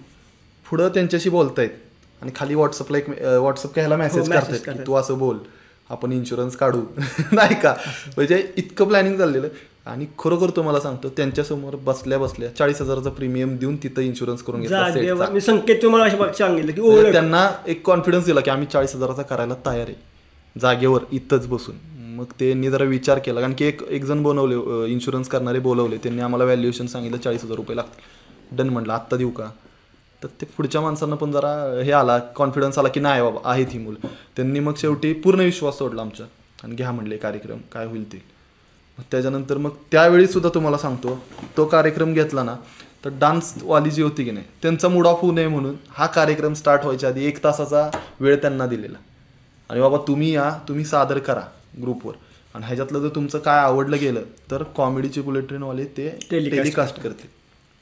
पुढं 0.70 0.90
त्यांच्याशी 0.90 1.30
बोलतायत. 1.30 1.70
आणि 2.22 2.32
खाली 2.36 2.56
व्हॉट्सअपला 2.56 2.98
एक 2.98 3.10
व्हॉट्सअप 3.10 3.72
ह्याला 3.76 3.96
मेसेज 3.98 4.30
करतायत 4.32 4.60
की. 4.60 4.84
तू 4.88 4.94
असं 4.94 5.18
बोल 5.18 5.38
आपण 5.90 6.12
इन्शुरन्स 6.12 6.56
काढू. 6.56 6.82
नाही 7.32 7.56
का? 7.56 7.74
म्हणजे 8.16 8.44
इतकं 8.58 8.86
प्लॅनिंग 8.86 9.18
चाललेलं 9.18 9.48
आणि 9.86 10.06
खरोखर 10.20 10.50
तुम्हाला 10.50 10.80
सांगतो 10.80 11.10
त्यांच्यासमोर 11.10 11.76
बसल्या 11.76 12.18
बसल्या 12.18 12.50
चाळीस 12.56 12.82
हजाराचा 12.82 13.10
प्रीमियम 13.10 13.56
देऊन 13.58 13.76
तिथं 13.76 14.02
इन्शुरन्स 14.02 14.44
करून 14.44 14.62
घेतला 14.62 15.40
संकेत 15.40 15.82
तुम्हाला 15.82 16.34
सांगितलं 16.34 16.72
की 16.72 16.82
म्हणजे 16.82 17.12
त्यांना 17.12 17.50
एक 17.68 17.86
कॉन्फिडन्स 17.86 18.26
दिला 18.26 18.40
की 18.40 18.50
आम्ही 18.50 18.68
चाळीस 18.74 18.96
हजाराचा 18.96 19.22
करायला 19.22 19.54
तयार 19.66 19.88
आहे. 19.88 19.96
जागेवर 20.60 21.02
इथंच 21.12 21.48
बसून. 21.48 21.76
मग 22.16 22.26
त्यांनी 22.40 22.70
जरा 22.70 22.84
विचार 22.84 23.20
केला. 23.20 23.40
कारण 23.40 23.54
की 23.54 23.66
एक 23.66 23.82
एक 23.84 24.04
जण 24.04 24.24
बनवले 24.24 24.56
इन्शुरन्स 24.92 25.28
करणारे 25.28 25.60
बोलवले. 25.60 25.98
त्यांनी 25.98 26.22
आम्हाला 26.22 26.44
व्हॅल्युएशन 26.44 26.86
सांगितलं 26.86 27.18
चाळीस 27.18 27.44
हजार 27.44 27.56
रुपये 27.56 27.76
लागतील. 27.76 28.58
डन 28.58 28.70
म्हणलं 28.70 28.94
आत्ता 28.94 29.18
देऊ 29.18 29.30
का? 29.30 29.50
तर 30.24 30.28
ते 30.42 30.46
पुढच्या 30.58 30.82
माणसांना 30.82 31.16
पण 31.16 31.32
जरा 31.32 31.82
हे 31.84 31.92
आला 31.92 32.18
कॉन्फिडन्स 32.36 32.78
आला 32.80 32.90
की 32.90 33.00
नाही 33.00 33.22
बाबा 33.22 33.50
आहेत 33.52 33.68
ही 33.70 33.80
मुलं. 33.80 34.08
त्यांनी 34.36 34.60
मग 34.60 34.74
शेवटी 34.78 35.14
पूर्ण 35.14 35.40
विश्वास 35.40 35.78
सोडला 35.78 36.02
आमच्या. 36.02 36.26
आणि 36.64 36.76
घ्या 36.76 36.92
म्हणले 36.92 37.18
कार्यक्रम 37.18 37.58
काय 37.72 37.86
होईल 37.86 38.12
ते. 38.12 38.22
मग 38.98 39.04
त्याच्यानंतर 39.12 39.58
मग 39.58 39.70
त्यावेळी 39.92 40.28
सुद्धा 40.28 40.50
तुम्हाला 40.54 40.78
सांगतो 40.78 41.18
तो 41.58 41.66
कार्यक्रम 41.66 42.14
घेतला 42.14 42.44
ना 42.44 42.56
तर 43.06 43.10
डान्सवाली 43.20 43.90
जी 43.92 44.02
होती 44.02 44.24
की 44.24 44.32
नाही 44.32 44.46
त्यांचा 44.62 44.88
मूड 44.88 45.08
ऑफ 45.08 45.22
होऊ 45.22 45.32
नये 45.32 45.48
म्हणून 45.48 45.76
हा 45.90 46.06
कार्यक्रम 46.06 46.54
स्टार्ट 46.54 46.84
व्हायच्या 46.84 47.10
आधी 47.10 47.26
एक 47.26 47.44
तासाचा 47.44 47.90
वेळ 48.20 48.36
त्यांना 48.36 48.66
दिलेला. 48.66 48.98
आणि 49.70 49.82
बाबा 49.82 49.98
तुम्ही 50.08 50.34
या 50.36 50.50
तुम्ही 50.68 50.86
सादर 50.86 51.20
करा 51.20 51.42
ग्रुपवर. 51.82 52.14
आणि 52.56 52.66
ह्याच्यातलं 52.66 53.00
जर 53.00 53.10
तुमचं 53.16 53.40
काय 53.40 53.60
आवडलं 53.60 53.98
गेलं 54.00 54.24
तर 54.52 54.64
कॉमेडीचे 54.76 55.22
बुलेट 55.22 55.48
ट्रेनवाले 55.48 55.86
ते 55.86 56.10
टेलिकास्ट 56.32 57.00
करतील. 57.00 57.28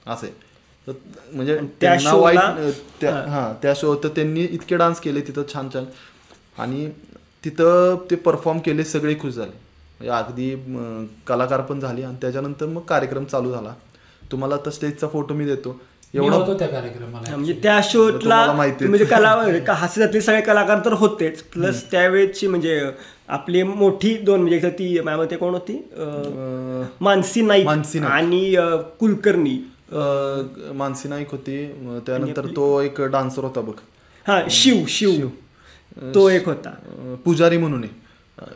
असं 0.05 0.27
आहे. 0.27 0.52
तर 0.87 0.91
म्हणजे 1.33 1.57
त्यांना 1.81 2.13
वाईट 2.15 3.05
हां. 3.05 3.53
त्या 3.61 3.73
शो 3.75 3.95
तर 4.03 4.07
त्यांनी 4.15 4.43
इतके 4.43 4.77
डान्स 4.77 4.99
केले 4.99 5.21
तिथं 5.21 5.43
छान 5.53 5.69
छान. 5.73 5.85
आणि 6.57 6.89
तिथं 7.45 7.95
ते 8.11 8.15
परफॉर्म 8.15 8.59
केले 8.65 8.83
सगळे 8.83 9.15
खुश 9.21 9.33
झाले. 9.33 9.51
म्हणजे 9.99 10.09
अगदी 10.09 10.55
कलाकार 11.27 11.61
पण 11.61 11.79
झाले 11.79 12.03
आणि 12.03 12.15
त्याच्यानंतर 12.21 12.65
मग 12.65 12.81
कार्यक्रम 12.87 13.25
चालू 13.25 13.51
झाला. 13.51 13.73
तुम्हाला 14.31 14.55
आता 14.55 14.71
स्टेजचा 14.71 15.07
फोटो 15.07 15.33
मी 15.33 15.45
देतो. 15.45 15.79
एवढा 16.13 16.35
होतो 16.35 16.57
त्या 16.59 16.67
कार्यक्रमाला 16.67 17.35
म्हणजे 17.35 17.53
त्या 17.63 17.79
शोला 17.83 18.19
तुम्हाला 18.19 18.53
माहितीच. 18.53 18.87
म्हणजे 18.89 19.05
कला 19.05 19.73
हास्यातले 19.73 20.21
सगळे 20.21 20.41
कलाकार 20.41 20.79
तर 20.85 20.93
होतेच. 20.93 21.41
प्लस 21.43 21.83
त्यावेळेची 21.91 22.47
म्हणजे 22.47 22.79
आपली 23.27 23.63
मोठी 23.63 24.13
दोन 24.17 24.41
म्हणजे 24.41 24.61
तर 24.63 24.69
ती 24.69 24.99
माझ्या 24.99 25.23
मते 25.23 25.35
कोण 25.35 25.53
होती? 25.53 25.81
मानसी 27.01 27.41
नाईक. 27.41 27.67
आणि 28.03 28.55
कुलकर्णी. 28.99 29.57
मानसी 30.75 31.09
नाईक 31.09 31.31
होती. 31.31 31.65
त्यानंतर 32.05 32.45
तो 32.55 32.81
एक 32.81 33.01
डान्सर 33.01 33.43
होता 33.43 33.61
बघ. 33.61 33.73
हा 34.25 34.39
शिव 34.51 34.83
शिव. 34.89 35.27
तो 36.15 36.27
एक 36.29 36.45
होता. 36.45 36.69
पुजारी 37.25 37.57
म्हणून 37.57 37.85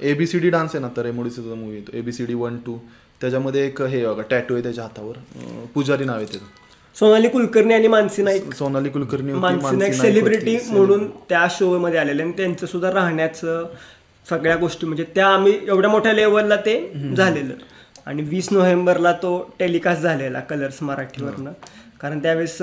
एबीसीडी 0.02 0.50
डान्स 0.50 0.76
आहे 0.76 0.82
ना 0.82 0.88
तर 0.98 1.04
रेमोडीचा 1.06 1.42
मूवी 1.56 1.82
एबीसीडी 1.94 2.34
वन 2.34 2.58
टू 2.66 2.78
त्याच्यामध्ये 3.22 3.66
एक 3.66 3.82
हे 3.82 4.06
बघा 4.06 4.22
टॅटू 4.30 4.54
आहे 4.54 4.64
त्याच्या 4.64 4.84
हातावर. 4.84 5.18
पुजारी 5.74 6.06
नाव 6.06 6.16
आहे 6.16 6.26
त्याचं. 6.26 6.46
सोनाली 6.96 7.28
कुलकर्णी 7.30 7.74
आणि 7.74 7.88
मानसी 7.88 8.24
नाईक. 8.24 8.54
सोनाली 8.54 8.90
कुलकर्णी 8.90 9.32
होती 9.32 9.42
मानसी 9.42 9.76
नाईक 9.76 9.94
सेलिब्रिटी. 9.94 10.58
म्हणून 10.70 11.08
त्या 11.30 11.46
शो 11.52 11.78
मध्ये 11.80 12.00
आलेले 12.00 12.24
आणि 12.24 12.32
त्यांचं 12.38 12.66
सुद्धा 12.68 12.92
राहण्याचं 12.94 13.66
सगळ्या 14.26 14.56
गोष्टी 14.56 14.88
म्हणजे 14.88 15.04
त्या 15.16 15.28
आम्ही 15.28 15.54
एवढ्या 15.68 15.90
मोठ्या 15.90 16.14
लेवलला 16.14 16.56
ते 16.56 16.80
झालेलं. 17.16 17.54
आणि 18.08 18.24
वीस 18.24 18.47
नोव्हेंबरला 18.51 19.12
तो 19.14 19.38
टेलिकास्ट 19.60 20.01
झालेला 20.01 20.39
कलर्स 20.39 20.82
मराठीवरनं. 20.84 21.51
कारण 22.01 22.20
त्यावेळेस 22.22 22.58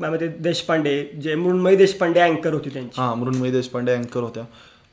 मते 0.00 0.28
देशपांडे 0.28 1.02
जे 1.22 1.34
मृण्मयी 1.34 1.76
देशपांडे 1.76 2.20
अँकर 2.20 2.54
होती 2.54 2.70
त्यांची. 2.70 3.00
हा 3.00 3.14
मृण्मयी 3.14 3.50
देशपांडे 3.50 3.92
अँकर 3.92 4.20
होत्या. 4.20 4.44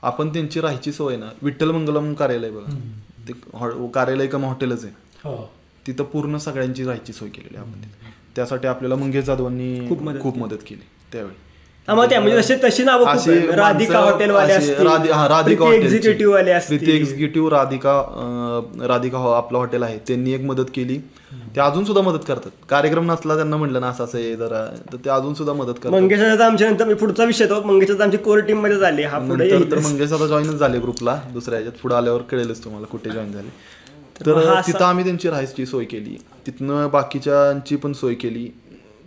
आपण 0.04 0.30
त्यांची 0.34 0.62
राहायची 0.62 0.92
सोय 0.92 1.16
ना 1.18 1.30
विठ्ठल 1.42 1.72
मंगलम 1.72 2.14
कार्यालय 2.14 2.50
बघा. 2.50 2.76
ते 3.28 3.34
कार्यालय 3.94 4.28
कम 4.28 4.46
हॉटेलच 4.46 4.84
आहे. 4.86 4.94
हो. 5.24 5.36
तिथं 5.88 6.04
पूर्ण 6.04 6.38
सगळ्यांची 6.38 6.84
राहायची 6.84 7.14
सोय 7.14 7.30
केलेली 7.30 7.58
आपण 7.58 7.82
त्यासाठी 8.36 8.68
आपल्याला 8.68 8.96
मंगेश 8.96 9.26
जाधवांनी 9.26 9.88
खूप 9.90 10.22
खूप 10.22 10.38
मदत 10.38 10.64
केली 10.68 10.88
त्यावेळी. 11.12 11.36
आम्हाला 11.88 12.10
त्या 12.10 12.20
म्हणजे 12.22 12.38
जसे 12.38 12.56
तशी 12.64 12.84
नावं. 12.84 13.06
राधिका 13.56 14.00
हॉटेलवाले 14.00 14.58
राधिका. 14.84 15.74
एक्झिक्युटिव्ह 15.74 16.34
वाले 16.34 16.52
असतील. 16.52 16.90
एक्झिक्युटिव्ह 16.90 17.50
राधिका 17.50 18.02
राधिका 18.88 19.18
आपलं 19.38 19.58
हॉटेल 19.58 19.84
आहे. 19.84 19.98
त्यांनी 20.08 20.34
एक 20.34 20.42
मदत 20.42 20.70
केली. 20.76 20.98
ते 21.56 21.60
अजून 21.62 21.84
सुद्धा 21.86 22.02
मदत 22.02 22.24
करतात. 22.28 22.52
कार्यक्रम 22.70 23.12
नसला 23.12 23.36
त्यांना 23.36 23.58
म्हणलं 23.58 23.82
ना 23.82 23.88
असं 23.88 24.04
असं 24.04 24.18
आहे 24.18 24.36
जरा 24.36 24.66
तर 24.92 24.98
ते 25.06 25.10
अजून 25.10 25.34
सुद्धा 25.34 25.54
मदत 25.54 25.74
करतात. 25.74 25.92
मंगेशाचा 25.92 26.46
आमच्या 26.46 26.70
नंतर 26.70 26.86
मी 26.86 26.94
पुढचा 26.94 27.24
विषय 27.24 27.46
तो 27.46 27.62
मंगेशाचा 27.66 28.04
आमची 28.04 28.18
कोर 28.18 28.40
टीममध्ये 28.40 28.78
झाली. 28.78 29.04
हा 29.04 29.20
पुढे 29.20 29.50
तर. 29.72 29.80
मंगेश 29.80 30.12
आता 30.14 30.28
जॉईनच 30.28 30.56
झाले 30.56 30.80
ग्रुपला 30.80 31.20
दुसऱ्या 31.34 31.60
ह्याच्यात. 31.60 31.82
पुढे 31.82 31.96
आल्यावर 31.96 32.22
कळेलच 32.22 32.64
तुम्हाला 32.64 32.88
कुठे 32.92 33.10
जॉईन 33.10 33.32
झाले. 33.32 33.50
तर 34.20 34.62
तिथं 34.68 34.84
आम्ही 34.86 35.04
त्यांची 35.04 35.30
राहायची 35.30 35.66
सोय 35.66 35.86
केली. 35.86 36.18
तिथनं 36.48 36.90
बाकीच्यांची 36.92 37.76
पण 37.76 37.94
सोय 37.94 38.14
केली. 38.14 38.48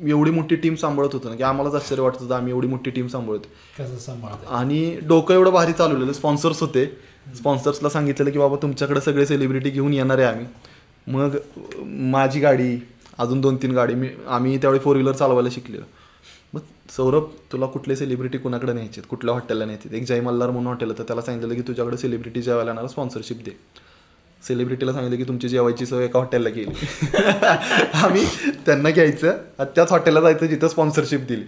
एवढी 0.00 0.30
मोठी 0.30 0.56
टीम 0.56 0.74
सांभाळत 0.74 1.12
होतो 1.12 1.28
ना 1.28 1.34
की 1.36 1.42
आम्हालाच 1.42 1.74
आश्चर्य 1.74 2.02
वाटत 2.02 2.20
होतं 2.20 2.34
आम्ही 2.34 2.52
एवढी 2.52 2.68
मोठी 2.68 2.90
टीम 2.90 3.06
सांभाळतो 3.08 3.48
कसं 3.78 3.96
सांभाळत 3.98 4.46
आणि 4.48 4.98
डोकं 5.02 5.34
एवढं 5.34 5.50
भारी 5.50 5.72
चालवलेलं 5.72 6.12
स्पॉन्सर्स 6.12 6.60
होते. 6.60 6.84
स्पॉन्सर्सला 7.36 7.88
सांगितलेलं 7.88 8.30
की 8.30 8.38
बाबा 8.38 8.56
तुमच्याकडे 8.62 9.00
सगळे 9.00 9.26
सेलिब्रिटी 9.26 9.70
घेऊन 9.70 9.92
येणार 9.92 10.18
आहे 10.18 10.26
आम्ही. 10.26 10.46
मग 11.06 11.36
माझी 12.12 12.40
गाडी 12.40 12.76
अजून 13.18 13.40
दोन 13.40 13.56
तीन 13.56 13.72
गाडी 13.74 13.94
मी 13.94 14.08
आम्ही 14.28 14.56
त्यावेळी 14.58 14.80
फोर 14.80 14.96
व्हीलर 14.96 15.12
चालवायला 15.12 15.48
शिकलेलो. 15.52 15.84
मग 16.54 16.60
सौरभ 16.96 17.24
तुला 17.52 17.66
कुठले 17.66 17.96
सेलिब्रिटी 17.96 18.38
कुणाकडे 18.38 18.72
न्यायचे 18.72 19.00
कुठल्या 19.00 19.34
हॉटेलला 19.34 19.64
न्यायचे 19.64 19.96
एक 19.96 20.04
जय 20.04 20.20
मल्हार 20.20 20.50
म्हणून 20.50 20.66
हॉटेल 20.66 20.90
होतं 20.90 21.04
त्याला 21.04 21.22
सांगितलं 21.22 21.54
की 21.54 21.60
तुझ्याकडे 21.68 21.96
सेलिब्रिटी 21.96 22.42
जेवायला 22.42 22.70
येणार 22.70 22.86
स्पॉन्सरशिप 22.86 23.42
दे. 23.44 23.50
सेलिब्रिटीला 24.48 24.92
सांगितलं 24.92 25.16
की 25.16 25.24
तुमची 25.24 25.48
जेवायची 25.48 25.86
सोय 25.86 26.04
एका 26.04 26.18
हॉटेलला 26.18 26.50
केली. 26.50 26.86
आम्ही 27.94 28.24
त्यांना 28.66 28.90
घ्यायचं 28.90 29.28
आणि 29.58 29.70
त्याच 29.74 29.92
हॉटेलला 29.92 30.20
जायचं 30.20 30.46
जिथं 30.46 30.68
स्पॉन्सरशिप 30.68 31.20
दिली. 31.20 31.44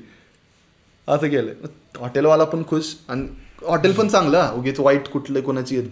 असं 1.09 1.29
केलं. 1.31 1.53
हॉटेलवाला 1.99 2.45
पण 2.45 2.63
खुश 2.69 2.95
आणि 3.09 3.27
हॉटेल 3.67 3.93
पण 3.93 4.09
चांगलं 4.09 4.53
उगीच 4.57 4.81
वाईट 4.81 5.09
कुठले 5.09 5.41
कोणाची 5.41 5.77
येत 5.77 5.89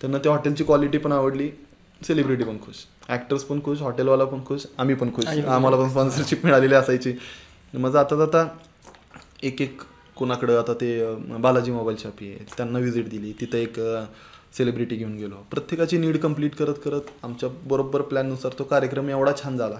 त्यांना 0.00 0.18
त्या 0.18 0.32
हॉटेलची 0.32 0.64
क्वालिटी 0.64 0.98
पण 0.98 1.12
आवडली. 1.12 1.50
सेलिब्रिटी 2.06 2.44
पण 2.44 2.56
खुश. 2.56 2.84
ॲक्टर्स 3.08 3.42
पण 3.42 3.60
खुश 3.64 3.80
हॉटेलवाला 3.80 4.24
पण 4.24 4.44
खुश 4.46 4.66
आम्ही 4.78 4.94
पण 4.94 5.12
खुश. 5.14 5.26
आम्हाला 5.26 5.76
पण 5.76 5.88
स्पॉन्सरशिप 5.88 6.44
मिळालेली 6.44 6.74
असायची. 6.74 7.12
मग 7.74 7.90
जाता 7.90 8.16
जाता 8.16 8.46
एक 9.42 9.60
एक 9.62 9.82
कोणाकडं 10.16 10.58
आता 10.58 10.74
ते 10.74 11.14
बालाजी 11.38 11.70
मोबाईल 11.72 11.96
शॉपी 11.96 12.28
आहे 12.28 12.44
त्यांना 12.56 12.78
व्हिजिट 12.78 13.08
दिली. 13.08 13.32
तिथं 13.40 13.58
एक 13.58 13.78
सेलिब्रिटी 14.56 14.96
घेऊन 14.96 15.16
गेलो. 15.16 15.34
प्रत्येकाची 15.50 15.98
नीड 15.98 16.16
कंप्लीट 16.16 16.54
करत 16.54 16.74
करत 16.84 17.00
आमच्या 17.22 17.48
बरोबर 17.64 18.00
प्लॅननुसार 18.00 18.52
तो 18.58 18.64
कार्यक्रम 18.64 19.08
एवढा 19.10 19.32
छान 19.44 19.56
झाला 19.56 19.76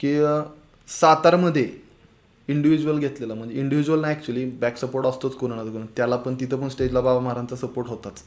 की 0.00 0.16
सातारमध्ये 0.88 1.68
इंडिव्हिज्युअल 2.48 2.98
घेतलेला 2.98 3.34
म्हणजे 3.34 3.54
इंडिव्हिज्युअल 3.54 4.00
नाही 4.00 4.14
ॲक्च्युली 4.14 4.44
बॅक 4.44 4.76
सपोर्ट 4.76 5.06
असतोच 5.06 5.34
कोणाला 5.34 5.62
ना 5.62 5.70
कोणा 5.70 5.84
त्याला 5.96 6.16
पण 6.16 6.34
तिथं 6.34 6.56
पण 6.56 6.68
स्टेजला 6.68 7.00
बाबा 7.00 7.20
महाराजांचा 7.20 7.56
सपोर्ट 7.56 7.88
होताच. 7.88 8.22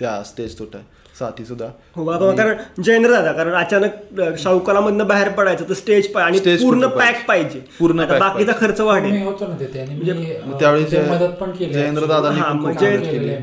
त्या 0.00 0.22
स्टेज 0.22 0.58
तोटा 0.58 0.78
साथी 1.18 1.44
सुद्धा. 1.44 1.66
हो 1.94 2.04
बाबा 2.04 2.30
कारण 2.36 2.82
जैन 2.82 3.02
दादा 3.02 3.32
कारण 3.32 3.54
अचानक 3.54 4.20
शाहूकालामधनं 4.38 5.06
बाहेर 5.06 5.28
पडायचं 5.28 5.68
तर 5.68 5.74
स्टेज 5.74 6.12
पाय 6.12 6.24
आणि 6.24 6.38
Stage 6.38 6.62
पूर्ण 6.62 6.86
पॅक 6.86 7.26
पाहिजे. 7.28 7.60
पूर्ण 7.78 8.04
बाकीचा 8.18 8.52
खर्च 8.60 8.80
वाढेल. 8.80 9.10
मी 9.10 9.22
होतो 9.22 9.46
ना 9.46 9.58
तिथे 9.60 9.80
आणि 9.80 9.94
मी 9.94 10.10
मग 10.12 10.52
अं, 10.52 10.58
त्यावेळी 10.58 10.84
तिथे 10.84 10.96
जे- 10.96 11.10
मदत 11.10 11.34
पण 11.34 11.50
केली. 11.50 11.72
जयेंद्र 11.72 12.04
हा 12.04 12.52
म्हणजे 12.52 12.96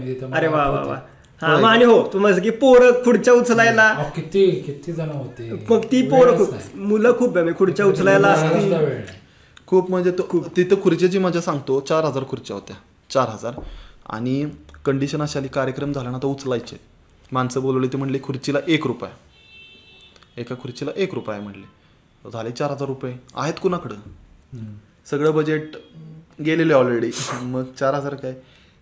तिथं. 0.07 0.31
अरे 0.31 0.47
वा. 0.47 0.69
वा. 0.69 0.99
हा 1.41 1.57
मग 1.57 1.63
आणि 1.63 1.85
हो 1.85 2.09
तुम्हाला 2.13 2.39
की 2.39 2.49
पोरं 2.49 3.03
खुर्च्या 3.03 3.33
उचलायला. 3.33 3.93
किती 4.15 4.51
किती 4.51 4.91
जण 4.91 5.09
होते? 5.09 5.65
मग 5.69 5.85
ती 5.85 6.01
पोरं 6.09 6.37
खूप. 6.37 6.53
मुलं 6.75 7.17
खूप 7.17 7.37
आहे 7.37 7.43
म्हणजे 7.43 7.57
खुर्च्या 7.59 7.85
उचलायला. 7.85 8.35
खूप 9.67 9.89
म्हणजे 9.89 10.11
तो 10.11 10.43
तिथं 10.57 10.81
खुर्चीची 10.81 11.19
मजा 11.19 11.41
सांगतो 11.41 11.79
चार 11.79 12.05
हजार 12.05 12.23
खुर्च्या 12.23 12.55
होत्या. 12.55 12.75
चार 13.09 13.29
हजार. 13.29 13.53
आणि 14.09 14.45
कंडिशन 14.85 15.21
अशी 15.21 15.39
आली 15.39 15.47
कार्यक्रम 15.47 15.93
झाला 15.93 16.09
ना 16.09 16.17
तो 16.17 16.31
उचलायचे. 16.31 16.77
माणसं 17.31 17.61
बोलवली 17.61 17.87
ते 17.87 17.97
म्हणले 17.97 18.19
खुर्चीला 18.23 18.59
एक 18.67 18.87
रुपया. 18.87 19.09
एका 20.37 20.55
खुर्चीला 20.55 20.91
एक 20.95 21.13
रुपया 21.13 21.39
म्हणले. 21.39 21.67
झाले 22.31 22.51
चार 22.51 22.71
हजार 22.71 22.87
रुपये. 22.87 23.13
आहेत 23.35 23.53
कुणाकडं. 23.61 23.95
सगळं 25.09 25.33
बजेट 25.33 25.75
गेलेले 26.45 26.73
ऑलरेडी 26.73 27.11
मग 27.41 27.63
चार 27.79 27.93
हजार 27.93 28.15
काय? 28.15 28.33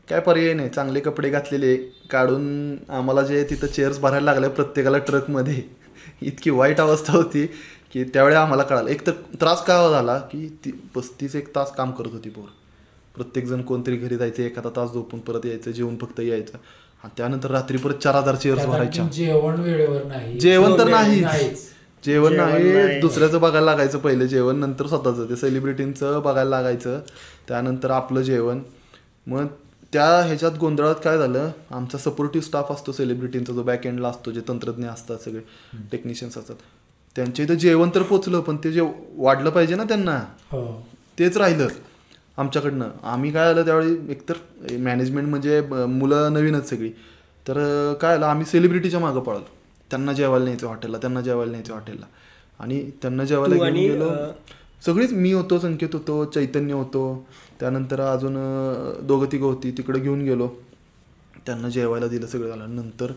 काय 0.09 0.19
पर्याय 0.19 0.53
नाही. 0.53 0.69
चांगले 0.69 0.99
कपडे 0.99 1.29
घातलेले 1.29 1.75
काढून 2.09 2.75
आम्हाला 2.89 3.21
जे 3.21 3.43
तिथं 3.49 3.67
चेअर्स 3.67 3.99
भरायला 3.99 4.25
लागल्या 4.25 4.49
प्रत्येकाला 4.49 4.97
ट्रकमध्ये 4.97 5.61
इतकी 6.21 6.49
वाईट 6.49 6.79
अवस्था 6.81 7.13
होती 7.13 7.45
की 7.93 8.03
त्यावेळी 8.03 8.35
आम्हाला 8.35 8.63
कळालं. 8.63 8.89
एक 8.89 9.07
तर 9.07 9.11
त्रास 9.11 9.63
का 9.65 9.89
झाला 9.89 10.17
की 10.17 10.47
ती 10.65 10.71
पस्तीस 10.95 11.35
एक 11.35 11.55
तास 11.55 11.71
काम 11.75 11.91
करत 11.91 12.11
होती 12.11 12.29
पोर. 12.29 12.45
प्रत्येकजण 13.15 13.61
कोणतरी 13.61 13.97
घरी 13.97 14.17
जायचं 14.17 14.43
एखादा 14.43 14.69
तास 14.75 14.93
झोपून 14.93 15.19
परत 15.19 15.45
यायचं 15.45 15.71
जेवून 15.71 15.97
फक्त 15.97 16.19
यायचं. 16.19 16.57
आणि 17.03 17.11
त्यानंतर 17.17 17.51
रात्री 17.51 17.77
परत 17.77 17.93
चार 17.93 18.15
हजार 18.15 18.35
चेअर्स 18.35 18.65
भरायच्या. 18.65 19.07
जेवण 19.07 19.59
वेळेवर 19.59 20.03
नाही. 20.03 20.39
जेवण 20.39 20.77
तर 20.79 20.87
नाहीच. 20.87 21.23
जेवण 22.03 22.33
जेवण 22.33 22.35
नाही 22.35 22.73
नाही. 22.73 22.99
दुसऱ्याचं 22.99 23.41
बघायला 23.41 23.65
लागायचं 23.65 23.97
पहिले. 23.97 24.27
जेवण 24.27 24.55
नंतर 24.55 24.87
स्वतःचं. 24.87 25.29
ते 25.29 25.35
सेलिब्रिटींचं 25.35 26.21
बघायला 26.21 26.49
लागायचं. 26.49 26.99
त्यानंतर 27.47 27.91
आपलं 27.91 28.21
जेवण. 28.21 28.59
मग 29.27 29.45
त्या 29.93 30.05
ह्याच्यात 30.21 30.51
गोंधळात 30.59 30.95
काय 31.03 31.17
झालं? 31.17 31.49
आमचा 31.71 31.97
सपोर्टिव्ह 31.97 32.45
स्टाफ 32.45 32.71
असतो 32.71 32.91
सेलिब्रिटींचा 32.91 33.53
जो 33.53 33.63
बॅक 33.63 33.87
एंडला 33.87 34.07
असतो 34.07 34.31
जे 34.31 34.41
तंत्रज्ञ 34.47 34.87
असतात 34.87 35.17
सगळे 35.17 35.41
टेक्निशियन्स 35.91 36.37
असतात. 36.37 36.55
त्यांच्या 37.15 37.45
इथं 37.45 37.53
जेवण 37.53 37.89
तर 37.95 38.01
पोचलं 38.01 38.39
पण 38.41 38.57
ते 38.63 38.71
जे 38.71 38.81
वाढलं 39.15 39.49
पाहिजे 39.49 39.75
ना 39.75 39.83
त्यांना? 39.83 40.17
हो. 40.51 40.87
तेच 41.19 41.37
राहिलं 41.37 41.67
आमच्याकडनं. 42.37 42.89
आम्ही 43.03 43.31
काय 43.31 43.49
आलं 43.49 43.65
त्यावेळी? 43.65 43.95
एकतर 44.09 44.33
मॅनेजमेंट 44.77 45.27
म्हणजे 45.27 45.61
मुलं 45.89 46.33
नवीनच 46.33 46.69
सगळी. 46.69 46.89
तर 47.47 47.93
काय 47.93 48.15
आलं? 48.15 48.25
आम्ही 48.25 48.45
सेलिब्रिटीच्या 48.45 48.99
मागं 48.99 49.19
पळालो. 49.19 49.45
त्यांना 49.89 50.13
जेवायला 50.13 50.43
न्यायचं 50.43 50.67
हॉटेलला 50.67 50.97
त्यांना 50.97 51.21
जेवायला 51.21 51.51
न्यायचं 51.51 51.73
हॉटेलला. 51.73 52.05
आणि 52.59 52.91
त्यांना 53.01 53.23
जेवायला 53.23 53.69
गेलो. 53.69 54.11
सगळीच 54.85 55.13
मी 55.13 55.31
होतो 55.33 55.59
संकेत 55.59 55.89
होतो 55.93 56.25
चैतन्य 56.25 56.73
होतो. 56.73 57.27
त्यानंतर 57.59 58.01
अजून 58.01 58.35
दोघं 59.07 59.25
तिघं 59.31 59.45
होती 59.45 59.71
तिकडे 59.71 59.99
घेऊन 59.99 60.21
गेलो. 60.21 60.47
त्यांना 61.45 61.69
जेवायला 61.69 62.07
दिलं 62.07 62.27
सगळं 62.27 62.49
झालं. 62.49 62.75
नंतर 62.75 63.11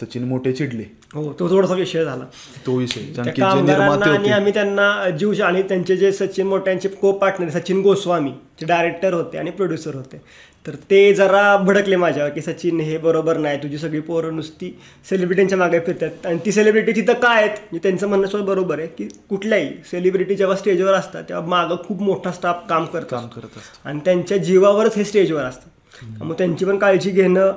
सचिन 0.00 0.24
मोठे 0.24 0.52
चिडले. 0.52 0.84
हो 1.14 1.32
तो 1.32 1.48
थोडासा 1.50 1.74
विषय 1.74 2.04
झाला. 2.04 2.24
तो 2.66 2.74
विषय 2.76 3.20
आणि 3.20 4.30
आम्ही 4.30 4.52
त्यांना 4.54 4.88
जीव 5.10 5.32
आणि 5.44 5.62
त्यांचे 5.62 5.96
जे 5.96 6.12
सचिन 6.12 6.46
मोठ्यांचे 6.46 6.88
को 6.88 7.12
पार्टनर 7.12 7.48
सचिन 7.50 7.80
गोस्वामी 7.82 8.30
जे 8.60 8.66
डायरेक्टर 8.66 9.14
होते 9.14 9.38
आणि 9.38 9.50
प्रोड्युसर 9.50 9.94
होते. 9.94 10.20
तर 10.66 10.74
ते 10.90 11.12
जरा 11.14 11.56
भडकले 11.56 11.96
माझ्यावर 11.96 12.30
की 12.30 12.40
सचिन 12.40 12.80
हे 12.80 12.96
बरोबर 12.98 13.36
नाही. 13.36 13.58
तुझी 13.58 13.78
सगळी 13.78 14.00
पोरं 14.00 14.34
नुसती 14.36 14.70
सेलिब्रिटींच्या 15.10 15.58
मागे 15.58 15.78
फिरतात. 15.80 16.26
आणि 16.26 16.38
ती 16.46 16.52
सेलिब्रिटी 16.52 16.92
तिथं 16.92 17.12
काय 17.12 17.42
आहेत? 17.42 17.50
म्हणजे 17.50 17.78
त्यांचं 17.82 18.08
म्हणणं 18.08 18.26
सुद्धा 18.26 18.46
बरोबर 18.46 18.78
आहे 18.78 18.88
की 18.88 19.08
कुठल्याही 19.30 19.70
सेलिब्रिटी 19.90 20.36
जेव्हा 20.36 20.56
स्टेजवर 20.56 20.94
असतात 20.94 21.24
तेव्हा 21.28 21.44
मागं 21.46 21.76
खूप 21.86 22.02
मोठा 22.02 22.32
स्टाफ 22.32 22.66
काम 22.68 22.84
करतो 22.84 23.16
काम 23.16 23.26
करत 23.26 23.56
असतो. 23.56 23.80
आणि 23.84 24.00
त्यांच्या 24.04 24.36
जीवावरच 24.36 24.96
हे 24.96 25.04
स्टेजवर 25.04 25.42
असतं. 25.42 26.24
मग 26.24 26.34
त्यांची 26.38 26.64
पण 26.64 26.78
काळजी 26.78 27.10
घेणं 27.10 27.52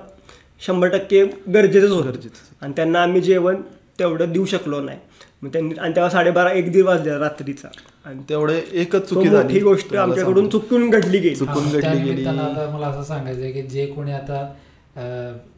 शंभर 0.62 0.88
टक्के 0.88 1.24
गरजेचंच 1.54 1.92
होतं. 1.92 2.28
आणि 2.62 2.74
त्यांना 2.76 3.02
आम्ही 3.04 3.22
जेवण 3.22 3.62
तेवढं 4.00 4.32
देऊ 4.32 4.46
शकलो 4.46 4.82
नाही. 4.82 5.00
मग 5.42 5.50
त्यांनी 5.50 5.76
आणि 5.76 5.96
तेव्हा 5.96 6.10
साडेबारा 6.10 6.52
एक 6.54 6.72
दीड 6.72 6.84
वाजले 6.86 7.18
रात्रीचा 7.20 7.68
आणि 8.06 8.22
तेवढे 8.30 8.62
एकच 8.74 9.08
चुकी 9.10 9.30
झाली 9.30 9.44
मोठी 9.44 9.60
गोष्ट 9.60 9.96
आमच्याकडून. 9.96 10.50
चुकून 10.50 10.90
घडली 10.90 11.20
गेली 11.20 11.36
चुकून 11.36 11.64
हा, 11.64 11.72
घडली 11.72 12.04
गेली. 12.04 12.26
आता 12.26 12.70
मला 12.74 12.88
असं 12.88 13.04
सांगायचं 13.04 13.42
आहे 13.42 13.52
की 13.52 13.62
जे 13.64 13.86
कोणी 13.88 14.12
आता 14.12 14.46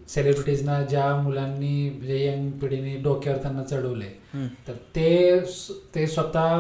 सेलिब्रिटीजना 0.09 0.81
ज्या 0.83 1.15
मुलांनी 1.15 1.89
म्हणजे 1.89 2.25
यंग 2.25 2.49
पिढीने 2.59 2.95
डोक्यावर 3.03 3.41
त्यांना 3.41 3.63
चढवले 3.63 4.07
तर 4.67 4.73
ते 4.95 5.39
ते 5.95 6.05
स्वतः 6.07 6.55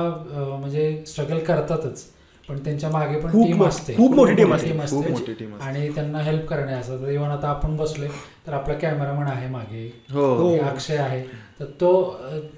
म्हणजे 0.51 1.03
स्ट्रगल 1.07 1.39
करतातच 1.39 2.03
पण 2.49 2.57
त्यांच्या 2.59 2.89
मागे 2.89 3.19
पण 3.19 3.31
खूप 3.31 3.47
टीम 3.47 3.63
असते 3.63 3.93
खूप 3.95 4.13
मोठी 4.15 4.33
team 4.33 4.53
असते. 4.53 4.69
खूप 4.69 5.07
मोठी 5.09 5.33
team 5.33 5.53
असते. 5.53 5.63
आणि 5.63 5.89
त्यांना 5.89 6.19
हेल्प 6.19 6.47
करणे 6.49 6.73
असं 6.73 7.07
इव्हन 7.07 7.31
आता 7.31 7.47
आपण 7.47 7.75
बसलोय 7.77 8.07
तर 8.47 8.53
आपला 8.53 8.73
कॅमेरामन 8.73 9.27
आहे 9.27 9.47
मागे 9.49 9.85
हो 10.11 10.25
हो. 10.33 10.55
अक्षय 10.65 10.97
आहे 10.97 11.23
तर 11.59 11.65
तो 11.81 11.89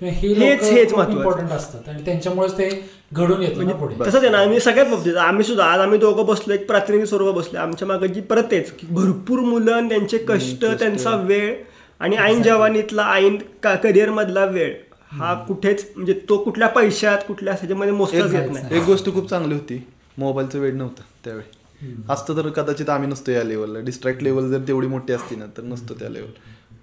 ही 0.02 0.34
हेच- 0.34 0.64
हेच 0.64 0.94
महत्त्वाचं. 0.94 1.12
इम्पॉर्टंट 1.12 1.52
असतात 1.52 1.90
आणि 1.90 2.04
त्यांच्यामुळेच 2.06 2.58
ते 2.58 2.70
घडून 3.14 3.42
येतं 3.42 3.66
ना 3.66 3.74
पुढे. 3.74 3.96
तसंच 4.02 4.16
आहे 4.16 4.30
ना 4.30 4.38
आम्ही 4.38 4.60
सगळ्यात 4.60 4.88
बाबतीत 4.88 5.16
आम्ही 5.18 5.44
सुद्धा 5.44 5.66
आज 5.66 5.80
आम्ही 5.80 6.00
दोघं 6.00 6.26
बसलो 6.26 6.54
एक 6.54 6.66
प्रातिनिधिक 6.68 7.08
स्वरूप 7.08 7.36
बसले 7.36 7.58
आमच्या 7.60 7.88
मागे 7.88 8.08
जी 8.08 8.22
परत 8.22 8.44
तेच 8.52 8.72
की 8.72 8.88
भरपूर 8.92 9.40
मुलं 9.40 9.72
आणि 9.74 9.90
त्यांचे 9.90 10.18
कष्ट 10.28 10.66
त्यांचा 10.66 11.16
वेळ 11.16 11.54
आणि 12.00 12.16
ऐन 12.18 12.42
जवानीतला 12.42 13.12
ऐन 13.14 13.38
करिअर 13.64 14.10
मधला 14.10 14.46
वेळ 14.46 14.74
हा 15.12 15.34
कुठेच 15.48 15.86
म्हणजे 15.96 16.14
तो 16.30 16.38
कुठल्या 16.38 16.68
पैशात 16.68 17.18
कुठल्या 17.28 17.54
ह्याच्यामध्ये 17.54 17.94
मोजताच 17.94 18.34
येत 18.34 18.50
नाही. 18.52 18.76
एक 18.78 18.84
गोष्ट 18.84 19.12
खूप 19.14 19.30
चांगली 19.30 19.54
होती 19.54 19.82
मोबाईलचं 20.18 20.60
वेळ 20.60 20.74
नव्हतं 20.74 21.04
त्यावेळी. 21.24 21.94
असतं 22.10 22.38
तर 22.38 22.48
कदाचित 22.52 22.90
आम्ही 22.90 23.10
नसतो 23.10 23.32
या 23.32 23.44
लेवलला 23.44 23.80
डिस्ट्रॅक्ट 23.80 24.22
लेवल 24.24 24.50
जर 24.52 24.60
तेवढी 24.68 24.88
मोठी 24.88 25.14
असती 25.14 25.36
ना 25.36 25.46
तर 25.58 25.64
नसतो 25.64 25.94
त्या 25.94 26.10
लेवल 26.10 26.30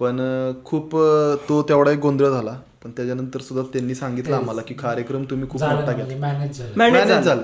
पण 0.00 0.20
खूप 0.64 0.96
तो 1.48 1.62
तेवढा 1.62 1.90
एक 1.90 1.98
गोंधळ 1.98 2.30
झाला. 2.30 2.56
पण 2.84 2.90
त्याच्यानंतर 2.90 3.40
सुद्धा 3.40 3.64
त्यांनी 3.72 3.94
सांगितलं 3.94 4.36
आम्हाला 4.36 4.62
की 4.62 4.74
कार्यक्रम 4.74 5.24
तुम्ही 5.30 5.48
खूप 5.48 5.62
मोठा 5.62 5.92
म्हणजे 5.92 6.14
घ्या 6.14 6.18
मॅनेज 6.76 7.24
झालं. 7.24 7.42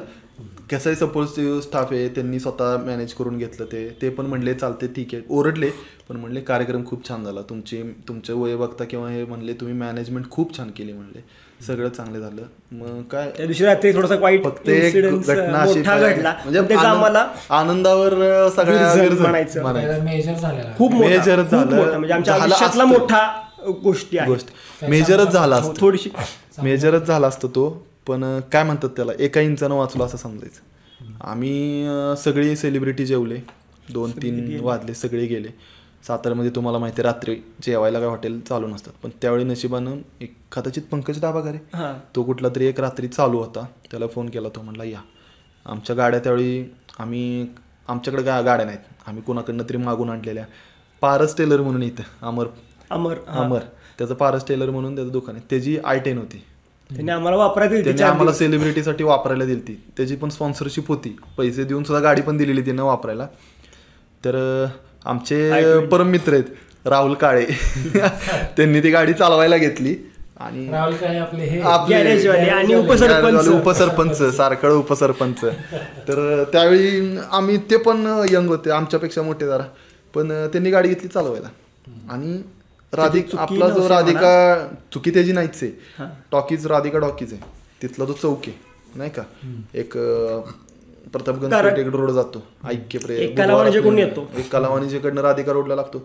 झालं 0.70 0.78
कसंही 0.78 0.96
सपोज 0.96 1.28
स्टाफ 1.62 1.92
आहे 1.92 2.08
त्यांनी 2.08 2.40
स्वतः 2.40 2.76
मॅनेज 2.76 3.12
करून 3.12 3.38
घेतलं 3.38 3.66
ते. 3.66 3.98
ते 4.02 4.08
पण 4.08 4.26
म्हणले 4.26 4.54
चालते 4.54 4.86
ठीक 4.86 5.08
आहे. 5.12 5.22
ओरडले 5.30 5.70
पण 6.08 6.16
म्हणले 6.16 6.40
कार्यक्रम 6.40 6.84
खूप 6.86 7.08
छान 7.08 7.24
झाला. 7.24 7.40
तुमची 7.42 7.82
तुमचे 8.08 8.32
वय 8.32 8.56
बघता 8.56 8.84
किंवा 8.84 9.10
हे 9.10 9.24
म्हणले 9.24 9.52
तुम्ही 9.52 9.76
मॅनेजमेंट 9.76 10.30
खूप 10.30 10.58
छान 10.58 10.70
केली 10.70 10.92
म्हणले. 10.92 11.24
सगळं 11.66 11.88
चांगलं 11.88 12.20
झालं. 12.20 12.42
मग 12.72 13.02
काय? 13.02 13.30
त्या 13.36 13.46
दिवशी 13.46 13.64
रात्री 13.64 13.92
थोडासा 13.92 14.14
वाईट 14.14 14.44
फक्त 14.44 14.70
घटना 14.70 15.58
अशी. 15.58 15.82
घडला. 15.82 16.34
म्हणजे 16.44 16.74
आम्हाला 16.74 17.28
आनंदावर 17.50 18.14
सगळ्या 18.48 18.94
म्हणायचं. 19.22 20.04
मेजर 20.04 20.34
खूप 20.78 20.92
खूप 20.92 21.02
झालं. 21.50 21.76
मोठा. 21.76 21.98
म्हणजे 21.98 22.14
आमच्या 22.14 22.34
आयुष्यातला. 22.34 22.84
मोठा 22.84 23.42
गोष्टी 23.82 24.18
गोष्ट. 24.26 24.46
मेजरच 24.88 25.28
झाला 25.28 25.56
हो, 25.56 25.70
असतो. 25.70 25.80
थोडीशी. 25.80 26.10
मेजरच 26.62 27.02
झाला 27.02 27.26
असतो 27.26 27.48
तो. 27.48 27.87
पण 28.08 28.40
काय 28.40 28.62
म्हणतात 28.62 28.88
त्याला? 28.88 29.12
एका 29.18 29.40
इंचानं 29.40 29.74
वाचलो 29.74 30.04
असं 30.04 30.16
समजायचं. 30.16 30.60
आम्ही 31.20 31.88
सगळी 32.16 32.56
सेलिब्रिटी 32.56 33.06
जेवले. 33.06 33.38
दोन 33.92 34.10
तीन 34.10 34.60
वाजले 34.60 34.94
सगळे 34.94 35.26
गेले. 35.26 35.48
साताऱ्यामध्ये 36.06 36.50
तुम्हाला 36.50 36.78
माहिती 36.78 37.00
आहे 37.00 37.12
रात्री 37.12 37.36
जेवायला 37.62 38.00
काय 38.00 38.08
हॉटेल 38.08 38.40
चालू 38.40 38.66
नसतात. 38.66 38.92
पण 39.02 39.10
त्यावेळी 39.22 39.44
नशिबानं 39.44 39.96
एक 40.20 40.34
कदाचित 40.52 40.82
पंकज 40.90 41.20
डाबा 41.20 41.40
हा. 41.74 42.00
तो 42.16 42.22
कुठला 42.22 42.48
तरी 42.48 42.66
एक 42.66 42.80
रात्री 42.80 43.08
चालू 43.08 43.38
होता. 43.38 43.66
त्याला 43.90 44.06
फोन 44.06 44.28
केला 44.28 44.48
तो 44.48 44.62
म्हणला 44.62 44.84
या. 44.84 45.00
आमच्या 45.66 45.96
गाड्या 45.96 46.20
त्यावेळी 46.20 46.74
आम्ही 46.98 47.46
आमच्याकडे 47.88 48.22
गा 48.22 48.40
गाड्या 48.40 48.66
नाहीत. 48.66 48.78
आम्ही 49.06 49.22
कोणाकडनं 49.22 49.64
तरी 49.68 49.76
मागून 49.76 50.10
आणलेल्या. 50.10 50.44
पारस 51.00 51.36
टेलर 51.36 51.60
म्हणून 51.60 51.82
इथं 51.82 52.02
अमर. 52.22 52.46
अमर. 52.90 53.14
अमर. 53.26 53.60
त्याचं 53.98 54.14
पारस 54.14 54.48
टेलर 54.48 54.70
म्हणून 54.70 54.94
त्याचं 54.94 55.12
दुकान 55.12 55.36
आहे. 55.36 55.44
त्याची 55.50 55.78
आय 55.84 55.98
टेन 55.98 56.18
होती. 56.18 56.44
त्यांनी 56.90 57.12
आम्हाला 57.12 57.36
वापरायला 57.36 57.70
दिली 57.70 57.84
त्याने 57.84 58.02
आम्हाला. 58.02 58.32
सेलिब्रिटीसाठी 58.32 59.04
वापरायला 59.04 59.44
दिली 59.44 59.60
ती 59.60 59.74
त्याची 59.96 60.16
पण 60.16 60.28
स्पॉन्सरशिप 60.28 60.88
होती. 60.88 61.16
पैसे 61.38 61.64
देऊन 61.64 61.82
सुद्धा 61.84 62.02
गाडी 62.02 62.22
पण 62.22 62.36
दिलेली 62.36 62.60
त्यांना 62.60 62.82
वापरायला. 62.82 63.26
तर 64.24 64.66
आमचे 65.04 65.78
परम 65.86 66.06
मित्र 66.06 66.32
आहेत 66.32 66.86
राहुल 66.86 67.14
काळे. 67.14 67.46
त्यांनी 68.56 68.82
ती 68.82 68.90
गाडी 68.90 69.12
चालवायला 69.12 69.56
घेतली 69.56 69.94
आणि 70.40 70.68
राहुल 70.70 70.94
आपले 71.16 71.44
हे 71.44 71.60
आणि. 72.50 72.74
उपसरपंच. 72.74 73.48
उपसरपंच. 73.48 74.22
सारखळ 74.36 74.72
उपसरपंच. 74.72 75.44
तर 76.08 76.44
त्यावेळी 76.52 77.16
आम्ही 77.32 77.56
ते 77.70 77.76
पण 77.76 78.24
यंग 78.30 78.48
होते. 78.48 78.70
आमच्यापेक्षा 78.70 79.22
मोठे 79.22 79.46
जरा. 79.46 79.64
पण 80.14 80.28
त्यांनी 80.28 80.70
गाडी 80.70 80.88
घेतली 80.88 81.08
चालवायला. 81.08 81.48
आणि 82.10 82.40
राधिक 82.92 83.34
आपला 83.36 83.68
जो 83.68 83.88
राधिका 83.88 84.32
चुकी 84.92 85.10
त्याची 85.10 85.32
नाहीच 85.32 85.62
आहे. 85.62 86.06
टॉकीज 86.32 86.66
राधिका 86.66 86.98
टॉकीज 86.98 87.32
आहे. 87.32 87.42
तिथला 87.82 88.04
तो 88.04 88.12
चौक 88.12 88.46
आहे 88.46 88.98
नाही 88.98 89.10
का? 89.10 89.22
एक 89.74 89.96
प्रतापगंज 91.12 91.52
पेठेकडे 91.54 91.96
रोड 91.96 92.10
जातो. 92.10 92.42
ऐक्य 92.64 92.98
एक 93.14 93.38
येतो. 93.98 94.28
एक 94.36 94.50
कलावाणीच्याकडनं 94.52 95.20
राधिका 95.20 95.52
रोडला 95.52 95.74
लागतो. 95.74 95.98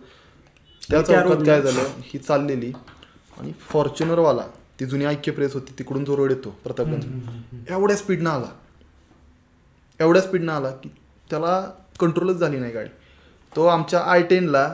त्या 0.81 1.01
चौकात. 1.01 1.45
काय 1.45 1.61
झालं? 1.61 1.84
ही 2.03 2.19
चाललेली 2.19 2.71
आणि 3.38 3.51
फॉर्च्युनर 3.69 4.19
वाला 4.19 4.45
ती 4.79 4.86
जुनी 4.86 5.05
ऐक्य 5.05 5.31
प्रेस 5.31 5.53
होती 5.53 5.73
तिकडून 5.79 6.05
जो 6.05 6.15
रोड 6.17 6.31
येतो 6.31 6.49
प्रतापगंज 6.63 7.69
एवढ्या 7.69 7.97
स्पीडनं 7.97 8.29
आला. 8.29 8.47
एवढ्या 9.99 10.21
स्पीडनं 10.21 10.51
आला 10.53 10.69
की 10.73 10.89
त्याला 11.29 11.59
कंट्रोलच 11.99 12.36
झाली 12.36 12.59
नाही 12.59 12.71
गाडी. 12.73 12.89
तो 13.53 13.65
आमच्या 13.67 13.99
आय 14.01 14.21
टेनला 14.23 14.67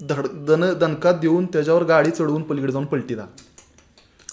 धड 0.00 0.26
दन 0.46 0.64
दणकात 0.78 1.14
देऊन 1.14 1.46
त्याच्यावर 1.46 1.82
गाडी 1.82 2.10
चढवून 2.10 2.42
पलीकडे 2.42 2.72
जाऊन 2.72 2.84
पलटी 2.84 3.14
झाला 3.14 3.26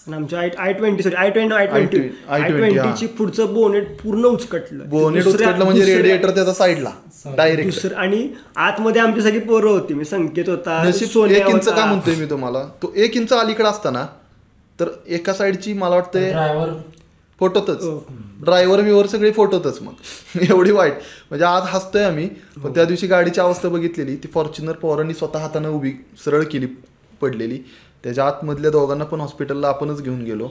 आणि 0.08 0.16
आमच्या 0.16 0.40
I 0.40 0.50
I 0.58 0.74
twenty 0.74 1.04
sorry 1.04 1.16
I 1.16 1.30
twenty 1.30 1.56
I 1.56 1.66
twenty. 1.66 1.98
I20, 1.98 2.12
I. 2.30 2.50
ट्वेंटीची 2.50 3.06
पुढचं 3.08 3.54
बोनेट 3.54 3.88
पूर्ण 4.02 4.26
उचकटलं. 4.26 4.84
बोनेट 4.90 5.28
उचकटलं 5.28 5.64
म्हणजे 5.66 5.96
रेडिएटर 5.96 6.30
त्याचा 6.36 6.54
साईडला 6.54 6.92
डायरेक्ट 7.38 7.72
दुसरं 7.72 7.96
आणि 7.96 8.28
आतमध्ये 8.56 9.02
आमची 9.02 9.22
सगळी 9.22 9.40
पोरं 9.40 9.70
होती. 9.70 9.94
मी 9.94 10.06
संकेत 10.06 10.50
होता 10.50 10.82
एक 10.88 11.48
इंच. 11.48 11.68
का 11.68 11.86
म्हणतोय 11.86 12.16
मी 12.16 12.26
तुम्हाला? 12.26 12.64
तो 12.82 12.92
एक 12.96 13.16
इंच 13.18 13.34
अलीकडे 13.34 13.68
असताना 13.68 14.06
तर 14.80 14.90
एका 15.08 15.34
साईडची 15.34 15.74
मला 15.74 15.96
वाटतंय 15.96 16.32
ड्रायव्हर 16.32 16.70
फोटोतच. 17.40 17.84
हो. 17.84 18.06
ड्रायव्हर 18.44 18.82
बिवर 18.82 19.06
सगळे 19.06 19.32
फोटोतच 19.32 19.82
मग. 19.82 19.94
एवढी 20.50 20.72
वाईट. 20.72 20.94
म्हणजे 21.30 21.46
आज 21.46 21.64
हसतोय 21.66 22.04
आम्ही 22.04 22.30
पण 22.64 22.74
त्या 22.74 22.86
दिवशी 22.86 23.08
गाडीची 23.08 23.42
अवस्था 23.42 23.70
बघितलेली 23.70 24.16
ती 24.16 24.28
फॉर्च्युनर 24.34 24.74
पॉवरांनी 24.74 25.14
स्वतः 25.14 25.40
हातानं 25.40 25.70
उभी 25.70 25.92
सरळ 26.26 26.44
केली 26.44 26.66
पडलेली. 27.22 27.58
त्याच्या 28.04 28.26
आतमधल्या 28.26 28.72
दोघांना 28.72 29.04
पण 29.04 29.20
हॉस्पिटलला 29.20 29.68
आपणच 29.68 30.02
घेऊन 30.02 30.24
गेलो. 30.24 30.50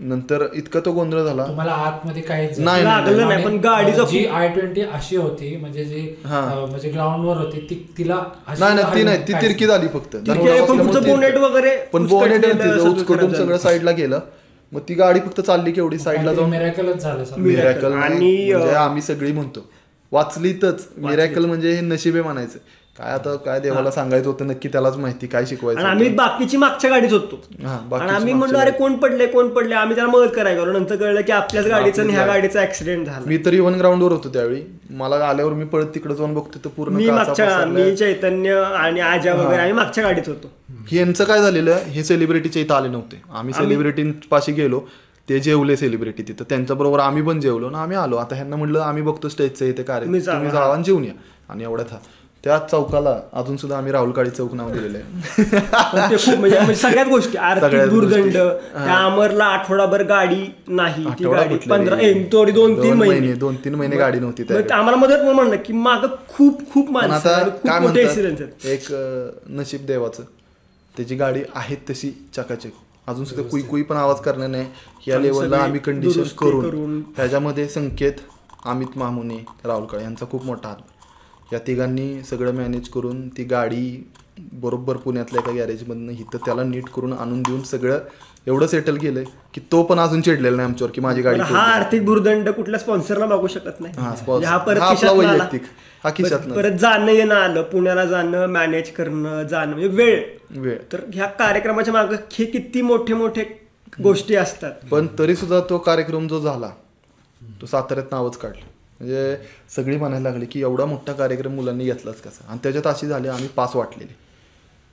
नंतर 0.00 0.46
इतका 0.54 0.80
तो 0.80 0.92
गोंधळ 0.92 1.22
झाला. 1.22 1.46
तुम्हाला 1.46 1.72
आतमध्ये 1.72 2.22
काहीच 2.22 2.58
नाही, 2.58 2.84
नाही, 2.84 3.04
लागलं 3.04 3.28
नाही, 3.28 3.44
पण 3.44 3.56
गाडीचा 3.56 4.04
जी 4.04 4.26
आय 4.26 4.48
ट्वेंटी 4.48 4.80
अशी 4.80 5.16
होती 5.16 5.56
म्हणजे 5.56 5.84
जी 5.84 6.14
हा. 6.24 6.66
म्हणजे 6.70 6.90
ग्राउंडवर 6.90 7.36
होती 7.36 7.60
ती 7.60 7.94
तिला 7.98 8.24
नाही 8.58 8.74
नाही 8.74 8.94
ती 8.94 9.02
नाही 9.02 9.18
ती 9.18 9.32
तिरकी 9.32 9.66
झाली? 9.66 9.88
फक्त. 9.88 10.16
पण. 10.16 11.02
बोनेट 11.02 11.36
वगैरे 11.36 11.76
पण 11.92 12.06
बोनेट. 12.06 12.46
सगळं 13.36 13.58
साईडला 13.58 13.90
गेलं. 13.90 14.20
मग 14.72 14.80
ती 14.88 14.94
गाडी 14.94 15.20
फक्त 15.20 15.40
चालली 15.40 15.72
केवढी 15.72 15.98
साईडला 15.98 16.34
जाऊन. 16.34 16.50
मिरॅकलच 16.50 17.02
झालं. 17.02 17.24
मिरॅकल 17.36 17.92
आणि, 17.92 18.52
म्हणजे 18.52 18.74
आम्ही 18.74 19.02
सगळी 19.02 19.32
म्हणतो. 19.32 19.70
वाचलीतच. 20.12 20.88
मिरॅकल 20.96 21.44
म्हणजे 21.44 21.72
हे 21.72 21.80
नशिबे 21.80 22.22
म्हणायचं. 22.22 22.58
काय 22.98 23.12
आता 23.12 23.34
काय 23.36 23.60
देवाला 23.60 23.90
सांगायचं 23.90 24.28
होतं 24.28 24.46
नक्की 24.46 24.68
त्यालाच 24.68 24.96
माहिती 24.96 25.26
काय 25.26 25.44
शिकवायचं 25.46 25.82
आम्ही. 25.82 26.08
बाकीची 26.08 26.56
मागच्या 26.56 26.90
गाडीत 26.90 27.12
होतो. 27.12 27.36
आणि 27.94 28.10
आम्ही 28.10 28.32
म्हणलो 28.32 28.58
अरे. 28.58 28.70
कोण 28.70 28.96
पडले 28.96 29.26
कोण 29.26 29.48
पडले 29.48 29.74
आम्ही 29.74 29.96
त्याला 29.96 30.10
मदत 30.10 30.30
करायला 30.36 30.60
गेलो. 30.60 30.72
नंतर 30.78 30.96
कळलं 30.96 31.20
की 31.20 31.32
आपल्याच 31.32 31.66
गाडीचं 31.66 32.02
आणि 32.02 32.12
ह्या 32.12 32.26
गाडीचा 32.26 32.60
ऍक्सिडेंट 32.62 33.06
झाला. 33.06 33.24
मी 33.26 33.38
तर 33.46 33.52
इव्हन 33.52 33.74
ग्राउंडवर 33.74 34.12
होतो 34.12 34.28
त्यावेळी. 34.28 34.62
मला 34.90 35.16
आल्यावर 35.26 35.52
मी 35.52 35.64
पळत 35.64 35.86
तिकडे 35.94 36.14
जाऊन 36.14 36.34
बघतो 36.34 36.58
तर 36.64 36.68
पूर्ण 36.68 36.94
मी 36.94 37.10
मागच्या. 37.10 37.64
मी 37.66 37.96
चैतन्य 37.96 38.54
आणि 38.76 39.00
आजा 39.00 39.34
वगैरे 39.34 39.60
आम्ही 39.60 39.72
मागच्या 39.72 40.04
गाडीत 40.04 40.28
होतो. 40.28 40.50
यांचं 40.92 41.24
काय 41.24 41.42
झालेलं 41.42 41.78
हे 41.86 42.04
सेलिब्रिटीच्या 42.04 42.62
इथं 42.62 42.74
आले 42.74 42.88
नव्हते. 42.88 43.22
आम्ही 43.30 43.54
सेलिब्रिटी 43.54 44.10
पाशी 44.30 44.52
गेलो 44.52 44.80
ते 45.28 45.38
जेवले 45.40 45.76
सेलिब्रिटी 45.76 46.22
तिथं. 46.22 46.44
त्यांच्याबरोबर 46.48 46.98
आम्ही 47.00 47.22
पण 47.22 47.40
जेवलो 47.40 47.70
ना 47.70 47.82
आम्ही 47.82 47.96
आलो. 47.96 48.16
आता 48.16 48.34
ह्यांना 48.34 48.56
म्हणलं 48.56 48.80
आम्ही 48.80 49.02
बघतो 49.02 49.28
स्टेजचं 49.28 49.64
इथे 49.64 49.82
कार्य 49.82 50.06
तुम्ही 50.06 50.20
जावा. 50.20 50.76
जेवून 50.76 51.04
या. 51.04 51.12
आणि 51.48 51.64
एवढ्यात 51.64 51.92
हा. 51.92 51.98
त्या 52.44 52.58
चौकाला 52.58 53.20
अजून 53.32 53.56
सुद्धा 53.56 53.78
आम्ही 53.78 53.92
राहुल 53.92 54.10
काळी 54.10 54.30
चौक 54.30 54.54
नाव 54.54 54.70
दिलेलं 54.70 54.98
आहे. 54.98 56.16
खूप 56.16 56.38
म्हणजे 56.38 56.58
म्हणजे 56.58 56.74
सगळ्याच 56.74 57.08
गोष्टी 57.08 57.38
आर्थिक 57.50 57.80
दुर्गंड 57.90 58.22
गोष्टी. 58.22 58.30
त्या 58.74 58.96
अमरला 58.96 59.44
आठवडाभर 59.44 60.02
गाडी 60.02 60.46
नाही 60.68 61.04
ती 61.04 61.24
गाडी? 61.24 61.56
पंधरा 61.56 61.96
थोडी 62.32 62.52
दोन 62.52 62.82
तीन 62.82 62.92
महिने. 62.92 63.32
दोन 63.32 63.56
तीन 63.56 63.74
महिने 63.74 63.96
गाडी 63.96 64.18
नव्हती 64.18 64.42
आम्हाला 64.72 64.96
मदत 64.96 65.16
म्हणून 65.16 65.34
म्हणलं 65.34 65.56
की 65.56 65.72
माग 65.72 66.06
खूप 66.28 66.72
खूप 66.72 66.90
माणसं 66.90 67.48
एक 68.64 68.86
नशीब 69.48 69.86
देवाचं. 69.86 70.22
त्याची 70.94 71.14
गाडी 71.14 71.42
आहे 71.54 71.76
तशी 71.90 72.10
चकाचक. 72.36 72.68
अजून 73.06 73.24
सुद्धा 73.24 73.48
कुई 73.48 73.62
कुई 73.62 73.82
पण 73.82 73.96
आवाज 73.96 74.20
करणार 74.20 74.48
नाही. 74.48 74.66
या 75.06 75.18
लेवलला 75.18 75.58
आम्ही 75.58 75.80
कंडिशन 75.80 76.22
करून. 76.22 77.02
ह्याच्यामध्ये 77.16 77.68
संकेत 77.68 78.12
अमित 78.66 78.98
मामुने 78.98 79.44
राहुल 79.64 79.84
काळे 79.84 80.02
यांचा 80.02 80.26
खूप 80.30 80.44
मोठा 80.44 80.68
हात. 80.68 80.76
या 81.52 81.58
तिघांनी 81.58 82.22
सगळं 82.22 82.52
मॅनेज 82.52 82.88
करून 82.88 83.28
ती 83.28 83.44
गाडी 83.44 84.10
बरोबर 84.52 84.96
पुण्यातल्या 84.96 85.42
एका 85.42 85.52
गॅरेजमधनं 85.52 86.12
इथं 86.12 86.36
त्याला 86.36 86.62
नीट 86.62 86.84
करून 86.84 87.12
आणून 87.12 87.42
देऊन 87.42 87.62
सगळं 87.62 87.98
एवढं 88.46 88.66
सेटल 88.66 88.96
केलंय 88.96 89.24
की 89.54 89.60
तो 89.72 89.82
पण 89.82 89.98
अजून 89.98 90.20
चिडलेला 90.20 90.56
नाही 90.56 90.68
आमच्यावर 90.68 90.92
की 90.92 91.00
माझी 91.00 91.22
गाडी 91.22 91.40
हा. 91.40 91.58
आर्थिक 91.58 92.04
भूर्दंड 92.04 92.48
कुठल्या 92.48 92.80
स्पॉन्सरला 92.80 93.26
मागू 93.26 93.46
शकत 93.46 93.80
नाही. 93.80 93.94
हा. 93.98 94.14
वैयक्तिक. 95.28 95.62
परत- 96.22 96.36
परत 96.56 96.78
जाणं 96.78 97.12
येणं 97.12 97.34
आलं. 97.34 97.62
पुण्याला 97.62 98.04
जाणं 98.04 98.46
मॅनेज 98.46 98.90
करणं 98.92 99.42
जाणं. 99.42 99.70
म्हणजे 99.70 99.88
वेळ. 99.88 100.24
वेळ. 100.50 100.78
तर 100.92 101.00
ह्या 101.14 101.26
कार्यक्रमाच्या 101.26 101.94
मागे 101.94 102.16
हे 102.32 102.44
किती 102.44 102.82
मोठे 102.82 103.14
मोठे 103.14 103.44
गोष्टी 104.02 104.34
असतात. 104.34 104.72
पण 104.90 105.06
तरी 105.18 105.36
सुद्धा 105.36 105.60
तो 105.60 105.78
कार्यक्रम 105.78 106.28
जो 106.28 106.40
झाला 106.40 106.70
तो 107.60 107.66
साताऱ्यात 107.66 108.06
नावच 108.12 108.36
काढलं. 108.36 108.77
म्हणजे 109.00 109.36
सगळी 109.76 109.96
म्हणायला 109.96 110.28
लागली 110.28 110.46
की 110.46 110.60
एवढा 110.60 110.84
मोठा 110.84 111.12
कार्यक्रम 111.12 111.54
मुलांनी 111.54 111.84
घेतलाच 111.84 112.20
कसा? 112.20 112.48
आणि 112.48 112.58
त्याच्यात 112.62 112.86
अशी 112.86 113.06
झाली 113.06 113.28
आम्ही 113.28 113.48
पास 113.48 113.76
वाटलेले. 113.76 114.14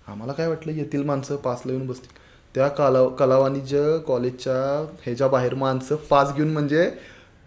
आम्हाला 0.07 0.33
काय 0.33 0.47
वाटलं 0.47 0.73
येतील 0.73 1.03
माणसं 1.03 1.35
पासला 1.35 1.73
येऊन 1.73 1.87
बसतील. 1.87 2.23
त्या 2.55 2.67
कला 2.67 3.07
कलावाणिज्य 3.19 3.97
कॉलेजच्या 4.07 4.53
ह्याच्या 5.03 5.27
बाहेर 5.27 5.53
माणसं 5.55 5.95
पास 6.09 6.33
घेऊन 6.35 6.51
म्हणजे 6.53 6.89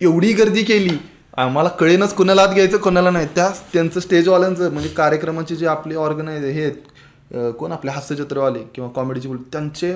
एवढी 0.01 0.33
गर्दी 0.33 0.63
केली. 0.63 0.97
आम्हाला 1.37 1.69
कळेनच 1.71 2.15
कोणाला 2.15 2.43
आत 2.43 2.55
घ्यायचं 2.55 2.79
कोणाला 2.79 3.11
नाही. 3.11 3.27
त्या 3.35 3.49
त्यांचं 3.73 4.01
स्टेजवाल्यांचं 4.01 4.73
म्हणजे 4.73 4.89
कार्यक्रमाचे 4.89 5.57
जे 5.57 5.67
आपले 5.67 5.95
ऑर्गनायझर 5.97 6.47
हे 6.47 6.63
आहेत, 6.63 7.53
कोण 7.59 7.73
आपले 7.73 7.91
हास्यचित्रवाले 7.91 8.63
किंवा 8.75 8.91
कॉमेडीचे 8.91 9.29
बोल 9.29 9.39
त्यांचे 9.53 9.95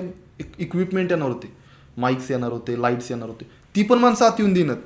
इक्विपमेंट 0.59 1.11
येणार 1.11 1.29
होते. 1.29 1.53
माईक्स 1.97 2.31
येणार 2.31 2.53
होते 2.53 2.81
लाईट्स 2.83 3.11
येणार 3.11 3.29
होते. 3.29 3.45
ती 3.75 3.83
पण 3.83 3.99
माणसं 3.99 4.25
आत 4.25 4.39
येऊन 4.39 4.53
देणार 4.53 4.77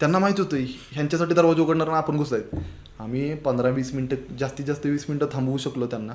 त्यांना 0.00 0.18
माहीत 0.18 0.38
होतं 0.38 0.56
ह्यांच्यासाठी 0.92 1.34
दरवाजा 1.34 1.62
उघडणार 1.62 1.88
आणि 1.88 1.96
आपण 1.96 2.16
घुसायचं 2.16 2.58
आम्ही 3.00 3.34
पंधरा 3.34 3.68
वीस 3.68 3.92
मिनिटं 3.94 4.36
जास्तीत 4.38 4.66
जास्त 4.66 4.86
वीस 4.86 5.04
मिनिटं 5.08 5.26
थांबवू 5.32 5.56
शकलो 5.58 5.86
त्यांना 5.86 6.12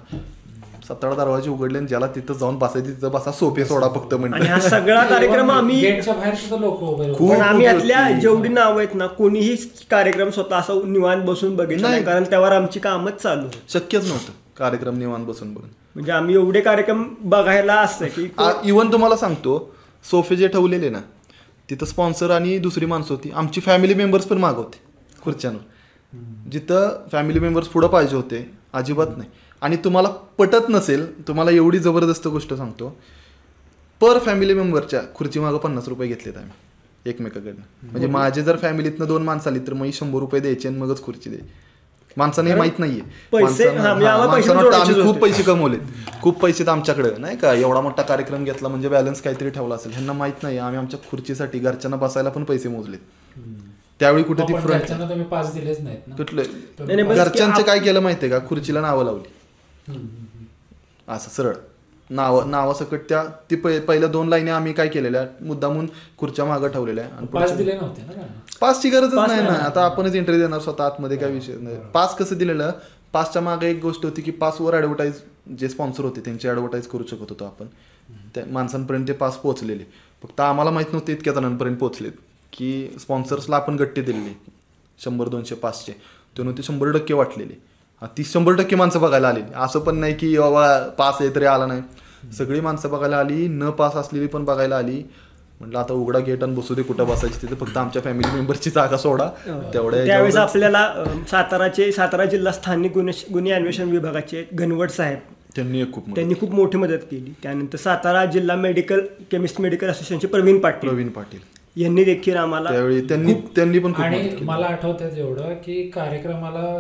सतरा 0.88 1.14
दरवाजे 1.16 1.50
उघडले 1.50 1.78
आणि 1.78 1.88
ज्याला 1.88 2.08
तिथं 2.08 2.34
जाऊन 2.34 2.58
बसायचं 2.58 2.88
तिथं 2.88 3.12
बसा 3.12 3.32
सोपे 3.32 3.66
सोडा 3.66 3.88
फक्त 3.90 4.14
आणि 4.14 4.24
हा 4.24 4.30
म्हणजे 4.30 4.70
सगळा 4.70 5.04
कार्यक्रम 5.04 5.52
आम्ही. 5.52 6.02
खूप 6.02 7.30
पण 7.30 7.42
आम्ही 7.42 7.66
यातल्या. 7.66 8.10
जेवढी 8.12 8.50
नावं 8.50 8.78
आहेत 8.78 8.94
ना 8.96 9.08
कोणीही 9.08 9.56
कार्यक्रम 9.92 10.30
स्वतः 10.30 10.56
असं 10.56 10.82
निवांत 10.94 11.24
बसून 11.26 11.56
बघितलं 11.56 11.90
नाही. 11.90 12.04
कारण 12.04 12.24
त्यावर 12.24 12.52
आमची 12.52 12.80
कामच 12.80 13.22
चालू. 13.22 13.48
शक्यच 13.70 14.06
नव्हतं 14.06 14.34
कार्यक्रम 14.58 14.98
निवांत 14.98 15.26
बसून 15.26 15.54
बघून 15.54 15.70
म्हणजे 15.96 16.12
आम्ही 16.12 16.36
एवढे 16.36 16.62
कार्यक्रम 16.62 17.04
बघायला 17.24 17.80
असतं 17.80 18.08
की 18.16 18.28
इवन 18.64 18.92
तुम्हाला 18.92 19.16
सांगतो 19.16 19.58
सोफे 20.06 20.36
जे 20.36 20.48
ठेवलेले 20.48 20.90
ना 20.90 21.00
तिथं 21.70 21.86
स्पॉन्सर 21.86 22.32
आणि 22.32 22.58
दुसरी 22.58 22.86
माणसं 22.86 23.14
होती. 23.14 23.32
आमची 23.32 23.62
फॅमिली 23.62 23.94
मेंबर्स 23.94 24.26
पण 24.26 24.38
माग 24.38 24.56
होते 24.56 24.80
खुर्च्यांवर. 25.22 25.62
जिथं 26.52 27.08
फॅमिली 27.12 27.40
मेंबर्स 27.40 27.68
पुढं 27.68 27.88
पाहिजे 27.88 28.16
होते 28.16 28.50
अजिबात 28.74 29.18
नाही. 29.18 29.30
आणि 29.62 29.76
तुम्हाला 29.76 30.10
पटत 30.38 30.70
नसेल 30.70 31.28
तुम्हाला 31.28 31.52
एवढी 31.52 31.80
जबरदस्त 31.80 32.28
गोष्ट 32.28 32.54
सांगतो 32.54 32.98
पर 34.02 34.20
फॅमिली 34.20 34.54
मेंबरच्या 34.54 35.02
खुर्ची 35.16 35.40
मागं 35.40 35.58
पन्नास 35.58 35.88
रुपये 35.88 36.08
घेतलेत 36.08 36.38
आम्ही 36.38 37.10
एकमेकाकडनं. 37.10 37.90
म्हणजे 37.92 38.08
माझे 38.08 38.44
जर 38.44 38.58
फॅमिलीतनं 38.58 39.08
दोन 39.08 39.24
माणसं 39.24 39.50
आली 39.50 39.60
तर 39.60 39.74
मग 39.74 39.90
शंभर 39.94 40.20
रुपये 40.20 40.42
द्यायचे 40.42 40.68
आणि 40.68 40.78
मगच 40.78 41.02
खुर्ची 41.04 41.30
द्यायची. 41.30 41.50
माणसाने 42.18 42.50
हे 42.50 42.56
माहीत 42.56 42.80
नाहीये. 42.80 43.02
हा, 43.78 43.94
म्हणजे 43.94 44.50
हा, 44.50 44.82
आम्ही 44.82 45.04
खूप. 45.04 45.18
पैसे 45.18 45.44
कमवलेत. 45.44 45.80
खूप 46.22 46.42
पैसे 46.42 46.64
आहेत 46.64 46.70
आमच्याकडे 46.70 47.10
नाही 47.18 47.38
का? 47.38 47.54
एवढा 47.54 47.82
मोठा 47.82 48.02
कार्यक्रम 48.02 48.44
घेतला 48.44 48.68
म्हणजे 48.68 48.90
बॅलन्स 48.90 49.22
काहीतरी 49.22 49.50
ठेवला 49.50 49.76
असेल. 49.76 49.92
ह्यांना 49.92 50.14
माहीत 50.14 50.44
नाही 50.44 50.58
आम्ही 50.58 50.78
आमच्या 50.78 51.00
खुर्चीसाठी 51.12 51.60
घरच्यांना 51.60 51.98
बसायला 51.98 52.30
पण 52.30 52.44
पैसे 52.44 52.70
मोजलेत. 52.70 53.00
त्यावेळी 54.00 54.24
कुठे 54.24 54.44
ती 54.44 54.54
पण 54.54 54.60
फ्रंट 54.60 54.80
घरच्यांना 54.80 55.10
तुम्ही 55.10 55.26
पास 55.26 55.54
दिलेच 55.54 55.80
नाहीत 55.80 56.08
ना. 56.08 56.16
कुठले? 56.16 56.44
घरच्यांचे 57.04 57.64
काय 57.64 57.80
केलं 57.80 58.00
माहितीये 58.00 58.32
का? 58.32 58.40
खुर्चीला 58.48 58.82
नावं 58.82 59.06
लावली. 59.06 59.34
असं 61.08 61.30
सरळ. 61.30 61.54
नाव 62.10 62.44
नावासकट 62.46 63.00
त्या 63.10 63.24
ती 63.24 63.56
पहि- 63.56 63.82
पहिल्या 63.82 64.10
दोन 64.10 64.28
लाईनी 64.28 64.50
आम्ही 64.50 64.74
काय 64.74 64.88
केलेल्या 64.88 65.28
मुद्दामून 65.42 65.90
खुर्च्या 66.18 66.46
मागं 66.46 66.68
ठेवलेल्या. 66.68 67.04
आणि 67.04 67.14
हम्म. 67.14 67.26
पास 67.26 67.50
पुढच्या- 67.50 67.58
दिले 67.58 67.74
नव्हते 67.74 68.02
ना 68.02 68.14
का? 68.14 68.22
पासची 68.62 68.90
गरजच 68.90 69.14
नाही 69.14 69.42
ना. 69.42 69.50
आता 69.50 69.86
आपणच 69.86 70.16
इंटरव्ह्यू 70.16 70.46
देणार 70.46 70.60
स्वतः 70.60 70.86
आतमध्ये 70.86 71.18
काय 71.18 71.32
विषय 71.32 71.56
नाही. 71.56 71.78
पास 71.94 72.18
कसं 72.18 72.38
दिलेलं? 72.38 72.72
पासच्या 73.14 73.42
मागे 73.42 73.68
एक 73.68 73.82
गोष्ट 73.82 74.06
होती 74.06 74.22
की 74.22 74.32
पासवर 74.32 74.74
ॲडव्हर्टाईज 74.74 75.22
जे 75.60 75.70
स्पॉन्सर 75.70 76.04
होते 76.04 76.20
त्यांची 76.20 76.48
ॲडव्हर्टाईज 76.48 76.88
करू 76.88 77.04
शकत 77.04 77.26
होतो 77.30 77.46
आपण. 77.46 77.66
त्या 78.36 78.44
माणसांपर्यंत 78.48 79.08
ते 79.08 79.14
पास 79.14 79.38
पोहोचलेले. 79.38 79.84
फक्त 80.24 80.40
आम्हाला 80.40 80.72
माहीत 80.72 80.94
नव्हते 80.94 81.14
इतक्या 81.14 81.34
जणांपर्यंत 81.34 81.78
पोहोचलेत 81.78 82.12
की 82.54 82.88
स्पॉन्सर्सला 83.00 83.56
आपण 83.56 83.76
गट्टी 83.76 84.02
दिलेली. 84.02 84.38
शंभर 85.04 85.28
दोनशे 85.28 85.56
पाचशे. 85.56 85.92
त्यानं 86.36 86.52
ते 86.52 86.64
शंभर 86.64 86.92
टक्के 86.92 87.14
वाटलेले. 87.14 87.62
ती 88.02 88.24
शंभर 88.24 88.56
टक्के 88.56 88.76
माणसं 88.76 89.02
बघायला 89.02 89.28
आली 89.28 89.42
असं 89.56 89.80
पण 89.80 89.96
नाही 89.98 90.14
की 90.14 90.38
बाबा 90.38 90.78
पास 90.98 91.18
आहे 91.20 91.30
तरी 91.36 91.46
आला 91.46 91.66
नाही. 91.66 91.82
सगळी 92.38 92.60
माणसं 92.62 92.90
बघायला 92.90 93.18
आली 93.18 93.48
न 93.48 93.70
पास 93.70 93.96
असलेली 93.96 94.28
पण 94.28 94.46
बघायला 94.46 94.78
आली. 94.78 95.02
म्हटलं 95.60 95.80
आता 95.80 95.94
उघडा 95.94 96.20
गेट 96.20 96.44
आणि 96.44 96.56
बसू 96.56 96.74
दे 96.76 96.82
कुठं 96.84 97.08
बसायची 97.08 97.42
तिथे. 97.42 97.56
फक्त 97.56 97.78
आमच्या 97.78 98.02
फॅमिली 98.02 98.32
मेंबरची 98.34 98.70
जागा 98.70 98.98
सोडा. 98.98 99.28
तेवढ्या 99.74 100.06
त्यावेळेस 100.06 100.36
आपल्याला 100.36 100.90
साताराचे 101.32 101.92
सातारा 101.92 102.26
जिल्हा 102.26 102.54
स्थानिक 102.54 102.94
गुन्हे 102.94 103.14
गुन्हे 103.34 103.52
अन्वेषण 103.54 103.90
विभागाचे 103.92 104.46
घनवट 104.54 104.90
साहेब 104.90 105.34
त्यांनी 105.56 105.84
खूप 105.94 106.16
त्यांनी 106.16 106.34
खूप 106.40 106.54
मोठी 106.54 106.78
मदत 106.78 107.04
केली. 107.12 107.34
त्यानंतर 107.44 107.78
सातारा 107.78 108.26
जिल्हा 108.26 108.56
मेडिकल 108.58 109.00
केमिस्ट 109.32 109.62
मेडिकल 109.62 109.90
असोसिएशनचे 109.90 110.28
प्रवीण 110.28 110.60
पाटील. 110.60 110.90
प्रवीण 110.90 111.10
पाटील. 111.10 111.40
यांनी 111.76 112.04
देखील 112.04 112.36
आम्हाला 112.36 112.72
त्यावेळी 112.72 113.02
त्यांनी 113.02 113.34
त्यांनी 113.56 113.80
पण 113.80 113.94
खूप 113.94 114.02
आणि. 114.02 114.28
मला 114.42 114.66
आठवतं 114.66 115.16
एवढं 115.18 115.54
की 115.66 115.82
कार्यक्रमाला 115.90 116.78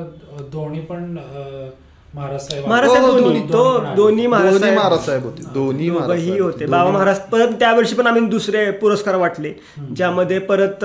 दोन्ही 0.52 0.82
पण 0.82 1.18
महाराज 2.14 2.90
हो, 2.90 2.96
दोन्ही- 3.20 3.52
तो 3.54 3.64
महाराज 4.28 4.48
होते. 5.16 5.50
दोन्ही 5.54 5.88
बाबा 6.68 6.92
महाराज 6.92 7.20
परत 7.22 7.54
त्यावर्षी 7.60 7.96
पण 7.96 8.08
आम्ही 8.08 8.22
दुसरे 8.28 8.70
पुरस्कार 8.72 9.16
वाटले 9.16 9.52
ज्यामध्ये 9.96 10.40
परत 10.40 10.84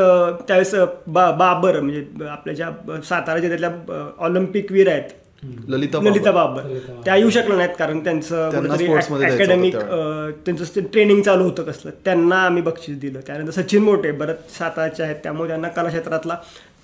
त्यावेळेस 0.48 0.74
बाबर 1.08 1.80
म्हणजे 1.80 2.26
आपल्या 2.28 2.54
ज्या 2.54 2.70
सातारा 3.02 3.38
जिल्ह्यातल्या 3.38 4.02
ऑलिम्पिक 4.18 4.72
वीर 4.72 4.88
आहेत 4.88 5.10
ललिता 5.68 5.98
ललिता 6.00 6.30
बाबर. 6.32 6.62
त्या 7.04 7.16
येऊ 7.16 7.30
शकल्या 7.30 7.56
नाहीत 7.56 7.74
कारण 7.78 8.04
त्यांचं 8.04 8.50
अकॅडमिक. 9.34 9.76
त्यांचं 10.44 10.80
ट्रेनिंग 10.92 11.22
चालू 11.22 11.44
होतं 11.44 11.62
कसलं. 11.62 11.90
त्यांना 12.04 12.36
आम्ही 12.36 12.62
बक्षीस 12.62 12.98
दिलं. 12.98 13.20
त्यानंतर 13.20 13.50
सचिन 13.50 13.82
मोठे 13.82 14.12
बरं 14.12 14.32
साताराचे 14.58 15.02
आहेत. 15.02 15.16
त्यामुळे 15.22 15.48
त्यांना 15.48 15.68
कला 15.68 15.88
क्षेत्रातला 15.88 16.36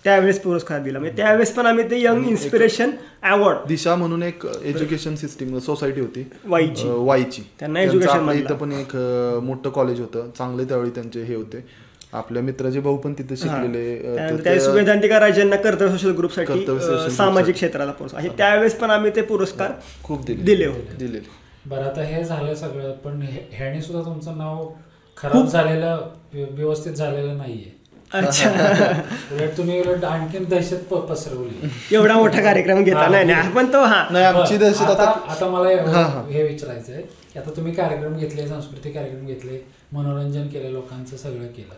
त्यावेळेस 0.05 0.41
पुरस्कार 0.41 0.81
दिला. 0.81 0.99
म्हणजे 0.99 1.23
त्यावेळेस 1.23 1.55
पण 1.55 1.67
आम्ही 1.67 1.91
ते 1.91 2.03
यंग 2.03 2.27
इन्स्पिरेशन 2.27 2.91
अवॉर्ड 3.23 3.59
दिशा 3.69 3.95
म्हणून 3.95 4.23
एक 4.23 4.43
एज्युकेशन 4.65 5.15
सिस्टीम 5.15 5.59
सोसायटी 5.59 6.01
होती. 6.01 6.27
वाईची. 6.45 6.89
अं, 6.89 7.05
वाईची. 7.07 7.43
त्यांना 7.61 7.81
मधलं. 8.21 8.41
इथं 8.41 8.55
पण 8.55 8.73
एक 8.73 8.97
मोठं 9.43 9.71
कॉलेज 9.71 10.01
होतं. 10.01 10.31
चांगले 10.39 10.65
त्यावेळी 10.65 10.91
त्यांचे 10.91 11.23
हे 11.23 11.35
होते. 11.35 11.86
आपल्या 12.13 12.43
मित्राचे 12.43 12.81
भाऊ 12.81 12.97
पण 12.97 13.13
तिथे 13.13 13.37
शिकलेले 13.37 14.69
वेदांतिका 14.73 15.21
राजांना 15.21 15.57
कर्तव्य 15.57 15.91
सोशल 15.91 16.11
ग्रुपसाठी 16.11 16.67
सामाजिक. 17.11 17.55
क्षेत्राला 17.55 17.93
पुरस्कार. 17.93 18.23
हे. 18.23 18.29
त्यावेळेस 18.29 18.75
पण 18.75 18.91
आम्ही 18.91 19.11
ते 19.17 19.23
पुरस्कार 19.23 19.71
खूप 20.03 20.25
दिले. 20.25 20.43
दिले 20.43 20.67
होते. 20.67 20.97
दिलेले. 20.99 21.29
बरं 21.67 21.85
आता 21.85 22.03
हे 22.03 22.25
झालं 22.25 22.55
सगळं 22.55 22.93
पण 22.93 23.23
ह्याने 23.53 23.83
सुद्धा 23.83 24.03
तुमचं 24.03 24.39
नाव 24.39 24.69
खराब 25.17 25.47
झालेलं 25.47 26.09
व्य- 26.35 26.47
व्यवस्थित 26.51 26.93
झालेलं 26.93 27.37
नाहीये. 27.37 27.75
अच्छा. 28.13 28.51
तुम्ही 29.57 29.83
आणखीन 30.05 30.45
दहशत 30.45 30.95
पसरवली. 30.95 31.69
एवढा 31.95 32.15
मोठा 32.15 32.43
कार्यक्रम 32.43 32.83
घेता. 32.85 32.99
हा, 32.99 33.09
नाही 33.09 33.25
नाही 33.25 33.53
पण 33.53 33.73
तो 33.73 33.83
हा. 33.85 34.05
नाही 34.11 34.25
आमची 34.25 34.57
दहशत 34.57 34.83
आता 34.83 35.05
आता 35.29 35.47
मला 35.47 35.69
हा, 35.93 36.21
विचारायचं 36.21 36.93
आहे 36.93 37.03
की 37.03 37.39
आता 37.39 37.51
तुम्ही 37.51 37.73
कार्यक्रम 37.75 38.17
घेतले 38.17 38.47
सांस्कृतिक 38.49 38.95
कार्यक्रम 38.95 39.27
घेतले 39.27 39.59
मनोरंजन 39.93 40.47
केलं 40.47 40.71
लोकांचं 40.71 41.17
सगळं 41.17 41.47
केलं. 41.47 41.75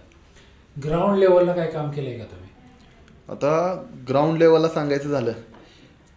ग्राउंड 0.85 1.19
लेवलला 1.19 1.53
काय 1.53 1.67
काम 1.71 1.91
केलंय 1.91 2.19
का 2.19 2.25
तुम्ही? 2.25 2.49
आता 3.29 3.85
ग्राउंड 4.09 4.39
लेवलला 4.39 4.69
सांगायचं 4.69 5.09
झालं 5.09 5.33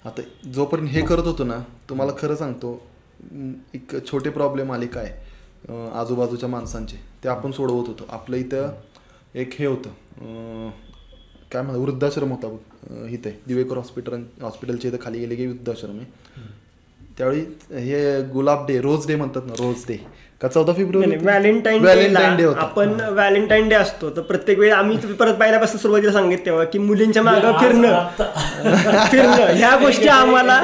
आता 0.06 0.22
जोपर्यंत 0.54 0.90
हे 0.90 1.02
करत 1.02 1.26
होतो 1.26 1.44
ना 1.44 1.58
तुम्हाला 1.90 2.12
खरं 2.20 2.36
सांगतो 2.36 2.74
एक 3.76 3.96
छोटे 4.06 4.30
प्रॉब्लेम 4.30 4.72
आले 4.72 4.88
काय 4.88 5.14
आजूबाजूच्या 5.94 6.50
माणसांचे 6.50 6.98
ते 7.24 7.30
आपण 7.30 7.52
सोडवत 7.52 7.88
होतो. 7.88 8.06
आपलं 8.10 8.38
इथं 8.38 8.72
एक 9.36 9.54
हे 9.60 9.66
होतं 9.66 9.90
काय 11.52 11.62
म्हणतात 11.62 11.82
वृद्धाश्रम 11.82 12.32
होता 12.32 13.08
इथे 13.10 13.32
दिवेकर 13.48 13.78
हॉस्पिटल 13.78 14.24
हॉस्पिटलच्या 14.42 14.92
इथं 14.92 15.04
खाली 15.04 15.20
गेले 15.20 15.36
की 15.36 15.48
वृद्धाश्रम 15.48 15.98
आहे. 15.98 16.06
त्यावेळी 17.18 17.42
हे 17.82 18.22
गुलाब 18.34 18.66
डे 18.68 18.80
रोज 18.82 19.08
डे 19.08 19.16
म्हणतात 19.16 19.42
ना 19.48 19.54
रोज 19.60 19.86
डे. 19.88 19.98
का 20.42 20.48
चौदा 20.48 20.74
फेब्रुवारी 20.74 21.18
व्हॅलेंटाईन 21.18 21.82
व्हॅलेंटाईन 21.82 22.38
डे 22.38 22.46
आपण 22.60 23.00
व्हॅलेंटाईन 23.10 23.70
डे 23.70 23.76
असतो 23.76 24.10
तर 24.10 24.22
प्रत्येक 24.22 24.60
वेळी 24.60 24.72
आम्ही 24.72 25.14
परत 25.14 25.34
पहिल्यापासून 25.34 25.80
सुरुवातीला 25.80 26.12
सांगितलं 26.12 26.46
तेव्हा 26.46 26.64
की 26.64 26.80
मुलींच्या 26.80 27.24
मागं 27.24 27.60
फिरणं 27.60 28.08
फिरणं 29.12 29.46
ह्या 29.50 29.76
गोष्टी 29.76 30.10
आम्हाला 30.10 30.62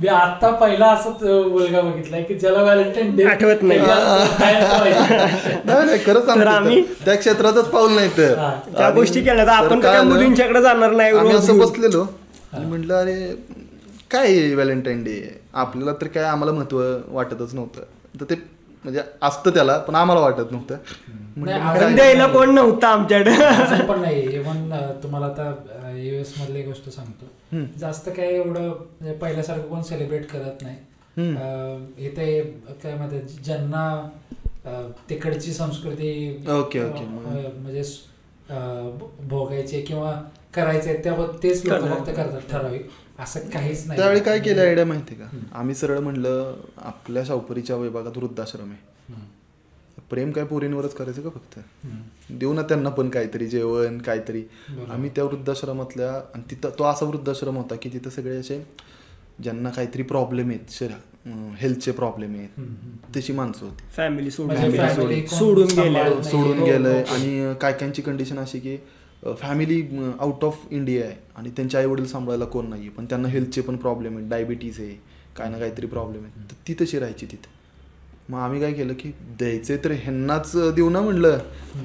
मी 0.00 0.08
आता 0.08 0.50
पहिला 0.50 0.86
असंच 0.86 1.48
मुलगा 1.48 1.80
बघितलाय 1.80 2.22
की 2.22 2.34
ज्याला 2.34 2.62
व्हॅलेंटाईन 2.62 3.16
डे 3.16 3.24
आठवत 3.24 3.62
नाही. 3.62 3.80
नाही 5.64 5.86
नाही 5.86 5.98
खरं 5.98 6.14
तर 6.14 6.26
सांगतो 6.26 6.48
आम्ही-. 6.48 6.84
त्या 7.04 7.16
क्षेत्रातच 7.16 7.66
पाऊल 7.66 7.92
नाही 7.92 8.08
तर. 8.16 8.34
त्या 8.76 8.90
गोष्टी 8.90 9.20
केल्या 9.20 9.44
तर 9.44 9.50
आपण 9.50 9.80
काय 9.80 9.92
त्या? 9.92 10.02
मुलींच्याकडे 10.02 10.62
जाणार 10.62 10.92
नाही 10.92 11.28
असं. 11.28 11.58
बसलेलो 11.58 12.06
आणि 12.52 12.66
म्हटलं 12.66 12.94
अरे 12.94 13.36
काय 14.10 14.54
व्हॅलेंटाईन 14.54 15.04
डे 15.04 15.40
आपल्याला 15.54 15.92
तर 15.92 16.06
काय 16.06 16.24
आम्हाला 16.24 16.52
महत्त्व 16.52 16.96
वाटतच 17.08 17.54
नव्हतं 17.54 17.82
तर 18.20 18.24
ते 18.24 18.53
म्हणजे 18.84 19.02
असतं 19.22 19.50
त्याला 19.50 19.76
पण 19.78 19.94
आम्हाला 19.94 20.20
वाटत 20.22 20.52
नव्हतं? 20.52 20.76
पण 21.36 21.94
द्यायला 21.94 22.26
कोण 22.26 22.54
नव्हतं 22.54 22.86
आमच्याकडे. 22.86 23.86
पण 23.86 24.00
नाही. 24.00 24.20
इव्हन 24.36 24.72
तुम्हाला 25.02 25.26
आता 25.26 25.90
युएस 25.96 26.34
मधली 26.40 26.62
गोष्ट 26.62 26.88
सांगतो. 26.88 27.26
जास्त 27.78 28.08
काय 28.08 28.26
एवढं 28.26 28.68
म्हणजे 28.68 29.12
पहिल्यासारखं 29.12 29.68
कोण 29.68 29.82
सेलिब्रेट 29.82 30.26
करत 30.26 30.62
नाही. 30.62 30.76
इथे 32.06 32.40
काय 32.82 32.94
म्हणतात 32.94 33.42
ज्यांना 33.44 33.84
तिकडची 35.10 35.52
संस्कृती 35.52 36.12
ओके, 36.50 36.84
ओके. 36.84 37.04
म्हणजे 37.58 37.82
भोगायची 39.28 39.80
किंवा 39.82 40.12
करायचे 40.54 41.00
त्या 41.04 41.14
तेच 41.42 41.64
लोक. 41.66 41.84
फक्त 41.84 42.10
करतात 42.16 42.40
ठराविक. 42.50 42.88
असं 43.18 43.40
काहीच 43.40 43.86
नाही 43.86 43.98
त्यावेळी 44.00 44.20
काय 44.20 44.38
केलं 44.38 44.60
आयडिया 44.60 44.86
माहिती 44.86 45.14
का 45.14 45.24
आम्ही 45.52 45.74
सरळ 45.74 45.98
म्हणलं 45.98 46.56
आपल्या 46.78 47.24
शावपरीच्या 47.24 47.76
विभागात 47.76 48.18
वृद्धाश्रम 48.18 48.70
आहे. 48.70 48.92
प्रेम 50.10 50.30
काय 50.30 50.44
पोरींवरच 50.44 50.94
करायचं 50.94 51.22
का 51.22 51.28
फक्त. 51.28 51.58
देऊ 52.30 52.52
ना 52.52 52.62
त्यांना 52.62 52.88
पण 52.90 53.08
काहीतरी 53.08 53.46
जेवण 53.46 53.98
काहीतरी. 53.98 54.42
आम्ही 54.90 55.10
त्या 55.10 55.24
वृद्धाश्रमातल्या 55.24 56.12
आणि 56.12 56.42
तिथं 56.50 56.70
तो 56.78 56.84
असा 56.84 57.04
वृद्धाश्रम 57.06 57.56
होता 57.56 57.74
की 57.74 57.88
तिथं 57.88 58.10
सगळे 58.10 58.36
असे 58.36 58.66
ज्यांना 59.42 59.70
काहीतरी 59.70 60.02
प्रॉब्लेम 60.02 60.48
आहेत 60.48 60.70
शरीर 60.70 61.54
हेल्थचे 61.58 61.92
प्रॉब्लेम 61.92 62.34
आहेत. 62.34 62.60
तशी 63.16 63.32
माणसं 63.32 63.66
होती 63.66 63.84
फॅमिली 63.96 64.30
सोडून 64.30 64.56
म्हणजे 64.56 65.26
सोडून- 65.26 65.70
गेले. 65.70 66.22
सोडून 66.24 66.58
हो, 66.58 66.66
गेलंय 66.66 67.02
हो. 67.02 67.14
आणि 67.14 67.54
काय 67.60 67.72
कायची 67.72 68.02
कंडिशन 68.02 68.38
अशी 68.38 68.58
की 68.60 68.76
फॅमिली 69.24 69.80
आउट 70.20 70.44
ऑफ 70.44 70.58
इंडिया 70.70 71.04
आहे. 71.04 71.14
आणि 71.36 71.50
त्यांचे 71.56 71.78
आई 71.78 71.86
वडील 71.86 72.06
सांभाळायला 72.06 72.44
कोण 72.44 72.68
नाही 72.70 72.88
पण 72.88 73.04
त्यांना 73.04 73.28
हेल्थचे 73.28 73.60
पण 73.60 73.76
प्रॉब्लेम 73.76 74.16
आहेत. 74.16 74.28
डायबिटीज 74.30 74.80
आहे. 74.80 74.94
काय 75.36 75.48
ना 75.50 75.58
काहीतरी 75.58 75.86
प्रॉब्लेम 75.86 76.24
आहे 76.24 76.48
तर 76.50 76.54
ती 76.68 76.74
तशी 76.80 76.98
राहायची 76.98 77.26
तिथे. 77.26 77.52
मग 78.28 78.38
आम्ही 78.38 78.60
काय 78.60 78.72
केलं 78.72 78.94
की 78.94 79.10
द्यायचे 79.38 79.76
तर 79.84 79.92
ह्यांनाच 79.92 80.52
देऊ 80.74 80.90
ना 80.90 81.00
म्हणलं. 81.00 81.38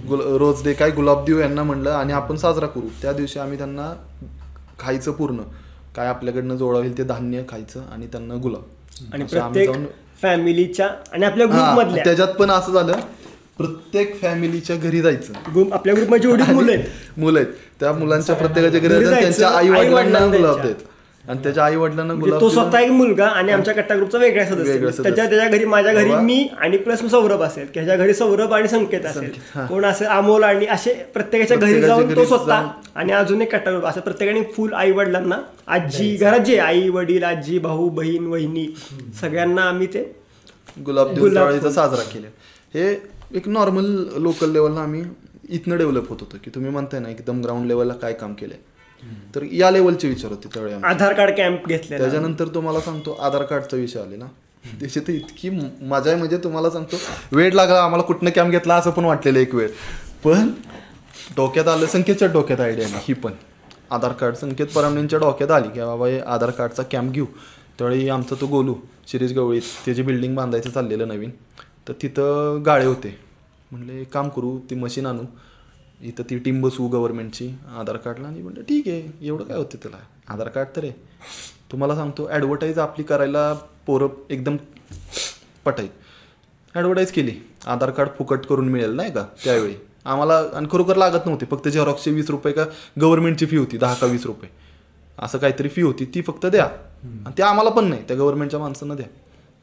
गुल 0.07 0.21
रोज 0.39 0.63
डे 0.63 0.73
काय 0.73 0.91
गुलाब 0.91 1.23
देऊ 1.25 1.39
यांना 1.39 1.63
म्हणलं. 1.63 1.89
आणि 1.91 2.13
आपण 2.13 2.35
साजरा 2.35 2.67
करू. 2.67 2.87
त्या 3.01 3.13
दिवशी 3.13 3.39
आम्ही 3.39 3.57
त्यांना 3.57 3.93
खायचं 4.79 5.11
पूर्ण. 5.11 5.41
काय 5.95 6.07
आपल्याकडनं 6.07 6.55
जोडा 6.57 6.77
होईल 6.79 6.97
ते 6.97 7.03
धान्य 7.03 7.43
खायचं 7.49 7.83
आणि 7.91 8.07
त्यांना 8.07 8.35
गुलाब. 8.43 8.63
आणि 9.13 9.25
फॅमिलीच्या 10.21 10.87
आणि 11.13 11.25
आपल्या 11.25 11.45
त्याच्यात 12.03 12.33
पण 12.39 12.51
असं 12.51 12.71
झालं. 12.71 12.99
प्रत्येक 13.59 14.21
फॅमिलीच्या 14.21 14.75
घरी 14.75 15.01
जायचं 15.01 15.73
आपल्या 15.73 15.95
ग्रुपमध्ये 15.95 16.19
जेवढी 16.21 16.53
मुलं 16.53 16.71
आहेत 16.71 17.19
मुलं 17.19 17.39
आहेत 17.39 17.53
त्या 17.79 17.91
मुलांच्या 17.93 18.35
प्रत्येकाच्या 18.35 18.79
घरी 18.79 19.05
जायचं, 19.05 19.19
त्यांच्या 19.21 19.49
आई 19.49 19.69
वडिलांना 19.69 20.25
गुलाब. 20.27 20.61
देत 20.61 20.87
आणि 21.25 21.39
त्याच्या 21.43 21.63
आई 21.63 21.75
वडिलांना 21.75 22.13
म्हणजे 22.13 22.25
गुलाब 22.25 22.41
तो. 22.41 22.49
स्वतः 22.49 22.79
एक 22.79 22.91
मुलगा 22.91 23.25
आणि 23.27 23.51
आमच्या 23.51 23.73
कट्टा 23.73 23.95
ग्रुपचा 23.95 24.17
वेगळा 24.17 24.45
सदस्य. 24.45 24.77
त्याच्या 25.03 25.25
त्याच्या 25.25 25.47
घरी 25.47 25.65
माझ्या 25.65 25.93
घरी. 25.93 26.15
मी 26.15 26.47
आणि 26.59 26.77
प्लस 26.77 27.03
सौरभ 27.11 27.41
असेल 27.43 27.65
की 27.65 27.79
ह्याच्या 27.79 27.97
घरी 27.97 28.13
सौरभ 28.13 28.53
आणि 28.53 28.67
संकेत 28.67 29.05
असेल. 29.05 29.29
कोण 29.57 29.85
असेल 29.85 30.07
अमोल 30.07 30.43
आणि 30.43 30.65
असे 30.67 30.93
प्रत्येकाच्या 31.13 31.57
घरी 31.57 31.81
जाऊन 31.81 32.15
तो 32.15 32.25
स्वतः. 32.25 32.67
आणि 32.95 33.13
अजून 33.13 33.41
एक 33.41 33.51
कट्टा 33.53 33.71
ग्रुप 33.71 33.85
असं 33.85 34.01
प्रत्येकाने 34.01 34.43
फुल 34.55 34.73
आई 34.73 34.91
वडिलांना 34.91 35.39
आजी 35.67 36.15
घरात 36.15 36.39
जे 36.45 36.57
आई 36.59 36.89
वडील 36.89 37.23
आजी 37.23 37.59
भाऊ 37.59 37.89
बहीण 37.91 38.25
वहिनी 38.27 38.67
सगळ्यांना 39.21 39.61
आम्ही 39.63 39.87
ते 39.93 40.11
गुलाब 40.85 41.13
गुलाब. 41.19 41.67
साजरा 41.67 42.03
केला 42.13 42.27
हे 42.73 42.93
एक 43.35 43.47
नॉर्मल 43.47 43.85
लोकल 44.17 44.51
लेवलला 44.51 44.81
आम्ही 44.81 45.03
इथनं 45.49 45.77
डेव्हलप 45.77 46.09
होत 46.09 46.17
होतो 46.19 46.37
की 46.43 46.51
तुम्ही 46.55 46.71
म्हणताय 46.71 46.99
ना 46.99 47.09
एकदम 47.09 47.41
ग्राउंड 47.41 47.65
लेवलला 47.65 47.93
काय 47.93 48.13
काम 48.13 48.33
केलंय. 48.33 48.57
तर 49.35 49.43
या 49.51 49.69
लेवलचे 49.71 50.07
विचार 50.07 50.31
होते 50.31 50.47
त्यावेळी. 50.53 50.73
आधार 50.83 51.13
कार्ड 51.13 51.35
कॅम्प 51.37 51.67
घेतलेला 51.67 52.03
त्याच्यानंतर 52.03 52.47
तुम्हाला 52.47 52.79
सांगतो 52.79 53.11
आधार 53.21 53.43
कार्डचा 53.43 53.77
विषय 53.77 53.99
आले 53.99 54.15
ना. 54.15 54.25
त्याची 54.79 54.99
तर 54.99 55.11
इतकी 55.11 55.49
मजा 55.49 56.09
आहे 56.09 56.15
म्हणजे 56.15 56.37
तुम्हाला 56.37 56.69
सांगतो 56.69 56.97
वेळ 57.31 57.53
लागला 57.53 57.83
आम्हाला 57.83 58.03
कुठनं 58.03 58.29
कॅम्प 58.35 58.51
घेतला 58.51 58.75
असं 58.75 58.91
पण 58.91 59.05
वाटलेलं 59.05 59.39
एक 59.39 59.55
वेळ. 59.55 59.69
पण 60.23 60.49
डोक्यात 61.35 61.67
आलं 61.67 61.85
संकेतच्या 61.85 62.27
डोक्यात 62.27 62.61
आयडिया 62.61 62.87
नाही 62.87 63.03
ही 63.07 63.13
पण. 63.13 63.31
आधार 63.91 64.11
कार्ड 64.11 64.35
संकेत 64.35 64.67
परामणींच्या 64.67 65.19
डोक्यात 65.19 65.51
आली 65.51 65.69
की 65.69 65.79
बाबा 65.79 66.07
हे 66.07 66.19
आधार 66.19 66.49
कार्डचा 66.51 66.83
कॅम्प 66.83 67.13
घेऊ. 67.13 67.25
त्यावेळी 67.77 68.09
आमचा 68.09 68.35
तो 68.41 68.47
गोलू 68.47 68.75
शिरीष 69.07 69.31
गवळीत 69.31 69.61
त्याची 69.85 70.01
बिल्डिंग 70.01 70.35
बांधायचं 70.35 70.69
चाललेलं 70.69 71.07
नवीन. 71.07 71.29
तर 71.89 71.93
तिथं 72.01 72.61
गाळे 72.65 72.85
होते. 72.85 73.17
म्हणले 73.71 73.99
एक 74.01 74.11
काम 74.13 74.29
करू 74.29 74.57
ती 74.69 74.75
मशीन 74.75 75.05
आणू. 75.05 75.23
इथं 76.01 76.23
ती 76.29 76.37
टीम 76.37 76.61
बसवू 76.61 76.87
गव्हर्नमेंटची 76.87 77.49
आधार 77.77 77.97
कार्डला. 77.97 78.27
आणि 78.27 78.41
म्हणलं 78.41 78.61
ठीक 78.61 78.87
आहे 78.87 79.27
एवढं 79.27 79.43
काय 79.43 79.57
होतं 79.57 79.77
त्याला? 79.83 79.97
आधार 80.27 80.47
कार्ड 80.47 80.67
तर 80.75 80.83
आहे. 80.83 80.91
तुम्हाला 81.71 81.95
सांगतो 81.95 82.27
ॲडव्हर्टाईज 82.29 82.79
आपली 82.79 83.03
करायला 83.03 83.53
पोरं 83.85 84.07
एकदम 84.29 84.57
पटाई 85.65 85.87
ॲडव्हर्टाईज 86.75 87.11
केली. 87.11 87.31
आधार 87.67 87.89
कार्ड 87.89 88.09
फुकट 88.17 88.45
करून 88.45 88.69
मिळेल 88.69 88.95
नाही 88.95 89.11
का 89.11 89.25
त्यावेळी. 89.43 89.73
आम्हाला 90.05 90.37
आणि 90.53 90.67
खरोखर 90.71 90.95
लागत 90.95 91.25
नव्हते. 91.25 91.45
फक्त 91.45 91.67
झेरॉक्सचे 91.67 92.11
वीस 92.11 92.29
रुपये 92.29 92.53
का 92.53 92.65
गव्हर्नमेंटची 93.01 93.45
फी 93.45 93.57
होती 93.57 93.77
दहा 93.77 93.93
का 93.93 94.07
वीस 94.07 94.25
रुपये. 94.25 94.49
असं 95.17 95.37
काहीतरी 95.37 95.69
फी 95.69 95.81
होती 95.81 96.05
ती 96.05 96.21
फक्त 96.21 96.45
द्या. 96.45 96.65
आणि 96.65 97.37
ते 97.37 97.43
आम्हाला 97.43 97.69
पण 97.69 97.85
नाही 97.85 98.03
त्या 98.07 98.17
गव्हर्नमेंटच्या 98.17 98.59
माणसांना 98.59 98.95
द्या. 98.95 99.07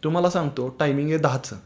तुम्हाला 0.04 0.30
सांगतो 0.30 0.68
टायमिंग 0.80 1.08
आहे 1.08 1.18
दहाचं. 1.18 1.56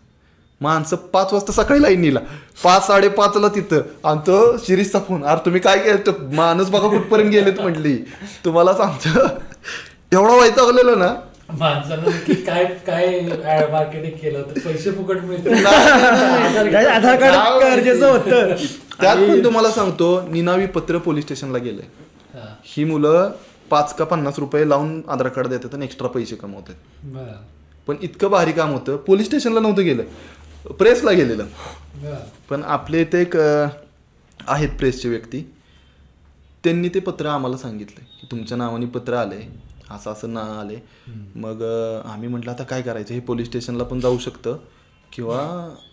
माणसं 0.61 0.97
पाच 1.13 1.33
वाजता 1.33 1.53
सकाळी 1.53 1.83
लाईनीला 1.83 2.21
पाच 2.63 2.87
साडेपाचला 2.87 3.49
तिथं. 3.49 3.81
आणि 4.05 4.21
तो 4.27 4.57
शिरीषचा 4.59 4.99
फोन 4.99 5.25
अरे 5.25 5.45
तुम्ही 5.45 5.61
काय 5.61 5.79
केलं? 5.79 5.97
तो 6.07 6.13
माणूस 6.33 6.71
बघा 6.71 6.89
कुठपर्यंत 6.89 7.31
गेलेत 7.31 7.61
म्हटली. 7.61 7.97
तुम्हाला 8.45 8.75
सांगतो. 8.75 9.27
एवढा 10.13 10.35
वैतागलेलो 10.35 10.95
ना. 10.95 11.15
माणसानं 11.59 12.35
काय 12.47 12.65
काय 12.87 13.21
मार्केटिंग 13.73 14.13
केलं 14.13 14.43
तर 14.43 14.61
पैसे 14.61 14.91
फुकट 14.91 15.17
आधार 16.77 17.17
कार्ड 17.17 17.63
गरजेचं 17.63 18.11
होतं. 18.11 18.55
त्यात 19.01 19.17
पण 19.17 19.45
तुम्हाला 19.45 19.71
सांगतो 19.71 20.21
निनावी 20.31 20.67
पत्र 20.67 20.99
पोलीस 20.99 21.25
स्टेशनला 21.25 21.59
गेलंय. 21.59 21.87
हा, 22.35 22.85
मुलं 22.87 23.31
पाच 23.71 23.95
का 23.97 24.05
पन्नास 24.05 24.39
रुपये 24.39 24.69
लावून 24.69 25.01
आधार 25.09 25.29
कार्ड 25.29 25.47
देतात 25.47 25.75
आणि 25.75 25.85
एक्स्ट्रा 25.85 26.09
पैसे 26.09 26.37
कमवतात. 26.37 26.75
पण 27.87 27.97
इतकं 28.03 28.29
भारी 28.29 28.53
काम 28.53 28.71
होतं 28.71 28.97
पोलीस 28.97 29.27
स्टेशनला 29.27 29.61
नव्हतं 29.61 29.85
गेलं. 29.85 30.03
प्रेसला 30.69 31.13
गेलेलं. 31.13 31.47
पण 32.51 32.63
आपले 32.65 33.01
इथे 33.01 33.21
एक 33.21 33.37
आहेत 33.37 34.69
प्रेसचे 34.79 35.09
व्यक्ती. 35.09 35.41
त्यांनी 36.65 36.89
ते 36.89 37.01
पत्र 37.01 37.27
आम्हाला 37.27 37.57
सांगितलं 37.57 38.05
की 38.21 38.27
तुमच्या 38.31 38.57
नावाने 38.59 38.87
पत्र 38.87 39.15
आले 39.15 39.41
असं 39.91 40.11
असं 40.13 40.33
ना 40.33 40.41
आले 40.61 40.77
मग 41.37 41.63
आम्ही 42.05 42.29
म्हटलं 42.29 42.51
आता 42.51 42.65
काय 42.65 42.83
करायचं? 42.83 43.15
हे 43.15 43.21
पोलीस 43.21 43.47
स्टेशनला 43.47 43.85
पण 43.85 44.01
जाऊ 44.01 44.19
शकतं. 44.19 44.57
किंवा 45.13 45.39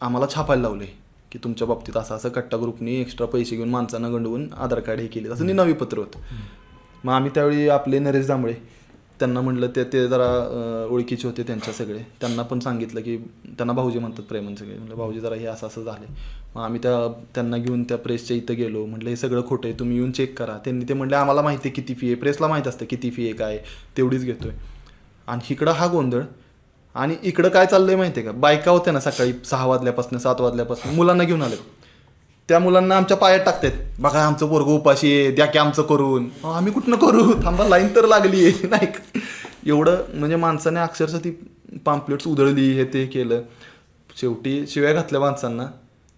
आम्हाला 0.01 0.25
छापायला 0.35 0.61
लावले 0.61 0.85
की 1.31 1.39
तुमच्या 1.43 1.67
बाबतीत 1.67 1.97
असं 1.97 2.15
असं 2.15 2.29
कट्टा 2.29 2.57
ग्रुपनी 2.57 2.95
एक्स्ट्रा 2.95 3.27
पैसे 3.27 3.55
घेऊन 3.55 3.69
माणसांना 3.69 4.09
गंडवून 4.09 4.47
आधार 4.53 4.79
कार्ड 4.79 4.99
हे 4.99 5.07
केले 5.07 5.29
असं 5.29 5.45
निनावी 5.45 5.73
पत्र 5.73 5.97
होतं. 5.97 6.19
मग 7.03 7.13
आम्ही 7.13 7.31
त्यावेळी 7.35 7.67
आपले 7.69 7.99
नरेश 7.99 8.25
जांभळे 8.25 8.53
त्यांना 9.19 9.41
म्हटलं 9.41 9.67
ते 9.75 9.83
ते 9.83 10.07
जरा 10.07 10.27
ओळखीचे 10.91 11.27
होते 11.27 11.43
त्यांच्या 11.43 11.73
सगळे. 11.73 11.99
त्यांना 12.21 12.43
पण 12.43 12.59
सांगितलं 12.59 13.01
की 13.01 13.17
त्यांना 13.17 13.73
भाऊजी 13.73 13.99
म्हणतात 13.99 14.23
प्रेमन 14.23 14.55
सगळे. 14.55 14.77
म्हटलं 14.77 14.95
भाऊजी 14.95 15.19
जरा 15.19 15.35
हे 15.35 15.45
असं 15.45 15.67
असं 15.67 15.83
झाले. 15.83 16.05
मग 16.55 16.61
आम्ही 16.61 16.79
त्या 16.83 17.07
त्यांना 17.35 17.57
घेऊन 17.57 17.83
त्या 17.83 17.97
प्रेसच्या 17.97 18.37
इथं 18.37 18.55
गेलो. 18.55 18.85
म्हटलं 18.85 19.09
हे 19.09 19.15
सगळं 19.15 19.47
खोटं 19.47 19.67
आहे 19.67 19.79
तुम्ही 19.79 19.97
येऊन 19.97 20.11
चेक 20.11 20.37
करा. 20.39 20.57
त्यांनी 20.57 20.85
ते 20.89 20.93
म्हणले 20.93 21.15
आम्हाला 21.15 21.41
माहिती 21.41 21.67
आहे 21.67 21.75
किती 21.75 21.93
फी 21.93 22.07
आहे. 22.07 22.15
प्रेसला 22.15 22.47
माहीत 22.47 22.67
असतं 22.67 22.85
किती 22.85 23.11
फी 23.11 23.23
आहे 23.23 23.33
काय 23.33 23.59
तेवढीच 23.97 24.23
घेतोय. 24.23 24.51
आणि 25.27 25.41
इकडं 25.49 25.71
हा 25.71 25.87
गोंधळ. 25.87 26.21
आणि 26.95 27.15
इकडं 27.23 27.49
काय 27.49 27.65
चाललंय 27.65 27.95
माहिती 27.95 28.19
आहे 28.19 28.29
का? 28.29 28.37
बायका 28.39 28.71
होत्या 28.71 28.93
ना 28.93 28.99
सकाळी 28.99 29.33
सहा 29.45 29.65
वाजल्यापासून 29.65 30.19
सात 30.19 30.41
वाजल्यापासून 30.41 30.95
मुलांना 30.95 31.23
घेऊन 31.23 31.41
आले 31.41 31.55
त्या 32.49 32.59
मुलांना 32.59 32.97
आमच्या 32.97 33.17
पायात 33.17 33.39
टाकतात. 33.39 33.71
बघा 33.99 34.25
आमचं 34.25 34.47
पोरग 34.47 34.65
उपाशी 34.65 35.21
आहे 35.21 35.31
द्या 35.31 35.45
की 35.45 35.59
आमचं 35.59 35.81
करून. 35.81 36.29
आम्ही 36.43 36.73
कुठनं 36.73 36.95
करू? 36.95 37.33
थांबा 37.43 37.67
लाईन 37.67 37.87
तर 37.95 38.05
लागली. 38.05 38.45
आहे 38.45 38.67
नाही. 38.69 38.85
का? 38.85 39.19
एवढं 39.65 39.97
म्हणजे 40.13 40.35
माणसाने 40.35 40.79
अक्षरशः 40.79 41.17
ती 41.17 41.31
पाम्पलेट्स 41.85 42.27
उधळली 42.27 42.71
हे 42.71 42.83
ते 42.83 43.05
केलं. 43.05 43.41
शेवटी 44.21 44.67
शिव्या 44.67 44.93
घातल्या 44.93 45.21
माणसांना. 45.21 45.65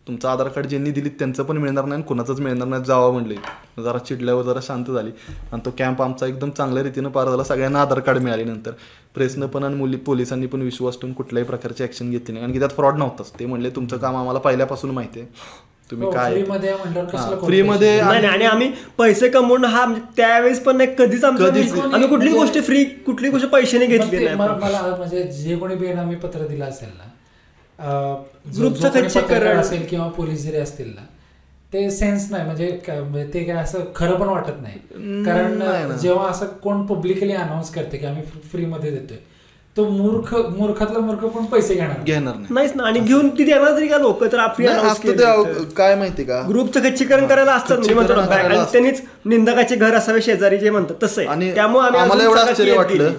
तुमचं 0.07 0.29
आधार 0.29 0.47
कार्ड 0.47 0.67
ज्यांनी 0.67 0.91
दिली 0.91 1.09
त्यांचं 1.09 1.43
पण 1.43 1.57
मिळणार 1.57 1.83
नाही 1.83 1.93
आणि 1.93 2.03
कुणाचंच 2.03 2.39
मिळणार 2.39 2.67
नाही 2.67 2.83
जावा 2.83 3.11
म्हणले. 3.11 3.35
जरा 3.83 3.97
चिडल्यावर 3.97 4.43
जरा 4.43 4.59
शांत 4.63 4.85
झाली. 4.85 5.11
आणि 5.51 5.61
तो 5.65 5.69
कॅम्प 5.77 6.01
आमचा 6.01 6.25
एकदम 6.25 6.49
चांगल्या 6.49 6.83
रीतीनं 6.83 7.09
पार 7.09 7.29
झाला. 7.29 7.43
सगळ्यांना 7.43 7.81
आधार 7.81 7.99
कार्ड 7.99 8.17
मिळाले 8.17 8.43
नंतर. 8.43 8.71
प्रेसनं 9.15 9.47
पण 9.47 9.63
आणि 9.63 9.75
मुली 9.75 9.97
पोलिसांनी 9.97 10.47
पण 10.47 10.61
विश्वास 10.61 10.93
ठेवून 10.93 11.13
कुठल्याही 11.13 11.47
प्रकारची 11.47 11.83
ॲक्शन 11.83 12.11
घेतली 12.11 12.33
नाही. 12.33 12.41
कारण 12.41 12.53
की 12.53 12.59
त्यात 12.59 12.69
फ्रॉड 12.69 12.97
नव्हताच. 12.97 13.31
ते 13.39 13.45
म्हणले 13.45 13.69
तुमचं 13.69 13.97
काम 13.97 14.15
आम्हाला 14.15 14.39
पहिल्यापासून 14.39 14.91
माहिती 14.91 15.19
आहे. 15.19 15.29
तुम्ही 15.91 16.11
काय 16.11 16.31
फ्री 16.31 16.43
मध्ये 16.43 16.73
म्हणल्यावर 16.73 17.07
कशाला 17.09 17.29
खोटं 17.31 17.45
फ्री 17.45 17.61
मध्ये 17.61 17.95
नाही 18.01 18.21
नाही, 18.21 18.25
आणि 18.27 18.45
आम्ही 18.45 18.71
पैसे 18.97 19.29
कमवून 19.29 19.65
हा 19.65 19.85
त्यावेळेस 20.17 20.59
पण 20.63 20.77
नाही 20.77 20.89
कधीच 20.97 21.23
आमचं 21.23 21.47
आम्ही- 21.47 21.63
कुठली 22.09 22.29
म्हणजे- 22.29 22.33
गोष्ट 22.33 22.57
फ्री 22.65 22.83
कुठली 23.05 23.29
गोष्ट 23.29 23.45
पैशाने 23.45 23.85
घेतली 23.85 24.23
नाही. 24.25 24.35
मला 24.35 24.95
म्हणजे 24.97 25.23
जे 25.23 25.55
कोणी 25.55 25.75
बेनामी 25.75 26.15
पत्र 26.15 26.47
दिलं 26.47 26.65
असेल 26.65 26.89
ना 26.89 27.07
ग्रुपचं 28.57 28.89
खच्चीकरण. 28.89 29.25
पत्रकार 29.27 29.55
असेल 29.55 29.85
किंवा 29.89 30.07
पोलीस 30.07 30.43
जरी 30.45 30.57
असतील 30.57 30.87
ना 30.87 31.05
ते 31.73 31.89
सेन्स 31.91 32.29
नाही. 32.31 32.45
म्हणजे 32.45 32.67
काय- 32.87 33.01
म्हणजे 33.01 33.29
ते 33.33 33.43
काय 33.43 33.63
असं 33.63 33.83
खरं 33.95 34.15
पण 34.15 34.27
वाटत 34.27 34.61
नाही. 34.61 35.23
कारण. 35.25 35.97
जेव्हा 35.97 36.29
असं 36.29 36.45
कोण 36.63 36.85
पब्लिकली 36.85 37.33
अनाऊन्स 37.33 37.69
करते 37.71 37.97
की 37.97 38.05
आम्ही 38.05 38.23
फ्री 38.51 38.65
मध्ये 38.65 38.91
देतोय 38.91 39.17
तो 39.77 39.83
मूर्ख 39.89 40.33
मूर्खातला 40.57 40.99
मूर्ख 40.99 41.19
पण 41.25 41.43
पैसे 41.45 41.73
घेणार? 41.73 41.87
नाही. 41.89 42.03
घेणार 42.05 42.33
नाही. 42.35 42.47
नाहीच 42.49 42.71
ना. 42.75 42.83
आणि 42.83 42.99
घेऊन 42.99 43.27
ती 43.29 43.43
देणार 43.43 43.75
तरी 43.77 43.87
का 43.87 43.97
लोक? 43.97 44.23
तर 44.23 44.37
आपली 44.39 44.65
काय 45.77 45.95
माहिती 45.95 46.23
का? 46.23 46.41
ग्रुपचं 46.49 46.83
खच्चीकरण 46.83 47.27
करायला 47.27 47.53
असतं 47.53 47.75
म्हणजे 47.75 47.93
म्हणतो 47.93 48.15
ना, 48.15 48.21
खच्चीकरण 48.21 48.41
करायला 48.41 48.61
आणि 48.61 48.71
त्यांनीच 48.71 49.01
निंदकाचे 49.25 49.75
घर 49.75 49.95
असावे 49.95 50.21
शेजारी 50.21 50.57
जे 50.57 50.69
म्हणतात 50.69 51.03
तसं 51.03 51.21
आहे. 51.21 51.29
आणि 51.29 51.53
त्यामुळे 51.55 51.85
आम्ही 51.85 52.01
आम्हाला 52.01 52.23
एवढं 52.23 52.41
आश्चर्य 52.41 52.77
वाटलं. 52.77 53.11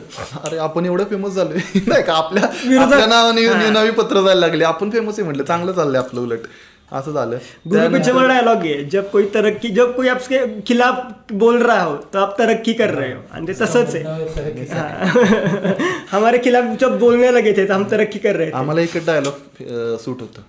अरे 0.45 0.59
आपण 0.59 0.87
एवढं 0.87 1.05
फेमस 1.05 1.33
झालोय 1.33 1.81
नाही 1.89 2.03
का? 2.03 2.15
आपल्या 2.15 3.07
नावाने. 3.07 3.47
नवी 3.71 3.91
पत्र 3.91 4.21
जायला 4.21 4.41
लागले. 4.41 4.65
आपण 4.65 4.91
फेमस 4.91 5.15
आहे 5.15 5.25
म्हटलं. 5.25 5.45
चांगलं 5.45 5.73
चाललंय 5.73 5.99
आपलं 5.99 6.21
उलट. 6.21 6.47
असं 6.93 7.13
झालं. 7.13 7.37
गुरु 7.69 7.89
पीछे 7.93 8.13
में 8.13 8.29
डायलॉग 8.29 8.57
है 8.57 8.85
जब 8.85 9.03
कोई 9.03 9.27
तरक्की 9.35 9.69
जब 9.69 9.95
कोई 9.97 10.09
आपके 10.09 10.61
खिलाफ 10.61 10.97
बोल 11.33 11.63
रहा 11.63 11.83
हो 11.83 11.97
तो 11.97 12.19
आप 12.19 12.39
तरक्की 12.39 12.73
कर 12.73 12.91
रहे 12.91 13.13
हो. 13.13 13.21
आणि 13.33 13.47
ते 13.47 13.53
तसंच 13.53 13.95
आहे. 13.95 14.05
तरक्की-. 14.05 15.83
हमारे 16.13 16.39
खिलाफ 16.39 16.65
जब 16.81 16.99
बोलने 16.99 17.35
लगे 17.35 17.53
थे 17.53 17.69
तो 17.69 17.75
हम 17.75 17.85
तरक्की 17.91 18.19
कर 18.19 18.37
रहे 18.37 18.47
थे. 18.47 18.53
आम्हाला 18.53 18.81
एक 18.81 18.91
डायलॉग 19.07 19.65
सूट 19.97 20.21
होतं. 20.21 20.43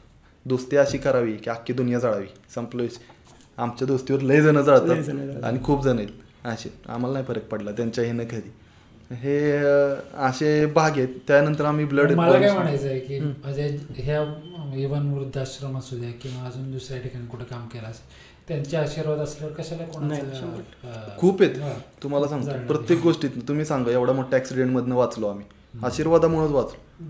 दोस्ती 0.46 0.78
अशी 0.78 0.98
करावी 0.98 1.34
की 1.34 1.50
अख्खी 1.50 1.74
दुनिया 1.74 2.00
जळावी. 2.00 2.26
संपलो. 2.56 2.84
आमच्या 3.58 3.86
दोस्तीवर 3.86 4.22
लय 4.22 4.42
जण 4.42 4.62
जळतात. 4.62 5.44
आणि 5.44 5.60
खूप 5.64 5.84
जण 5.84 5.98
आहेत. 5.98 6.08
असे. 6.46 6.74
आम्हाला 6.90 7.14
नाही 7.14 7.26
फरक 7.28 7.44
पडला. 7.44 7.72
त्यांच्या 7.72 8.04
हे 8.04 8.12
कधी. 8.12 8.52
हे 9.12 9.52
असे 10.20 10.66
भाग 10.66 10.92
आहेत. 10.92 11.08
त्यानंतर 11.28 11.66
आम्ही 11.66 11.86
ब्लड 11.86 12.12
मला 12.12 12.40
काय 12.40 12.52
म्हणायचं 12.52 12.88
आहे 12.88 13.00
की 13.00 13.20
म्हणजे 13.20 13.68
ह्या 13.96 14.22
इव्हन 14.76 15.12
वृद्धाश्रम 15.14 15.78
असू 15.78 15.96
द्या 15.98 16.10
किंवा 16.22 16.46
अजून 16.48 16.72
दुसऱ्या 16.72 17.00
ठिकाणी 17.02 17.26
कुठं 17.28 17.44
काम 17.44 17.68
केलं 17.68 17.88
असेल 17.88 18.20
त्यांचे 18.48 18.78
आशीर्वाद 18.78 19.20
असल्यावर 19.20 19.54
कशाला 19.56 19.84
कोणाचं 19.84 20.26
अं, 20.84 21.18
खूप 21.18 21.42
आहेत. 21.42 21.56
तुम्हाला 22.04 22.28
सांगतो. 22.28 22.68
प्रत्येक 22.68 23.02
गोष्टीत 23.02 23.30
तुम्ही 23.48 23.66
सांगा 23.66 23.92
एवढा 23.92 24.14
मोठ्या 24.14 24.40
ऍक्सिडेंट 24.40 24.72
मधनं 24.72 24.96
वाचलो 24.96 25.28
आम्ही. 25.28 25.46
आशीर्वादामुळेच 25.86 26.52
वाचलो. 26.52 27.06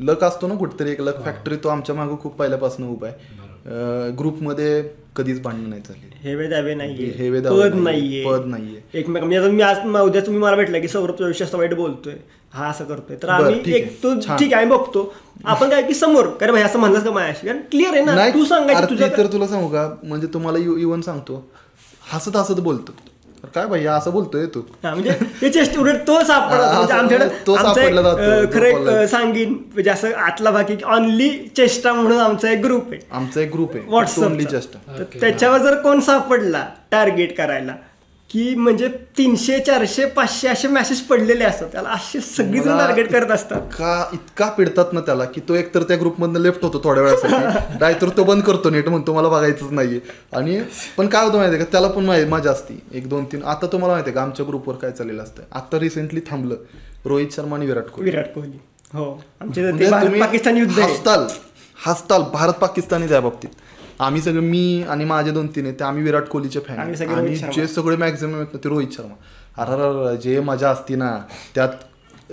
लक 0.00 0.24
असतो 0.24 0.46
ना 0.46 0.54
कुठेतरी 0.54 0.90
एक 0.90 1.00
लक 1.00 1.22
फॅक्टरी 1.24 1.56
तो 1.56 1.68
आमच्या 1.68 1.94
मागं 1.94 2.16
खूप 2.20 2.36
पहिल्यापासून 2.36 2.88
उभा 2.88 3.06
आहे. 3.06 4.10
ग्रुपमध्ये 4.10 4.82
कधीच 5.16 5.42
भांडणं 5.42 5.68
नाही 5.68 5.82
झाली. 5.88 6.28
हेवे 6.28 6.46
दावे 6.46 6.74
नाहीये. 6.74 7.12
हेवे 7.16 7.40
दावे 7.40 7.70
पद 7.70 7.74
नाहीये, 7.74 8.24
पद 8.26 8.42
नाहीये. 8.46 9.00
एकमेक 9.00 9.22
म्हणजे 9.22 9.50
मी 9.50 9.62
आज 9.62 9.78
म- 9.84 9.98
उद्या 9.98 10.22
तुम्ही 10.22 10.42
मला 10.42 10.56
भेटला 10.56 10.78
की 10.78 10.88
सौरभ 10.88 11.14
चोवीस 11.14 11.42
असं 11.42 11.58
वाईट 11.58 11.74
बोलतोय. 11.74 12.14
हा 12.52 12.66
असं 12.66 12.84
करतोय. 12.84 13.16
तर 13.22 13.28
आम्ही 13.28 13.64
ठीक 13.64 13.74
एक 13.74 13.82
आहे. 13.82 13.94
तो. 14.02 14.14
ठीक 14.38 14.54
आहे 14.54 14.66
बघतो. 14.66 15.14
आपण 15.44 15.70
काय 15.70 15.82
की 15.82 15.94
समोर. 15.94 16.26
कारण 16.26 16.52
भाई 16.52 16.62
असं 16.62 16.78
म्हणलंस 16.78 17.04
का 17.04 17.10
माझ्याशी? 17.10 17.46
कारण 17.46 17.60
क्लिअर 17.70 17.94
आहे 17.94 18.04
ना. 18.04 18.28
तू 18.34 18.44
सांगायचं 18.44 18.90
तुझ्या 18.90 19.08
तर 19.16 19.26
तुला 19.26 19.46
सांगू 19.46 19.68
का? 19.68 19.94
म्हणजे 20.04 20.26
तुम्हाला 20.26 20.58
इवन 20.58 21.00
सांगतो. 21.00 21.50
हसत 22.12 22.36
हसत 22.36 22.60
बोलतो. 22.60 22.92
काय 23.54 23.66
भैया 23.66 23.94
असं 23.94 24.10
बोलतोय 24.10 24.46
तू. 24.46 24.60
म्हणजे 24.84 25.10
ते 25.40 25.48
चेस्ट 25.50 25.78
उलट 25.78 25.96
तो 26.06 26.18
सापडला 26.24 26.70
म्हणजे 26.72 26.92
आमच्याकडे 26.94 27.28
खरं 28.52 29.06
सांगीन 29.06 29.52
म्हणजे 29.74 29.90
असं 29.90 30.12
आतला 30.16 30.50
बाकी 30.50 30.76
ऑनली 30.86 31.28
चेष्टा 31.56 31.92
म्हणून 31.92 32.20
आमचा 32.20 32.50
एक 32.50 32.62
ग्रुप 32.64 32.92
आहे. 32.92 33.00
आमचा 33.12 33.40
एक 33.40 33.52
ग्रुप 33.52 33.74
आहे. 33.76 33.84
तर 34.88 35.02
Okay. 35.02 35.20
त्याच्यावर 35.20 35.58
जर 35.58 35.74
कोण 35.74 36.00
सापडला 36.00 36.64
टार्गेट 36.90 37.36
करायला 37.36 37.74
की 38.32 38.54
म्हणजे 38.54 38.88
तीनशे 38.88 39.58
चारशे 39.58 40.04
पाचशे 40.04 40.48
असे 40.48 40.68
मेसेज 40.68 41.00
पडलेले 41.00 41.44
असतात. 41.44 41.68
त्याला 41.72 41.88
असे 41.88 42.20
सगळीजण 42.20 42.78
टार्गेट 42.78 43.12
करत 43.12 43.30
असतात. 43.30 43.60
का 43.60 44.10
इतका 44.12 44.48
पिडतात 44.48 44.84
ना 44.92 45.00
त्याला 45.00 45.24
की 45.24 45.40
तो 45.40 45.54
एकतर 45.54 45.82
त्या 45.82 45.96
ग्रुपमधनं 45.96 46.38
लेफ्ट 46.40 46.64
होतो 46.64 46.80
थोड्या 46.84 47.04
वेळासाठी. 47.04 47.34
नाहीतर 47.80 48.08
तो 48.08 48.24
बंद 48.24 48.42
करतो 48.42 48.70
नेट 48.70 48.88
म्हणतो 48.88 49.14
मला 49.14 49.28
बघायचंच 49.28 49.72
नाहीये. 49.72 50.00
आणि 50.36 50.62
पण 50.96 51.06
काय 51.06 51.24
होतं 51.24 51.36
माहितीये 51.36 51.64
का 51.64 51.72
त्याला 51.72 51.88
पण 51.88 52.04
माहिती 52.04 52.30
मजा 52.30 52.50
असती. 52.50 52.82
एक 52.92 53.08
दोन 53.08 53.24
तीन. 53.24 53.42
आता 53.42 53.66
तुम्हाला 53.66 53.92
माहितीये 53.92 54.14
का 54.14 54.22
आमच्या 54.22 54.46
ग्रुपवर 54.48 54.74
काय 54.74 54.90
चाललेलं 54.90 55.22
असतं. 55.22 55.42
आता 55.52 55.78
रिसेंटली 55.78 56.20
थांबलं. 56.20 56.54
रोहित 57.04 57.28
शर्मा 57.32 57.56
आणि 57.56 57.66
विराट 57.66 57.84
कोहली. 57.84 58.10
विराट 58.10 58.26
कोहली. 58.34 58.58
हो. 58.92 59.24
आमचे 59.40 59.62
म्हणजे 59.62 60.20
पाकिस्तान 60.20 60.56
युद्ध 60.56 60.78
हसताल. 60.78 61.26
हसताल. 61.86 62.22
भारत 62.32 62.52
पाकिस्तानी 62.52 63.08
त्या 63.08 63.20
बाबतीत. 63.20 63.50
आम्ही 64.02 64.22
सगळे 64.22 64.40
मी 64.40 64.84
आणि 64.88 65.04
माझे 65.04 65.30
दोन 65.30 65.46
तीन 65.46 65.64
आहेत 65.64 65.78
ते 65.78 65.84
आम्ही 65.84 66.02
विराट 66.02 66.22
कोहलीचे 66.22 66.60
फॅन 66.60 66.78
आम्ही 66.78 66.96
सगळे 66.96 67.14
आणि. 67.14 67.36
जे 67.36 67.66
सगळे 67.66 67.96
मॅक्झिमम 67.96 68.34
आहेत 68.34 68.46
ना 68.52 68.58
ते 68.64 68.68
रोहित 68.68 68.88
शर्मा. 68.92 69.14
अरे 69.62 70.16
जे 70.16 70.40
मजा 70.40 70.70
असती 70.70 70.94
ना 70.94 71.18
त्यात 71.54 71.68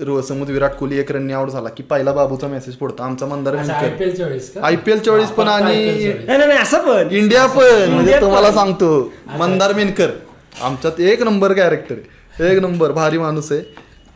रो- 0.02 0.22
समज 0.22 0.52
विराट 0.52 0.72
कोहली 0.72 1.00
एक 1.00 1.12
रननी 1.12 1.34
आउट 1.34 1.50
झाला 1.50 1.70
की 1.70 1.84
पहिला 1.84 2.12
बाबूचा 2.12 2.48
मेसेज 2.48 2.76
पडतो. 2.76 3.04
आमचा 3.04 3.26
मंदार 3.26 3.56
आयपीएल 4.64 5.10
वेळेस 5.10 5.30
पण 5.30 5.48
आणि- 5.48 6.30
असं 6.62 6.80
पण. 6.80 7.08
इंडिया 7.12 7.46
पण 7.46 7.90
म्हणजे 7.90 8.22
तुम्हाला. 8.22 8.52
सांगतो. 8.52 9.14
मंदार 9.38 9.74
मेनकर. 9.74 10.10
आमच्यात 10.62 11.02
एक 11.02 11.22
नंबर 11.22 11.54
कॅरेक्टर 11.54 11.96
एक 12.44 12.60
नंबर 12.60 12.92
भारी 12.92 13.18
माणूस 13.18 13.52
आहे. 13.52 13.62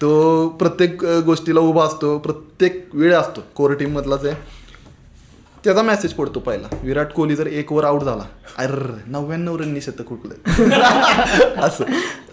तो 0.01 0.49
प्रत्येक 0.49 1.05
गोष्टीला 1.05 1.59
उभा 1.59 1.85
असतो. 1.85 2.19
प्रत्येक 2.19 2.89
वेळ 2.93 3.13
असतो. 3.13 3.41
कोर 3.55 3.73
टीम 3.73 3.91
मधलाच 3.91 4.25
आहे. 4.25 4.62
त्याचा 5.63 5.81
मेसेज 5.81 6.13
पडतो 6.13 6.39
पहिला. 6.39 6.75
विराट 6.83 7.11
कोहली 7.11 7.35
जर 7.35 7.47
एक 7.47 7.71
ओव्हर 7.71 7.87
आउट 7.87 8.03
झाला 8.03 8.23
अर 8.57 8.97
नव्याण्णव 9.07 9.55
रननी 9.55 9.81
शतक 9.81 10.09
हुकलं. 10.09 10.33
असं. 11.61 11.83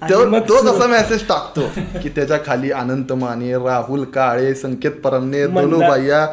तो 0.02 0.27
मग 0.27 0.40
तो 0.40 0.62
जसा 0.62 0.86
मेसेज 0.86 1.28
टाकतो 1.28 1.61
की 2.02 2.09
त्याच्याखाली 2.09 2.70
अनंत 2.70 3.12
माने 3.12 3.52
राहुल 3.52 4.05
काळे 4.05 4.55
संकेत 4.55 4.90
परमने 4.90 5.47
दोनू. 5.47 5.78
भैया 5.78 6.28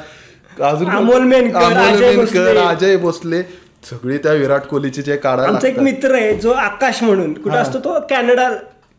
अजून 0.69 0.89
अमोल 0.89 1.21
मेनकर, 1.21 2.57
अजय 2.57 2.97
भोसले. 2.97 3.43
सगळी 3.89 4.17
त्या 4.17 4.33
विराट 4.33 4.61
कोहलीची 4.61 5.01
जे 5.01 5.19
आमचा 5.23 5.67
एक. 5.67 5.79
मित्र 5.79 6.15
आहे 6.15 6.37
जो 6.37 6.51
आकाश 6.51 7.03
म्हणून. 7.03 7.33
कुठे 7.33 7.57
असतो 7.57 7.79
तो? 7.79 7.99
कॅनडा. 8.09 8.49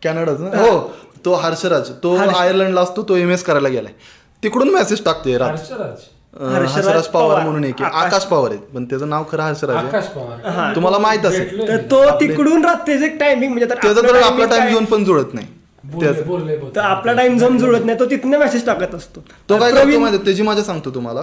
कॅनडाच 0.03 0.41
ना? 0.41 0.63
हो. 0.63 0.95
तो 1.25 1.35
हर्षराज. 1.35 1.91
तो 2.03 2.17
आयर्लंडला 2.17 2.81
असतो 2.81 3.03
तो 3.03 3.17
एम 3.17 3.31
एस 3.31 3.43
करायला 3.43 3.69
गेलाय. 3.69 3.93
तिकडून 4.43 4.69
मेसेज 4.69 5.05
टाकतोय 5.05 5.33
हर्षराज? 5.33 5.81
अं, 5.81 6.18
हर्षराज 6.41 7.07
पवार. 7.07 7.43
म्हणून 7.43 7.65
एक 7.65 7.75
आहे. 7.81 7.91
आकाश- 7.95 8.27
पवार 8.27 8.51
आहे 8.51 8.61
पण 8.61 8.85
त्याचं 8.85 9.09
नाव 9.09 9.25
खरं 9.31 9.43
हर्षराज 9.43 9.77
आहे. 9.77 9.89
आकाश 9.89 10.05
पवार. 10.05 10.75
तुम्हाला 10.75 10.99
माहीत 10.99 11.27
असेल. 11.27 11.69
तर. 11.69 11.77
तो 11.77 12.21
तिकडून 12.21 12.65
राहते 12.65 12.99
जे 12.99 13.09
टायमिंग 13.09 13.53
म्हणजे 13.53 13.75
आता 13.75 13.83
त्याचा 13.83 14.01
आपला 14.01 14.13
तर 14.13 14.17
आपला 14.17 14.29
timing 14.29 14.49
टाइम 14.49 14.63
काय- 14.63 14.75
झोन 14.75 14.85
पण 14.85 15.05
जुळत 15.05 15.35
नाही. 15.35 15.47
बोलले 15.85 16.07
त्याचं- 16.07 16.27
बोलले 16.27 16.57
बोलले. 16.57 16.77
तर 16.77 16.81
आपला 16.81 17.13
टाइम 17.13 17.39
झोन 17.39 17.59
जुळत 17.59 17.85
नाही 17.85 17.99
तो 17.99 18.07
तिथनं 18.07 18.39
मेसेज 18.39 18.67
टाकत 18.67 18.95
असतो. 18.95 19.21
तो 19.49 19.59
काय 19.59 19.71
करतो 19.71 19.83
प्रवीण- 19.83 20.03
माहिती 20.03 20.25
त्याची 20.25 20.43
मजा 20.43 20.63
सांगतो 20.63 20.91
तुम्हाला. 20.91 21.23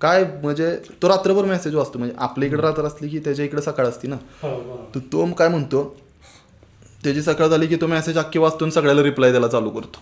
काय 0.00 0.24
म्हणजे 0.42 0.76
तो 1.02 1.08
रात्रभर 1.08 1.44
मेसेज 1.44 1.74
वाचतो. 1.74 1.98
म्हणजे 1.98 2.16
आपल्या 2.18 2.48
इकडे 2.48 2.62
रात्र 2.62 2.82
असली 2.82 3.08
की 3.08 3.18
त्याच्या 3.18 3.44
इकडे 3.44 3.62
सकाळ 3.62 3.86
असती 3.86 4.08
ना. 4.08 4.16
हो, 4.42 4.48
बरोबर. 4.48 4.94
तर 4.94 5.00
तो 5.00 5.32
काय 5.32 5.48
म्हणतो? 5.48 5.96
त्याची 7.04 7.22
सकाळ 7.22 7.46
झाली 7.46 7.66
की 7.66 7.76
तो 7.76 7.86
मेसेज 7.86 8.18
अख्खी 8.18 8.38
वाचतो 8.38 8.70
सगळ्याला 8.70 9.02
रिप्लाय 9.02 9.30
द्यायला 9.30 9.48
चालू 9.48 9.70
करतो. 9.70 9.98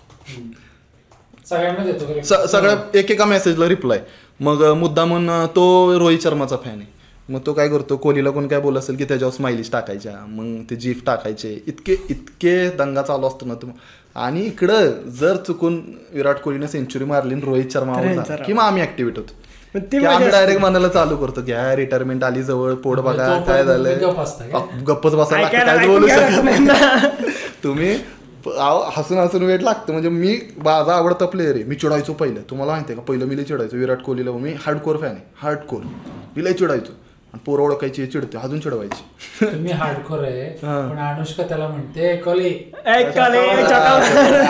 सगळ्यांना 1.51 1.85
देतो 1.85 2.07
का 2.07 2.15
रे? 2.15 2.23
स- 2.23 2.53
सगळ्या 2.53 2.77
एकेका 2.95 3.25
मेसेजला 3.25 3.69
रिप्लाय 3.69 4.01
मग 4.41 4.65
मुद्दा 4.73 5.05
म्हणून 5.05 5.47
तो 5.47 5.99
रोहित 5.99 6.19
शर्माचा 6.23 6.57
फॅन 6.57 6.79
आहे. 6.79 6.87
मग 7.29 7.41
तो 7.47 7.53
काय 7.53 7.69
करतो 7.69 7.97
कोहलीला 7.97 8.31
कोण 8.31 8.47
काय 8.47 8.61
बोलत 8.61 8.79
असेल 8.79 8.97
की 8.97 9.05
त्याच्यावर 9.05 9.35
स्माइलीज 9.35 9.71
टाकायच्या 9.71 10.13
मग 10.29 10.63
ते 10.71 10.77
जीफ 10.77 11.01
टाकायचे. 11.07 11.63
इतके 11.67 11.97
इतके 12.11 12.69
दंगा 12.71 13.03
चालू 13.03 13.27
असतो 13.27 13.47
ना 13.47 13.55
तो. 13.55 13.67
आणि 14.15 14.41
इकडं 14.41 14.91
जर 15.11 15.37
चुकून 15.37 15.83
विराट 16.13 16.39
कोहलीने 16.39 16.69
सेंचुरी 16.69 17.05
मारली 17.05 17.35
रोहित 17.35 17.73
शर्मा 17.73 17.93
out 17.93 18.03
त्यांचा 18.03 18.23
झाला, 18.23 18.43
की 18.45 18.53
मग 18.53 18.63
आम्ही 18.63 18.83
ऍक्टिव्हिट 18.83 19.19
होतो. 19.19 19.33
आम्ही 20.07 20.31
डायरेक्ट. 20.31 20.61
म्हणायला 20.61 20.89
चालू 20.89 21.17
करतो 21.17 21.43
घ्या 21.43 21.77
रिटायरमेंट 21.77 22.25
आली 22.25 22.43
जवळ 22.43 22.75
पोट 22.75 22.99
बघा 22.99 23.39
काय? 23.47 23.63
अ, 24.53 24.59
गप्पच 24.89 25.15
बसायला 25.15 25.49
काय 25.49 25.87
बोलू 25.87 26.09
शकत 26.09 26.45
नाही. 26.45 27.31
तुम्ही 27.65 27.95
हसून 28.97 29.19
हसून 29.19 29.43
वेट 29.43 29.63
लागतं. 29.63 29.93
म्हणजे 29.93 30.09
मी 30.09 30.39
माझा 30.65 30.95
आवडता 30.95 31.27
प्लेअर 31.27 31.55
आहे. 31.55 31.65
मी 31.65 31.75
चिडायचो 31.75 32.13
पहिलं. 32.13 32.41
तुम्हाला 32.51 32.73
माहिती 32.73 32.93
आहे 32.93 33.01
का? 33.01 33.07
पहिलं 33.07 33.27
मी 33.27 33.37
लई 33.37 33.45
चिडायचो. 33.45 33.77
विराट 33.77 34.03
कोहलीला 34.03 34.31
मी 34.31 34.53
हार्डकोर 34.53 34.97
फॅन 34.97 35.11
आहे. 35.11 35.21
हार्डकोर 35.43 35.81
मी 36.37 36.45
लई 36.45 36.53
चिडायचो. 36.53 36.93
आणि 37.33 37.41
पोरं 37.47 37.63
ओळखायची 37.63 38.07
चिडते. 38.07 38.39
अजून 38.39 38.61
चिडवायची. 38.61 39.47
तुम्ही 39.53 39.73
हार्डकोर 39.73 40.19
आहे. 40.19 40.51
पण 40.51 40.99
अनुष्का 40.99 41.43
त्याला 41.43 41.69
म्हणते 41.69 42.17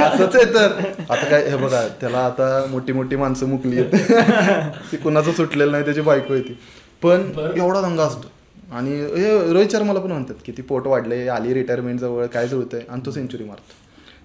असंच 0.05 0.37
आहे 0.37 0.45
तर. 0.45 0.73
आता 1.11 1.15
काय 1.15 1.49
हे 1.49 1.57
बघा 1.57 1.89
त्याला 2.01 2.19
आता 2.19 2.67
मोठी 2.71 2.93
मोठी 2.93 3.17
माणसं 3.17 3.47
मुकली 3.47 3.81
आहेत. 3.81 4.73
ती 4.93 4.97
कुणाचं 4.97 5.33
सुटलेलं 5.33 5.73
नाही 5.73 5.85
त्याची 5.85 6.01
बायको 6.01 6.35
येते 6.35 6.59
पण. 7.03 7.31
एवढा 7.57 7.81
दंगा 7.81 8.03
असतो. 8.03 8.31
आणि 8.73 8.91
हे 9.17 9.53
रोहित 9.53 9.73
शर्माला 9.73 10.01
पण 10.01 10.13
म्हणतात 10.13 10.35
की 10.47 10.53
ती 10.53 10.63
पोट 10.63 10.87
वाढले 10.87 11.27
आली 11.29 11.55
रिटायरमेंट 11.55 12.01
जवळ 12.01 12.27
काय 12.27 12.47
जुळतंय 12.49 12.81
आणि 12.89 13.07
तो 13.07 13.11
सेंचुरी 13.11 13.45
मारतो. 13.45 13.75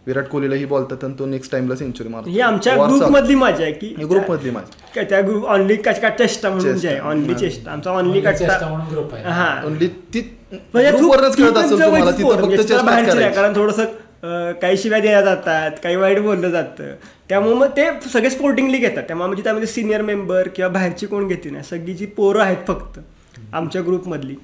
विराट 0.08 0.28
कोहलीलाही 0.28 0.66
बोलतात 0.66 1.04
आणि 1.04 1.14
तो 1.20 1.26
नेक्स्ट 1.26 1.52
टाइमला 1.52 1.76
सेंचुरी 1.76 2.10
मारतो. 2.10 2.30
ही 2.30 2.40
आमच्या 2.40 2.74
War 2.74 2.86
ग्रुप 2.88 3.00
चालू. 3.00 3.12
मधली 3.12 3.36
मजा 3.36 3.64
आहे 3.64 3.72
की 3.72 3.88
ही 3.98 4.06
ग्रुप 4.06 4.30
मधली 4.32 4.50
माझी 4.50 4.92
काय 4.96 5.04
त्या 5.04 5.20
ग्रुप 5.22 5.46
ऑनली 5.46 5.76
का 5.76 5.92
चेष्टा 5.92 6.50
म्हणून 6.50 6.78
चेष्टा. 6.78 7.10
ऑनली. 7.10 7.34
चेष्टा. 7.34 7.72
आमचा 7.72 7.92
ऑनली 7.92 8.22
चेष्टा 8.22 8.48
कट्टा. 8.48 8.68
म्हणून 8.68 8.88
ग्रुप 8.88 9.14
आहे. 9.14 9.24
हा. 9.24 9.66
ओनली 9.66 9.88
ती 10.14 10.22
म्हणजे 10.52 10.92
वरच 10.92 11.38
ती 11.38 11.44
कळत 11.44 11.52
पण 11.52 11.58
असेल 11.58 11.82
तुम्हाला 11.82 12.12
तिथं 12.12 12.30
फक्त 12.30 12.84
म्हणजे 12.84 13.12
करायची. 13.12 13.36
कारण 13.36 13.56
थोडंसं 13.56 14.52
काही 14.62 14.78
शिव्या 14.78 15.00
दिल्या 15.00 15.22
जातात 15.22 15.72
काही 15.84 15.96
वाईट 15.96 16.20
बोललं 16.20 16.50
जातं. 16.50 16.94
त्यामुळे 17.30 17.56
मग 17.56 17.68
ते 17.78 17.90
सगळे 18.14 18.30
स्पोर्टिंगली 18.30 18.78
घेतात. 18.78 19.04
त्यामुळे 19.04 19.28
म्हणजे 19.28 19.44
त्यामध्ये 19.44 19.68
सिनियर 19.68 20.02
मेंबर 20.02 20.48
किंवा 20.48 20.70
बाहेरची 20.72 21.06
कोण 21.06 21.28
घेते 21.28 21.50
नाही. 21.50 21.64
सगळी 21.64 21.94
जी 21.94 22.06
पोरं 22.06 22.42
आहेत 22.42 22.68
फक्त. 22.68 23.00
आमच्या 23.54 23.82
ग्रुपमधली. 23.82 24.36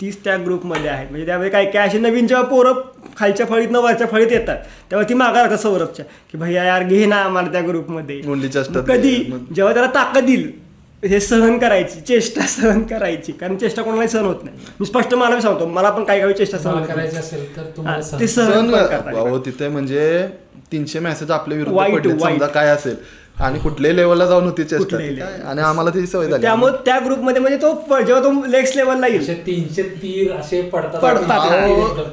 तीच 0.00 0.16
त्या 0.24 0.36
ग्रुपमध्ये 0.36 0.90
आहेत 0.90 1.06
म्हणजे 1.10 1.26
त्यामध्ये 1.26 1.50
काय 1.50 1.64
काय 1.70 1.86
असे 1.88 1.98
नवीन 1.98 2.26
जेव्हा 2.26 2.44
पोरं 2.48 2.80
खालच्या 3.16 3.46
फळीतनं 3.46 3.80
वरच्या 3.82 4.06
फळीत 4.06 4.30
येतात 4.32 4.56
तेव्हा 4.90 5.08
ती 5.08 5.14
मागा 5.14 5.40
राहतात 5.40 5.58
सौरभच्या. 5.58 6.04
की 6.32 6.38
भैया 6.38 6.64
यार 6.64 6.82
घे 6.82 7.04
ना 7.06 7.16
आम्हाला 7.16 7.52
त्या 7.52 7.60
ग्रुपमध्ये. 7.62 8.20
कधी 8.88 9.14
जेव्हा 9.54 9.72
त्याला 9.74 9.90
ताकद 9.94 10.28
येईल 10.28 10.50
हे 11.02 11.20
सहन 11.20 11.58
करायची 11.58 12.00
चेष्टा 12.00 12.46
सहन 12.46 12.82
करायची. 12.82 13.32
कारण 13.32 13.56
चेष्टा 13.56 13.82
कोणालाही 13.82 14.08
सहन 14.08 14.24
होत 14.24 14.44
नाही. 14.44 14.56
मी 14.80 14.86
स्पष्ट 14.86 15.14
मला 15.14 15.40
सांगतो 15.40 15.66
मला 15.66 15.90
पण 15.90 16.04
काही 16.04 16.20
काही 16.20 16.34
चेष्टा 16.34 16.58
सहन. 16.58 16.84
करायचं 16.84 17.18
असेल 17.18 17.56
तर. 17.56 18.18
ते 18.20 18.26
सहन 18.26 19.38
तिथे 19.44 19.68
म्हणजे 19.68 20.26
तीनशे 20.72 20.98
मेसेज 20.98 21.30
आपल्या 21.30 21.58
विरुद्ध 21.58 22.44
काय 22.44 22.68
असेल. 22.68 22.96
आणि 23.40 23.58
कुठल्याही 23.58 23.96
लेवलला 23.96 24.26
जाऊन 24.26 24.44
होती 24.44 24.62
ती 24.62 24.76
level. 24.76 25.46
आणि 25.46 25.60
आम्हाला 25.60 25.90
त्याची 25.90 26.06
सवय 26.06 26.26
झाली. 26.28 26.42
त्यामुळे 26.42 26.72
त्या 26.84 26.98
ग्रुपमध्ये 26.98 27.40
म्हणजे 27.42 27.58
तो 27.62 28.00
जेव्हा 28.00 28.22
तो 28.24 28.30
नेक्स्ट 28.46 28.76
लेवलला 28.76 29.06
येईल. 29.06 29.46
तीनशे 29.46 29.82
तीर 30.02 30.32
असे 30.32 30.60
पडतात. 30.62 31.00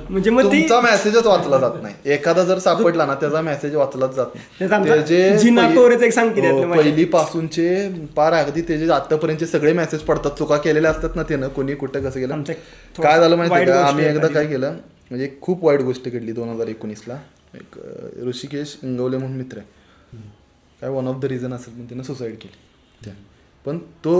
म्हणजे 0.10 0.30
मग 0.30 0.52
ती 0.52 0.62
तुमचा 0.62 0.80
मेसेजच 0.82 1.26
वाचला 1.26 1.58
जात 1.58 1.82
नाही. 1.82 1.95
एखादा 2.14 2.44
जर 2.44 2.60
सापडला 2.60 3.06
ना 3.06 3.16
त्याचा 3.16 3.41
मेसेज 3.41 3.76
वाचलाच 3.76 4.16
जात 4.16 4.26
हो, 6.52 6.58
माझ्या. 6.64 6.84
पहिली 6.84 7.06
पासूनचे 7.06 7.88
पार 8.16 8.34
अगदी 8.34 8.62
त्याचे 8.62 8.91
आतापर्यंतचे 8.91 9.45
सगळे 9.45 9.74
मेसेज 9.74 9.99
पडतात 10.02 10.38
चुका 10.38 10.58
केलेल्या 10.58 10.91
असतात 10.91 11.16
ना 11.16 11.24
त्यानं 11.24 11.48
कोणी 11.48 11.76
कुठं 11.76 12.04
कसं 12.04 12.20
केलं 12.20 12.41
काय 13.02 13.20
झालं 13.20 13.36
माहिती 13.36 13.72
आम्ही 13.72 14.06
एकदा. 14.06 14.28
काय 14.28 14.45
केलं 14.45 14.76
म्हणजे 15.10 15.30
खूप 15.41 15.64
वाईट 15.66 15.82
गोष्ट 15.82 16.08
घडली 16.10 16.32
दोन 16.32 16.49
हजार 16.49 16.68
एकोणीसला. 16.68 17.18
एक 17.56 17.76
ऋषिकेश 18.28 18.78
इंगवले 18.84 19.18
म्हणून 19.18 19.38
मित्र 19.38 19.58
आहे. 19.58 19.76
काय 20.82 20.90
वन 20.90 21.08
ऑफ 21.08 21.16
द 21.16 21.26
रिझन 21.26 21.54
असेल 21.54 21.74
पण 21.74 21.86
त्यानं 21.86 22.04
सुसाईड 22.04 22.36
केली. 22.41 23.12
पण 23.66 23.78
तो 24.04 24.16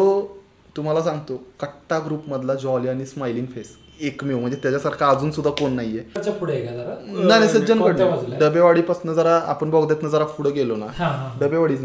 तुम्हाला 0.78 1.02
सांगतो 1.02 1.36
कट्टा 1.62 2.00
ग्रुप 2.00 2.30
मधला 2.30 2.54
जॉली 2.54 2.88
आणि 2.88 3.06
स्माइलिंग 3.06 3.46
फेस 3.46 3.76
एकमेव. 4.02 4.40
म्हणजे 4.40 4.58
त्याच्यासारखा 4.64 5.08
अजून 5.08 5.32
सुद्धा 5.32 5.52
कोण 5.52 5.72
नाहीये. 5.74 6.02
त्याच्या 6.14 6.34
पुढे 6.34 6.54
आहे 6.54 6.66
का 6.66 6.74
जरा? 6.74 6.96
नाही 7.06 7.28
नाही 7.28 7.48
सज्जन 7.50 7.80
कोणत्या 7.80 8.06
कडे 8.06 8.16
बाजूला 8.16 8.36
आहे? 8.36 8.46
डबेवाडीपासून 8.46 9.14
जरा 9.14 9.36
आपण 9.46 9.70
बघद्यातनं 9.70 10.10
जरा 10.10 10.26
पुढे 10.26 10.52
गेलो 10.52 10.76
ना. 10.76 10.88
डबेवाडीच 11.42 11.82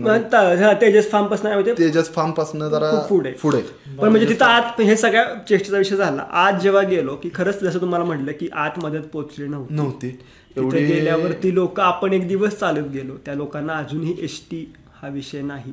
तेजस 0.80 1.10
फार्मपासून 1.10 1.46
आहे 1.46 1.72
तेजस 1.78 2.12
फार्मपासून 2.14 2.68
जरा 2.68 2.90
पुढे. 3.00 3.30
पुढे. 3.32 3.60
पण 3.98 4.08
म्हणजे 4.08 4.28
तिथं 4.28 4.44
आत 4.44 4.80
हे 4.80 4.96
सगळ्या 4.96 5.24
चेष्टेचा 5.48 5.78
विषय 5.78 5.96
झाला. 5.96 6.26
आज 6.32 6.60
जेव्हा 6.62 6.82
गेलो 6.82 7.16
की 7.16 7.30
खरंच 7.34 7.62
जसं 7.62 7.80
तुम्हाला 7.80 8.04
म्हटलं 8.04 8.32
की 8.32 8.48
आत 8.52 8.78
मदत 8.82 9.06
पोहोचली 9.12 9.48
नव्हती. 9.48 9.74
नव्हती. 9.74 10.18
तिथे 10.56 10.84
गेल्यावरती 10.86 11.54
लोक 11.54 11.80
आपण 11.80 12.12
एक 12.12 12.26
दिवस 12.28 12.58
चालत 12.58 12.88
गेलो. 12.92 13.16
त्या 13.26 13.34
लोकांना 13.34 13.76
अजूनही 13.76 14.14
एस 14.20 14.40
टी 14.50 14.64
हा 15.02 15.08
विषय 15.08 15.40
नाही. 15.42 15.72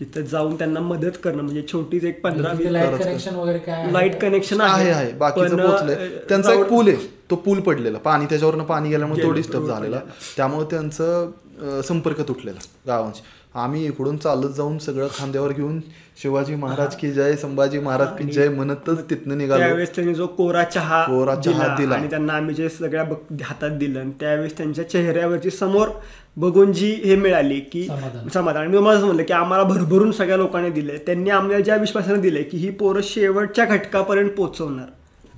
तिथं 0.00 0.22
जाऊन 0.22 0.54
त्यांना 0.54 0.80
मदत 0.80 1.16
करणं 1.24 1.42
म्हणजे 1.42 1.62
छोटीच 1.72 2.04
एक 2.04 2.20
पंधरा 2.22 2.52
लाइट 2.60 2.94
कनेक्शन 3.02 3.34
वगैरे 3.34 3.58
काय 3.58 3.74
आहे? 3.74 3.92
लाइट 3.92 4.20
कनेक्शन 4.20 4.60
आहे. 4.60 4.90
आहे 4.90 5.12
बाकीचं 5.12 5.56
पोहोचलंय. 5.56 6.08
त्यांचा 6.28 6.52
एक 6.52 6.64
पूल 6.68 6.88
आहे. 6.88 6.96
तो 7.30 7.36
पूल 7.36 7.60
पडलेला. 7.60 7.98
पाणी 7.98 8.26
त्याच्यावरनं 8.26 8.64
पाणी 8.64 8.88
गेल्यामुळे 8.88 9.22
तो 9.22 9.30
डिस्टर्ब 9.32 9.66
झालेला. 9.66 10.00
त्यामुळे 10.36 10.66
त्यांचं 10.70 11.80
संपर्क 11.84 12.20
तुटलेला 12.28 12.60
गावांशी. 12.86 13.22
आम्ही 13.54 13.84
इकडून 13.86 14.16
चालत 14.16 14.54
जाऊन 14.56 14.78
सगळं 14.78 15.08
खांद्यावर 15.16 15.52
घेऊन 15.52 15.78
शिवाजी 16.22 16.54
महाराज 16.54 16.94
की 16.96 17.10
जय 17.12 17.34
संभाजी 17.36 17.78
महाराज 17.78 18.08
की 18.18 18.24
जय 18.24 18.48
म्हणतच 18.48 19.02
तिथनं 19.10 19.38
निघालो. 19.38 19.60
त्यावेळेस 19.60 19.94
त्यांनी 19.94 20.14
जो 20.14 20.26
कोरा 20.26 20.62
चहा 20.64 21.02
कोरा 21.04 21.34
चहा 21.34 21.74
दिला. 21.76 21.94
आणि 21.94 22.10
त्यांना 22.10 22.32
आम्ही 22.32 22.54
जे 22.54 22.68
सगळ्या 22.68 23.04
हातात 23.42 23.78
दिलं 23.78 24.00
आणि 24.00 24.10
त्यावेळेस 24.20 24.56
त्यांच्या 24.56 24.88
चेहऱ्यावरची 24.90 25.50
समोर 25.50 25.88
बघून 26.36 26.72
जी 26.72 26.90
हे 27.04 27.16
मिळाली 27.16 27.60
की 27.72 27.86
समाधान. 28.34 28.56
आणि 28.56 28.72
मी 28.72 28.78
मला 28.78 28.96
असं 28.96 29.06
म्हणलं 29.06 29.22
की 29.22 29.32
आम्हाला 29.32 29.64
भरभरून 29.64 30.10
सगळ्या 30.12 30.36
लोकांनी 30.36 30.70
दिले 30.70 30.96
त्यांनी 30.96 31.30
आम्हाला 31.30 31.60
ज्या 31.60 31.76
विश्वासाने 31.76 32.20
दिले 32.20 32.42
की 32.42 32.58
ही 32.58 32.70
पोरं 32.70 33.00
शेवटच्या 33.04 33.64
घटकापर्यंत 33.64 34.30
पोहोचवणार. 34.30 34.86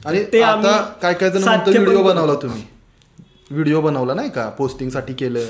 आणि 0.06 0.24
ते 0.32 0.42
आता 0.42 0.52
आम्ही 0.52 0.70
काय 1.02 1.14
काय 1.14 1.30
जण 1.30 1.48
व्हिडिओ. 1.68 2.02
बनवला 2.02 2.34
तुम्ही. 2.34 2.62
व्हिडिओ 3.50 3.80
बनवला 3.80 4.14
नाही 4.14 4.30
का? 4.30 4.48
पोस्टिंगसाठी 4.48 5.14
केलं. 5.14 5.46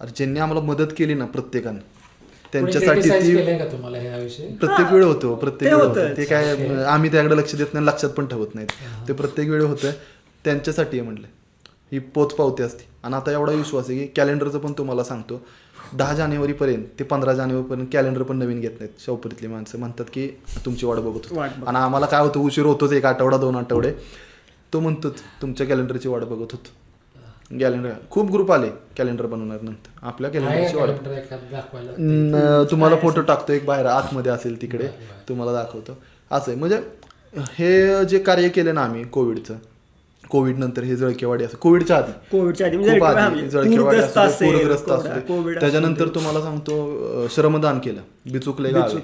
अरे 0.00 0.12
ज्यांनी 0.16 0.40
आम्हाला 0.40 0.60
मदत 0.66 0.92
केली 0.96 1.14
ना 1.14 1.24
प्रत्येकानं 1.24 1.78
त्यांच्यासाठी 2.52 3.00
ती 3.00 3.34
प्रत्येक 4.60 4.92
वेळ 4.92 5.04
होतो 5.04 5.34
प्रत्येक 5.34 5.70
ते 5.72 5.76
वेळ. 5.76 5.86
होतं. 5.86 6.16
ते 6.16 6.24
काय 6.24 6.84
आम्ही 6.84 7.10
त्याकडे 7.12 7.36
लक्ष 7.36 7.54
देत 7.54 7.74
नाही 7.74 7.86
लक्षात 7.86 8.10
पण 8.10 8.26
ठेवत 8.26 8.54
नाहीत. 8.54 8.68
ते 9.08 9.12
प्रत्येक 9.12 9.48
वेळ 9.48 9.62
होतं 9.62 9.90
त्यांच्यासाठी 10.44 11.00
म्हटलं 11.00 11.26
ही 11.92 11.98
पोच 11.98 12.34
पावती 12.34 12.62
असते. 12.62 12.88
आणि 13.04 13.14
आता 13.14 13.32
एवढा 13.32 13.52
विश्वास 13.52 13.90
आहे 13.90 13.98
की 13.98 14.06
कॅलेंडरचं 14.16 14.58
पण 14.58 14.72
तुम्हाला 14.72 15.04
सांगतो. 15.04 15.40
दहा 15.96 16.14
जानेवारीपर्यंत 16.14 16.84
ते 16.98 17.04
पंधरा 17.04 17.32
जानेवारीपर्यंत 17.32 17.88
कॅलेंडर 17.92 18.22
पण 18.22 18.36
नवीन 18.36 18.60
घेत 18.60 18.70
नाहीत. 18.70 18.92
शवपरीतली 19.06 19.48
माणसं 19.48 19.78
म्हणतात 19.78 20.04
की 20.12 20.26
तुमची 20.64 20.86
वाट 20.86 20.98
बघत 20.98 21.26
होतो. 21.30 21.40
आणि 21.40 21.76
आम्हाला 21.78 22.06
काय 22.06 22.20
होतं 22.20 22.40
उशीर 22.40 22.64
होतोच 22.64 22.92
एक 22.92 23.04
आठवडा 23.06 23.36
दोन 23.36 23.56
आठवडे. 23.56 23.92
तो 24.72 24.80
म्हणतोच 24.80 25.20
तुमच्या 25.42 25.66
कॅलेंडरची 25.66 26.08
वाट 26.08 26.22
बघत 26.22 26.52
होतो. 26.52 26.68
कॅलेंडर 27.50 27.92
खूप 28.10 28.30
ग्रुप 28.32 28.52
आले 28.52 28.68
कॅलेंडर 28.96 29.26
बनवणार 29.26 29.60
नंतर. 29.62 29.90
आपल्या 30.02 30.30
कॅलेंडरची 30.30 30.76
ऑर्डर 30.78 32.64
तुम्हाला 32.70 32.96
फोटो 32.96 33.20
टाकतो 33.20 33.52
एक 33.52 33.64
बाहेर 33.66 33.86
आतमध्ये 33.86 34.32
असेल 34.32 34.60
तिकडे 34.62 34.88
तुम्हाला 35.28 35.52
दाखवतो. 35.52 35.96
असं 36.30 36.50
आहे. 36.50 36.58
म्हणजे 36.58 36.76
हे 37.50 38.04
जे 38.04 38.18
कार्य 38.18 38.48
केलं 38.48 38.74
ना 38.74 38.84
आम्ही 38.84 39.04
कोविडचं 39.04 39.54
कोविड 40.30 40.58
नंतर 40.58 40.82
हे 40.82 40.96
जळकेवाडी 40.96 41.44
असं 41.44 41.56
कोविडच्या 41.56 41.96
आधी. 41.96 42.12
कोविडच्या 42.30 42.66
आधी 42.66 42.76
म्हणजे 42.76 43.48
जळकेवाडी 43.48 43.98
असू 43.98 44.20
त्याच्यानंतर. 45.54 46.08
तुम्हाला 46.14 46.40
सांगतो 46.40 47.26
श्रमदान 47.34 47.78
केलं 47.78 48.00
बिचुकले 48.32 48.70
गाव. 48.70 48.94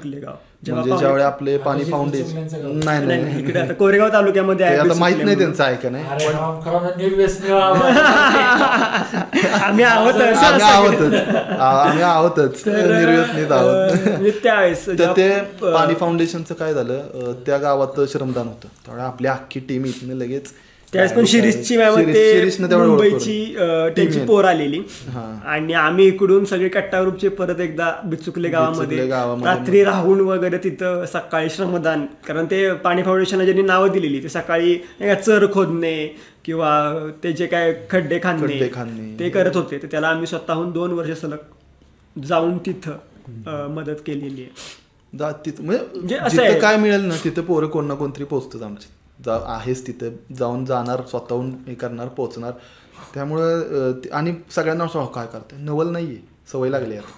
म्हणजे 0.69 0.97
ज्यावेळी 0.99 1.23
आपले 1.23 1.59
पाणी 1.59 1.85
फाउंडेशन. 1.85 2.39
नाही 2.85 3.07
नाही, 3.07 3.75
कोरेगाव 3.75 4.09
तालुक्यामध्ये 4.09 4.67
आता 4.67 4.95
माहीत 4.99 5.25
नाही 5.25 5.39
त्यांचं 5.39 5.65
आहे 5.65 5.77
का 5.77 5.91
नाही. 5.91 6.05
आम्ही 6.05 6.27
आहोत 6.27 6.55
आम्ही 9.63 9.85
आहोतच. 9.85 10.23
आम्ही 11.61 12.03
आहोतच. 12.03 12.63
निर्व्यसनीत 12.67 13.53
आहोत. 13.53 14.09
म्हणजे 14.09 14.31
त्यावेळेस 14.43 14.89
ते 15.17 15.41
पाणी 15.63 15.95
फाउंडेशनचं 15.95 16.55
काय 16.55 16.75
झालं? 16.75 17.33
त्या 17.47 17.59
गावात 17.59 18.01
श्रमदान 18.13 18.47
होतं. 18.47 18.69
त्यामुळे 18.85 19.05
आपली 19.05 19.29
अख्खी 19.29 19.61
टीम 19.61 19.85
इथनं 19.85 20.15
लगेच 20.15 20.53
त्यावेळेस 20.97 21.17
पण 21.17 21.25
शिरीषची 21.25 21.77
मॅम 21.77 22.83
मुंबईची 22.83 23.55
त्यांची 23.97 24.21
पोर 24.27 24.45
आलेली. 24.45 24.81
आणि 25.47 25.73
आम्ही 25.73 26.07
इकडून 26.09 26.45
सगळे 26.45 26.69
कट्टा 26.69 27.01
ग्रुपचे 27.03 27.29
परत 27.41 27.61
एकदा 27.61 27.91
बिचुकले 28.05 28.49
गावामध्ये. 28.49 29.09
रात्री 29.09 29.83
राहून 29.85 30.21
वगैरे 30.21 30.59
तिथं 30.65 31.05
सकाळी 31.13 31.51
श्रमदान. 31.57 32.07
कारण 32.29 32.47
ते 32.51 32.73
पाणी 32.85 33.03
फाउंडेशनला 33.03 33.45
ज्यांनी 33.45 33.63
नावं 33.63 33.93
दिलेली 33.93 34.23
ते 34.23 34.29
सकाळी 34.29 34.77
चर 35.27 35.47
खोदणे 35.53 35.97
किंवा 36.45 36.71
ते 37.25 37.33
जे 37.33 37.47
काय 37.47 37.73
खड्डे 37.91 38.19
खांदणे 38.23 38.69
खांदणे. 38.75 39.15
ते 39.19 39.29
करत 39.31 39.57
होते. 39.57 39.79
तर 39.83 39.87
त्याला 39.91 40.09
आम्ही 40.09 40.27
स्वतःहून 40.27 40.71
दोन 40.73 40.93
वर्ष 40.93 41.21
सलग 41.21 42.21
जाऊन 42.27 42.59
तिथं 42.67 43.73
मदत 43.75 44.03
केलेली 44.07 44.43
आहे. 44.43 44.75
म्हणजे 45.13 45.61
म्हणजे 45.61 46.17
असं. 46.17 46.59
काय 46.61 46.77
मिळेल 46.77 47.01
ना 47.01 47.15
तिथं 47.25 47.43
पोरं 47.43 47.67
कोण 47.69 47.87
ना 47.87 47.95
कोणतरी 47.95 48.25
पोहोचतच 48.25 48.63
आमचे 48.63 48.95
जा 49.21 49.39
आहेच 49.47 49.87
तिथं 49.87 50.35
जाऊन 50.39 50.65
जाणार 50.65 51.03
स्वतःहून 51.11 51.51
हे 51.69 51.75
करणार 51.75 52.09
पोहोचणार. 52.09 52.53
त्यामुळं 53.15 53.93
आणि 54.13 54.35
सगळ्यांना 54.51 54.85
असं 54.85 54.99
"अहो, 54.99 55.09
काय 55.09 55.27
करते. 55.33 55.57
नवल 55.57 55.89
नाहीये. 55.89 56.17
सवय 56.53 56.69
लागली 56.71 56.97
आता 56.97 57.13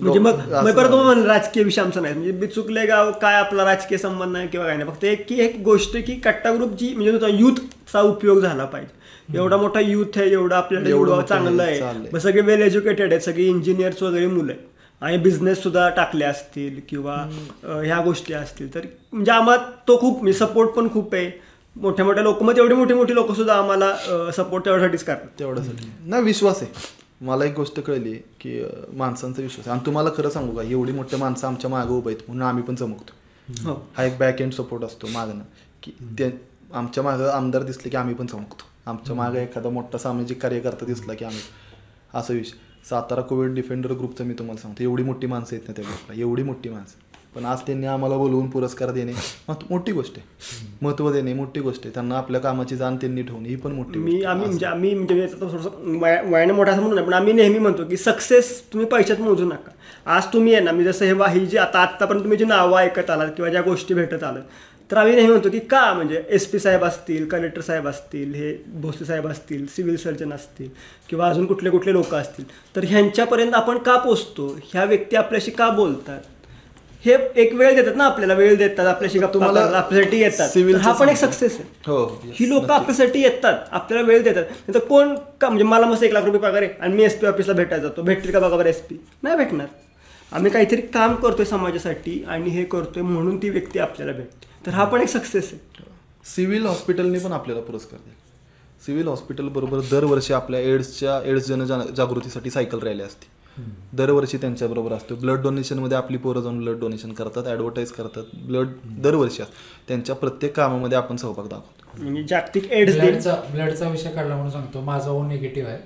म्हणजे 0.00 0.18
मग 0.18 0.30
परत. 0.72 0.90
मग 0.90 1.26
राजकीय 1.26 1.62
विषय 1.62 1.80
आमचा 1.82 2.00
नाही. 2.00 2.14
म्हणजे 2.14 2.32
बिचुकले 2.32 2.86
गाव 2.86 3.10
काय 3.12 3.34
आपला 3.34 3.64
राजकीय 3.64 3.98
संबंध 3.98 4.32
नाही 4.32 4.48
किंवा 4.48 4.66
काय 4.66 4.76
नाही. 4.76 4.90
फक्त 4.90 5.04
एक 5.04 5.26
की 5.28 5.40
एक 5.40 5.60
गोष्ट 5.62 5.96
की 5.96 6.14
कट्टा 6.14 6.54
ग्रुप 6.54 6.70
जी 6.70 6.94
म्हणजे 6.94 7.30
युथचा 7.38 8.00
उपयोग 8.00 8.40
झाला 8.40 8.64
पाहिजे. 8.64 9.02
एवढा 9.38 9.56
मोठा 9.56 9.80
युथ 9.80 10.16
आहे 10.16 10.32
एवढा 10.32 10.56
आपल्याला 10.56 10.88
एवढं 10.88 11.22
चांगलं 11.22 11.62
आहे 11.62 12.20
सगळे 12.20 12.40
वेल 12.40 12.62
एज्युकेटेड 12.62 13.10
आहेत 13.12 13.22
सगळे 13.22 13.44
इंजिनियर्स 13.44 14.02
वगैरे 14.02 14.26
मुलं 14.26 14.52
आहेत. 14.52 14.62
आणि 15.04 15.16
बिझनेस 15.18 15.62
सुद्धा 15.62 15.88
टाकले 15.96 16.24
असतील 16.24 16.80
किंवा 16.88 17.14
ह्या 17.62 18.00
गोष्टी 18.04 18.34
असतील. 18.34 18.74
तर 18.74 18.86
म्हणजे 19.12 19.32
आम्हाला 19.32 19.62
तो 19.88 19.98
खूप 20.00 20.28
सपोर्ट 20.38 20.70
पण 20.70 20.88
खूप 20.92 21.14
आहे. 21.14 21.30
मोठ्या 21.76 22.04
मोठ्या 22.04 22.22
लोक 22.22 22.42
मग 22.42 22.58
एवढी 22.58 22.74
मोठी 22.74 22.94
मोठी 22.94 23.14
लोक 23.14 23.32
सुद्धा 23.36 23.54
आम्हाला 23.54 24.30
सपोर्ट 24.36 24.64
तेवढ्यासाठीच 24.64 25.04
करतात. 25.04 25.28
तेवढ्यासाठी. 25.38 25.90
नाही 26.04 26.22
विश्वास 26.22 26.62
आहे. 26.62 26.72
मला 27.20 27.44
एक 27.44 27.54
गोष्ट 27.56 27.80
कळली 27.80 28.14
की 28.40 28.60
माणसांचा 28.92 29.42
विश्वास 29.42 29.66
आहे. 29.66 29.76
आणि 29.76 29.86
तुम्हाला 29.86 30.10
खरं 30.16 30.30
सांगू 30.30 30.56
का 30.56 30.62
एवढी 30.62 30.92
मोठी 30.92 31.16
माणसं 31.16 31.46
आमच्या 31.46 31.70
मागं 31.70 31.90
उभं 31.90 32.10
आहेत 32.10 32.22
म्हणून 32.26 32.46
आम्ही 32.46 32.62
पण 32.62 32.74
चमकतो. 32.74 33.12
हो. 33.48 33.74
हा 33.96 34.04
एक 34.04 34.18
बॅक 34.18 34.40
एंड 34.42 34.52
सपोर्ट 34.52 34.84
असतो 34.84 35.06
मागणं 35.06 35.42
की 35.82 35.92
ते 36.18 36.30
आमच्या 36.72 37.04
मागं 37.04 37.30
आमदार 37.30 37.62
दिसले 37.62 37.90
की 37.90 37.96
आम्ही 37.96 38.14
पण 38.14 38.26
चमकतो. 38.26 38.64
आमच्या 38.86 39.14
मागं 39.16 39.38
एखादा 39.38 39.68
मोठा 39.70 39.98
सामाजिक 39.98 40.40
कार्यकर्ता 40.42 40.86
दिसला 40.86 41.14
की 41.14 41.24
आम्ही 41.24 41.40
असं 42.14 42.34
विषय. 42.34 42.56
सातारा 42.90 43.20
कोविड 43.20 43.54
डिफेंडर 43.54 43.92
ग्रुपचं 43.92 44.24
मी 44.24 44.34
तुम्हाला 44.34 44.62
सांगतो. 44.62 44.82
एवढी 44.82 45.02
मोठी 45.02 45.26
माणसं 45.26 45.56
आहेत 45.56 45.68
ना 45.68 45.72
त्या 45.76 45.84
ग्रुपला. 45.88 46.20
एवढी 46.20 46.42
मोठी 46.42 46.68
माणसं. 46.68 47.04
पण 47.34 47.44
आज 47.44 47.58
त्यांनी 47.60 47.86
आम्हाला 47.86 48.16
बोलवून 48.16 48.50
पुरस्कार 48.50 48.90
देणे 48.90 49.12
मोठी 49.48 49.92
गोष्ट 49.92 50.12
आहे. 50.16 50.26
महत्त्व 50.82 51.12
देणे 51.12 51.34
मोठी 51.34 51.60
गोष्ट 51.60 51.80
आहे. 51.84 51.94
त्यांना 51.94 52.18
आपल्या 52.18 52.40
कामाची 52.40 52.76
जाण 52.76 52.96
त्यांनी 52.96 53.22
ठेवणे 53.22 53.48
ही 53.48 53.56
पण 53.56 53.72
मोठी 53.72 53.98
मी 53.98 54.14
आहे. 54.14 54.24
आम्ही 54.24 54.46
म्हणजे 54.46 54.66
आम्ही 54.66 54.94
म्हणजे 54.94 55.26
थोडंसं 55.40 55.98
वया- 56.00 56.32
वयाने 56.32 56.52
मोठा 56.52 56.72
असं 56.72 56.80
म्हणून 56.80 56.96
नाही, 56.96 57.06
पण 57.06 57.14
आम्ही 57.14 57.32
नेहमी 57.32 57.58
म्हणतो 57.58 57.84
की 57.84 57.96
सक्सेस 57.96 58.62
तुम्ही 58.72 58.88
पैशात 58.88 59.20
मोजू 59.20 59.44
नका. 59.44 59.70
आज 60.06 60.22
तुम्ही 60.32 60.54
आहे 60.54 60.64
ना 60.64 60.72
मी 60.72 60.84
जसं 60.84 61.04
हे 61.04 61.40
ही 61.40 61.46
जी 61.46 61.56
आता 61.56 61.78
आत्तापर्यंत 61.78 62.22
तुम्ही 62.22 62.38
जी 62.38 62.44
नावं 62.44 62.78
ऐकत 62.78 63.10
आलात 63.10 63.28
किंवा 63.28 63.50
ज्या 63.50 63.62
गोष्टी 63.62 63.94
भेटत 63.94 64.24
आलं 64.24 64.40
तर 64.90 64.96
आम्ही 64.96 65.14
नेहमी 65.14 65.30
म्हणतो 65.30 65.50
की 65.50 65.58
का 65.60 65.92
म्हणजे 65.94 66.22
एस 66.28 66.46
पी 66.46 66.58
साहेब 66.58 66.84
असतील 66.84 67.28
कलेक्टर 67.28 67.60
साहेब 67.60 67.86
असतील 67.88 68.34
हे 68.34 68.52
भोसले 68.80 69.06
साहेब 69.06 69.26
असतील 69.28 69.66
सिव्हिल 69.66 69.96
सर्जन 69.96 70.32
असतील 70.32 70.68
किंवा 71.10 71.28
अजून 71.28 71.46
कुठले 71.46 71.70
कुठले 71.70 71.92
लोक 71.92 72.14
असतील 72.14 72.44
तर 72.76 72.84
ह्यांच्यापर्यंत 72.84 73.54
आपण 73.54 73.78
का 73.78 73.96
पोचतो? 73.98 74.46
ह्या 74.64 74.84
व्यक्ती 74.84 75.16
आपल्याशी 75.16 75.50
का 75.50 75.68
बोलतात? 75.70 76.20
हे 77.04 77.16
एक 77.36 77.54
वेळ 77.54 77.74
देतात 77.76 77.96
ना 77.96 78.04
आपल्याला 78.04 78.34
वेळ 78.34 78.54
देतात 78.56 78.86
आपल्याशी 78.86 79.18
तुम्हाला 79.34 79.60
आपल्यासाठी 79.76 80.20
येतात. 80.20 80.56
हा 80.76 80.92
पण 80.92 81.08
एक. 81.08 81.16
सक्सेस 81.16 81.52
आहे. 81.52 81.68
हो 81.86 81.96
हो, 81.96 82.32
लोक. 82.40 82.70
आपल्यासाठी 82.70 83.22
येतात 83.22 83.58
आपल्याला 83.70 84.06
वेळ 84.08 84.22
देतात. 84.22 84.42
नाही 84.42 84.74
तर 84.74 84.78
कोण 84.78 85.14
का 85.40 85.48
म्हणजे 85.48 85.64
मला 85.64 85.86
मस्त 85.86 86.04
एक 86.04 86.12
लाख 86.12 86.24
रुपये 86.24 86.40
पगार 86.40 86.62
आहे 86.62 86.70
आणि 86.80 86.94
मी 86.94 87.04
एस 87.04 87.18
पी 87.20 87.26
ऑफिसला 87.26 87.54
भेटायला 87.54 87.82
जातो. 87.82 88.02
भेटतील 88.02 88.32
का 88.32 88.40
बघा 88.40 88.56
बरं 88.56 88.68
एस 88.68 88.80
पी 88.80 88.98
नाही 89.22 89.36
भेटणार. 89.36 89.66
आम्ही 90.32 90.50
काहीतरी 90.50 90.80
काम 90.80 91.14
करतोय 91.14 91.44
समाजासाठी 91.44 92.22
आणि 92.28 92.50
हे 92.50 92.64
करतोय 92.64 93.02
म्हणून 93.02 93.36
ती 93.42 93.50
व्यक्ती 93.50 93.78
आपल्याला 93.78 94.12
भेटते. 94.12 94.52
तर 94.66 94.70
हा 94.70 94.84
पण 94.84 95.00
एक 95.00 95.08
सक्सेस 95.08 95.50
आहे. 95.52 95.84
सिव्हिल 96.24 96.66
हॉस्पिटलने 96.66 97.18
पण 97.18 97.32
आपल्याला 97.32 97.62
पुरस्कार 97.62 98.00
दिला. 98.00 98.14
सिव्हिल 98.86 99.08
हॉस्पिटल 99.08 99.48
बरोबर 99.48 99.80
दरवर्षी 99.80 100.32
आपल्या 100.32 100.60
एड्सच्या 100.60 101.20
एड्स 101.24 101.46
जन 101.46 101.64
जागृतीसाठी 101.96 102.50
सायकल 102.50 102.78
रॅली 102.78 103.02
असते. 103.02 103.34
दरवर्षी 103.92 104.36
त्यांच्याबरोबर 104.36 104.92
असतो. 104.92 105.14
ब्लड 105.14 105.42
डोनेशनमध्ये 105.42 105.96
आपली 105.96 106.16
पोरं 106.16 106.40
जाऊन 106.40 106.58
ब्लड 106.58 106.78
डोनेशन 106.78 107.12
करतात 107.12 107.46
ॲडव्हर्टाईज 107.46 107.90
करतात. 107.92 108.22
ब्लड 108.34 108.68
दरवर्षी 108.84 109.42
असतं. 109.42 109.54
त्यांच्या 109.88 110.14
प्रत्येक 110.14 110.56
कामामध्ये 110.56 110.98
आपण 110.98 111.16
सहभाग 111.16 111.48
दाखवतो. 111.48 112.02
म्हणजे 112.02 112.22
जागतिक 112.22 112.72
एड्स 112.72 112.96
ब्लडचा 112.96 113.34
ब्लडचा 113.50 113.88
विषय 113.88 114.10
काढला 114.10 114.34
म्हणून 114.34 114.52
सांगतो. 114.52 114.80
माझा 114.80 115.10
ओ 115.10 115.26
निगेटिव्ह 115.26 115.70
आहे. 115.70 115.78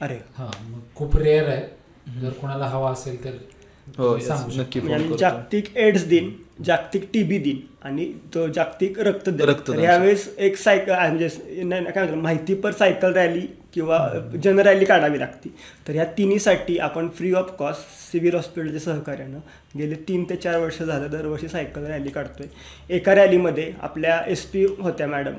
अरे. 0.00 0.18
हा 0.38 0.50
मग 0.60 0.80
खूप 0.94 1.16
रेअर 1.16 1.48
आहे. 1.48 2.20
जर 2.20 2.30
कोणाला 2.30 2.66
हवा 2.66 2.90
असेल 2.90 3.24
तर 3.24 3.30
हो. 3.98 4.16
नक्की 4.58 4.80
जागतिक 5.18 5.76
एड्स 5.76 6.04
दिन 6.06 6.30
जागतिक 6.64 7.02
टीबी 7.12 7.38
दिन 7.38 7.58
आणि 7.84 8.04
तो 8.34 8.46
जागतिक 8.48 8.98
रक्तदान. 9.00 9.52
तर 9.68 9.78
यावेळेस 9.78 10.28
एक 10.38 10.56
सायकल 10.56 10.92
म्हणजे 10.92 11.28
नाही 11.28 11.64
नाही, 11.64 11.84
काय 11.84 12.04
म्हणतात 12.04 12.22
माहितीपर 12.22 12.72
सायकल 12.72 13.12
रॅली 13.14 13.46
किंवा 13.74 13.98
जन 14.44 14.58
रॅली 14.58 14.84
काढावी 14.84 15.18
लागते. 15.18 15.48
तर 15.88 15.92
ह्या 15.92 16.04
तिन्हीसाठी 16.18 16.78
आपण 16.78 17.08
फ्री 17.16 17.32
ऑफ 17.32 17.50
कॉस्ट 17.58 18.12
सिव्हिल 18.12 18.34
हॉस्पिटलच्या 18.34 18.80
सहकार्यानं 18.80 19.38
गेले 19.78 19.94
तीन 20.08 20.24
ते 20.30 20.36
चार 20.36 20.58
वर्ष 20.60 20.82
झालं 20.82 21.10
दरवर्षी 21.10 21.48
सायकल 21.48 21.84
रॅली 21.86 22.10
काढतोय. 22.10 22.46
एका 22.90 23.14
रॅलीमध्ये 23.14 23.72
आपल्या 23.80 24.20
एस 24.28 24.44
पी 24.44 24.64
होत्या 24.78 25.06
मॅडम 25.06 25.34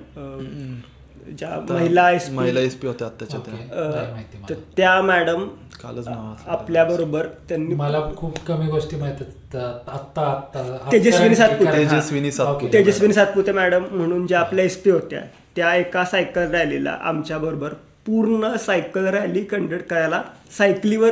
ज्या 1.30 1.50
महिला 1.70 2.10
एस 2.12 2.30
महिला 2.30 2.60
एस 2.60 2.76
पी 2.76 2.88
होत्या 2.88 3.08
आत्ताच्या 3.08 3.40
त्या. 3.40 4.56
त्या 4.78 5.02
मॅडम 5.02 5.48
कालच. 5.82 6.08
आपल्या 6.48 6.84
बरोबर 6.86 7.28
त्यांनी 7.50 7.76
मला 7.76 8.00
खूप 8.18 8.40
कमी 8.48 8.68
गोष्टी 8.68 8.96
माहीत 8.96 9.56
आत्ता 9.56 10.24
आत्ता 10.28 10.90
तेजस्विनी 10.92 11.36
सातपुते. 11.36 11.72
तेजस्विनी 11.74 12.32
सातपुते. 12.32 12.74
तेजस्विनी 12.74 13.14
सातपुते 13.14 13.52
मॅडम 13.52 13.86
म्हणून 13.92 14.26
ज्या 14.28 14.40
आपल्या 14.40 14.66
एस 14.66 14.78
पी 14.84 14.90
होत्या 14.90 15.22
त्या 15.56 15.76
एका 15.76 16.06
सायकल 16.06 16.52
रॅलीला 16.52 16.98
आमच्या 17.02 17.38
बरोबर 17.38 17.74
पूर्ण 18.06 18.56
सायकल 18.58 19.08
रॅली 19.08 19.44
कंडक्ट 19.44 19.88
करायला 19.90 20.22
सायकलीवर 20.58 21.12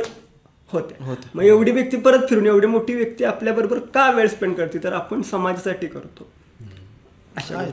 होत्या. 0.72 1.14
मग 1.34 1.42
एवढी 1.42 1.70
व्यक्ती 1.70 1.96
परत 1.96 2.28
फिरून 2.30 2.46
एवढी 2.46 2.66
मोठी 2.66 2.94
व्यक्ती 2.94 3.24
आपल्या 3.24 3.52
बरोबर 3.52 3.78
का 3.94 4.10
वेळ 4.10 4.28
स्पेंड 4.28 4.54
करते 4.54 4.78
तर 4.84 4.92
आपण 4.92 5.22
समाजासाठी 5.22 5.86
करतो 5.86 6.26
अशा. 7.36 7.64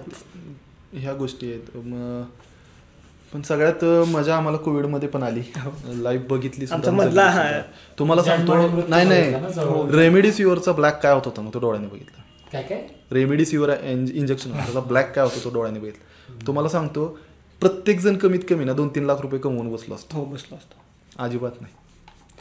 ह्या 0.93 1.13
गोष्टी 1.13 1.51
आहेत. 1.51 1.77
म- 1.77 2.23
पण 3.33 3.41
सगळ्यात 3.41 3.85
मजा 4.07 4.37
आम्हाला 4.37 4.57
कोविडमध्ये 4.57 5.09
पण 5.09 5.23
आली. 5.23 5.41
लाईव्ह 5.85 6.25
बघितली 6.27 6.65
हा- 6.65 6.81
सुद्धा. 6.81 7.61
तुम्हाला 7.99 8.23
सांगतो 8.23 8.55
नाही 8.55 8.69
बघितला 8.69 9.03
नाही. 9.03 9.53
जवळ. 9.53 9.89
रेमेडिसिवरचा 9.95 10.71
ब्लॅक 10.71 11.03
काय 11.03 11.13
होत 11.13 11.21
होता 11.25 11.41
मग 11.41 11.53
तो 11.53 11.59
डोळ्याने 11.59 11.87
बघितला? 11.87 12.21
काय 12.51 12.63
काय? 12.63 12.87
रेमेडिसिवर 13.11 13.73
इंजेक्शन 14.13 14.51
होतं. 14.51 14.63
त्याचा 14.63 14.79
ब्लॅक 14.79 15.15
काय 15.15 15.23
होतो 15.23 15.43
तो 15.43 15.49
डोळ्याने 15.53 15.79
बघितला? 15.79 16.45
तुम्हाला 16.47 16.69
सांगतो 16.69 17.19
प्रत्येक 17.59 17.99
जण 17.99 18.17
कमीत 18.17 18.39
कमी 18.49 18.65
ना 18.65 18.73
दोन 18.73 18.87
तीन 18.87 19.03
लाख 19.05 19.15
रुपये 19.21 19.39
कमवून 19.39 19.73
बसलो 19.73 19.95
असतो. 19.95 20.17
हो 20.17 20.25
बसलो 20.25 20.55
असतो. 20.57 20.75
अजिबात 21.23 21.51
नाही. 21.61 21.73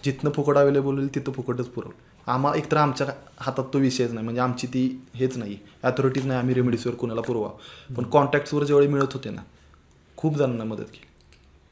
जिथनं 0.04 0.30
फुकट 0.30 0.56
अवेलेबल 0.56 0.94
होईल 0.94 1.14
तिथं 1.14 1.32
फुकटच 1.32 1.66
पुरवलं. 1.66 2.11
आम्हाला 2.26 2.58
एकतर 2.58 2.76
आमच्या 2.76 3.06
हातात 3.38 3.64
तो 3.72 3.78
विषयच 3.78 4.12
नाही 4.12 4.24
म्हणजे 4.24 4.40
आमची 4.40 4.66
ती 4.66 5.02
हेच 5.14 5.36
नाही. 5.36 5.56
अथॉरिटीज 5.82 6.26
नाही 6.26 6.38
आम्ही 6.38 6.54
रेमेडीसवर 6.54 6.94
कुणाला 6.94 7.20
पुरवा. 7.20 7.48
पण 7.96 8.04
कॉन्टॅक्ट्सवर 8.04 8.64
ज्यावेळी 8.64 8.88
मिळत 8.88 9.12
होते 9.12 9.30
ना 9.30 9.42
खूप 10.16 10.36
जणांना 10.36 10.64
मदत 10.64 10.84
केली. 10.84 11.10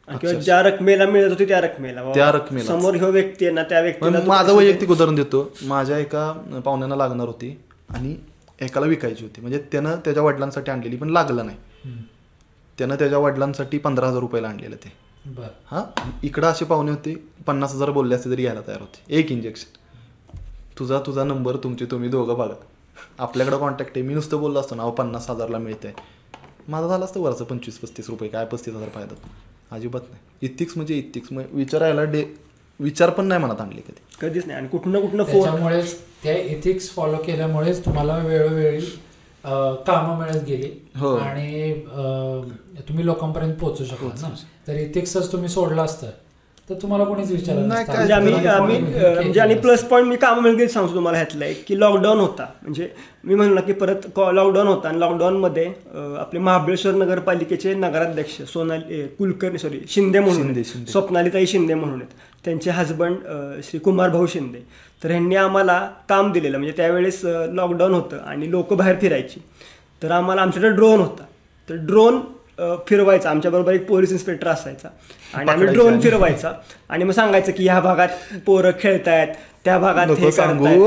किंवा 0.09 0.40
ज्या 0.40 0.60
रकमेला 0.62 1.06
मिळत 1.06 1.31
होती 1.31 1.44
त्या 1.44 1.60
रकमेला. 1.60 2.12
त्या 2.14 2.31
रकमेला. 2.32 2.66
समोर 2.66 2.94
ह्यो 2.94 3.10
व्यक्ती 3.10 3.44
आहे 3.44 3.55
ना 3.55 3.62
त्या 3.62 3.81
व्यक्तीला 3.81 4.10
मग 4.10 4.24
तो 4.24 4.28
माझं 4.28 4.55
वैयक्तिक 4.56 4.90
उदाहरण 4.90 5.14
देतो. 5.14 5.52
माझ्या 5.62 5.98
एका 5.98 6.32
पाहुण्यांना 6.64 6.97
लागणार 6.97 7.27
होती 7.27 7.56
आणि 7.89 8.16
एकाला 8.60 8.86
विकायची 8.86 9.24
होती. 9.24 9.40
म्हणजे 9.40 9.59
त्यानं 9.72 9.97
त्याच्या 10.05 10.22
वडिलांसाठी 10.22 10.70
आणलेली 10.70 10.97
पण 10.97 11.10
लागलं 11.10 11.47
नाही. 11.47 11.59
त्यानं 12.78 12.94
त्याच्या 12.94 13.18
वडिलांसाठी 13.18 13.78
पंधरा 13.78 14.06
हजार 14.09 14.20
रुपयाला 14.20 14.48
आणलेलं 14.48 14.77
ते. 14.77 14.93
बर. 15.27 15.48
हां? 15.66 15.82
इकडं 16.22 16.47
असे 16.47 16.64
पाहुणे 16.64 16.90
होते 16.90 17.14
पन्नास 17.47 17.74
हजार 17.74 17.90
बोलले 17.90 18.14
असते 18.14 18.31
तरी 18.31 18.43
घ्यायला 18.43 18.60
तयार 18.66 18.81
होते. 18.81 19.02
एक 19.09 19.32
इंजेक्शन 19.32 19.77
तुझा 20.81 21.01
तुझा 21.07 21.24
नंबर 21.24 21.57
तुमचे 21.57 21.85
तुम्ही 21.85 22.09
दोघं 22.09 22.39
बघा 22.39 22.55
आपल्याकडं 23.19 23.59
कॉन्टॅक्ट 23.59 23.93
आहे. 23.97 24.07
मी 24.07 24.15
नुसतं 24.15 24.40
बोललो 24.40 24.61
असतो 24.61 24.74
ना 24.74 24.82
अहो 24.82 24.90
पन्नास 24.90 25.31
हजारला 25.31 25.59
मिळतंय. 25.59 25.93
माझा 26.69 26.89
झाला 26.89 27.05
असतं 27.05 27.20
वरचं 27.20 27.44
पंचवीस 27.44 27.78
पस्तीस 27.78 28.11
रुपये. 28.11 28.28
काय 28.28 28.44
पस्तीस 28.44 28.74
हजार 28.74 28.89
फायदा 28.89 29.15
अजिबात 29.70 30.01
नाही. 30.11 30.52
इथिक्स 30.52 30.77
म्हणजे 30.77 30.94
इथिक्स 30.94 31.32
मग 31.32 31.43
विचारायला 31.52 32.05
डे 32.05 32.24
विचार 32.81 33.11
पण 33.11 33.24
नाही 33.24 33.43
मनात 33.43 33.61
आणले 33.61 33.81
कधी. 33.81 34.01
कधीच 34.20 34.47
नाही. 34.47 34.59
आणि 34.59 34.69
कुठं 34.69 34.93
ना 34.93 35.01
कुठं 35.01 35.16
फोन 35.16 35.27
त्याच्यामुळेच 35.27 36.01
त्या 36.23 36.36
इथिक्स 36.39 36.90
फॉलो 36.90 37.16
केल्यामुळेच 37.16 37.85
तुम्हाला 37.85 38.19
वेळोवेळी 38.19 38.81
कामं 39.86 40.19
मिळत 40.19 40.44
गेली. 40.44 40.89
हो. 40.97 41.16
आणि 41.16 41.73
अं, 41.73 42.48
तुम्ही 42.89 43.07
लोकांपर्यंत 43.07 43.55
पोहोचू 43.55 43.85
शकला 43.85 44.28
ना. 44.28 44.35
तर 44.66 44.74
इथिक्सच 44.74 45.32
तुम्ही 45.32 45.48
सोडलं 45.48 45.82
असतं. 45.82 46.07
तर 46.70 46.74
तुम्हाला 46.82 47.05
कोणीच 47.05 47.30
विचारलं 47.30 47.66
म्हणजे 47.66 48.12
आम्ही 48.48 48.78
म्हणजे 48.78 49.40
आणि 49.40 49.55
प्लस 49.60 49.82
पॉईंट 49.84 50.09
मी 50.09 50.16
काम 50.16 50.40
मिळेल 50.42 50.68
सांगतो 50.68 50.94
तुम्हाला 50.94 51.18
ह्यातलं 51.18 51.44
एक 51.44 51.64
की 51.68 51.78
लॉकडाऊन 51.80 52.18
होता. 52.18 52.47
म्हणजे 52.62 52.88
मी 53.24 53.34
म्हणलं 53.34 53.60
की 53.60 53.72
परत 53.72 54.06
लॉकडाऊन 54.34 54.66
होता 54.66 54.88
आणि 54.88 55.01
लॉकडाऊनमध्ये 55.01 55.66
आपले 56.18 56.40
महाबळेश्वर 56.40 56.94
नगरपालिकेचे 56.94 57.74
नगराध्यक्ष 57.74 58.40
सोनाली 58.52 59.02
कुलकर्णी 59.18 59.59
सॉरी 59.59 59.80
शिंदे 59.88 60.20
म्हणून. 60.20 60.62
स्वप्नालीताई 60.62 61.47
शिंदे 61.47 61.74
म्हणून 61.74 62.01
आहेत. 62.01 62.14
त्यांचे 62.44 62.70
हजबंड 62.70 63.16
श्री 63.64 63.78
कुमार 63.80 64.10
भाऊ 64.10 64.26
शिंदे. 64.26 64.59
तर 65.02 65.10
ह्यांनी 65.10 65.36
आम्हाला 65.36 65.80
काम 66.09 66.32
दिलेलं. 66.32 66.59
म्हणजे 66.59 66.76
त्यावेळेस 66.76 67.20
लॉकडाऊन 67.24 67.94
होतं 67.94 68.18
आणि 68.26 68.51
लोक 68.51 68.72
बाहेर 68.74 68.97
फिरायची. 69.01 69.40
तर 70.02 70.10
आम्हाला 70.10 70.42
आमच्याकडे 70.42 70.70
ड्रोन 70.76 71.01
होता. 71.01 71.24
तर 71.68 71.74
ड्रोन 71.86 72.20
फिरवायचा. 72.89 73.31
आमच्याबरोबर 73.31 73.73
एक 73.73 73.87
पोलीस 73.87 74.11
इन्स्पेक्टर 74.11 74.49
असायचा. 74.49 74.89
आणि 75.35 75.51
आम्ही 75.51 75.66
ड्रोन 75.66 76.01
फिरवायचा. 76.01 76.53
आणि 76.89 77.05
मग 77.05 77.12
सांगायचं 77.12 77.53
की 77.53 77.65
ह्या 77.65 77.81
भागात 77.81 78.09
पोरं 78.47 78.70
खेळतायत 78.81 79.28
त्या 79.65 79.78
भागात 79.78 80.07
हे. 80.07 80.31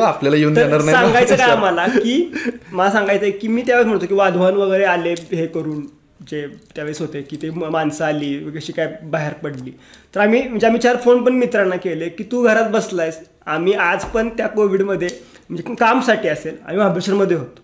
आपल्याला 0.02 0.38
येऊन 0.38 0.54
सांगायचं 0.56 1.36
काय. 1.36 1.50
आम्हाला 1.52 1.88
की 1.88 2.34
मला 2.72 2.91
सांगायचं 2.91 3.30
की 3.41 3.48
मी 3.48 3.62
त्यावेळेस 3.62 3.88
म्हणतो 3.88 4.06
की 4.06 4.14
वाधवान 4.14 4.54
वगैरे 4.54 4.84
आले 4.84 5.14
हे 5.32 5.45
करून 5.45 5.86
जे 6.32 6.48
त्यावेळेस 6.76 7.00
होते 7.02 7.22
की 7.22 7.36
ते 7.36 7.50
माणसं 7.50 8.06
आली 8.06 8.52
कशी 8.52 8.74
काय 8.74 8.88
बाहेर 9.04 9.34
पडली. 9.34 9.72
तर 10.16 10.20
आम्ही 10.20 10.41
म्हणजे 10.44 10.68
आम्ही 10.68 10.82
चार 10.82 10.95
फोन 10.95 11.24
पण 11.24 11.34
मित्रांना 11.34 11.76
केले 11.76 12.10
की 12.10 12.24
तू 12.24 12.44
घरात 12.44 12.70
बसलायस 12.70 13.20
आम्ही 13.45 13.74
आज 13.74 14.06
पण 14.06 14.30
त्या 14.30 14.48
कोविडमध्ये 14.48 15.08
म्हणजे 15.50 15.74
कामसाठी 15.76 16.28
असेल 16.28 16.56
आम्ही 16.66 16.78
महाबळेश्वरमध्ये 16.78 17.38
होतो. 17.38 17.62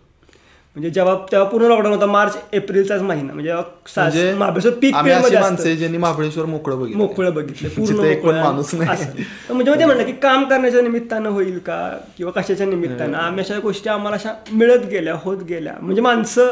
म्हणजे 0.80 0.94
जेव्हा 0.94 1.16
तेव्हा 1.32 1.50
पूर्ण 1.50 1.66
लॉकडाऊन 1.66 1.96
होता 1.96 2.06
मार्च 2.06 2.38
एप्रिलचाच 2.54 3.02
महिना. 3.02 3.34
म्हणजे 3.34 4.34
महाबळेश्वर 4.34 4.74
पीक 4.74 4.96
माणसं 4.96 5.76
ज्यांनी 5.76 5.98
महाबळेश्वर 5.98 6.46
मोकळं 6.46 6.80
बघितलं 6.80 6.98
मोकळं 6.98 7.34
बघितलं 7.34 7.70
पूर्ण 7.70 8.40
माणूस 8.44 8.76
नाही. 8.76 9.24
म्हणजे 9.50 9.80
ते 9.80 9.86
म्हणलं 9.86 10.06
की 10.06 10.12
काम 10.12 10.44
करण्याच्या 10.44 10.82
निमित्तानं 10.82 11.30
होईल 11.30 11.58
का? 11.58 11.98
किंवा 12.18 12.42
कशाच्या 12.42 12.68
निमित्तानं? 12.68 13.18
आम्ही 13.18 13.40
अशा 13.40 13.60
गोष्टी 13.60 13.90
आम्हाला 13.90 14.16
अशा 14.16 14.34
मिळत 14.52 14.86
गेल्या 14.86 15.16
होत 15.24 15.38
गेल्या. 15.44 15.74
म्हणजे 15.82 16.02
माणसं 16.02 16.48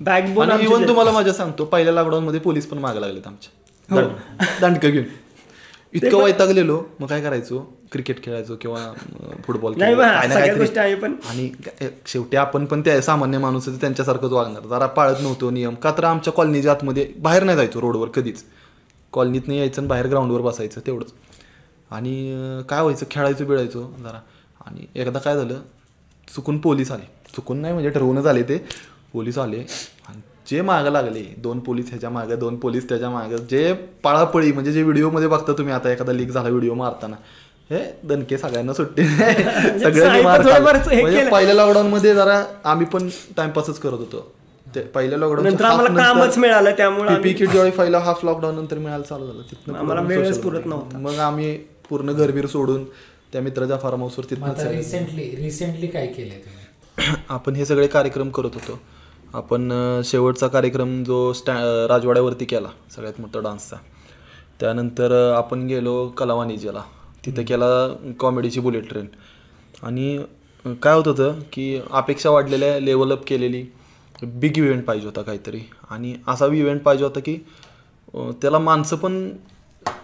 बॅकबोन 0.00 0.50
इव्हन 0.60 0.88
तुम्हाला 0.88 1.10
माझ्या 1.10 1.32
सांगतो 1.32 1.64
पहिल्या 1.64 1.94
लॉकडाऊन 1.94 2.24
मध्ये 2.24 2.40
पोलीस 2.40 2.66
पण 2.66 2.78
मागे 2.78 3.00
लागलेत 3.00 3.26
आमच्या. 3.26 3.50
हो. 3.94 4.00
दंड- 4.00 4.44
दंडकं 4.60 4.90
घेऊन. 4.90 5.04
इतकं 5.94 6.22
वैतागलेलो. 6.22 6.82
मग 7.00 7.08
काय 7.08 7.20
करायचो? 7.20 7.58
क्रिकेट 7.92 8.22
खेळायचो 8.24 8.56
किंवा 8.60 8.80
फुटबॉल 9.44 9.82
आहे 9.82 10.94
पण. 10.94 11.14
आणि 11.30 11.50
शेवटी 12.06 12.36
आपण 12.36 12.64
पण 12.66 12.80
त्या 12.80 13.00
सामान्य 13.02 13.38
माणूस 13.38 13.68
त्यांच्यासारखंच 13.80 14.32
वागणार. 14.32 14.66
जरा 14.68 14.86
पाळत 14.86 15.22
नव्हतो 15.22 15.50
नियम. 15.50 15.74
का 15.74 15.90
तर 15.98 16.04
आमच्या 16.04 16.32
कॉलनीच्या 16.32 16.72
आतमध्ये 16.72 17.12
बाहेर 17.18 17.44
नाही 17.44 17.56
जायचो 17.56 17.80
रोडवर 17.80 18.08
कधीच. 18.08 18.44
कॉलनीत 19.12 19.46
नाही 19.46 19.58
यायचं 19.58 19.80
आणि 19.82 19.88
बाहेर 19.88 20.06
ग्राउंडवर 20.06 20.40
बसायचं 20.40 20.80
तेवढंच. 20.86 21.12
आणि 21.90 22.14
काय 22.68 22.80
व्हायचं? 22.80 23.06
खेळायचो 23.10 23.44
बिळायचो 23.44 23.82
जरा. 23.98 24.20
आणि 24.66 24.86
एकदा 24.94 25.18
काय 25.18 25.36
झालं? 25.36 25.60
चुकून 26.34 26.58
पोलीस 26.58 26.90
आले. 26.92 27.10
चुकून 27.36 27.60
नाही 27.60 27.72
म्हणजे 27.72 27.90
ठरवूनच 27.90 28.26
आले 28.26 28.42
ते. 28.42 28.58
पोलीस 29.12 29.38
आले 29.38 29.58
आणि 30.08 30.20
जे 30.50 30.60
मागं 30.62 30.90
लागले 30.90 31.20
दोन 31.38 31.58
पोलीस 31.60 31.88
ह्याच्या 31.88 32.10
मागं 32.10 32.38
दोन 32.38 32.56
पोलीस 32.56 32.88
त्याच्या 32.88 33.10
मागं 33.10 33.46
जे 33.50 33.72
पळापळी 34.04 34.52
म्हणजे 34.52 34.72
जे 34.72 34.82
व्हिडिओमध्ये 34.82 35.28
बघता 35.28 35.52
तुम्ही 35.52 35.74
आता 35.74 35.90
एखादा 35.92 36.12
लीक 36.12 36.30
झाला 36.30 36.48
व्हिडिओ 36.48 36.74
मारताना 36.74 37.16
हे 37.70 37.78
दणके 38.04 38.38
सगळ्यांना 38.38 38.72
सुट्टी 38.72 39.02
सगळ्यांनी. 39.08 40.22
बरंच 40.22 40.88
हे 40.88 41.00
म्हणजे 41.00 41.18
केलं. 41.18 41.30
पहिल्या 41.30 41.54
लॉकडाऊन 41.54 41.86
मध्ये 41.86 42.14
जरा 42.14 42.42
आम्ही 42.64 42.86
पण 42.86 43.08
टाइमपासच 43.36 43.78
करत 43.78 43.98
होतो 43.98 44.26
ते 44.66 44.80
पहिल्या 44.94 45.18
लॉकडाऊन 45.18 45.46
नंतर 45.46 45.64
आम्हाला 45.64 45.94
कामच 45.96 46.38
मिळालं 46.38 46.70
त्यामुळे 46.76 47.14
पीपी 47.16 47.32
किट 47.34 47.50
ज्यावेळी 47.50 47.72
पहिला 47.76 47.98
हाफ 47.98 48.24
लॉकडाऊन 48.24 48.54
नंतर 48.54 48.78
मिळायला 48.78 49.04
चालू 49.04 49.26
झालं 49.26 49.42
तिथनं 49.42 49.78
आम्हाला 49.78 50.00
पुढं 50.00 50.14
वेळच 50.14 50.28
social 50.28 50.42
पुरत 50.42 50.56
media. 50.56 50.68
नव्हता. 50.68 50.98
मग 50.98 51.18
आम्ही 51.20 51.56
पूर्ण 51.88 52.12
घरबीर 52.12 52.46
सोडून 52.46 52.84
त्या 53.32 53.40
मित्राच्या 53.40 53.76
फार्म 53.76 54.00
हाऊसवर 54.00 54.24
तिथनं 54.30 54.68
रिसेंटली 54.70 55.30
रिसेंटली 55.36 55.86
काय 55.86 56.06
तुम्ही 56.08 57.14
आपण 57.28 57.54
हे 57.54 57.64
सगळे 57.64 57.86
कार्यक्रम 57.86 58.30
करत 58.30 58.54
होतो 58.54 58.78
आपण 59.34 59.72
शेवटचा 60.04 60.46
कार्यक्रम 60.48 61.02
जो 61.04 61.32
स्टॅ 61.32 61.54
राजवाड्यावरती 61.88 62.44
केला 62.44 62.68
सगळ्यात 62.94 63.20
मोठा 63.20 63.40
डान्सचा. 63.40 63.76
त्यानंतर 64.60 65.12
आपण 65.36 65.66
गेलो 65.66 66.08
कलावाणीजीला 66.18 66.82
तिथं 67.26 67.44
केला 67.48 67.66
कॉमेडीची 68.20 68.60
बुलेट 68.60 68.88
ट्रेन. 68.88 69.06
आणि 69.82 70.18
काय 70.82 70.94
होत 70.94 71.08
होतं 71.08 71.40
की 71.52 71.80
अपेक्षा 71.90 72.30
वाढलेल्या 72.30 72.78
लेवल 72.80 73.12
अप 73.12 73.24
केलेली 73.26 73.64
बिग 74.22 74.58
इव्हेंट 74.58 74.84
पाहिजे 74.84 75.06
होता 75.06 75.22
काहीतरी. 75.22 75.60
आणि 75.90 76.14
असा 76.28 76.46
इव्हेंट 76.46 76.82
पाहिजे 76.82 77.04
होता 77.04 77.20
की 77.20 77.36
त्याला 78.14 78.58
माणसं 78.58 78.96
पण 78.96 79.28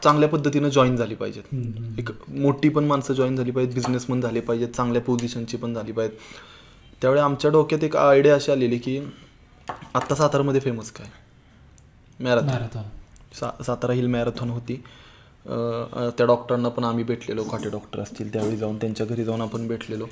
चांगल्या 0.03 0.29
पद्धतीनं 0.29 0.69
जॉईन 0.69 0.97
झाली 0.97 1.15
पाहिजेत. 1.15 1.55
एक 1.99 2.11
मोठी 2.31 2.69
पण 2.69 2.85
माणसं 2.85 3.15
जॉईन 3.15 3.37
झाली 3.37 3.51
पाहिजेत 3.51 3.75
बिझनेसमन 3.75 4.21
झाले 4.21 4.41
पाहिजेत 4.41 4.69
चांगल्या 4.69 5.03
पोझिशनची 5.03 5.57
पण 5.57 5.75
झाली 5.75 5.93
पाहिजेत. 5.93 6.19
त्यावेळी 7.01 7.21
आमच्या 7.23 7.51
डोक्यात 7.51 7.85
एक 7.85 7.97
आयडिया 7.97 8.35
अशी 8.35 8.53
आलेली 8.53 8.79
की 8.79 8.99
आत्ता 9.95 10.15
सातारामध्ये 10.15 10.61
फेमस 10.61 10.91
काय? 10.91 11.07
मॅरेथॉन 12.21 12.49
सा 13.41 13.51
सातारा 13.67 13.93
हिल 13.93 14.07
मॅरेथॉन 14.07 14.51
होती. 14.51 14.83
त्या 15.47 16.27
डॉक्टरांना 16.27 16.69
पण 16.69 16.85
आम्ही 16.85 17.05
भेटलेलो. 17.05 17.45
खाटे 17.51 17.71
डॉक्टर 17.71 18.01
असतील 18.01 18.33
त्यावेळी 18.33 18.57
जाऊन 18.57 18.77
त्यांच्या 18.77 19.07
घरी 19.07 19.25
जाऊन 19.25 19.41
आपण 19.41 19.67
भेटलेलो. 19.69 20.05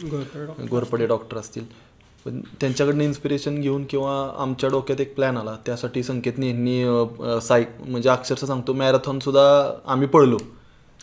गोरपडे 0.70 1.06
डॉक्टर 1.06 1.39
असतील. 1.39 1.65
पण 2.24 2.40
त्यांच्याकडनं 2.61 3.02
इन्स्पिरेशन 3.05 3.61
घेऊन 3.61 3.85
किंवा 3.85 4.12
आमच्या 4.43 4.69
डोक्यात 4.70 5.01
एक 5.01 5.15
प्लॅन 5.15 5.36
आला. 5.36 5.56
त्यासाठी 5.66 6.02
संकेतने 6.02 6.48
यांनी 6.48 6.82
अं, 6.82 7.39
साय 7.43 7.65
म्हणजे 7.81 8.09
अक्षरशः 8.09 8.47
सांगतो 8.47 8.73
मॅरेथॉन 8.73 9.19
सुद्धा 9.19 9.73
आम्ही 9.86 10.06
पळलो. 10.09 10.39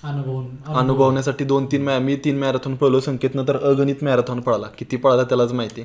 अनुभवण्यासाठी 0.03 1.45
दोन 1.45 1.65
तीन 1.71 1.83
मॅ 1.83 1.97
मी 1.99 2.15
तीन 2.15 2.39
मॅरेथॉन 2.39 2.75
पळलो 2.75 2.99
संकेतनं 2.99 3.47
तर 3.47 3.57
अगणित 3.63 4.03
मॅरेथॉन 4.03 4.39
पळाला. 4.41 4.67
किती 4.77 4.97
पळाला 4.97 5.23
त्यालाच 5.23 5.53
माहिती. 5.53 5.83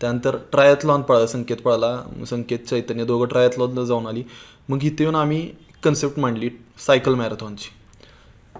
त्यानंतर 0.00 0.36
ट्रायथलॉन 0.52 1.02
पळाला 1.02 1.26
संकेत 1.26 1.56
पळाला. 1.56 1.96
संकेत 2.30 2.58
चैतन्य 2.68 3.04
दोघं 3.04 3.26
ट्रायथलॉनला 3.26 3.84
जाऊन 3.84 4.06
आली. 4.06 4.22
मग 4.68 4.84
इथे 4.84 5.04
येऊन 5.04 5.14
आम्ही 5.14 5.48
कन्सेप्ट 5.82 6.18
मांडली 6.18 6.50
सायकल 6.86 7.14
मॅरेथॉनची 7.14 7.70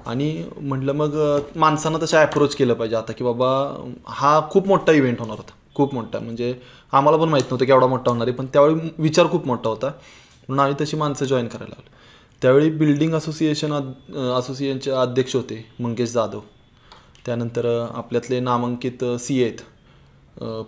आणि 0.06 0.44
म्हटलं 0.60 0.92
मग 0.92 1.16
माणसानं 1.56 1.98
तसं 2.02 2.18
अप्रोच 2.18 2.54
केलं 2.54 2.74
पाहिजे. 2.74 2.96
आता 2.96 3.12
की 3.12 3.24
बाबा 3.24 3.48
हा 4.08 4.40
खूप 4.50 4.68
मोठा 4.68 4.92
इव्हेंट 4.92 5.20
होणार 5.20 5.36
होता. 5.36 5.52
खूप 5.74 5.94
मोठा. 5.94 6.18
म्हणजे 6.18 6.54
आम्हाला 6.92 7.18
पण 7.18 7.28
माहीत 7.28 7.44
नव्हतं 7.44 7.64
की 7.64 7.72
एवढा 7.72 7.86
मोठा 7.86 8.10
होणार 8.10 8.26
आहे 8.26 8.36
पण 8.36 8.46
त्यावेळी 8.46 8.88
विचार 8.98 9.26
खूप 9.30 9.46
मोठा 9.46 9.68
होता. 9.68 9.86
म्हणून 10.48 10.64
आम्ही 10.64 10.84
तशी 10.84 10.96
माणसं 10.96 11.24
जॉईन 11.24 11.48
करायला 11.48 11.74
लागलो. 11.78 11.94
त्यावेळी 12.42 12.70
बिल्डिंग 12.70 13.14
असोसिएशन 13.14 13.72
असोसिएशनचे 13.72 14.90
अध्यक्ष 14.90 15.34
होते 15.36 15.64
मंगेश 15.80 16.10
जाधव. 16.12 16.40
त्यानंतर 17.26 17.66
आपल्यातले 17.94 18.40
नामांकित 18.40 19.04
सी 19.20 19.42
आहेत. 19.42 19.60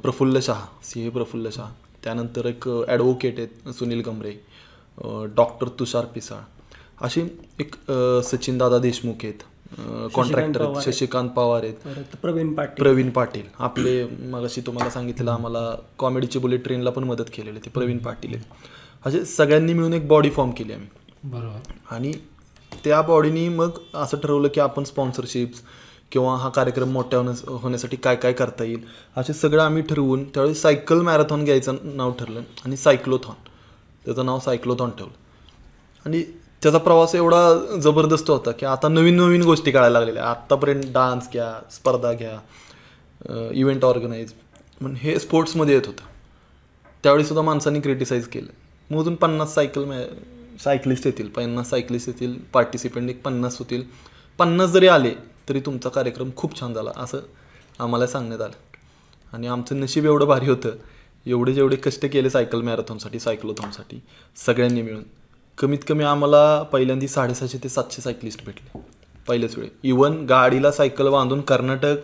Praful 0.02 0.40
Shah 0.42 0.66
C 0.84 1.06
A 1.06 1.10
Praful 1.10 1.48
Shah. 1.52 1.70
त्यानंतर 2.04 2.46
एक 2.46 2.68
ॲडव्होकेट 2.88 3.38
आहेत 3.38 3.68
सुनील 3.78 4.00
गमरे 4.06 4.32
डॉक्टर 5.36 5.68
तुषार 5.78 6.04
पिसाळ. 6.14 6.40
अशी 7.00 7.22
एक 7.60 7.74
सचिन 8.24 8.58
दादा 8.58 8.78
देशमुख 8.78 9.24
आहेत. 9.24 9.42
कॉन्ट्रॅक्टर. 10.14 10.80
शशिकांत 10.84 11.30
पवार 11.36 11.62
आहेत. 11.64 12.16
प्रवीण 12.22 12.54
पाटील. 12.54 12.82
प्रवीण 12.82 13.10
पाटील. 13.10 13.42
आपले 13.58 14.04
मगाशी 14.30 14.60
तुम्हाला 14.66 14.90
सांगितलं 14.90 15.30
आम्हाला 15.30 15.70
कॉमेडीची 15.98 16.38
बुलेट 16.38 16.64
ट्रेनला 16.64 16.90
पण 16.90 17.04
मदत 17.04 17.30
केलेली 17.34 17.58
ते 17.64 17.70
प्रवीण 17.70 17.98
पाटील 17.98 18.34
आहेत. 18.34 19.06
असे 19.06 19.24
सगळ्यांनी 19.24 19.72
मिळून 19.72 19.94
एक 19.94 20.08
बॉडी 20.08 20.30
फॉर्म 20.30 20.50
केली 20.50 20.72
आम्ही. 20.72 20.88
बरोबर. 21.24 21.72
आणि 21.90 22.12
त्या 22.84 23.00
बॉडीनी 23.02 23.48
मग 23.48 23.78
असं 23.94 24.18
ठरवलं 24.20 24.48
की 24.48 24.60
आपण 24.60 24.84
स्पॉन्सरशिप्स 24.84 25.60
किंवा 26.12 26.34
हा 26.36 26.48
कार्यक्रम 26.48 26.88
मोठ्या 26.88 27.18
होण्यास 27.18 27.42
होण्यासाठी 27.44 27.96
काय 27.96 28.16
काय 28.16 28.32
करता 28.32 28.64
येईल 28.64 28.84
असे 29.16 29.32
सगळं 29.32 29.62
आम्ही 29.62 29.82
ठरवून 29.82 30.24
त्यावेळी 30.24 30.54
सायकल 30.54 31.00
मॅरेथॉन 31.00 31.44
घ्यायचं 31.44 31.76
नाव 31.84 32.12
ठरलं 32.12 32.42
आणि 32.64 32.76
सायक्लोथॉन 32.76 33.34
त्याचं 34.04 34.26
नाव 34.26 34.38
सायक्लोथॉन 34.40 34.90
ठेवलं. 34.90 35.12
आणि 36.06 36.22
त्याचा 36.62 36.78
प्रवास 36.78 37.14
एवढा 37.14 37.78
जबरदस्त 37.82 38.30
होता 38.30 38.50
की 38.50 38.66
आता 38.66 38.88
नवीन 38.88 39.16
नवीन 39.16 39.42
गोष्टी 39.42 39.70
कळायला 39.70 39.98
लागलेल्या 39.98 40.24
आत्तापर्यंत 40.24 40.82
डान्स 40.84 41.28
घ्या 41.32 41.52
स्पर्धा 41.72 42.12
घ्या 42.12 43.50
इव्हेंट 43.52 43.84
ऑर्गनाईज 43.84 44.32
पण 44.82 44.94
हे 44.96 45.18
स्पोर्ट्समध्ये 45.18 45.74
येत 45.74 45.86
होतं. 45.86 46.02
त्यावेळी 47.04 47.24
सुद्धा 47.24 47.42
माणसांनी 47.42 47.80
क्रिटिसाईज 47.80 48.26
केलं. 48.26 48.50
मोजून 48.90 49.14
पन्नास 49.14 49.54
सायकल 49.54 49.84
मॅ 49.84 50.02
सायकलिस्ट 50.64 51.06
येतील 51.06 51.28
पन्नास 51.28 51.70
सायकलिस्ट 51.70 52.08
येतील 52.08 52.36
पार्टिसिपंट 52.52 53.10
एक 53.10 53.22
पन्नास 53.22 53.58
होतील. 53.58 53.82
पन्नास 54.38 54.70
जरी 54.70 54.88
आले 54.88 55.12
तरी 55.48 55.60
तुमचा 55.60 55.88
कार्यक्रम 55.88 56.30
खूप 56.36 56.60
छान 56.60 56.74
झाला 56.74 56.90
असं 56.96 57.18
आम्हाला 57.78 58.06
सांगण्यात 58.06 58.40
आलं. 58.40 58.56
आणि 59.32 59.46
आमचं 59.46 59.80
नशीब 59.80 60.04
एवढं 60.04 60.26
भारी 60.26 60.48
होतं 60.48 60.70
एवढे 61.26 61.54
जेवढे 61.54 61.76
कष्ट 61.76 62.06
केले 62.06 62.30
सायकल 62.30 62.60
मॅरेथॉनसाठी 62.62 63.18
सायक्लोथॉनसाठी 63.20 64.00
सगळ्यांनी 64.36 64.82
मिळून. 64.82 65.02
कमीत 65.58 65.78
कमी 65.88 66.04
आम्हाला 66.04 66.62
पहिल्यांदा 66.62 67.06
साडेसहाशे 67.06 67.58
ते 67.58 67.68
सातशे 67.68 68.02
सायकलिस्ट 68.02 68.44
भेटले 68.46 68.80
पहिल्याच 69.28 69.56
वेळी. 69.58 69.70
इवन 69.82 70.24
गाडीला 70.26 70.72
सायकल 70.72 71.08
बांधून 71.08 71.40
कर्नाटक 71.40 71.96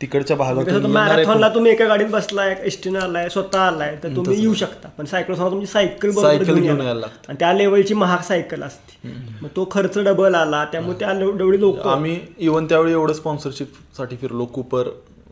तिकडच्या 0.00 0.36
भागातून 0.36 0.74
येणारे 0.74 0.92
मॅरेथॉनला 0.92 1.48
तुम्ही 1.48 1.72
एका 1.72 1.84
गाडीत 1.86 2.06
बसलाय 2.10 2.54
एसटीनं 2.66 2.98
आलाय 3.00 3.28
स्वतः 3.28 3.60
आलाय 3.60 3.96
तर 4.02 4.14
तुम्ही 4.16 4.40
येऊ 4.40 4.54
शकता. 4.54 4.88
पण 4.98 5.04
सायकल 5.04 5.34
तुमची 5.34 5.66
सायकल 5.66 6.10
घेऊन 6.10 6.80
यायला. 6.80 7.06
आणि 7.28 7.36
त्या 7.40 7.52
लेवलची 7.52 7.94
महाग 7.94 8.22
सायकल 8.28 8.62
असते. 8.62 9.12
मग 9.42 9.48
तो 9.56 9.68
खर्च 9.72 9.98
डबल 9.98 10.34
आला 10.34 10.64
त्यामुळे 10.72 10.98
त्या 10.98 11.12
एवढी 11.20 11.60
लोक 11.60 11.86
आम्ही 11.88 12.18
इवन 12.38 12.66
त्यावेळी 12.66 12.92
एवढं 12.92 13.12
स्पॉन्सरशिपसाठी 13.12 14.16
फिरलो. 14.16 14.44
कुपर 14.44 14.88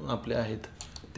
आपले 0.09 0.35
आहेत. 0.35 0.59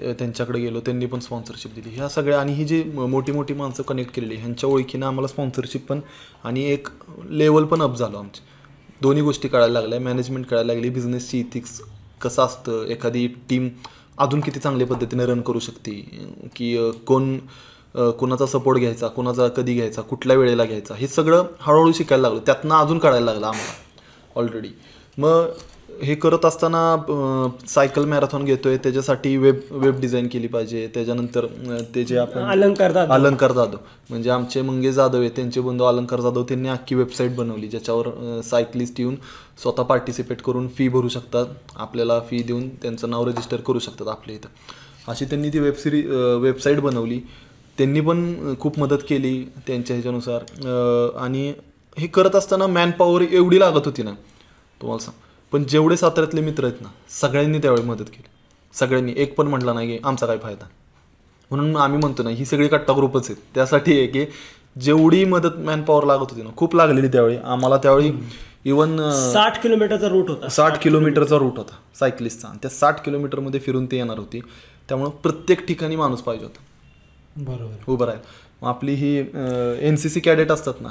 त्यांच्याकडे 0.00 0.58
गेलो. 0.60 0.80
त्यांनी 0.80 1.06
पण 1.06 1.18
स्पॉन्सरशिप 1.20 1.74
दिली. 1.74 1.94
ह्या 1.96 2.08
सगळ्या 2.08 2.40
आणि 2.40 2.52
ही 2.52 2.64
जी 2.64 2.82
मोठी 2.94 3.32
मोठी 3.32 3.54
माणसं 3.54 3.82
कनेक्ट 3.82 4.14
केलेली 4.14 4.36
ह्यांच्या 4.36 4.70
ओळखीनं 4.70 5.06
आम्हाला 5.06 5.28
स्पॉन्सरशिप 5.28 5.86
पण 5.88 6.00
आणि 6.44 6.64
एक 6.72 6.88
लेवल 7.30 7.64
पण 7.64 7.82
अप 7.82 7.96
झालो 7.96 8.18
आमची. 8.18 8.40
दोन्ही 9.02 9.22
गोष्टी 9.22 9.48
कळायला 9.48 9.80
लागल्या. 9.80 10.00
मॅनेजमेंट 10.00 10.46
कळायला 10.46 10.72
लागली. 10.72 10.88
बिझनेसची 10.90 11.38
इथिक्स 11.40 11.80
कसं 12.24 12.42
असतं? 12.42 12.84
एखादी 12.86 13.26
टीम 13.48 13.68
अजून 14.18 14.40
किती 14.40 14.60
चांगल्या 14.60 14.86
पद्धतीने 14.86 15.26
रन 15.26 15.40
करू 15.40 15.58
शकते? 15.58 15.92
की 16.56 16.76
कोण 17.06 17.36
कोणाचा 18.18 18.46
सपोर्ट 18.46 18.78
घ्यायचा? 18.78 19.08
कोणाचा 19.08 19.48
कधी 19.48 19.74
घ्यायचा? 19.74 20.02
कुठल्या 20.02 20.36
वेळेला 20.36 20.64
घ्यायचा? 20.64 20.94
हे 20.94 21.06
सगळं 21.08 21.44
हळूहळू 21.60 21.92
शिकायला 21.92 22.22
लागलं. 22.22 22.40
त्यातनं 22.46 22.74
अजून 22.74 22.98
कळायला 22.98 23.24
लागलं 23.24 23.46
आम्हाला 23.46 23.72
ऑलरेडी 24.36 24.68
मग 25.18 25.46
हे 26.02 26.14
करत 26.14 26.44
असताना 26.44 26.80
सायकल 27.68 28.04
मॅरेथॉन 28.08 28.44
घेतोय. 28.44 28.76
त्याच्यासाठी 28.76 29.36
वेब 29.36 29.60
वेब 29.70 30.00
डिझाईन 30.00 30.28
केली 30.28 30.46
पाहिजे. 30.46 30.86
त्याच्यानंतर 30.94 31.46
ते 31.94 32.04
जे 32.04 32.16
आपण 32.18 32.42
अलंकार 32.42 32.92
जाधव. 32.92 33.12
अलंकार 33.14 33.52
जाधव. 33.52 33.76
म्हणजे 34.10 34.30
आमचे 34.30 34.62
मंगेश 34.62 34.94
जाधव 34.94 35.20
आहे 35.20 35.28
त्यांचे 35.36 35.60
बंधू 35.60 35.84
अलंकार 35.84 36.20
जाधव. 36.20 36.42
त्यांनी 36.42 36.68
अख्खी 36.68 36.94
वेबसाईट 36.94 37.34
बनवली 37.36 37.68
ज्याच्यावर 37.68 38.40
सायकलिस्ट 38.44 39.00
येऊन 39.00 39.16
स्वतः 39.62 39.82
पार्टिसिपेट 39.82 40.42
करून 40.42 40.68
फी 40.68 40.88
भरू 40.88 41.08
शकतात. 41.08 41.46
आपल्याला 41.76 42.20
फी 42.30 42.42
देऊन 42.42 42.68
त्यांचं 42.82 43.10
नाव 43.10 43.26
रजिस्टर 43.28 43.60
करू 43.60 43.78
शकतात 43.78 44.08
आपल्या 44.08 44.36
इथं. 44.36 44.48
अशी 45.08 45.24
त्यांनी 45.24 45.48
ती 45.48 45.58
वेब 45.58 45.74
सिरी 45.74 46.00
वेबसाईट 46.40 46.80
बनवली. 46.80 47.20
त्यांनी 47.78 48.00
पण 48.00 48.54
खूप 48.60 48.78
मदत 48.78 49.02
केली 49.08 49.38
त्यांच्या 49.66 49.96
ह्याच्यानुसार. 49.96 50.44
आणि 51.24 51.52
हे 51.96 52.06
करत 52.06 52.36
असताना 52.36 52.66
मॅन 52.66 52.90
पॉवर 52.90 53.22
एवढी 53.22 53.60
लागत 53.60 53.84
होती 53.84 54.02
ना. 54.02 54.12
तुम्हाला 54.80 55.04
सांग. 55.04 55.22
पण 55.54 55.64
जेवढे 55.64 55.96
साताऱ्यातले 55.96 56.40
मित्र 56.40 56.64
आहेत 56.64 56.80
ना 56.82 56.88
सगळ्यांनी 57.20 57.58
त्यावेळी 57.58 57.82
मदत 57.82 58.04
केली. 58.04 58.28
सगळ्यांनी 58.74 59.12
एक 59.16 59.34
पण 59.34 59.46
म्हटलं 59.46 59.74
नाही 59.74 59.88
की 59.88 59.98
आमचा 60.04 60.26
काय 60.26 60.38
फायदा. 60.38 60.66
म्हणून 61.50 61.76
आम्ही 61.76 61.98
म्हणतो 61.98 62.22
ना 62.22 62.30
ही 62.30 62.44
सगळी 62.44 62.68
कट्टा 62.68 62.92
ग्रुपच 62.92 63.30
आहेत. 63.30 63.42
त्यासाठी 63.54 63.98
आहे 63.98 64.06
की 64.06 64.24
जेवढी 64.82 65.24
मदत 65.24 65.58
मॅन 65.66 65.82
पॉवर 65.82 66.04
लागत 66.04 66.30
होती 66.30 66.42
ना 66.42 66.50
खूप 66.56 66.74
लागलेली 66.76 67.08
त्यावेळी. 67.08 67.36
आम्हाला 67.36 67.76
त्यावेळी 67.76 68.10
इवन 68.64 68.96
साठ 69.12 69.62
किलोमीटरचा 69.62 70.08
रूट 70.08 70.30
होता. 70.30 70.48
साठ 70.48 70.82
किलोमीटरचा 70.82 71.38
रूट 71.38 71.58
होता 71.58 71.76
सायकलिस्टचा 71.98 72.48
आणि 72.48 72.58
त्या 72.62 72.70
साठ 72.70 73.04
किलोमीटरमध्ये 73.04 73.60
फिरून 73.60 73.86
ते 73.86 73.96
येणार 73.96 74.18
होती. 74.18 74.40
त्यामुळं 74.88 75.10
प्रत्येक 75.22 75.66
ठिकाणी 75.68 75.96
माणूस 75.96 76.22
पाहिजे 76.22 76.44
होता. 76.44 76.62
बरोबर. 77.36 77.92
उभं 77.92 78.06
राहील 78.06 78.20
मग 78.62 78.68
आपली 78.68 78.94
ही 78.94 79.16
एन 79.88 79.96
सी 79.96 80.08
सी 80.08 80.20
कॅडेट 80.20 80.52
असतात 80.52 80.80
ना 80.80 80.88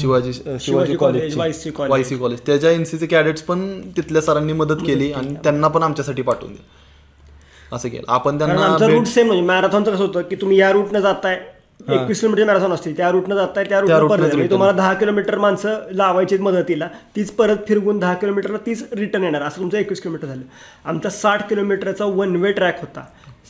Shivaji 0.00 0.32
Shivaji 0.60 0.96
college, 0.96 1.38
YC 1.38 1.70
college. 1.70 1.90
Y 1.90 2.04
C 2.04 2.16
college 2.16 2.40
त्याच्या 2.46 2.70
एन 2.70 2.84
सी 2.84 2.98
सी 2.98 3.06
कॅडेट्स 3.06 3.42
पण 3.42 3.80
तिथल्या 3.96 4.22
सरांनी 4.22 4.52
मदत 4.52 4.86
केली 4.86 5.12
आणि 5.12 5.34
त्यांना 5.34 5.68
पण 5.68 5.82
आमच्यासाठी 5.82 6.22
पाठवून 6.22 6.52
दिलं. 6.52 7.76
असं 7.76 7.88
केलं. 7.88 8.04
आपण 8.08 8.38
त्यांना 8.38 8.64
आमचा 8.64 8.86
रूट 8.86 9.06
सेम 9.06 9.26
म्हणजे 9.26 9.42
मॅरेथॉनचं 9.42 9.94
कसं 9.94 10.04
होतं 10.04 10.22
की 10.22 10.36
तुम्ही 10.36 10.60
या 10.60 10.72
रूटनं 10.72 11.00
जाताय 11.00 11.40
एकवीस 11.88 12.20
किलोमीटर 12.20 12.44
मॅरेथॉन 12.44 12.72
असते. 12.72 12.92
त्या 12.92 13.10
रूटनं 13.10 13.34
जाताय 13.34 13.64
त्या 13.64 13.80
रूटनं 13.80 13.96
येणार. 13.96 14.18
म्हणजे. 14.18 14.50
तुम्हाला 14.50 14.76
दहा 14.76 14.94
किलोमीटर 14.94 15.38
माणसं 15.38 15.78
लावायची 15.90 16.38
मदतीला. 16.38 16.88
तीच 17.16 17.30
परत 17.30 17.56
फिरवून 17.68 17.98
दहा 17.98 18.14
किलोमीटरला 18.14 18.58
तीच 18.66 18.84
रिटर्न 18.92 19.24
येणार. 19.24 19.42
असं 19.42 19.58
तुमचं 19.58 19.78
एकवीस 19.78 20.00
किलोमीटर 20.00 20.26
झालं. 20.26 20.42
आमचा 20.84 21.10
साठ 21.10 21.48
किलोमीटरचा 21.48 22.04
वन 22.04 22.36
वे 22.36 22.52
ट्रॅक 22.52 22.80
होता. 22.80 23.04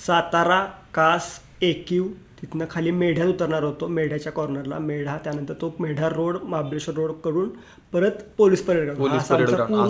सातारा 0.06 0.64
कास 0.94 1.22
एकीव 1.62 2.04
तिथनं 2.40 2.64
खाली 2.70 2.90
मेढ्यात 2.90 3.28
उतरणार 3.28 3.62
होतो. 3.64 3.86
मेढ्याच्या 3.88 4.32
कॉर्नरला 4.32 4.78
मेढा 4.78 5.16
त्यानंतर 5.24 5.54
तो 5.60 5.74
मेढा 5.80 6.08
रोड 6.08 6.36
महाबळेश्वर 6.42 6.94
रोडकडून 6.96 7.48
परत 7.92 8.22
पोलीस 8.38 8.62
परेड 8.64 8.90
पूर्ण. 8.96 9.18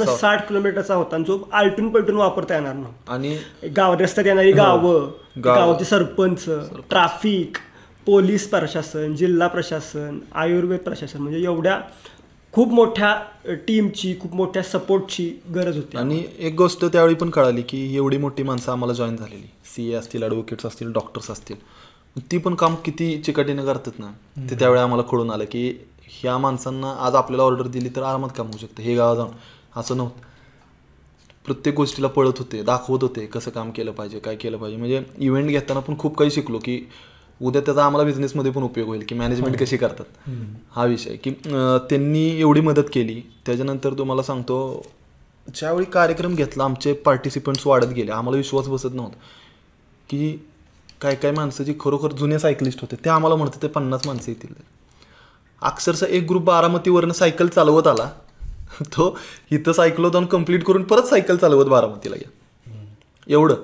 साठ 0.06 0.47
किलोमीटरचा 0.48 0.94
होता. 0.94 1.16
आणि 1.16 1.24
जो 1.24 1.39
आलटून 1.52 1.89
पलटून 1.93 2.16
वापरता 2.16 2.55
येणार 2.55 2.74
नव्हता 2.74 3.12
आणि 3.14 3.36
गाव 3.77 3.94
रस्त्यात 4.01 4.27
येणारी 4.27 4.52
गावं. 4.52 5.10
गावाचे 5.44 5.85
सरपंच 5.85 6.44
ट्राफिक 6.90 7.56
पोलीस 8.06 8.48
प्रशासन 8.51 9.14
जिल्हा 9.16 9.48
प्रशासन 9.48 10.18
आयुर्वेद 10.35 10.81
प्रशासन 10.81 11.20
म्हणजे 11.23 11.43
एवढ्या 11.44 11.81
खूप 12.55 12.73
मोठ्या 12.73 13.14
टीमची 13.66 14.14
खूप 14.20 14.35
मोठ्या 14.35 14.62
सपोर्टची 14.62 15.28
गरज 15.55 15.77
होती. 15.77 15.97
आणि 15.98 16.23
एक 16.39 16.55
गोष्ट 16.55 16.85
त्यावेळी 16.85 17.14
पण 17.14 17.31
कळाली 17.31 17.62
की 17.62 17.97
एवढी 17.97 18.16
मोठी 18.16 18.43
माणसं 18.43 18.73
आम्हाला 18.73 18.93
जॉईन 18.94 19.16
झालेली. 19.16 19.47
सी 19.74 19.90
ए 19.90 19.94
असतील 19.94 20.23
ॲडव्होकेट्स 20.23 20.66
असतील 20.66 20.93
डॉक्टर्स 20.93 21.31
असतील. 21.31 21.56
ती 22.16 22.38
पण 22.38 22.55
काम 22.55 22.74
किती 22.84 23.16
चिकाटीनं 23.22 23.64
करतात 23.64 23.98
ना 23.98 24.10
ते 24.51 24.59
त्यावेळी 24.59 24.80
आम्हाला 24.80 25.02
कळून 25.02 25.30
आलं 25.30 25.44
की 25.44 25.68
ह्या 26.10 26.36
माणसांना 26.38 26.94
आज 27.06 27.14
आपल्याला 27.14 27.43
ऑर्डर 27.43 27.66
दिली 27.66 27.88
तर 27.97 28.02
आरामात 28.02 28.30
काम 28.36 28.47
होऊ 28.47 28.59
शकतं. 28.59 28.82
हे 28.82 28.94
गावा 28.94 29.14
जाऊन 29.14 29.30
असं 29.76 29.97
नव्हतं. 29.97 30.24
प्रत्येक 31.44 31.74
गोष्टीला 31.76 32.09
पळत 32.09 32.38
होते 32.38 32.62
दाखवत 32.62 33.02
होते 33.02 33.26
कसं 33.26 33.51
काम 33.51 33.70
केलं 33.70 33.90
पाहिजे 33.93 34.18
काय 34.18 34.36
केलं 34.36 34.56
पाहिजे. 34.59 34.78
म्हणजे 34.78 35.02
इव्हेंट 35.18 35.48
घेताना 35.48 35.80
पण 35.80 35.98
खूप 35.98 36.16
काही 36.18 36.30
शिकलो 36.30 36.59
की 36.64 36.80
उद्या 37.40 37.62
त्याचा 37.62 37.84
आम्हाला 37.84 38.05
बिझनेसमध्ये 38.05 38.52
पण 38.52 38.62
उपयोग 38.62 38.88
होईल 38.88 39.05
की 39.09 39.14
मॅनेजमेंट 39.14 39.56
कशी 39.59 39.76
करतात. 39.76 40.28
हा 40.72 40.84
विषय. 40.84 41.16
की 41.16 41.30
त्यांनी 41.30 42.28
एवढी 42.40 42.60
मदत 42.60 42.90
केली 42.93 43.20
त्याच्यानंतर 43.47 43.94
तुम्हाला 43.98 44.22
सांगतो 44.22 44.59
ज्यावेळी 45.48 45.84
कार्यक्रम 45.93 46.34
घेतला 46.34 46.64
आमचे 46.64 46.93
पार्टिसिपंट्स 46.93 47.66
वाढत 47.66 47.93
गेले. 47.94 48.10
आम्हाला 48.12 48.36
विश्वास 48.36 48.68
बसत 48.68 48.94
नव्हता. 48.94 49.18
की 50.10 50.36
काय 51.01 51.14
काय 51.14 51.31
माणसं 51.31 51.64
जी 51.64 51.74
खरोखर 51.81 52.12
जुने 52.12 52.39
सायकलिस्ट 52.39 52.81
होते 52.81 52.97
ते 52.97 53.10
आम्हाला 53.10 53.36
म्हणत 53.36 53.51
होते 53.55 53.68
पन्नास 53.68 54.06
माणसं 54.06 54.31
येतील. 54.31 54.55
अक्षरशः 55.62 56.06
एक 56.06 56.27
ग्रुप 56.28 56.43
बारामतीवरनं 56.43 57.12
सायकल 57.12 57.48
चालवत 57.48 57.86
आला. 57.86 58.10
तो 58.82 59.18
इथं 59.51 59.73
सायकलोथॉन 59.73 60.27
कंप्लीट 60.27 60.64
करून 60.64 60.82
परत 60.82 61.02
सायकल 61.02 61.36
चालवत 61.36 61.66
बारामतीला 61.66 62.16
गेला. 62.16 62.31
एवढं. 63.28 63.55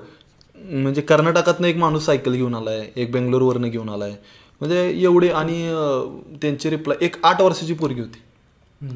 म्हणजे 0.57 1.01
कर्नाटकातनं 1.01 1.67
एक 1.67 1.77
माणूस 1.77 2.05
सायकल 2.05 2.33
घेऊन 2.33 2.55
आलाय 2.55 2.87
एक 2.95 3.11
बेंगलोरवरनं 3.11 3.69
घेऊन 3.69 3.89
आलाय. 3.89 4.11
म्हणजे 4.61 4.89
एवढे 5.03 5.29
आणि 5.29 5.57
त्यांचे 6.41 6.69
रिप्लाय 6.69 7.05
एक 7.05 7.15
आठ 7.25 7.41
वर्षाची 7.41 7.73
पोरगी 7.73 8.01
होती. 8.01 8.21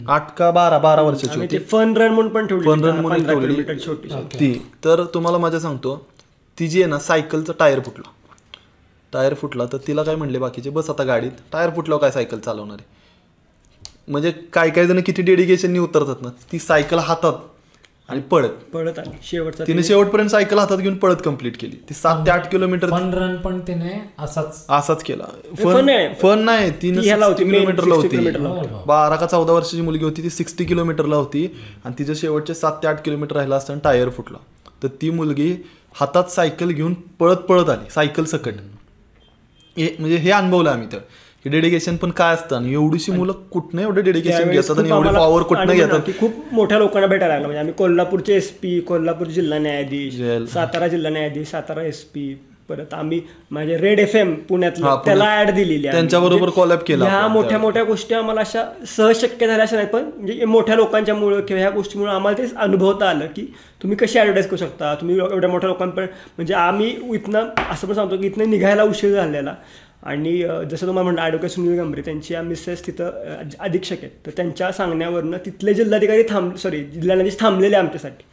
आठ 0.07 0.35
का 0.37 0.51
बारा 0.51 0.77
बारा 0.77 1.01
वर्षाची 1.01 1.39
होती. 1.39 1.51
ते 1.51 1.63
फन 1.63 1.97
रन 1.97 2.13
म्हणून 2.13 2.31
पण 2.33 2.47
ठेवली 2.47 2.65
फन 2.65 2.85
रन 2.85 2.99
म्हणून 2.99 3.77
छोटी 3.85 4.09
ती. 4.09 4.67
तर 4.83 5.03
तुम्हाला 5.03 5.37
माझ्या 5.37 5.59
सांगतो 5.59 6.07
ती 6.59 6.67
जी 6.67 6.81
आहे 6.81 6.89
ना 6.89 6.99
सायकलचं 6.99 7.53
टायर 7.59 7.79
फुटलं. 7.79 8.09
टायर 9.17 9.33
फुटला 9.33 9.65
तर 9.65 9.77
तिला 9.87 10.03
काय 10.03 10.15
म्हणले 10.15 10.39
बाकीचे? 10.39 10.69
बस 10.69 10.89
आता 10.89 11.03
गाडीत. 11.03 11.31
टायर 11.53 11.69
फुटल्यावर 11.75 12.01
काय 12.01 12.11
सायकल 12.11 12.39
चालवणार 12.39 12.77
आहे? 12.79 12.95
म्हणजे 14.07 14.31
काय 14.53 14.69
काय 14.69 14.85
जण 14.87 14.99
किती 15.05 15.21
डेडिकेशननी 15.21 15.79
उतरतात 15.79 16.21
ना 16.21 16.29
ती 16.51 16.59
सायकल 16.59 16.99
हातात 16.99 17.33
आणि 18.09 18.21
पळत. 18.21 18.49
पळत 18.73 18.99
आली 18.99 19.17
शेवटचा 19.23 19.63
तिने 19.67 19.83
शेवटपर्यंत 19.83 20.29
सायकल 20.29 20.59
हातात 20.59 20.77
घेऊन 20.77 20.95
पळत 20.97 21.15
कंप्लीट 21.25 21.57
केली. 21.59 21.75
ती 21.89 21.93
सात 21.93 22.25
ते 22.25 22.31
आठ 22.31 22.49
किलोमीटर 22.51 22.89
फन 22.89 23.09
रन 23.13 23.35
पण 23.37 23.59
तिने 23.59 23.93
असाच 24.19 24.65
असाच 24.69 25.03
केला. 25.03 25.23
आहे. 25.23 26.13
फन 26.13 26.39
नाही. 26.39 26.71
तिने 26.81 27.01
ती 27.01 27.07
ह्याला 27.07 27.25
होती, 27.25 27.37
सिक्स्टी 27.37 27.57
main 27.57 27.59
किलोमीटरला 27.59 27.95
60 27.95 28.03
होती. 28.03 28.07
किलोमीटरला 28.07 28.49
होती. 28.49 28.83
बारा 28.87 29.15
का 29.15 29.25
चौदा 29.25 29.53
वर्षाची 29.53 29.81
मुलगी 29.81 30.05
होती 30.05 30.23
ती 30.23 30.29
सिक्स्टी 30.29 30.65
किलोमीटरला 30.65 31.15
होती 31.15 31.45
आणि 31.85 31.99
तिचं 31.99 32.13
शेवटचे 32.13 32.53
सात 32.53 32.81
ते 32.83 32.87
आठ 32.87 33.03
किलोमीटर 33.05 33.35
राहिला 33.35 33.55
असताना 33.55 33.79
टायर 33.83 34.09
फुटला. 34.09 34.37
तर 34.83 34.87
ती 35.01 35.09
मुलगी 35.09 35.53
हातात 35.95 36.31
सायकल 36.31 36.71
घेऊन 36.71 36.93
पळत 36.93 37.37
पळत 37.37 37.69
आली 37.69 37.89
सायकल 37.89 38.23
सकट. 38.23 38.53
हे 39.77 39.95
म्हणजे 39.99 40.17
हे 40.17 40.31
अनुभवलं 40.31 40.69
आम्ही 40.69 40.87
तर. 40.91 40.97
की 41.43 41.49
डेडिकेशन 41.49 41.95
पण 41.95 42.11
काय 42.11 42.33
असतं? 42.33 42.55
आणि 42.55 42.73
एवढीशी 42.73 43.11
मुलं 43.11 43.31
कुठनं 43.31 43.81
एवढं 43.81 44.03
डेडिकेशन 44.03 44.49
घेतात 44.49 44.79
आणि 44.79 44.89
एवढी 44.89 45.09
पॉवर 45.09 45.41
कुठनं 45.41 45.73
घेतात? 45.73 45.99
की 45.99 46.11
खूप 46.19 46.31
मोठ्या 46.51 46.77
लोकांना 46.77 47.07
भेटायला 47.07 47.33
लागलं. 47.33 47.47
म्हणजे 47.47 47.59
आम्ही 47.59 47.73
कोल्हापूरचे 47.73 48.35
एस 48.35 48.49
पी 48.51 48.79
कोल्हापूर 48.79 49.27
जिल्हा 49.27 49.59
न्यायाधीश. 49.59 50.15
सातारा 50.53 50.87
जिल्हा 50.87 51.11
न्यायाधीश 51.11 51.47
सातारा 51.47 51.83
एस 51.83 52.03
पी 52.03 52.39
परत 52.69 52.93
आम्ही 52.93 53.21
माझे 53.51 53.77
रेड 53.77 53.99
एफ 53.99 54.15
एम 54.15 54.33
पुण्यातलं 54.47 54.85
पुण्यात. 54.85 55.05
त्याला 55.05 55.39
ऍड 55.41 55.49
दिलेली 55.49 55.87
आहे. 55.87 55.95
त्यांच्याबरोबर 55.95 56.39
म्हणजे 56.39 56.61
collab 56.61 56.83
केला 56.87 57.05
ह्या 57.05 57.27
मोठ्या. 57.27 57.57
मोठ्या 57.57 57.83
गोष्टी 57.83 58.15
आम्हाला 58.15 58.41
अशा 58.41 58.63
सहज 58.87 59.21
शक्य 59.21 59.47
झाल्या 59.47 59.63
अशा 59.63 59.75
नाही 59.75 59.87
पण 59.87 60.03
म्हणजे 60.15 60.45
मोठ्या 60.45 60.75
लोकांच्यामुळं 60.75 61.41
किंवा 61.41 61.61
ह्या 61.61 61.69
गोष्टीमुळे 61.71 62.11
आम्हाला 62.11 62.37
ते 62.37 62.47
अनुभवता 62.57 63.09
आलं 63.09 63.25
की 63.35 63.45
तुम्ही 63.83 63.97
कशी 63.97 64.19
ॲडव्हर्टाईज 64.19 64.47
करू 64.47 64.57
शकता 64.57 64.93
तुम्ही 64.95 65.17
एवढ्या 65.17 65.49
मोठ्या 65.49 65.69
लोकांपर्यंत 65.69 66.11
म्हणजे 66.37 66.53
आम्ही 66.55 66.95
इथनं 67.13 67.49
असं 67.71 67.87
पण 67.87 67.93
सांगतो 67.93 68.17
की 68.17 68.27
इथनं 68.27 68.49
निघायला 68.49 68.83
उशीर 68.83 69.13
झालेला 69.13 69.55
आणि 70.03 70.37
जसं 70.41 70.87
तुम्हाला 70.87 71.03
म्हणलं 71.03 71.21
ॲडव्होकेट 71.21 71.51
सुनील 71.51 71.79
गंभीर 71.79 72.03
त्यांची 72.05 72.33
या 72.33 72.41
मिसेस 72.41 72.85
तिथं 72.87 73.45
अधीक्षक 73.59 73.95
आहेत 73.95 74.25
तर 74.25 74.31
त्यांच्या 74.37 74.71
सांगण्यावरनं 74.71 75.37
तिथले 75.45 75.73
जिल्हाधिकारी 75.73 76.23
थांब 76.29 76.55
सॉरी 76.55 76.83
जिल्हाधिकारी 76.83 77.35
थांबलेले 77.39 77.75
आमच्यासाठी 77.75 78.23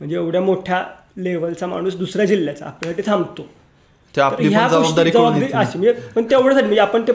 म्हणजे 0.00 0.16
एवढ्या 0.16 0.40
मोठ्या 0.40 0.82
लेवलचा 1.16 1.66
माणूस 1.66 1.96
दुसऱ्या 1.96 2.26
जिल्ह्याचा 2.26 2.66
आपल्यासाठी 2.66 3.10
थांबतो 3.10 3.46
आपली 4.20 4.48
पण 4.48 4.68
जबाबदारी. 4.68 5.52
अशी 5.52 5.78
म्हणजे 5.78 5.92
पण 6.14 6.24
तेवढ्यासाठी 6.30 6.66
म्हणजे 6.66 6.80
आपण 6.80 7.02
ते 7.08 7.12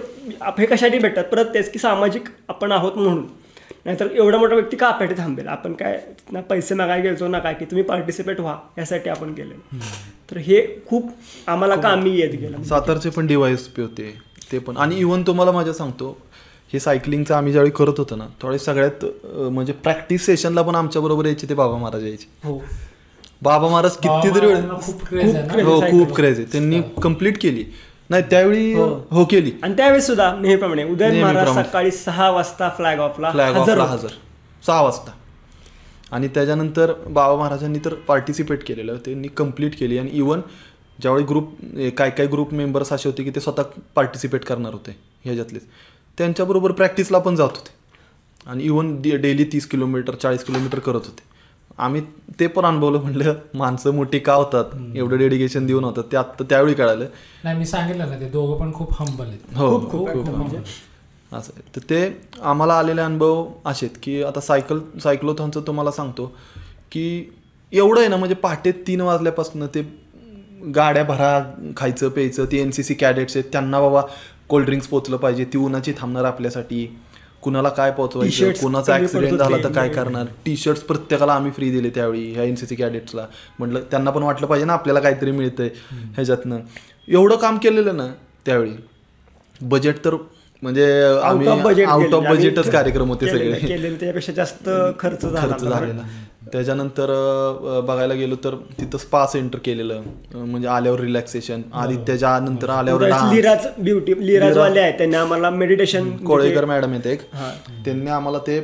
हे 0.57 0.65
कशासाठी 0.65 0.99
भेटतात? 0.99 1.23
परत 1.23 1.53
तेच 1.53 1.71
की 1.71 1.79
सामाजिक 1.79 2.29
आपण 2.49 2.71
आहोत 2.71 2.97
म्हणून. 2.97 3.25
नाहीतर 3.85 4.07
एवढा 4.11 4.37
मोठा 4.37 4.55
व्यक्ती 4.55 4.77
का 4.77 4.87
आपल्यासाठी 4.87 5.21
थांबेल? 5.21 5.47
आपण 5.47 5.73
काय 5.73 5.99
ना 6.31 6.41
पैसे 6.41 6.75
मागायला 6.75 7.03
गेलो 7.03 7.27
ना 7.27 7.39
काय 7.39 7.53
की 7.53 7.65
तुम्ही 7.65 7.83
पार्टिसिपेट 7.83 8.39
व्हा 8.39 8.55
यासाठी 8.77 9.09
आपण 9.09 9.33
गेले 9.33 9.79
तर 10.31 10.37
हे 10.37 10.61
खूप 10.87 11.09
आम्हाला 11.47 11.75
कामी 11.75 12.15
येत 12.17 12.35
गेलं. 12.39 12.63
सातारचे 12.63 13.09
पण 13.09 13.27
डिवाइस 13.27 13.67
होते 13.77 14.13
ते 14.51 14.59
पण. 14.59 14.77
आणि 14.77 14.95
इव्हन 14.99 15.23
तुम्हाला 15.27 15.51
माझ्या 15.51 15.73
सांगतो 15.73 16.17
हे 16.73 16.79
सायकलिंगचं 16.79 17.35
आम्ही 17.35 17.51
ज्यावेळी 17.51 17.71
करत 17.75 17.97
होतो 17.97 18.15
ना 18.15 18.25
त्यावेळी 18.41 18.59
सगळ्यात 18.59 19.05
म्हणजे 19.51 19.73
प्रॅक्टिस 19.73 20.25
सेशनला 20.25 20.61
पण 20.61 20.75
आमच्या 20.75 21.01
बरोबर 21.01 21.25
यायचे 21.25 21.49
ते 21.49 21.53
बाबा 21.53 21.77
महाराज 21.77 22.03
यायचे. 22.03 22.27
हो. 22.43 22.59
बाबा 23.41 23.67
महाराज 23.67 23.95
कितीतरी 23.97 24.45
वेळ 24.45 24.61
खूप 24.81 25.03
क्रेज 25.07 25.35
आहे 25.35 25.61
हो 25.61 25.71
आहे 25.71 25.79
खूप 25.81 25.97
cycling. 25.97 26.15
क्रेज 26.15 26.39
आहे. 26.39 26.45
त्यांनी 26.51 26.81
कंप्लीट 27.03 27.41
केली. 27.41 27.63
नाही 28.09 28.23
त्यावेळी 28.29 28.73
हो. 28.73 28.85
हो 29.11 29.25
केली. 29.31 29.51
आणि 29.63 29.73
त्यावेळेस 29.77 30.07
सुद्धा 30.07 30.31
नेहमीप्रमाणे 30.35 30.83
उदयन 30.83 31.21
महाराज. 31.21 31.53
सकाळी 31.57 31.91
सहा 31.91 32.29
वाजता 32.31 32.69
फ्लॅग 32.77 32.99
ऑफला 32.99 33.31
फ्लॅग 33.31 33.55
हजर 33.55 33.79
ऑफला. 33.79 33.93
हजर. 33.93 34.13
सहा 34.67 34.81
वाजता. 34.81 35.11
आणि 36.11 36.27
त्याच्यानंतर 36.27 36.93
बाबा 37.05 37.35
महाराजांनी 37.35 37.79
तर 37.85 37.93
पार्टिसिपेट 38.07 38.63
केलेलं 38.67 38.97
त्यांनी 39.05 39.27
कंप्लीट 39.37 39.77
केली. 39.79 39.97
आणि 39.97 40.09
इवन 40.13 40.41
ज्यावेळी 40.99 41.23
ग्रुप 41.25 41.53
काय 41.97 42.09
काय 42.09 42.27
ग्रुप 42.27 42.53
मेंबर्स 42.53 42.91
असे 42.93 43.09
होते 43.09 43.23
की 43.23 43.29
ते 43.29 43.39
स्वतः 43.39 43.63
पार्टिसिपेट 43.95 44.45
करणार 44.45 44.73
होते 44.73 44.95
ह्याच्यातलेच. 45.23 45.63
त्यांच्याबरोबर 46.17 46.71
प्रॅक्टिसला 46.71 47.19
पण 47.19 47.35
जात 47.35 47.49
होते. 47.55 47.75
आणि 48.45 48.63
इवन 48.63 48.95
डेली 49.01 49.43
तीस 49.43 49.65
किलोमीटर 49.67 50.15
चाळीस 50.15 50.43
किलोमीटर 50.43 50.79
करत 50.79 51.05
होते. 51.05 51.26
आम्ही 51.79 52.01
ते 52.39 52.47
पण 52.47 52.65
अनुभवलं 52.65 52.99
म्हणलं 52.99 53.35
माणसं 53.55 53.93
मोठी 53.93 54.19
का 54.19 54.33
होतात? 54.33 54.65
एवढं 54.95 55.17
डेडिकेशन 55.17 55.65
देऊन 55.65 55.83
होतात. 55.83 56.03
ते 56.11 56.17
आत्ता 56.17 56.43
त्यावेळी 56.49 56.73
कळालं. 56.73 57.05
नाही 57.43 57.57
मी 57.57 57.65
सांगितलं 57.65 58.09
ना 58.09 58.19
ते 58.19 58.29
दोघं 58.29 58.59
पण 58.59 58.73
खूप 58.73 58.93
हंबल 59.01 59.25
आहेत. 59.25 59.57
हो 59.57 59.79
खूप 59.89 60.09
असं. 61.31 61.51
तर 61.75 61.81
ते 61.89 62.01
आम्हाला 62.41 62.73
आलेले 62.73 63.01
अनुभव 63.01 63.45
असे 63.65 63.85
आहेत 63.85 63.97
की 64.03 64.21
आता 64.23 64.39
सायकल 64.39 64.79
सायक्लोथॉनचं 65.03 65.61
तुम्हाला 65.67 65.91
सांगतो 65.91 66.25
की 66.91 67.07
एवढं 67.71 67.99
आहे 67.99 68.09
ना 68.09 68.17
म्हणजे 68.17 68.35
पहाटे 68.35 68.71
तीन 68.87 69.01
वाजल्यापासून 69.01 69.65
ते 69.65 69.81
गाड्या 70.75 71.03
भरा 71.03 71.39
खायचं 71.77 72.09
प्यायचं 72.09 72.45
ते 72.45 72.61
एन 72.61 72.71
सी 72.71 72.83
सी 72.83 72.93
कॅडेट्स 72.93 73.37
आहेत 73.37 73.51
त्यांना 73.51 73.79
बाबा 73.81 74.01
कोल्ड्रिंक्स 74.49 74.87
पोचलं 74.87 75.17
पाहिजे 75.17 75.45
ती 75.45 75.57
उन्हाची 75.57 75.93
थांबणार 75.97 76.25
आपल्यासाठी. 76.25 76.85
कुणाला 77.47 77.69
काय 77.69 77.91
T-shirts 77.91 78.61
कुणाचा 78.61 78.95
ऍक्सिडेंट 78.95 79.37
झाला. 79.37 79.57
तर 79.63 79.71
काय 79.71 79.89
करणार? 79.89 80.25
टी 80.45 80.55
शर्ट्स 80.57 80.81
प्रत्येकाला 80.83 81.33
आम्ही 81.33 81.51
फ्री 81.51 81.69
दिले 81.71 81.89
त्यावेळी 81.89 82.31
ह्या 82.33 82.43
एन 82.43 82.55
सी 82.55 82.65
सी 82.65 82.75
कॅडेट्सला 82.75 83.25
म्हटलं 83.59 83.81
त्यांना 83.91 84.11
पण 84.11 84.23
वाटलं 84.23 84.47
पाहिजे 84.47 84.65
ना 84.65 84.73
आपल्याला 84.73 84.99
काहीतरी 84.99 85.31
मिळतंय 85.31 85.69
ह्याच्यातनं. 85.89 86.59
एवढं 87.07 87.35
काम 87.35 87.57
केलेलं 87.57 87.97
ना 87.97 88.07
त्यावेळी. 88.45 88.73
बजेट 89.61 90.03
तर 90.05 90.15
म्हणजे 90.61 90.85
आम्ही 91.23 91.47
आउट 91.83 92.13
ऑफ 92.13 92.23
बजेटच 92.25 92.69
कार्यक्रम 92.71 93.09
होते 93.09 93.27
सगळे. 93.27 93.51
केलेले. 93.53 93.89
त्याच्यापेक्षा 93.89 94.33
जास्त 94.33 94.69
खर्च 94.99 95.21
झाला 95.21 95.41
खर्च. 95.41 95.63
झालेला. 95.63 96.03
त्याच्यानंतर 96.53 97.11
बघायला 97.87 98.13
गेलो 98.13 98.35
तर 98.43 98.55
तिथं 98.79 98.97
स्पा 98.97 99.25
सेंटर 99.27 99.59
केलेलं 99.65 100.01
म्हणजे 100.33 100.67
आल्यावर 100.67 100.99
रिलॅक्सेशन. 100.99 101.61
आधी 101.73 101.95
त्याच्या 102.07 102.37
नंतर 102.39 102.69
आल्यावर. 102.69 103.03
लिराज 103.31 103.67
ब्युटी 103.83 104.13
लिराजवाले 104.27 104.79
आहेत 104.79 104.93
त्यांनी 104.97 105.15
आम्हाला 105.15 105.49
मेडिटेशन 105.49 106.09
कोळेकर 106.17 106.65
मॅडम 106.65 106.91
आहेत 106.91 107.07
एक. 107.07 107.21
त्यांनी 107.85 108.09
आम्हाला 108.11 108.39
ते 108.47 108.59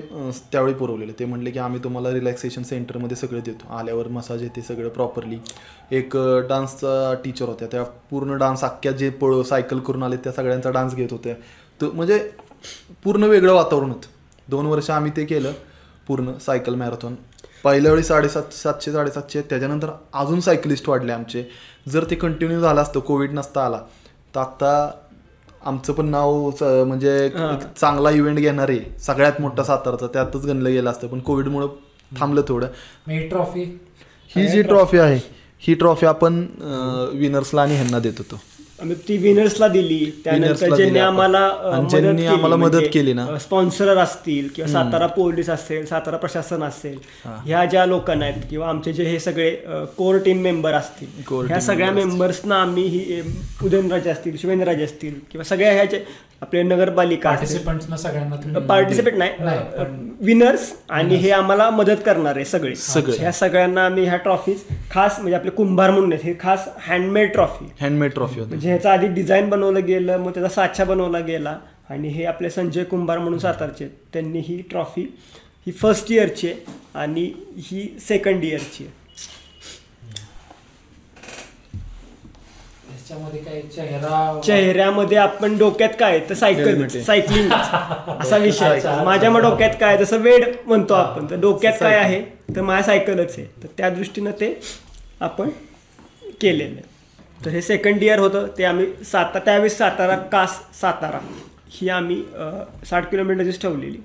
त्यावेळी 0.51 0.73
पुरवलेलं. 0.73 1.11
ते 1.19 1.25
म्हणले 1.25 1.51
की 1.51 1.59
आम्ही 1.59 1.83
तुम्हाला 1.83 2.11
रिलॅक्सेशन 2.13 2.63
सेंटरमध्ये 2.63 3.17
सगळं 3.17 3.39
देतो. 3.45 3.73
आल्यावर 3.77 4.07
मसाज 4.07 4.43
येते 4.43 4.61
सगळं 4.61 4.89
प्रॉपरली 4.89 5.37
एक 5.91 6.17
डान्सचा 6.49 7.13
टीचर 7.23 7.45
होत्या. 7.45 7.67
त्या 7.71 7.83
पूर्ण 8.09 8.37
डान्स 8.37 8.63
अख्ख्या 8.63 8.91
जे 8.91 9.09
पळ 9.21 9.41
सायकल 9.41 9.79
करून 9.79 10.03
आले 10.03 10.15
त्या 10.23 10.31
सगळ्यांचा 10.31 10.69
डान्स 10.69 10.95
घेत 10.95 11.11
होत्या. 11.11 11.33
तर 11.81 11.91
म्हणजे 11.93 12.17
पूर्ण 13.03 13.23
वेगळं 13.23 13.53
वातावरण 13.53 13.89
होतं. 13.89 14.07
दोन 14.47 14.65
वर्ष 14.65 14.89
आम्ही 14.89 15.11
ते 15.15 15.25
केलं 15.25 15.51
पूर्ण 16.07 16.31
सायकल 16.45 16.75
मॅरेथॉन 16.75 17.15
पहिल्या 17.63 17.91
वेळी 17.91 18.03
साडेसात 18.03 18.53
सातशे 18.53 18.91
साडेसातशे 18.91 19.41
त्याच्यानंतर 19.41 19.89
अजून 20.13 20.39
सायकलिस्ट 20.41 20.89
वाढले 20.89 21.11
आमचे. 21.11 21.43
जर 21.89 22.03
ते 22.09 22.15
कंटिन्यू 22.15 22.59
झालं 22.59 22.81
असतं 22.81 22.99
कोविड 22.99 23.31
नसता 23.33 23.65
आला 23.65 23.79
तर 24.35 24.39
आता 24.39 24.91
आमचं 25.65 25.93
पण 25.93 26.05
नाव 26.05 26.49
म्हणजे 26.61 27.29
चांगला 27.79 28.09
इव्हेंट 28.11 28.39
घेणार 28.39 28.69
आहे. 28.69 28.99
सगळ्यात 28.99 29.41
मोठा 29.41 29.63
सातारचा. 29.63 30.07
त्यातच 30.07 30.45
गणलं 30.45 30.69
गेलं 30.71 30.89
असतं 30.89 31.07
पण 31.07 31.19
कोविडमुळं 31.19 31.67
थांबलं 32.19 32.41
थोडं. 32.47 32.67
ही 33.07 33.27
ट्रॉफी 33.27 33.63
ही 34.31 34.47
जी 34.47 34.61
ट्रॉफी 34.61 34.97
आहे 34.97 35.19
ही 35.63 35.73
ट्रॉफी 35.73 36.05
आपण 36.05 36.45
विनर्सला 37.13 37.61
आणि 37.61 37.75
ह्यांना 37.75 37.99
देत 37.99 38.17
होतो. 38.17 38.39
आम्ही 38.79 38.95
ती 39.07 39.15
विनर्सला 39.17 39.67
दिली 39.67 39.99
त्यानंतर 40.23 40.75
ज्यांनी. 40.75 40.99
आम्हाला 40.99 41.39
मदत 41.77 41.91
केली, 41.91 42.55
म्हणजे, 42.57 42.87
केली 42.89 43.13
ना. 43.13 43.25
स्पॉन्सर 43.39 43.97
असतील 43.97 44.47
किंवा 44.55 44.71
सातारा 44.71 45.07
पोलीस 45.07 45.49
असेल 45.49 45.85
सातारा 45.85 46.17
प्रशासन 46.17 46.63
असेल 46.63 46.97
ह्या 47.45 47.63
ज्या 47.65 47.85
लोकांना 47.85 48.25
आहेत 48.25 48.41
किंवा 48.49 48.69
आमचे 48.69 48.93
जे 48.93 49.03
हे 49.03 49.19
सगळे 49.19 49.49
कोर 49.97 50.17
टीम 50.17 50.41
मेंबर 50.41 50.73
असतील 50.73 51.07
ह्या 51.47 51.59
सगळ्या 51.61 51.91
मेंबर्सना 51.91 52.61
आम्ही 52.61 52.83
ही 52.87 53.21
उदयनराजे 53.63 54.09
असतील 54.09 54.37
शिवेंद्रराजे 54.37 54.83
असतील 54.83 55.13
किंवा 55.31 55.43
सगळ्या 55.43 55.71
ह्याचे 55.73 56.03
आपले 56.43 56.61
नगरपालिका 56.63 57.35
सगळ्यांना 57.37 58.59
पार्टिसिपेट 58.59 59.13
नाही. 59.15 59.31
नाही, 59.39 59.85
विनर्स 60.21 60.71
आणि 60.89 61.15
हे 61.15 61.29
आम्हाला 61.31 61.69
मदत 61.69 62.01
करणारे 62.05 62.45
सगळे. 62.45 62.73
सगळे. 62.75 63.17
ह्या 63.19 63.31
सगळ्यांना 63.31 63.85
आम्ही 63.85 64.05
ह्या 64.05 64.17
ट्रॉफीज 64.17 64.63
खास 64.91 65.19
म्हणजे 65.19 65.35
आपले 65.35 65.51
कुंभार 65.51 65.91
म्हणून 65.91 66.13
आहेत 66.13 66.25
हे 66.25 66.33
खास 66.39 66.67
हँडमेड 66.87 67.31
ट्रॉफी 67.33 67.65
हँडमेड 67.81 68.13
ट्रॉफी 68.13 68.39
होती. 68.39 68.49
म्हणजे 68.49 68.69
ह्याचा 68.69 68.91
आधी 68.93 69.07
डिझाईन 69.07 69.49
बनवलं 69.49 69.85
गेलं 69.85 70.17
मग 70.17 70.31
त्याचा 70.31 70.49
साचा 70.49 70.83
बनवला 70.83 71.19
गेला 71.19 71.57
आणि 71.89 72.07
हे 72.07 72.25
आपले 72.25 72.49
संजय 72.49 72.83
कुंभार 72.83 73.17
म्हणून 73.17 73.39
सातारचे 73.39 73.83
आहेत. 73.83 73.95
त्यांनी 74.13 74.39
ही 74.39 74.61
ट्रॉफी 74.61 75.01
ही 75.67 75.71
फर्स्ट 75.71 76.11
इयरची 76.11 76.47
आहे 76.47 76.75
आणि 76.93 77.31
ही 77.59 77.87
सेकंड 78.07 78.43
इयरची 78.43 78.83
आहे. 78.83 79.02
त्याच्यामध्ये 83.13 83.39
काही 83.41 83.61
चेहरा 83.61 84.41
चेहऱ्यामध्ये 84.45 85.17
आपण 85.17 85.57
डोक्यात 85.57 85.89
काय? 85.99 86.19
तर 86.29 86.33
सायकल. 86.33 86.87
सायकलिंग. 86.87 87.51
असा 88.21 88.37
विषय 88.37 88.65
आहे. 88.65 89.03
माझ्या 89.05 89.31
मग 89.31 89.41
डोक्यात 89.41 89.75
काय? 89.79 89.97
जसं 89.97 90.21
वेड 90.21 90.45
म्हणतो 90.65 90.93
आपण 90.93 91.25
तर 91.29 91.39
डोक्यात 91.39 91.73
काय 91.79 91.95
आहे? 91.95 92.21
तर 92.55 92.61
माझ्या 92.61 92.83
सायकलच 92.83 93.35
आहे. 93.37 93.45
तर 93.63 93.67
त्या 93.77 93.89
दृष्टीनं 93.89 94.31
ते 94.31 94.59
आपण 95.21 95.49
केलेलं 96.41 96.81
तर 97.45 97.49
हे 97.49 97.61
सेकंड 97.61 98.03
इयर 98.03 98.19
होतं. 98.19 98.47
ते 98.57 98.63
आम्ही 98.63 98.87
साता 99.05 99.39
त्यावेळेस 99.39 99.77
सातारा 99.77 100.15
कास 100.31 100.59
सातारा. 100.81 101.19
ही 101.71 101.89
आम्ही 101.89 102.21
साठ 102.89 103.09
किलोमीटरचीच 103.11 103.61
ठेवलेली. 103.61 103.97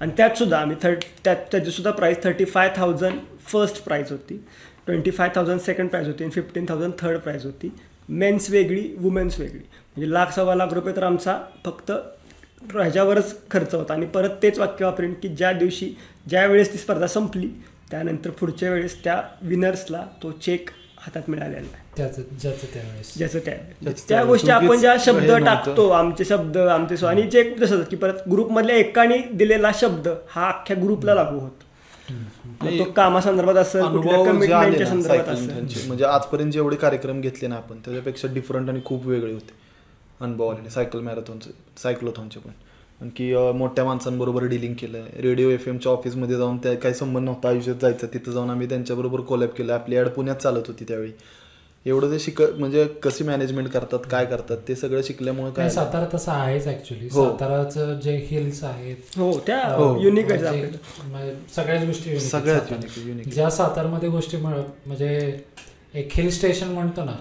आणि 0.00 0.12
त्यात 0.16 0.38
सुद्धा 0.38 0.58
आम्ही 0.58 0.76
थर्ट 0.82 1.04
त्यात 1.24 1.36
त्याची 1.52 1.70
सुद्धा 1.70 1.90
price 1.90 2.22
thirty 2.24 2.44
five 2.44 2.70
thousand 2.76 3.18
first 3.52 3.84
prize 3.84 4.10
होती. 4.10 4.44
Twenty 4.86 5.10
five 5.10 5.28
thousand 5.34 5.60
second 5.60 5.88
prize 5.88 6.06
होती. 6.06 6.24
आणि 6.24 6.30
फिफ्टीन 6.30 6.66
थाउजंड 6.68 6.92
थर्ड 6.98 7.18
प्राईज 7.18 7.44
होती. 7.44 7.72
मेन्स 8.08 8.50
वेगळी 8.50 8.88
वुमेन्स 8.98 9.38
वेगळी. 9.40 9.58
म्हणजे 9.58 10.12
लाख 10.12 10.32
सव्वा 10.34 10.54
लाख 10.54 10.72
रुपये 10.72 10.96
तर 10.96 11.02
आमचा 11.02 11.38
फक्त 11.64 11.90
ह्याच्यावरच 12.72 13.34
खर्च 13.50 13.74
होता. 13.74 13.94
आणि 13.94 14.06
परत 14.06 14.30
तेच 14.42 14.58
वाक्य 14.58 14.84
वापरेन 14.84 15.12
की 15.22 15.28
ज्या 15.28 15.52
दिवशी 15.52 15.94
ज्या 16.28 16.46
वेळेस 16.46 16.72
ती 16.72 16.78
स्पर्धा 16.78 17.06
संपली 17.06 17.48
त्यानंतर 17.90 18.30
पुढच्या 18.30 18.70
वेळेस 18.70 19.02
त्या 19.04 19.20
विनर्सला 19.42 20.04
तो 20.22 20.30
चेक 20.32 20.70
हातात 20.98 21.28
मिळालेला 21.28 21.58
आहे. 21.58 21.82
ज्याचं 21.96 22.22
त्यावेळेस. 22.74 23.12
ज्याचं 23.18 23.38
त्या 23.38 23.54
त्या 23.84 23.92
त्या 24.08 24.22
गोष्टी 24.24 24.50
आपण 24.50 24.78
ज्या 24.80 24.92
हे 24.92 25.04
शब्द. 25.04 25.30
टाकतो 25.44 25.88
आमचे 25.88 26.24
शब्द 26.24 26.56
आमचे 26.58 27.06
आणि 27.06 27.22
जे 27.22 27.42
जसं 27.58 27.82
की 27.82 27.96
परत 27.96 28.28
ग्रुपमधल्या 28.30 28.76
एकाने 28.76 29.18
दिलेला 29.32 29.70
शब्द 29.74 30.08
हा 30.30 30.48
अख्ख्या 30.48 30.76
ग्रुपला 30.82 31.14
लागू 31.14 31.38
होतो. 31.38 31.63
तो 32.78 32.84
कामासंदर्भात 32.96 33.76
म्हणजे 35.86 36.04
आजपर्यंत 36.04 36.52
जेवढे 36.52 36.76
कार्यक्रम 36.76 37.20
घेतले 37.20 37.48
ना 37.48 37.56
आपण 37.56 37.78
त्याच्यापेक्षा 37.84 38.28
डिफरंट 38.34 38.68
आणि 38.70 38.80
खूप 38.84 39.06
वेगळे 39.06 39.32
होते. 39.32 39.52
अनुभव 40.20 40.48
आलेले 40.48 40.70
सायकल 40.70 41.00
मॅरेथॉनचे 41.00 41.50
सायक्लोथॉनचे 41.82 42.40
पण. 42.40 42.50
आणखी 43.00 43.32
मोठ्या 43.54 43.84
माणसांबरोबर 43.84 44.44
डिलिंग 44.46 44.74
केलं 44.74 45.04
रेडिओ 45.22 45.48
एफ 45.50 45.66
एमच्या 45.68 45.92
ऑफिसमध्ये 45.92 46.36
जाऊन 46.36 46.56
त्या 46.56 46.74
काही 46.74 46.94
संबंध 46.94 47.24
नव्हता. 47.24 47.48
आयुष्यात 47.48 47.76
जायचं 47.80 48.06
तिथं 48.14 48.32
जाऊन 48.32 48.50
आम्ही 48.50 48.68
त्यांच्याबरोबर 48.68 49.20
कोलॅब 49.20 49.50
केलं. 49.56 49.72
आपली 49.72 49.96
ॲड 49.96 50.08
पुण्यात 50.08 50.36
चालत 50.36 50.66
होती 50.66 50.84
त्यावेळी. 50.84 51.12
एवढं 51.86 52.10
ते 52.10 52.18
शिक 52.18 52.40
म्हणजे 52.58 52.84
कशी 53.02 53.24
मॅनेजमेंट 53.24 53.68
करतात 53.68 54.06
काय 54.10 54.24
करतात 54.26 54.56
ते 54.68 54.74
सगळं 54.74 55.00
शिकल्यामुळे 55.04 55.50
काय 55.52 55.68
सातारा 55.70 56.06
तसं 56.14 56.32
आहेच 56.32 56.66
ऍक्च्युली 56.68 57.08
हो. 57.12 57.24
साताराचं 57.24 57.98
जे 58.00 58.16
हिल्स 58.30 58.62
आहेत 58.64 59.18
हो 59.18 59.30
त्या 59.46 59.58
हो. 59.68 59.96
युनिक 60.00 60.30
आहे 60.32 60.40
म्हणजे- 60.40 60.64
आपल्याला 60.64 61.08
म्हणजे 61.10 61.34
सगळ्याच 61.54 61.84
गोष्टी 61.84 62.10
unique, 62.10 62.98
unique. 63.06 63.30
ज्या 63.34 63.50
सातारमध्ये 63.50 64.08
गोष्टी 64.08 64.36
मिळ 64.36 64.60
म्हणजे 64.86 65.38
एक 65.94 66.08
हिल 66.12 66.30
स्टेशन 66.30 66.68
म्हणतो 66.68 67.04
ना 67.04 67.12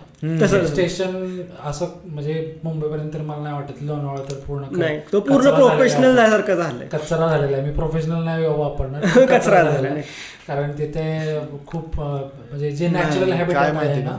तसं. 0.42 0.56
हिल 0.58 0.66
स्टेशन 0.68 1.42
असं 1.64 1.88
म्हणजे 2.06 2.34
मुंबईपर्यंत 2.64 3.16
मला 3.18 3.42
नाही 3.44 3.56
वाटत 3.56 3.82
लोणावळा 3.82 4.22
तर 4.32 4.36
पूर्ण 4.48 4.66
तो 5.14 5.20
पूर्ण. 5.20 5.50
प्रोफेशनल 5.52 6.16
सारखं 6.18 6.56
झालंय 6.56 6.88
कचरा 6.88 7.28
झालेला 7.28 7.58
आहे 7.58 7.66
मी 7.66 7.74
प्रोफेशनल 7.74 8.24
नाही 8.24 8.46
वापरणार 8.48 9.02
कचरा 9.30 9.62
झालेला. 9.64 9.96
कारण 10.48 10.72
तिथे 10.72 11.40
खूप 11.68 12.00
म्हणजे 12.00 12.72
जे 12.72 12.88
नॅचरल 12.88 13.32
माहिती 13.32 13.76
आहे? 13.82 14.04
ना 14.04 14.18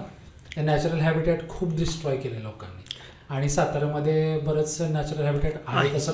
नॅचरल 0.57 1.01
हॅबिटेट 1.01 1.49
खूप 1.49 1.75
डिस्ट्रॉय 1.77 2.17
केले 2.17 2.43
लोकांनी 2.43 2.83
आणि 3.31 3.49
साताऱ्यामध्ये 3.49 4.39
बरंच 4.39 4.81
नॅचरल 4.83 5.25
हॅबिटेट 5.25 5.55
आहे 5.67 5.95
तसं. 5.95 6.13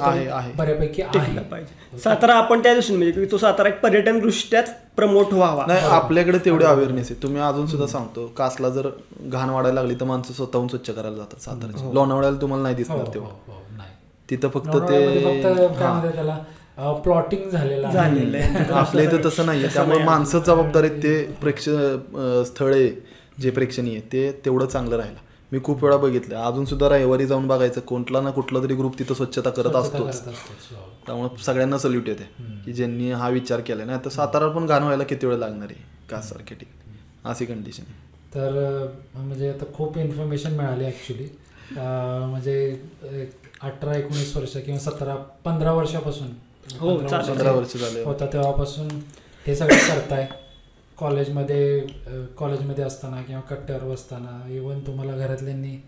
बऱ्यापैकी 0.56 1.02
आहे 1.04 1.98
सातारा 1.98 2.34
आपण 2.34 2.62
त्या 2.62 2.74
दृष्टीने 2.74 2.98
म्हणजे 2.98 3.20
की 3.20 3.30
तो 3.32 3.38
सातारा 3.38 3.68
एक 3.68 3.80
पर्यटन 3.80 4.18
दृष्ट्याच 4.18 4.70
प्रमोट 4.96 5.32
व्हावा 5.32 5.64
नाही 5.66 5.80
बरोबर. 5.80 5.94
आपल्याकडे 5.94 6.38
तेवढे 6.38 6.64
अवेअरनेस 6.64 7.10
आहे 7.10 7.22
तुम्ही 7.22 7.40
अजून 7.42 7.66
सुद्धा 7.66 7.86
सांगतो 7.86 8.26
कासला 8.36 8.68
जर 8.68 8.88
घाण 9.22 9.50
वाढायला 9.50 9.80
लागली 9.80 9.94
तर 9.94 10.04
माणसं 10.04 10.34
स्वतःहून 10.34 10.68
स्वच्छ 10.68 10.90
करायला 10.90 11.16
जातात 11.16 11.42
साताराची 11.42 11.94
लोणावळ्याला 11.94 12.40
तुम्हाला 12.40 12.62
नाही 12.62 12.74
हो, 12.74 12.78
दिसणार 12.78 12.98
हो, 12.98 13.12
तेव्हा 13.14 13.30
हो, 13.46 13.60
नाही. 13.76 13.90
तिथं 14.28 14.48
फक्त 14.48 14.68
ते 14.68 15.24
फक्त 15.24 15.46
काय 15.46 15.66
हा. 15.76 15.92
म्हणतात 15.92 16.12
त्याला 16.14 16.92
प्लॉटिंग 16.94 17.48
झालेलं 17.50 17.86
आहे. 17.86 17.94
झालेलं 17.94 18.36
आहे. 18.38 18.72
आपल्या 18.72 19.04
इथं 19.04 19.24
तसं 19.24 19.46
नाहीये 19.46 19.66
तसं 19.66 19.74
त्यामुळे 19.74 19.96
नाही 19.96 20.08
माणसं 20.08 20.38
जबाबदार 20.40 20.86
ते 21.02 21.22
प्रेक्ष 21.40 21.68
अं, 21.68 22.42
स्थळे 22.46 22.88
जे 23.40 23.50
प्रेक्षणीय 23.50 23.92
आहे, 23.92 24.00
ते 24.12 24.30
तेवढं 24.44 24.66
चांगलं 24.66 24.96
राहिलं. 24.96 25.18
मी 25.52 25.58
खूप 25.64 25.82
वेळा 25.84 25.96
बघितलं. 25.96 26.36
अजून 26.36 26.64
सुद्धा 26.64 26.88
रविवारी 26.88 27.26
जाऊन 27.26 27.46
बघायचं. 27.48 27.80
कुठला 27.80 28.20
ना 28.20 28.30
कुठला 28.30 28.62
तरी 28.62 28.74
ग्रुप 28.74 28.98
तिथं 28.98 29.14
स्वच्छता 29.14 29.50
करत 29.50 29.76
असतोच. 29.76 30.08
असतोच, 30.08 30.66
हो. 30.72 30.82
त्यामुळे 31.06 31.42
सगळ्यांना 31.42 31.78
सल्यूट 31.78 32.08
येते. 32.08 32.28
की 32.64 32.72
ज्यांनी 32.72 33.10
हा 33.12 33.28
विचार 33.28 33.60
केला 33.60 33.84
नाही 33.84 33.98
तर 34.04 34.10
सातारा 34.10 34.48
पण 34.48 34.66
घाण 34.66 34.82
व्हायला 34.82 35.04
किती 35.04 35.26
वेळ 35.26 35.36
लागणार 35.36 35.68
आहे? 35.70 35.82
कास 36.10 36.28
सारख्या 36.28 36.56
ठिकाणी 36.58 36.98
अशी 37.30 37.44
कंडिशन 37.46 37.82
आहे. 37.88 38.08
तर 38.34 38.86
म्हणजे 39.14 39.48
आता 39.48 39.64
खूप 39.74 39.98
इन्फॉर्मेशन 39.98 40.52
मिळाली 40.52 40.84
ॲक्च्युली 40.84 41.28
म्हणजे 41.72 42.82
अठरा 43.62 43.96
एकोणीस 43.96 44.36
वर्ष 44.36 44.56
किंवा 44.56 44.78
सतरा 44.80 45.14
पंधरा 45.44 45.72
वर्षापासून. 45.72 46.28
हो, 46.78 46.96
पंधरा 46.96 47.52
वर्ष 47.52 47.76
झाले. 47.76 48.02
होता 48.04 48.26
तेव्हापासून 48.26 48.88
हे 49.46 49.56
सगळं 49.56 49.88
करताय. 49.88 50.28
कॉलेजमध्ये 51.00 51.86
कॉलेजमध्ये 52.36 52.84
असताना 52.84 53.22
किंवा 53.22 53.40
कट्ट्यावर 53.40 53.84
बसताना 53.84 54.52
इवन 54.52 54.80
तुम्हाला 54.80 55.12
घरातल्यांनी 55.12 55.82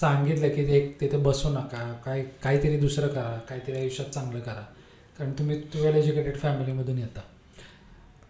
सांगितलं 0.00 0.48
की 0.48 0.64
ते 0.64 0.96
तिथे 1.00 1.16
बसू 1.16 1.48
नका 1.48 1.92
काय 2.04 2.24
काहीतरी 2.42 2.76
दुसरं 2.76 3.08
करा 3.08 3.38
काहीतरी 3.48 3.78
आयुष्यात 3.78 4.08
चांगलं 4.08 4.40
करा. 4.40 4.64
कारण 5.18 5.32
तुम्ही 5.32 5.62
वेल 5.74 5.94
एज्युकेटेड 5.94 6.36
फॅमिलीमधून 6.36 6.98
येता. 6.98 7.20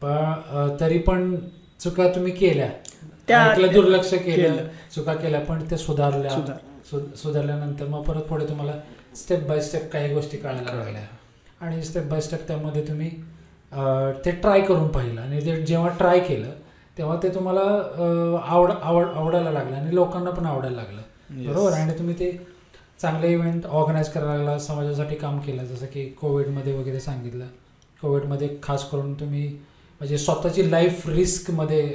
पण 0.01 0.33
तरी 0.81 0.99
पण 0.99 1.37
चुका 1.81 2.09
तुम्ही 2.09 2.33
केल्या. 2.33 2.71
त्या- 3.29 3.57
दुर्लक्ष 3.73 4.15
केलं. 4.15 4.57
चुका 4.95 5.15
केल्या 5.15 5.41
पण 5.41 5.65
त्या 5.69 5.79
सुधारल्या. 5.79 6.31
सुधारल्यानंतर 7.17 7.87
मग 7.87 8.03
परत 8.03 8.21
पुढे 8.21 8.49
तुम्हाला 8.49 8.73
स्टेप 9.17 9.41
बाय 9.41 9.61
स्टेप 9.61 9.93
काही 9.93 10.15
गोष्टी 10.15 10.37
कळायला 10.37 10.75
लागल्या. 10.75 11.07
आणि 11.61 11.83
स्टेप 11.83 12.03
बाय 12.03 12.21
स्टेप 12.21 12.47
त्यामध्ये 12.47 12.89
तुम्ही 12.89 13.11
ते 14.25 14.31
ट्राय 14.33 14.61
करून 14.61 14.89
पाहिलं. 14.93 15.21
आणि 15.21 15.41
ते 15.47 15.61
जेव्हा 15.67 15.89
ट्राय 15.99 16.21
केलं 16.21 16.51
तेव्हा 16.99 17.17
ते 17.23 17.29
तुम्हाला 17.35 17.61
आवड 18.45 18.71
आवड 18.73 19.07
आवडायला 19.07 19.51
लागलं 19.51 19.77
आणि 19.77 19.95
लोकांना 19.95 20.31
पण 20.31 20.47
आवडायला 20.47 20.77
लागलं. 20.77 21.01
बरोबर? 21.47 21.73
आणि 21.73 21.99
तुम्ही 21.99 22.15
ते 22.19 22.31
चांगले 23.01 23.33
इव्हेंट 23.33 23.67
ऑर्गनाईज 23.67 24.09
करायला 24.13 24.35
लागला 24.35 24.59
समाजासाठी 24.59 25.17
काम 25.17 25.39
केलं 25.41 25.65
जसं 25.67 25.87
की 25.93 26.05
कोविडमध्ये 26.21 26.73
वगैरे 26.79 27.01
सांगितलं. 27.01 27.47
कोविडमध्ये 28.03 28.49
खास 28.63 28.89
करून 28.91 29.13
तुम्ही 29.21 29.47
म्हणजे 30.01 30.19
स्वतःची 30.19 30.71
लाईफ 30.71 31.09
रिस्कमध्ये 31.09 31.87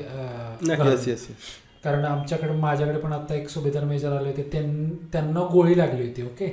कारण 1.84 2.06
आमच्याकडे 2.06 2.52
माझ्याकडे 2.52 3.00
पण 3.00 3.14
आता 3.14 3.36
एक 3.36 3.50
सुभेदार 3.50 3.84
मेजर 3.86 4.12
आले 4.12 4.30
होते. 4.30 4.44
त्यां 4.52 4.66
त्यांना 5.12 5.42
गोळी 5.52 5.78
लागली 5.78 6.08
होती 6.08 6.22
ओके 6.26 6.48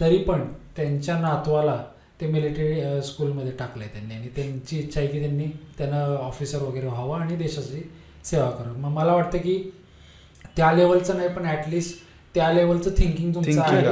तरी 0.00 0.18
पण 0.24 0.44
त्यांच्या 0.76 1.18
नातवाला 1.18 1.82
ते 2.20 2.26
मिलिटरी 2.26 3.02
स्कूलमध्ये 3.02 3.52
टाकलं 3.52 3.84
आहे 3.84 3.92
त्यांनी. 3.92 4.14
आणि 4.14 4.28
त्यांची 4.28 4.78
इच्छा 4.78 5.00
आहे 5.00 5.08
की 5.08 5.20
त्यांनी 5.20 5.46
त्यांना 5.78 6.04
ऑफिसर 6.04 6.62
वगैरे 6.62 6.86
व्हावं 6.86 7.20
आणि 7.20 7.36
देशाची 7.36 7.90
सेवा 8.24 8.50
करावं. 8.50 8.78
मग 8.78 8.88
मला 8.88 9.14
वाटतं 9.14 9.38
की 9.38 9.72
त्या 10.56 10.72
लेवलचं 10.72 11.16
नाही 11.16 11.28
पण 11.28 11.44
ॲटलिस्ट 11.44 11.98
त्या 12.34 12.52
लेवलचं 12.52 12.90
थिंकिंग 12.90 13.34
तुमचं 13.34 13.50
आहे. 13.60 13.82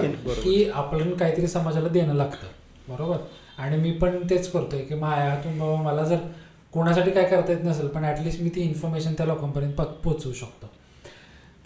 की 0.43 0.71
आपण 0.75 1.15
काहीतरी 1.17 1.47
समाजाला 1.47 1.89
देणं 1.89 2.15
लागतं. 2.15 2.47
बरोबर? 2.89 3.17
आणि 3.59 3.77
मी 3.77 3.91
पण 3.91 4.19
तेच 4.31 4.51
करतोय 4.51 4.81
की 4.81 4.95
माझ्या 4.95 5.31
हातून 5.31 5.59
बाबा 5.59 5.83
मला 5.83 6.03
जर 6.03 6.17
कोणासाठी 6.73 7.11
काय 7.11 7.25
करता 7.25 7.53
येत 7.53 7.61
नसेल 7.65 7.87
पण 7.87 8.05
ॲटलिस्ट 8.05 8.43
मी 8.43 8.49
ती 8.49 8.61
इन्फॉर्मेशन 8.61 9.13
त्या 9.13 9.27
लोकांपर्यंत 9.27 9.73
प- 9.73 10.03
पोहोचवू 10.05 10.33
शकतो. 10.33 10.71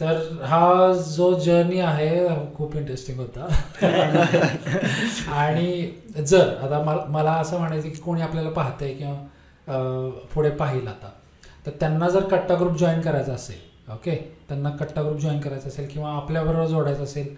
तर 0.01 0.39
हा 0.43 0.93
जो 0.93 1.33
जर्नी 1.41 1.81
आहे 1.81 2.29
खूप 2.55 2.77
इंटरेस्टिंग 2.77 3.19
होता. 3.19 3.47
आणि 5.33 5.91
जर 6.27 6.49
आता 6.63 7.07
मला 7.09 7.33
असं 7.33 7.59
म्हणायचं 7.59 7.89
की 7.89 7.95
कोणी 7.95 8.23
आपल्याला 8.23 8.51
पाहतंय 8.51 8.95
किंवा 8.95 10.09
पुढे 10.35 10.51
पाहिल 10.51 10.89
आता 10.89 11.11
तर 11.67 11.71
त्यांना 11.81 12.09
जर 12.09 12.29
कट्टा 12.29 12.55
ग्रुप 12.55 12.77
जॉईन 12.77 13.01
करायचा 13.01 13.33
असेल 13.33 13.93
ओके 13.93 14.17
त्यांना 14.49 14.71
कट्टा 14.71 15.03
ग्रुप 15.03 15.19
जॉईन 15.19 15.41
करायचा 15.41 15.69
असेल 15.69 15.89
किंवा 15.89 16.11
आपल्याबरोबर 16.11 16.67
जोडायचं 16.67 17.03
असेल 17.03 17.35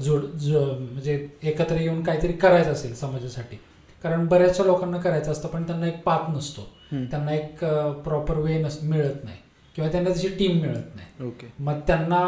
जोड 0.00 0.24
जो 0.24 0.60
म्हणजे 0.64 1.28
एकत्र 1.42 1.76
येऊन 1.76 2.02
काहीतरी 2.02 2.32
करायचं 2.32 2.72
असेल 2.72 2.94
समाजासाठी. 2.94 3.56
कारण 4.02 4.26
बऱ्याचशा 4.26 4.64
लोकांना 4.64 4.98
करायचं 4.98 5.32
असतं 5.32 5.48
पण 5.48 5.62
त्यांना 5.62 5.86
एक 5.86 6.02
पाथ 6.02 6.30
नसतो. 6.30 6.60
त्यांना 6.92 7.32
एक 7.34 7.64
प्रॉपर 8.04 8.38
वे 8.38 8.62
नस 8.62 8.78
मिळत 8.82 9.24
नाही. 9.24 9.36
किंवा 9.80 9.92
त्यांना 9.92 10.10
तशी 10.10 10.28
टीम 10.28 10.60
मिळत 10.60 10.96
नाही. 10.96 11.26
ओके 11.28 11.46
मग 11.58 11.78
त्यांना 11.86 12.18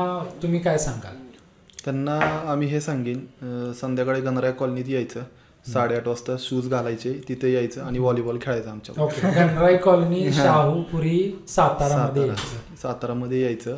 तुम्ही 0.42 0.58
काय 0.60 0.78
सांगाल? 0.78 1.16
त्यांना 1.84 2.18
आम्ही 2.50 2.68
हे 2.68 2.80
सांगेन 2.80 3.72
संध्याकाळी 3.72 4.20
गणराया 4.20 4.52
कॉलनीत 4.52 4.88
यायचं. 4.88 5.22
साडेआठ 5.72 6.06
वाजता 6.08 6.32
शूज 6.38 6.68
घालायचे 6.68 7.12
तिथे 7.28 7.52
यायचं 7.52 7.82
आणि 7.82 7.98
व्हॉलीबॉल 7.98 8.38
खेळायचं 8.42 8.70
आमच्या 8.70 9.02
ओके 9.02 9.30
गणराई 9.30 9.76
कॉलनी 9.76 10.32
शाहूपुरी 10.36 11.18
सातारा. 11.48 12.34
सातारामध्ये 12.82 13.42
यायचं. 13.42 13.76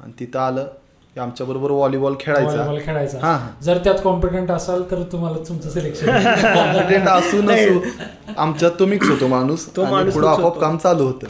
आणि 0.00 0.12
तिथं 0.20 0.38
आलं 0.38 0.68
आमच्या 1.16 1.46
बरोबर 1.46 1.70
व्हॉलीबॉल 1.70 2.14
खेळायचा. 2.20 2.48
व्हॉलीबॉल 2.48 2.78
खेळायचा. 2.84 3.38
जर 3.62 3.78
त्यात 3.84 3.94
कॉम्पिटंट 4.04 4.50
असाल 4.50 4.82
तर 4.90 5.02
तुम्हाला 5.12 5.38
तुमचं 5.48 5.70
सिलेक्शन 5.70 7.06
असू 7.08 7.40
नसू 7.42 7.80
आमच्यात 8.36 8.72
तो 8.78 8.86
मिक्स 8.86 9.08
होतो 9.10 9.26
माणूस. 9.28 9.66
तो 9.76 9.82
आणि 9.82 9.92
माणूस 9.92 10.14
पुढं 10.14 10.28
आपोआप. 10.28 10.60
काम 10.60 10.76
चालू 10.76 11.06
होतं. 11.06 11.26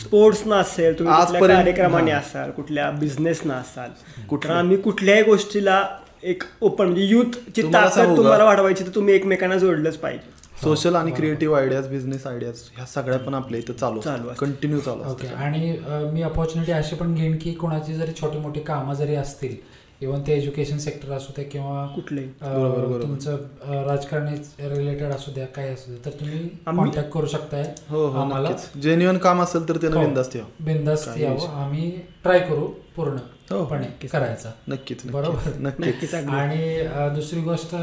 स्पोर्ट्स 0.00 0.46
ना 0.46 0.56
असेल 0.56 0.98
तुम्ही 0.98 1.40
कार्यक्रमाने. 1.40 2.10
असाल 2.10 2.50
कुठल्या 2.50 2.90
बिझनेस 2.90 3.40
ना 3.44 3.54
असाल 3.54 3.90
कुठल्या 4.28 4.56
आम्ही 4.58 4.76
कुठल्याही 4.76 5.22
गोष्टीला 5.22 5.82
एक 6.22 6.42
ओपन 6.60 6.86
म्हणजे 6.86 7.62
तुम्हाला 7.62 7.90
सांगू 7.90 8.06
ताकद? 8.06 8.16
तुम्हाला 8.16 8.44
वाढवायची 8.44 8.84
तर 8.84 8.94
तुम्ही 8.94 9.14
एकमेकांना 9.14 9.56
जोडलंच 9.58 9.96
पाहिजे. 9.96 10.32
सोशल 10.54 10.94
आणि 10.96 11.10
क्रिएटिव्ह 11.10 11.56
आयडियाज 11.58 11.86
बिझनेस 11.88 12.26
आयडियाज 12.26 12.60
ह्या 12.76 12.84
सगळ्या 12.86 13.18
पण 13.18 13.34
आपल्या 13.34 13.58
इथं 13.60 13.72
चालू 13.72 14.00
चालू. 14.00 14.28
कंटिन्यू 14.40 14.80
चालू 14.80 15.10
ओके 15.10 15.26
आणि 15.36 15.76
मी 16.12 16.22
अपॉर्च्युनिटी 16.22 16.72
अशी 16.72 16.96
पण 16.96 17.14
घेईन 17.14 17.36
की 17.42 17.52
कोणाची 17.54 17.94
जरी 17.94 18.12
छोटी 18.20 18.38
मोठी 18.38 18.60
कामं 18.60 18.94
जरी 18.94 19.14
असतील 19.16 19.56
इव्हन 20.02 20.22
ते 20.26 20.32
एज्युकेशन 20.32 20.78
सेक्टर 20.78 21.12
असू 21.12 21.32
दे 21.36 21.42
किंवा 21.44 21.84
बरोबर. 21.96 23.02
तुमचं 23.02 23.84
राजकारणी 23.88 24.36
रिलेटेड 24.68 25.12
असू 25.12 25.32
द्या 25.32 25.46
काय 25.46 25.68
असू 25.68 25.90
द्या 25.92 26.04
तर 26.04 26.18
तुम्ही 26.20 26.38
कॉन्टॅक्ट 26.66 27.10
करू 27.12 27.26
शकताय 27.26 27.62
हो 27.90 28.06
हो 28.06 28.20
आम्हाला 28.20 28.50
जेन्युअन 28.82 29.18
काम 29.18 29.42
असेल 29.42 29.68
तर 29.68 29.76
त्यानं 29.76 29.96
हो. 29.96 30.02
बिंदास्त 30.04 30.36
बिंदास्त 30.60 31.18
यावं. 31.18 31.46
आम्ही 31.62 31.90
ट्राय 32.22 32.38
करू 32.40 32.66
पूर्ण 32.96 33.16
हो 33.50 33.64
पण 33.64 33.82
करायचा 34.12 34.50
नक्कीच. 34.68 35.06
बरोबर. 35.06 35.50
नक्कीच. 35.60 36.14
आणि 36.14 37.14
दुसरी 37.14 37.40
गोष्ट 37.40 37.74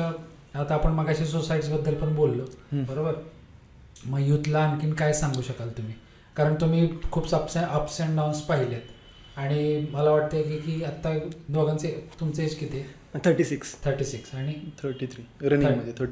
आता 0.56 0.73
आपण 0.73 0.91
मगाशी 0.91 1.26
सोसायटीजबद्दल 1.26 1.94
पण 1.94 2.15
बोललो. 2.15 2.45
बरोबर? 2.73 3.14
मग 4.06 4.19
युथला 4.19 4.60
आणखीन 4.60 4.94
काय 4.94 5.14
सांगू 5.14 5.41
शकाल 5.41 5.69
तुम्ही? 5.69 5.94
कारण 6.36 6.56
तुम्ही 6.56 6.90
खूप 7.11 7.36
अप्स 7.36 7.57
अप्स 7.57 8.02
अँड 8.02 8.15
डाऊन्स 8.15 8.41
पाहिलेत. 8.41 8.82
आणि 9.38 9.86
मला 9.91 10.11
वाटतं 10.11 10.41
की 10.41 10.57
की 10.57 10.84
आता 10.84 11.14
दोघांचे 11.49 12.07
तुमचे 12.19 12.44
एज 12.44 12.56
किती? 12.56 12.82
थर्टी 13.26 13.44
सिक्स 13.44 13.76
थर्टी 13.86 14.03
सिक्स 14.06 14.36
आणि 14.36 14.53
thirty 14.84 15.06
three 15.06 15.23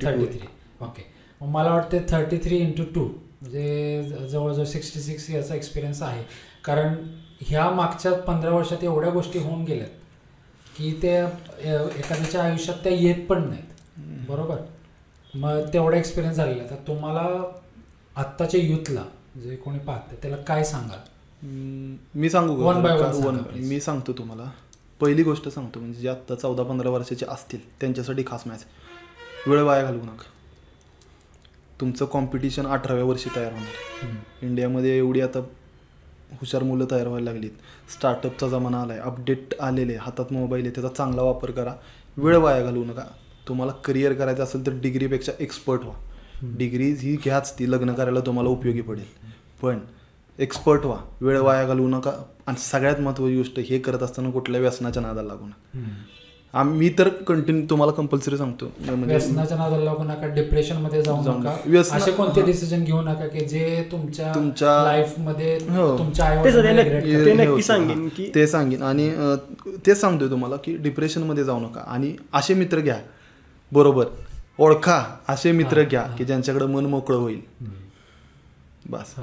thirty 0.06 0.26
three 0.26 0.48
okay 0.82 1.02
मग 1.42 1.48
मला 1.48 1.74
वाटते 1.74 2.00
थर्टी 2.10 2.38
थ्री 2.38 2.58
इंटू 2.58 2.84
टू 2.96 3.06
म्हणजे 3.06 4.04
ज- 4.04 4.26
जवळजवळ 4.28 4.66
सिक्स्टी 4.66 5.00
सिक्स 5.00 5.30
याचा 5.30 5.56
एक्सपिरियन्स 5.56 6.02
आहे. 6.02 6.24
कारण 6.64 6.96
ह्या 7.42 7.70
मागच्या 7.70 8.14
पंधरा 8.14 8.52
वर्षात 8.52 8.84
एवढ्या 8.84 9.10
गोष्टी 9.12 9.40
होऊन 9.40 9.64
गेल्यात 9.64 9.90
की 10.78 10.92
ते 11.04 11.16
अ, 11.18 11.28
एखाद्याच्या 11.98 12.44
आयुष्यात 12.44 12.78
त्या 12.84 12.92
येत 12.94 13.26
पण 13.28 13.48
नाहीत. 13.50 13.64
बरोबर. 14.08 14.58
मग 15.36 15.74
तेवढा 15.74 15.98
एक्सपिरियन्स 15.98 16.38
झालेला 16.38 16.62
आहे. 16.62 16.70
तर 16.70 16.76
तुम्हाला 16.76 17.52
आत्ताच्या 18.16 18.60
युथला 18.60 19.04
जे 19.36 19.56
कोणी 19.56 19.80
पाहतं 19.80 20.16
त्याला 20.16 20.38
काय 20.38 20.64
सांगाल? 20.64 20.98
मी 22.16 22.30
सांगू 22.30 22.56
का- 22.56 22.74
सांगा, 23.14 23.28
one- 23.28 23.40
please. 23.40 23.68
मी 23.68 23.80
सांगतो 23.80 24.14
तुम्हाला. 24.14 24.52
पहिली 25.00 25.24
गोष्ट 25.24 25.48
सांगतो 25.48 25.80
म्हणजे 25.80 26.02
जे 26.02 26.10
आत्ता 26.10 26.36
चौदा 26.36 26.64
पंधरा 26.64 26.90
वर्षाचे 26.90 27.26
असतील 27.30 27.80
त्यांच्यासाठी 27.80 28.24
खास 28.28 28.44
मॅच 28.48 28.66
वेळ 29.48 29.62
वाया 29.62 29.84
घालवू 29.84 30.04
नका. 30.04 30.24
तुमचं 31.82 32.06
कॉम्पिटिशन 32.06 32.68
अठराव्या 32.68 33.06
वर्षी 33.06 33.30
तयार 33.36 33.52
होणार. 33.52 34.08
इंडियामध्ये 34.42 34.98
एवढी 34.98 35.22
आता 35.22 35.40
हुशार 36.32 36.64
मुलं 36.64 36.86
तयार 36.92 37.08
व्हायला 37.08 37.32
लागलीत. 37.32 37.52
स्टार्टअपचा 37.98 38.48
जमाना 38.48 38.82
आला 38.82 38.94
आहे 38.94 39.02
अपडेट 39.02 39.62
आलेले 39.62 39.96
हातात 39.96 40.34
मोबाईल 40.34 40.64
आहे. 40.64 40.72
त्याचा 40.72 40.90
चांगला 40.90 41.22
वापर 41.22 41.52
करा. 41.52 41.74
वेळ 42.18 42.38
वाया 42.38 42.64
घालवू 42.64 42.86
नका. 42.86 43.04
तुम्हाला 43.50 43.72
करिअर 43.72 44.14
करायचं 44.14 44.44
असेल 44.44 44.68
तर 44.68 44.72
डिग्रीपेक्षा 44.72 45.32
एक्सपर्ट 45.40 45.82
व्हा. 45.84 45.96
डिग्री 46.44 46.92
ही 46.92 47.16
घ्याच 47.16 47.60
ती 47.60 47.72
लग्न 47.72 47.94
करायला 47.94 48.20
तुम्हाला 48.20 48.50
उपयोगी 48.50 48.82
पडेल. 48.82 49.04
पण 49.62 49.80
एक्सपर्ट 50.40 50.86
व्हा. 50.86 50.98
वेळ 51.22 51.40
वाया 51.40 51.66
घालवू 51.66 51.88
नका. 51.88 52.12
आणि 52.48 52.60
सगळ्यात 52.60 53.00
महत्त्वाची 53.00 53.38
गोष्ट 53.38 53.60
हे 53.60 53.80
करत 53.80 54.04
असताना 54.04 54.30
कुठल्या 54.30 54.62
व्यसनाच्या 54.62 55.02
नादाला 55.02 55.28
लागू 55.28 55.46
नका. 55.46 55.80
आम्ही 56.54 56.94
तर 57.00 57.10
कंटिन्यू 57.10 57.66
तुम्हाला 57.70 57.92
कंपल्सरी 57.94 58.38
सांगतो. 58.38 58.72
म्हणजे 58.80 59.06
व्यसनाच्या 59.06 59.58
नादाला 59.58 59.84
लागू 59.84 60.04
नका 60.04 60.28
डिप्रेशनमध्ये 60.28 61.02
जाऊ 61.02 61.24
जाऊ 61.24 61.40
नका. 61.40 61.80
असे 61.92 62.12
कोणते 62.12 62.42
डिसिजन 62.42 62.84
घेऊ 62.84 63.02
नका 63.02 63.28
की 63.28 63.40
जे 63.40 63.88
तुमच्या 63.92 64.32
तुमच्या- 64.36 64.84
लाईफमध्ये 64.84 65.56
हो. 65.56 65.98
तुमच्या 65.98 66.26
ते 66.36 67.36
ते 67.36 67.56
हे. 67.56 67.62
सांगेन 67.62 68.02
हा. 68.02 68.08
की- 68.18 68.36
ते 68.36 68.48
सांगेन. 68.48 68.82
आणि 68.82 69.14
तेच 69.86 70.02
सांगतोय 70.02 70.30
तुम्हाला 70.30 70.56
की 70.56 70.78
डिप्रेशनमध्ये 70.78 71.44
जाऊ 71.44 71.60
नका. 71.60 71.82
आणि 71.88 72.16
असे 72.34 72.54
मित्र 72.54 72.80
घ्या. 72.80 73.00
बरोबर. 73.72 74.06
ओळखा 74.60 75.04
असे 75.28 75.52
मित्र 75.52 75.84
घ्या 75.84 76.02
की 76.18 76.26
ज्यांच्याकडे 76.26 76.66
मन 76.66 76.86
मोकळं 76.86 77.18
होईल. 77.18 77.42
बस. 78.90 79.14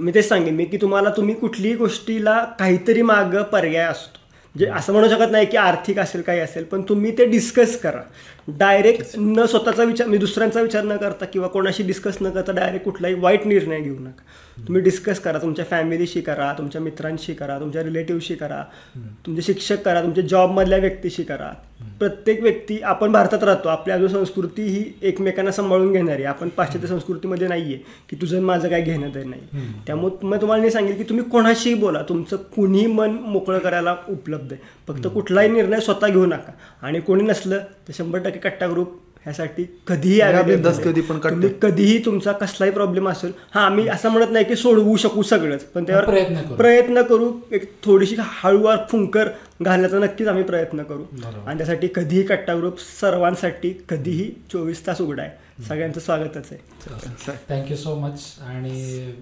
मी 0.00 0.12
तेच 0.14 0.28
सांगेन 0.28 0.54
मी 0.54 0.64
की 0.64 0.76
तुम्हाला 0.76 1.10
तुम्ही 1.10 1.34
कुठलीही 1.34 1.74
गोष्टीला 1.74 2.44
काहीतरी 2.58 3.02
माग 3.02 3.42
पर्याय 3.42 3.84
असतो. 3.84 4.18
म्हणजे 4.54 4.66
असं 4.66 4.92
म्हणू 4.92 5.08
शकत 5.08 5.30
नाही 5.30 5.46
की 5.46 5.56
आर्थिक 5.56 5.98
असेल 5.98 6.22
काही 6.22 6.40
असेल 6.40 6.64
पण 6.64 6.82
तुम्ही 6.82 7.18
ते 7.18 7.24
डिस्कस 7.24 7.80
करा. 7.80 8.00
डायरेक्ट 8.48 9.06
न 9.16 9.46
स्वतःचा 9.46 9.82
विचार 9.82 10.06
मी 10.06 10.18
दुसऱ्यांचा 10.18 10.60
विचार 10.60 10.84
न 10.84 10.96
करता 10.96 11.24
किंवा 11.24 11.48
कोणाशी 11.48 11.82
डिस्कस 11.82 12.18
न 12.20 12.30
करता 12.30 12.52
डायरेक्ट 12.52 12.84
कुठलाही 12.84 13.14
वाईट 13.14 13.46
निर्णय 13.46 13.80
घेऊ 13.80 13.98
नका. 13.98 14.22
तुम्ही 14.66 14.82
डिस्कस 14.82 15.20
करा 15.20 15.38
तुमच्या 15.38 15.64
फॅमिलीशी 15.64 16.20
करा 16.20 16.52
तुमच्या 16.58 16.80
मित्रांशी 16.80 17.34
करा 17.34 17.58
तुमच्या 17.60 17.82
रिलेटिव्हशी 17.82 18.34
करा 18.34 18.62
तुमचे 19.26 19.42
शिक्षक 19.42 19.82
करा 19.82 20.02
तुमच्या 20.02 20.24
जॉबमधल्या 20.24 20.78
व्यक्तीशी 20.78 21.22
करा. 21.22 21.50
प्रत्येक 21.98 22.42
व्यक्ती 22.42 22.78
आपण 22.82 23.12
भारतात 23.12 23.44
राहतो 23.44 23.68
आपली 23.68 23.92
अजून 23.92 24.08
संस्कृती 24.08 24.62
ही 24.62 24.84
एकमेकांना 25.02 25.52
सांभाळून 25.52 25.92
घेणारी 25.92 26.22
आहे. 26.22 26.24
आपण 26.24 26.48
पाश्चात्य 26.48 26.88
संस्कृतीमध्ये 26.88 27.48
नाही 27.48 27.62
आहे 27.64 27.82
की 28.10 28.16
तुझं 28.20 28.42
माझं 28.42 28.68
काय 28.68 28.82
घेणं 28.82 29.14
तरी 29.14 29.24
नाही. 29.24 29.66
त्यामुळे 29.86 30.26
मग 30.26 30.40
तुम्हाला 30.40 30.60
नाही 30.60 30.72
सांगेल 30.72 30.96
की 30.96 31.02
तुम्ही 31.02 31.24
कोणाशीही 31.24 31.74
बोला 31.74 32.02
तुमचं 32.08 32.36
कुणीही 32.36 32.86
मन 32.86 33.10
मोकळं 33.10 33.58
करायला 33.58 33.96
उपलब्ध 34.08 34.52
आहे. 34.52 34.60
फक्त 34.88 35.06
कुठलाही 35.06 35.48
निर्णय 35.48 35.80
स्वतः 35.80 36.08
घेऊ 36.08 36.26
नका. 36.26 36.52
आणि 36.82 37.00
कोणी 37.00 37.24
नसलं 37.24 37.58
तर 37.58 37.92
शंभर 37.92 38.18
टक्के 38.18 38.38
कट्टा 38.38 38.66
ग्रुप 38.66 39.00
ह्यासाठी 39.24 39.64
कधीही. 39.86 40.20
कधी 40.84 41.00
पण. 41.00 41.18
तुम्ही 41.18 41.48
कधीही 41.62 41.98
तुमचा 42.04 42.32
कसलाही 42.32 42.72
प्रॉब्लेम 42.72 43.08
असेल 43.08 43.32
हा 43.54 43.60
आम्ही 43.60 43.86
असं 43.88 44.08
म्हणत 44.08 44.30
नाही 44.30 44.44
की 44.44 44.56
सोडवू 44.56 44.96
शकू 44.96 45.22
सगळंच 45.22 45.64
पण 45.64 45.84
त्यावर 45.84 46.04
प्रयत्न 46.04 46.40
करू. 46.40 46.54
प्रयत्न 46.54 47.02
करू 47.02 47.32
एक 47.52 47.70
थोडीशी 47.84 48.16
हळूवार 48.18 48.78
फुंकर 48.90 49.28
घालण्याचा 49.62 49.98
नक्कीच 49.98 50.28
आम्ही 50.28 50.44
प्रयत्न 50.44 50.82
करू. 50.82 51.04
आणि 51.46 51.58
त्यासाठी 51.58 51.88
कधीही 51.94 52.22
कट्टा 52.22 52.56
ग्रुप 52.56 52.78
सर्वांसाठी 53.00 53.72
कधीही 53.88 54.30
चोवीस 54.52 54.86
तास 54.86 55.00
उघडा 55.00 55.22
आहे 55.22 55.64
सगळ्यांचं 55.64 56.00
स्वागतच 56.00 56.52
आहे 56.52 57.36
थँक्यू 57.48 57.76
सो 57.76 57.94
मच 57.94 58.34
आणि 58.40 59.12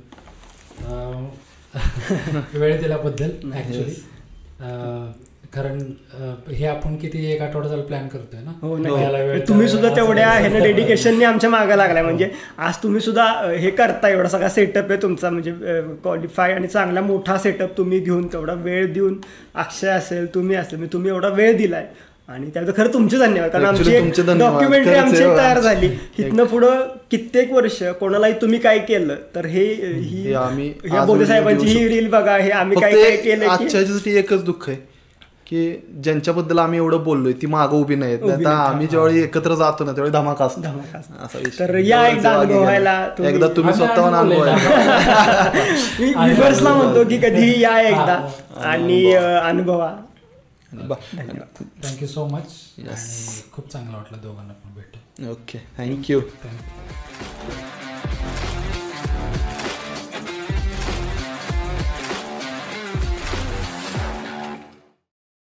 वेळ 2.54 2.80
दिल्याबद्दल 2.80 3.30
ऍक्च्युली 3.54 3.94
कारण 5.54 5.78
हे 6.52 6.66
आपण 6.66 6.96
किती 6.96 7.24
एक 7.32 7.40
आठवडा 7.42 7.68
झाला 7.68 7.82
प्लॅन 7.82 8.06
करतोय 8.08 8.40
ना? 8.40 8.52
हो 8.62 8.74
वेळ 8.74 8.82
नाही 8.82 9.40
तुम्ही 9.48 9.68
सुद्धा 9.68 9.94
तेवढ्या 9.96 10.30
ह्यानं 10.30 10.62
डेडिकेशनने 10.62 11.24
आमच्या 11.24 11.50
मागे 11.50 11.76
लागलाय. 11.78 12.02
म्हणजे 12.02 12.28
आज 12.58 12.76
तुम्ही 12.82 13.00
सुद्धा 13.00 13.24
हे 13.58 13.70
करता 13.70 14.08
एवढा 14.08 14.28
सगळा 14.28 14.48
सेटअप 14.48 14.90
आहे 14.90 15.02
तुमचा. 15.02 15.30
म्हणजे 15.30 15.52
क्वालिफाय 16.02 16.52
आणि 16.52 16.66
चांगला 16.66 17.00
मोठा 17.00 17.38
सेटअप 17.38 17.76
तुम्ही 17.78 17.98
घेऊन 17.98 18.26
तेवढा 18.32 18.54
वेळ 18.54 18.92
देऊन 18.92 19.18
अक्षय 19.54 19.88
असेल 19.88 20.34
तुम्ही 20.34 20.56
असेल 20.56 20.78
म्हणजे 20.78 20.92
तुम्ही 20.92 21.10
एवढा 21.10 21.28
वेळ 21.28 21.56
दिलाय. 21.56 21.86
आणि 22.28 22.50
त्याचं 22.54 22.72
खरं 22.76 22.92
तुमचे 22.94 23.18
धन्यवाद. 23.18 23.50
कारण 23.50 23.64
आमची. 23.64 24.32
डॉक्युमेंटरी 24.38 24.94
आमची. 24.94 25.22
तयार 25.22 25.60
झाली. 25.60 25.90
इथनं 26.18 26.44
पुढं 26.44 26.82
कित्येक 27.10 27.52
वर्ष 27.52 27.82
कोणालाही 28.00 28.32
तुम्ही 28.40 28.58
काय 28.58 28.78
केलं 28.88 29.16
तर 29.34 29.46
हे 29.46 29.64
ही 29.64 30.32
हे 30.32 31.04
बोधे 31.06 31.26
साहेबांची 31.26 31.66
ही. 31.66 31.86
रील 31.88 32.08
बघा. 32.10 32.36
हे 32.36 32.50
आम्ही 32.50 32.80
काय 32.80 32.92
काय 32.92 33.16
केलं 33.16 34.18
एकच 34.18 34.44
दुःख 34.44 34.68
आहे. 34.68 34.95
की 35.46 35.90
ज्यांच्याबद्दल 36.02 36.58
आम्ही 36.58 36.78
एवढं 36.78 37.02
बोललोय 37.04 37.32
ती 37.32 37.46
मागं 37.46 37.76
उभी 37.76 37.96
नाहीत. 37.96 38.18
नाहीत. 38.22 38.46
आम्ही 38.46 38.86
ज्यावेळी 38.86 39.22
एकत्र 39.22 39.54
जातो 39.54 39.84
ना 39.84 39.92
त्यावेळी 39.92 40.12
धमाका 40.12 40.44
असतो. 40.44 40.60
धमाका 40.60 40.98
असतो. 40.98 41.24
असा 41.24 41.38
विषय. 41.38 41.58
तर 41.58 41.76
या 41.78 42.06
एकदा 42.08 42.32
अनुभवायला 42.32 43.08
एकदा 43.20 43.48
तुम्ही 43.48 43.74
स्वतःहून. 43.74 44.14
अनुभवायला. 44.14 44.56
म्हणतो 46.74 47.04
की 47.04 47.18
कधी 47.18 47.60
या 47.60 47.80
एकदा. 47.80 48.18
आणि 48.64 49.14
अनुभवा. 49.14 49.92
थँक्यू 50.72 52.08
सो 52.08 52.26
मच 52.26 52.52
खूप 53.52 53.72
चांगलं 53.72 53.96
वाटलं 53.96 54.18
दोघांना 54.22 54.52
पण 54.52 54.74
भेटून. 54.74 55.28
Okay 55.30 55.58
thank you 55.78 56.20
thank you 56.20 57.85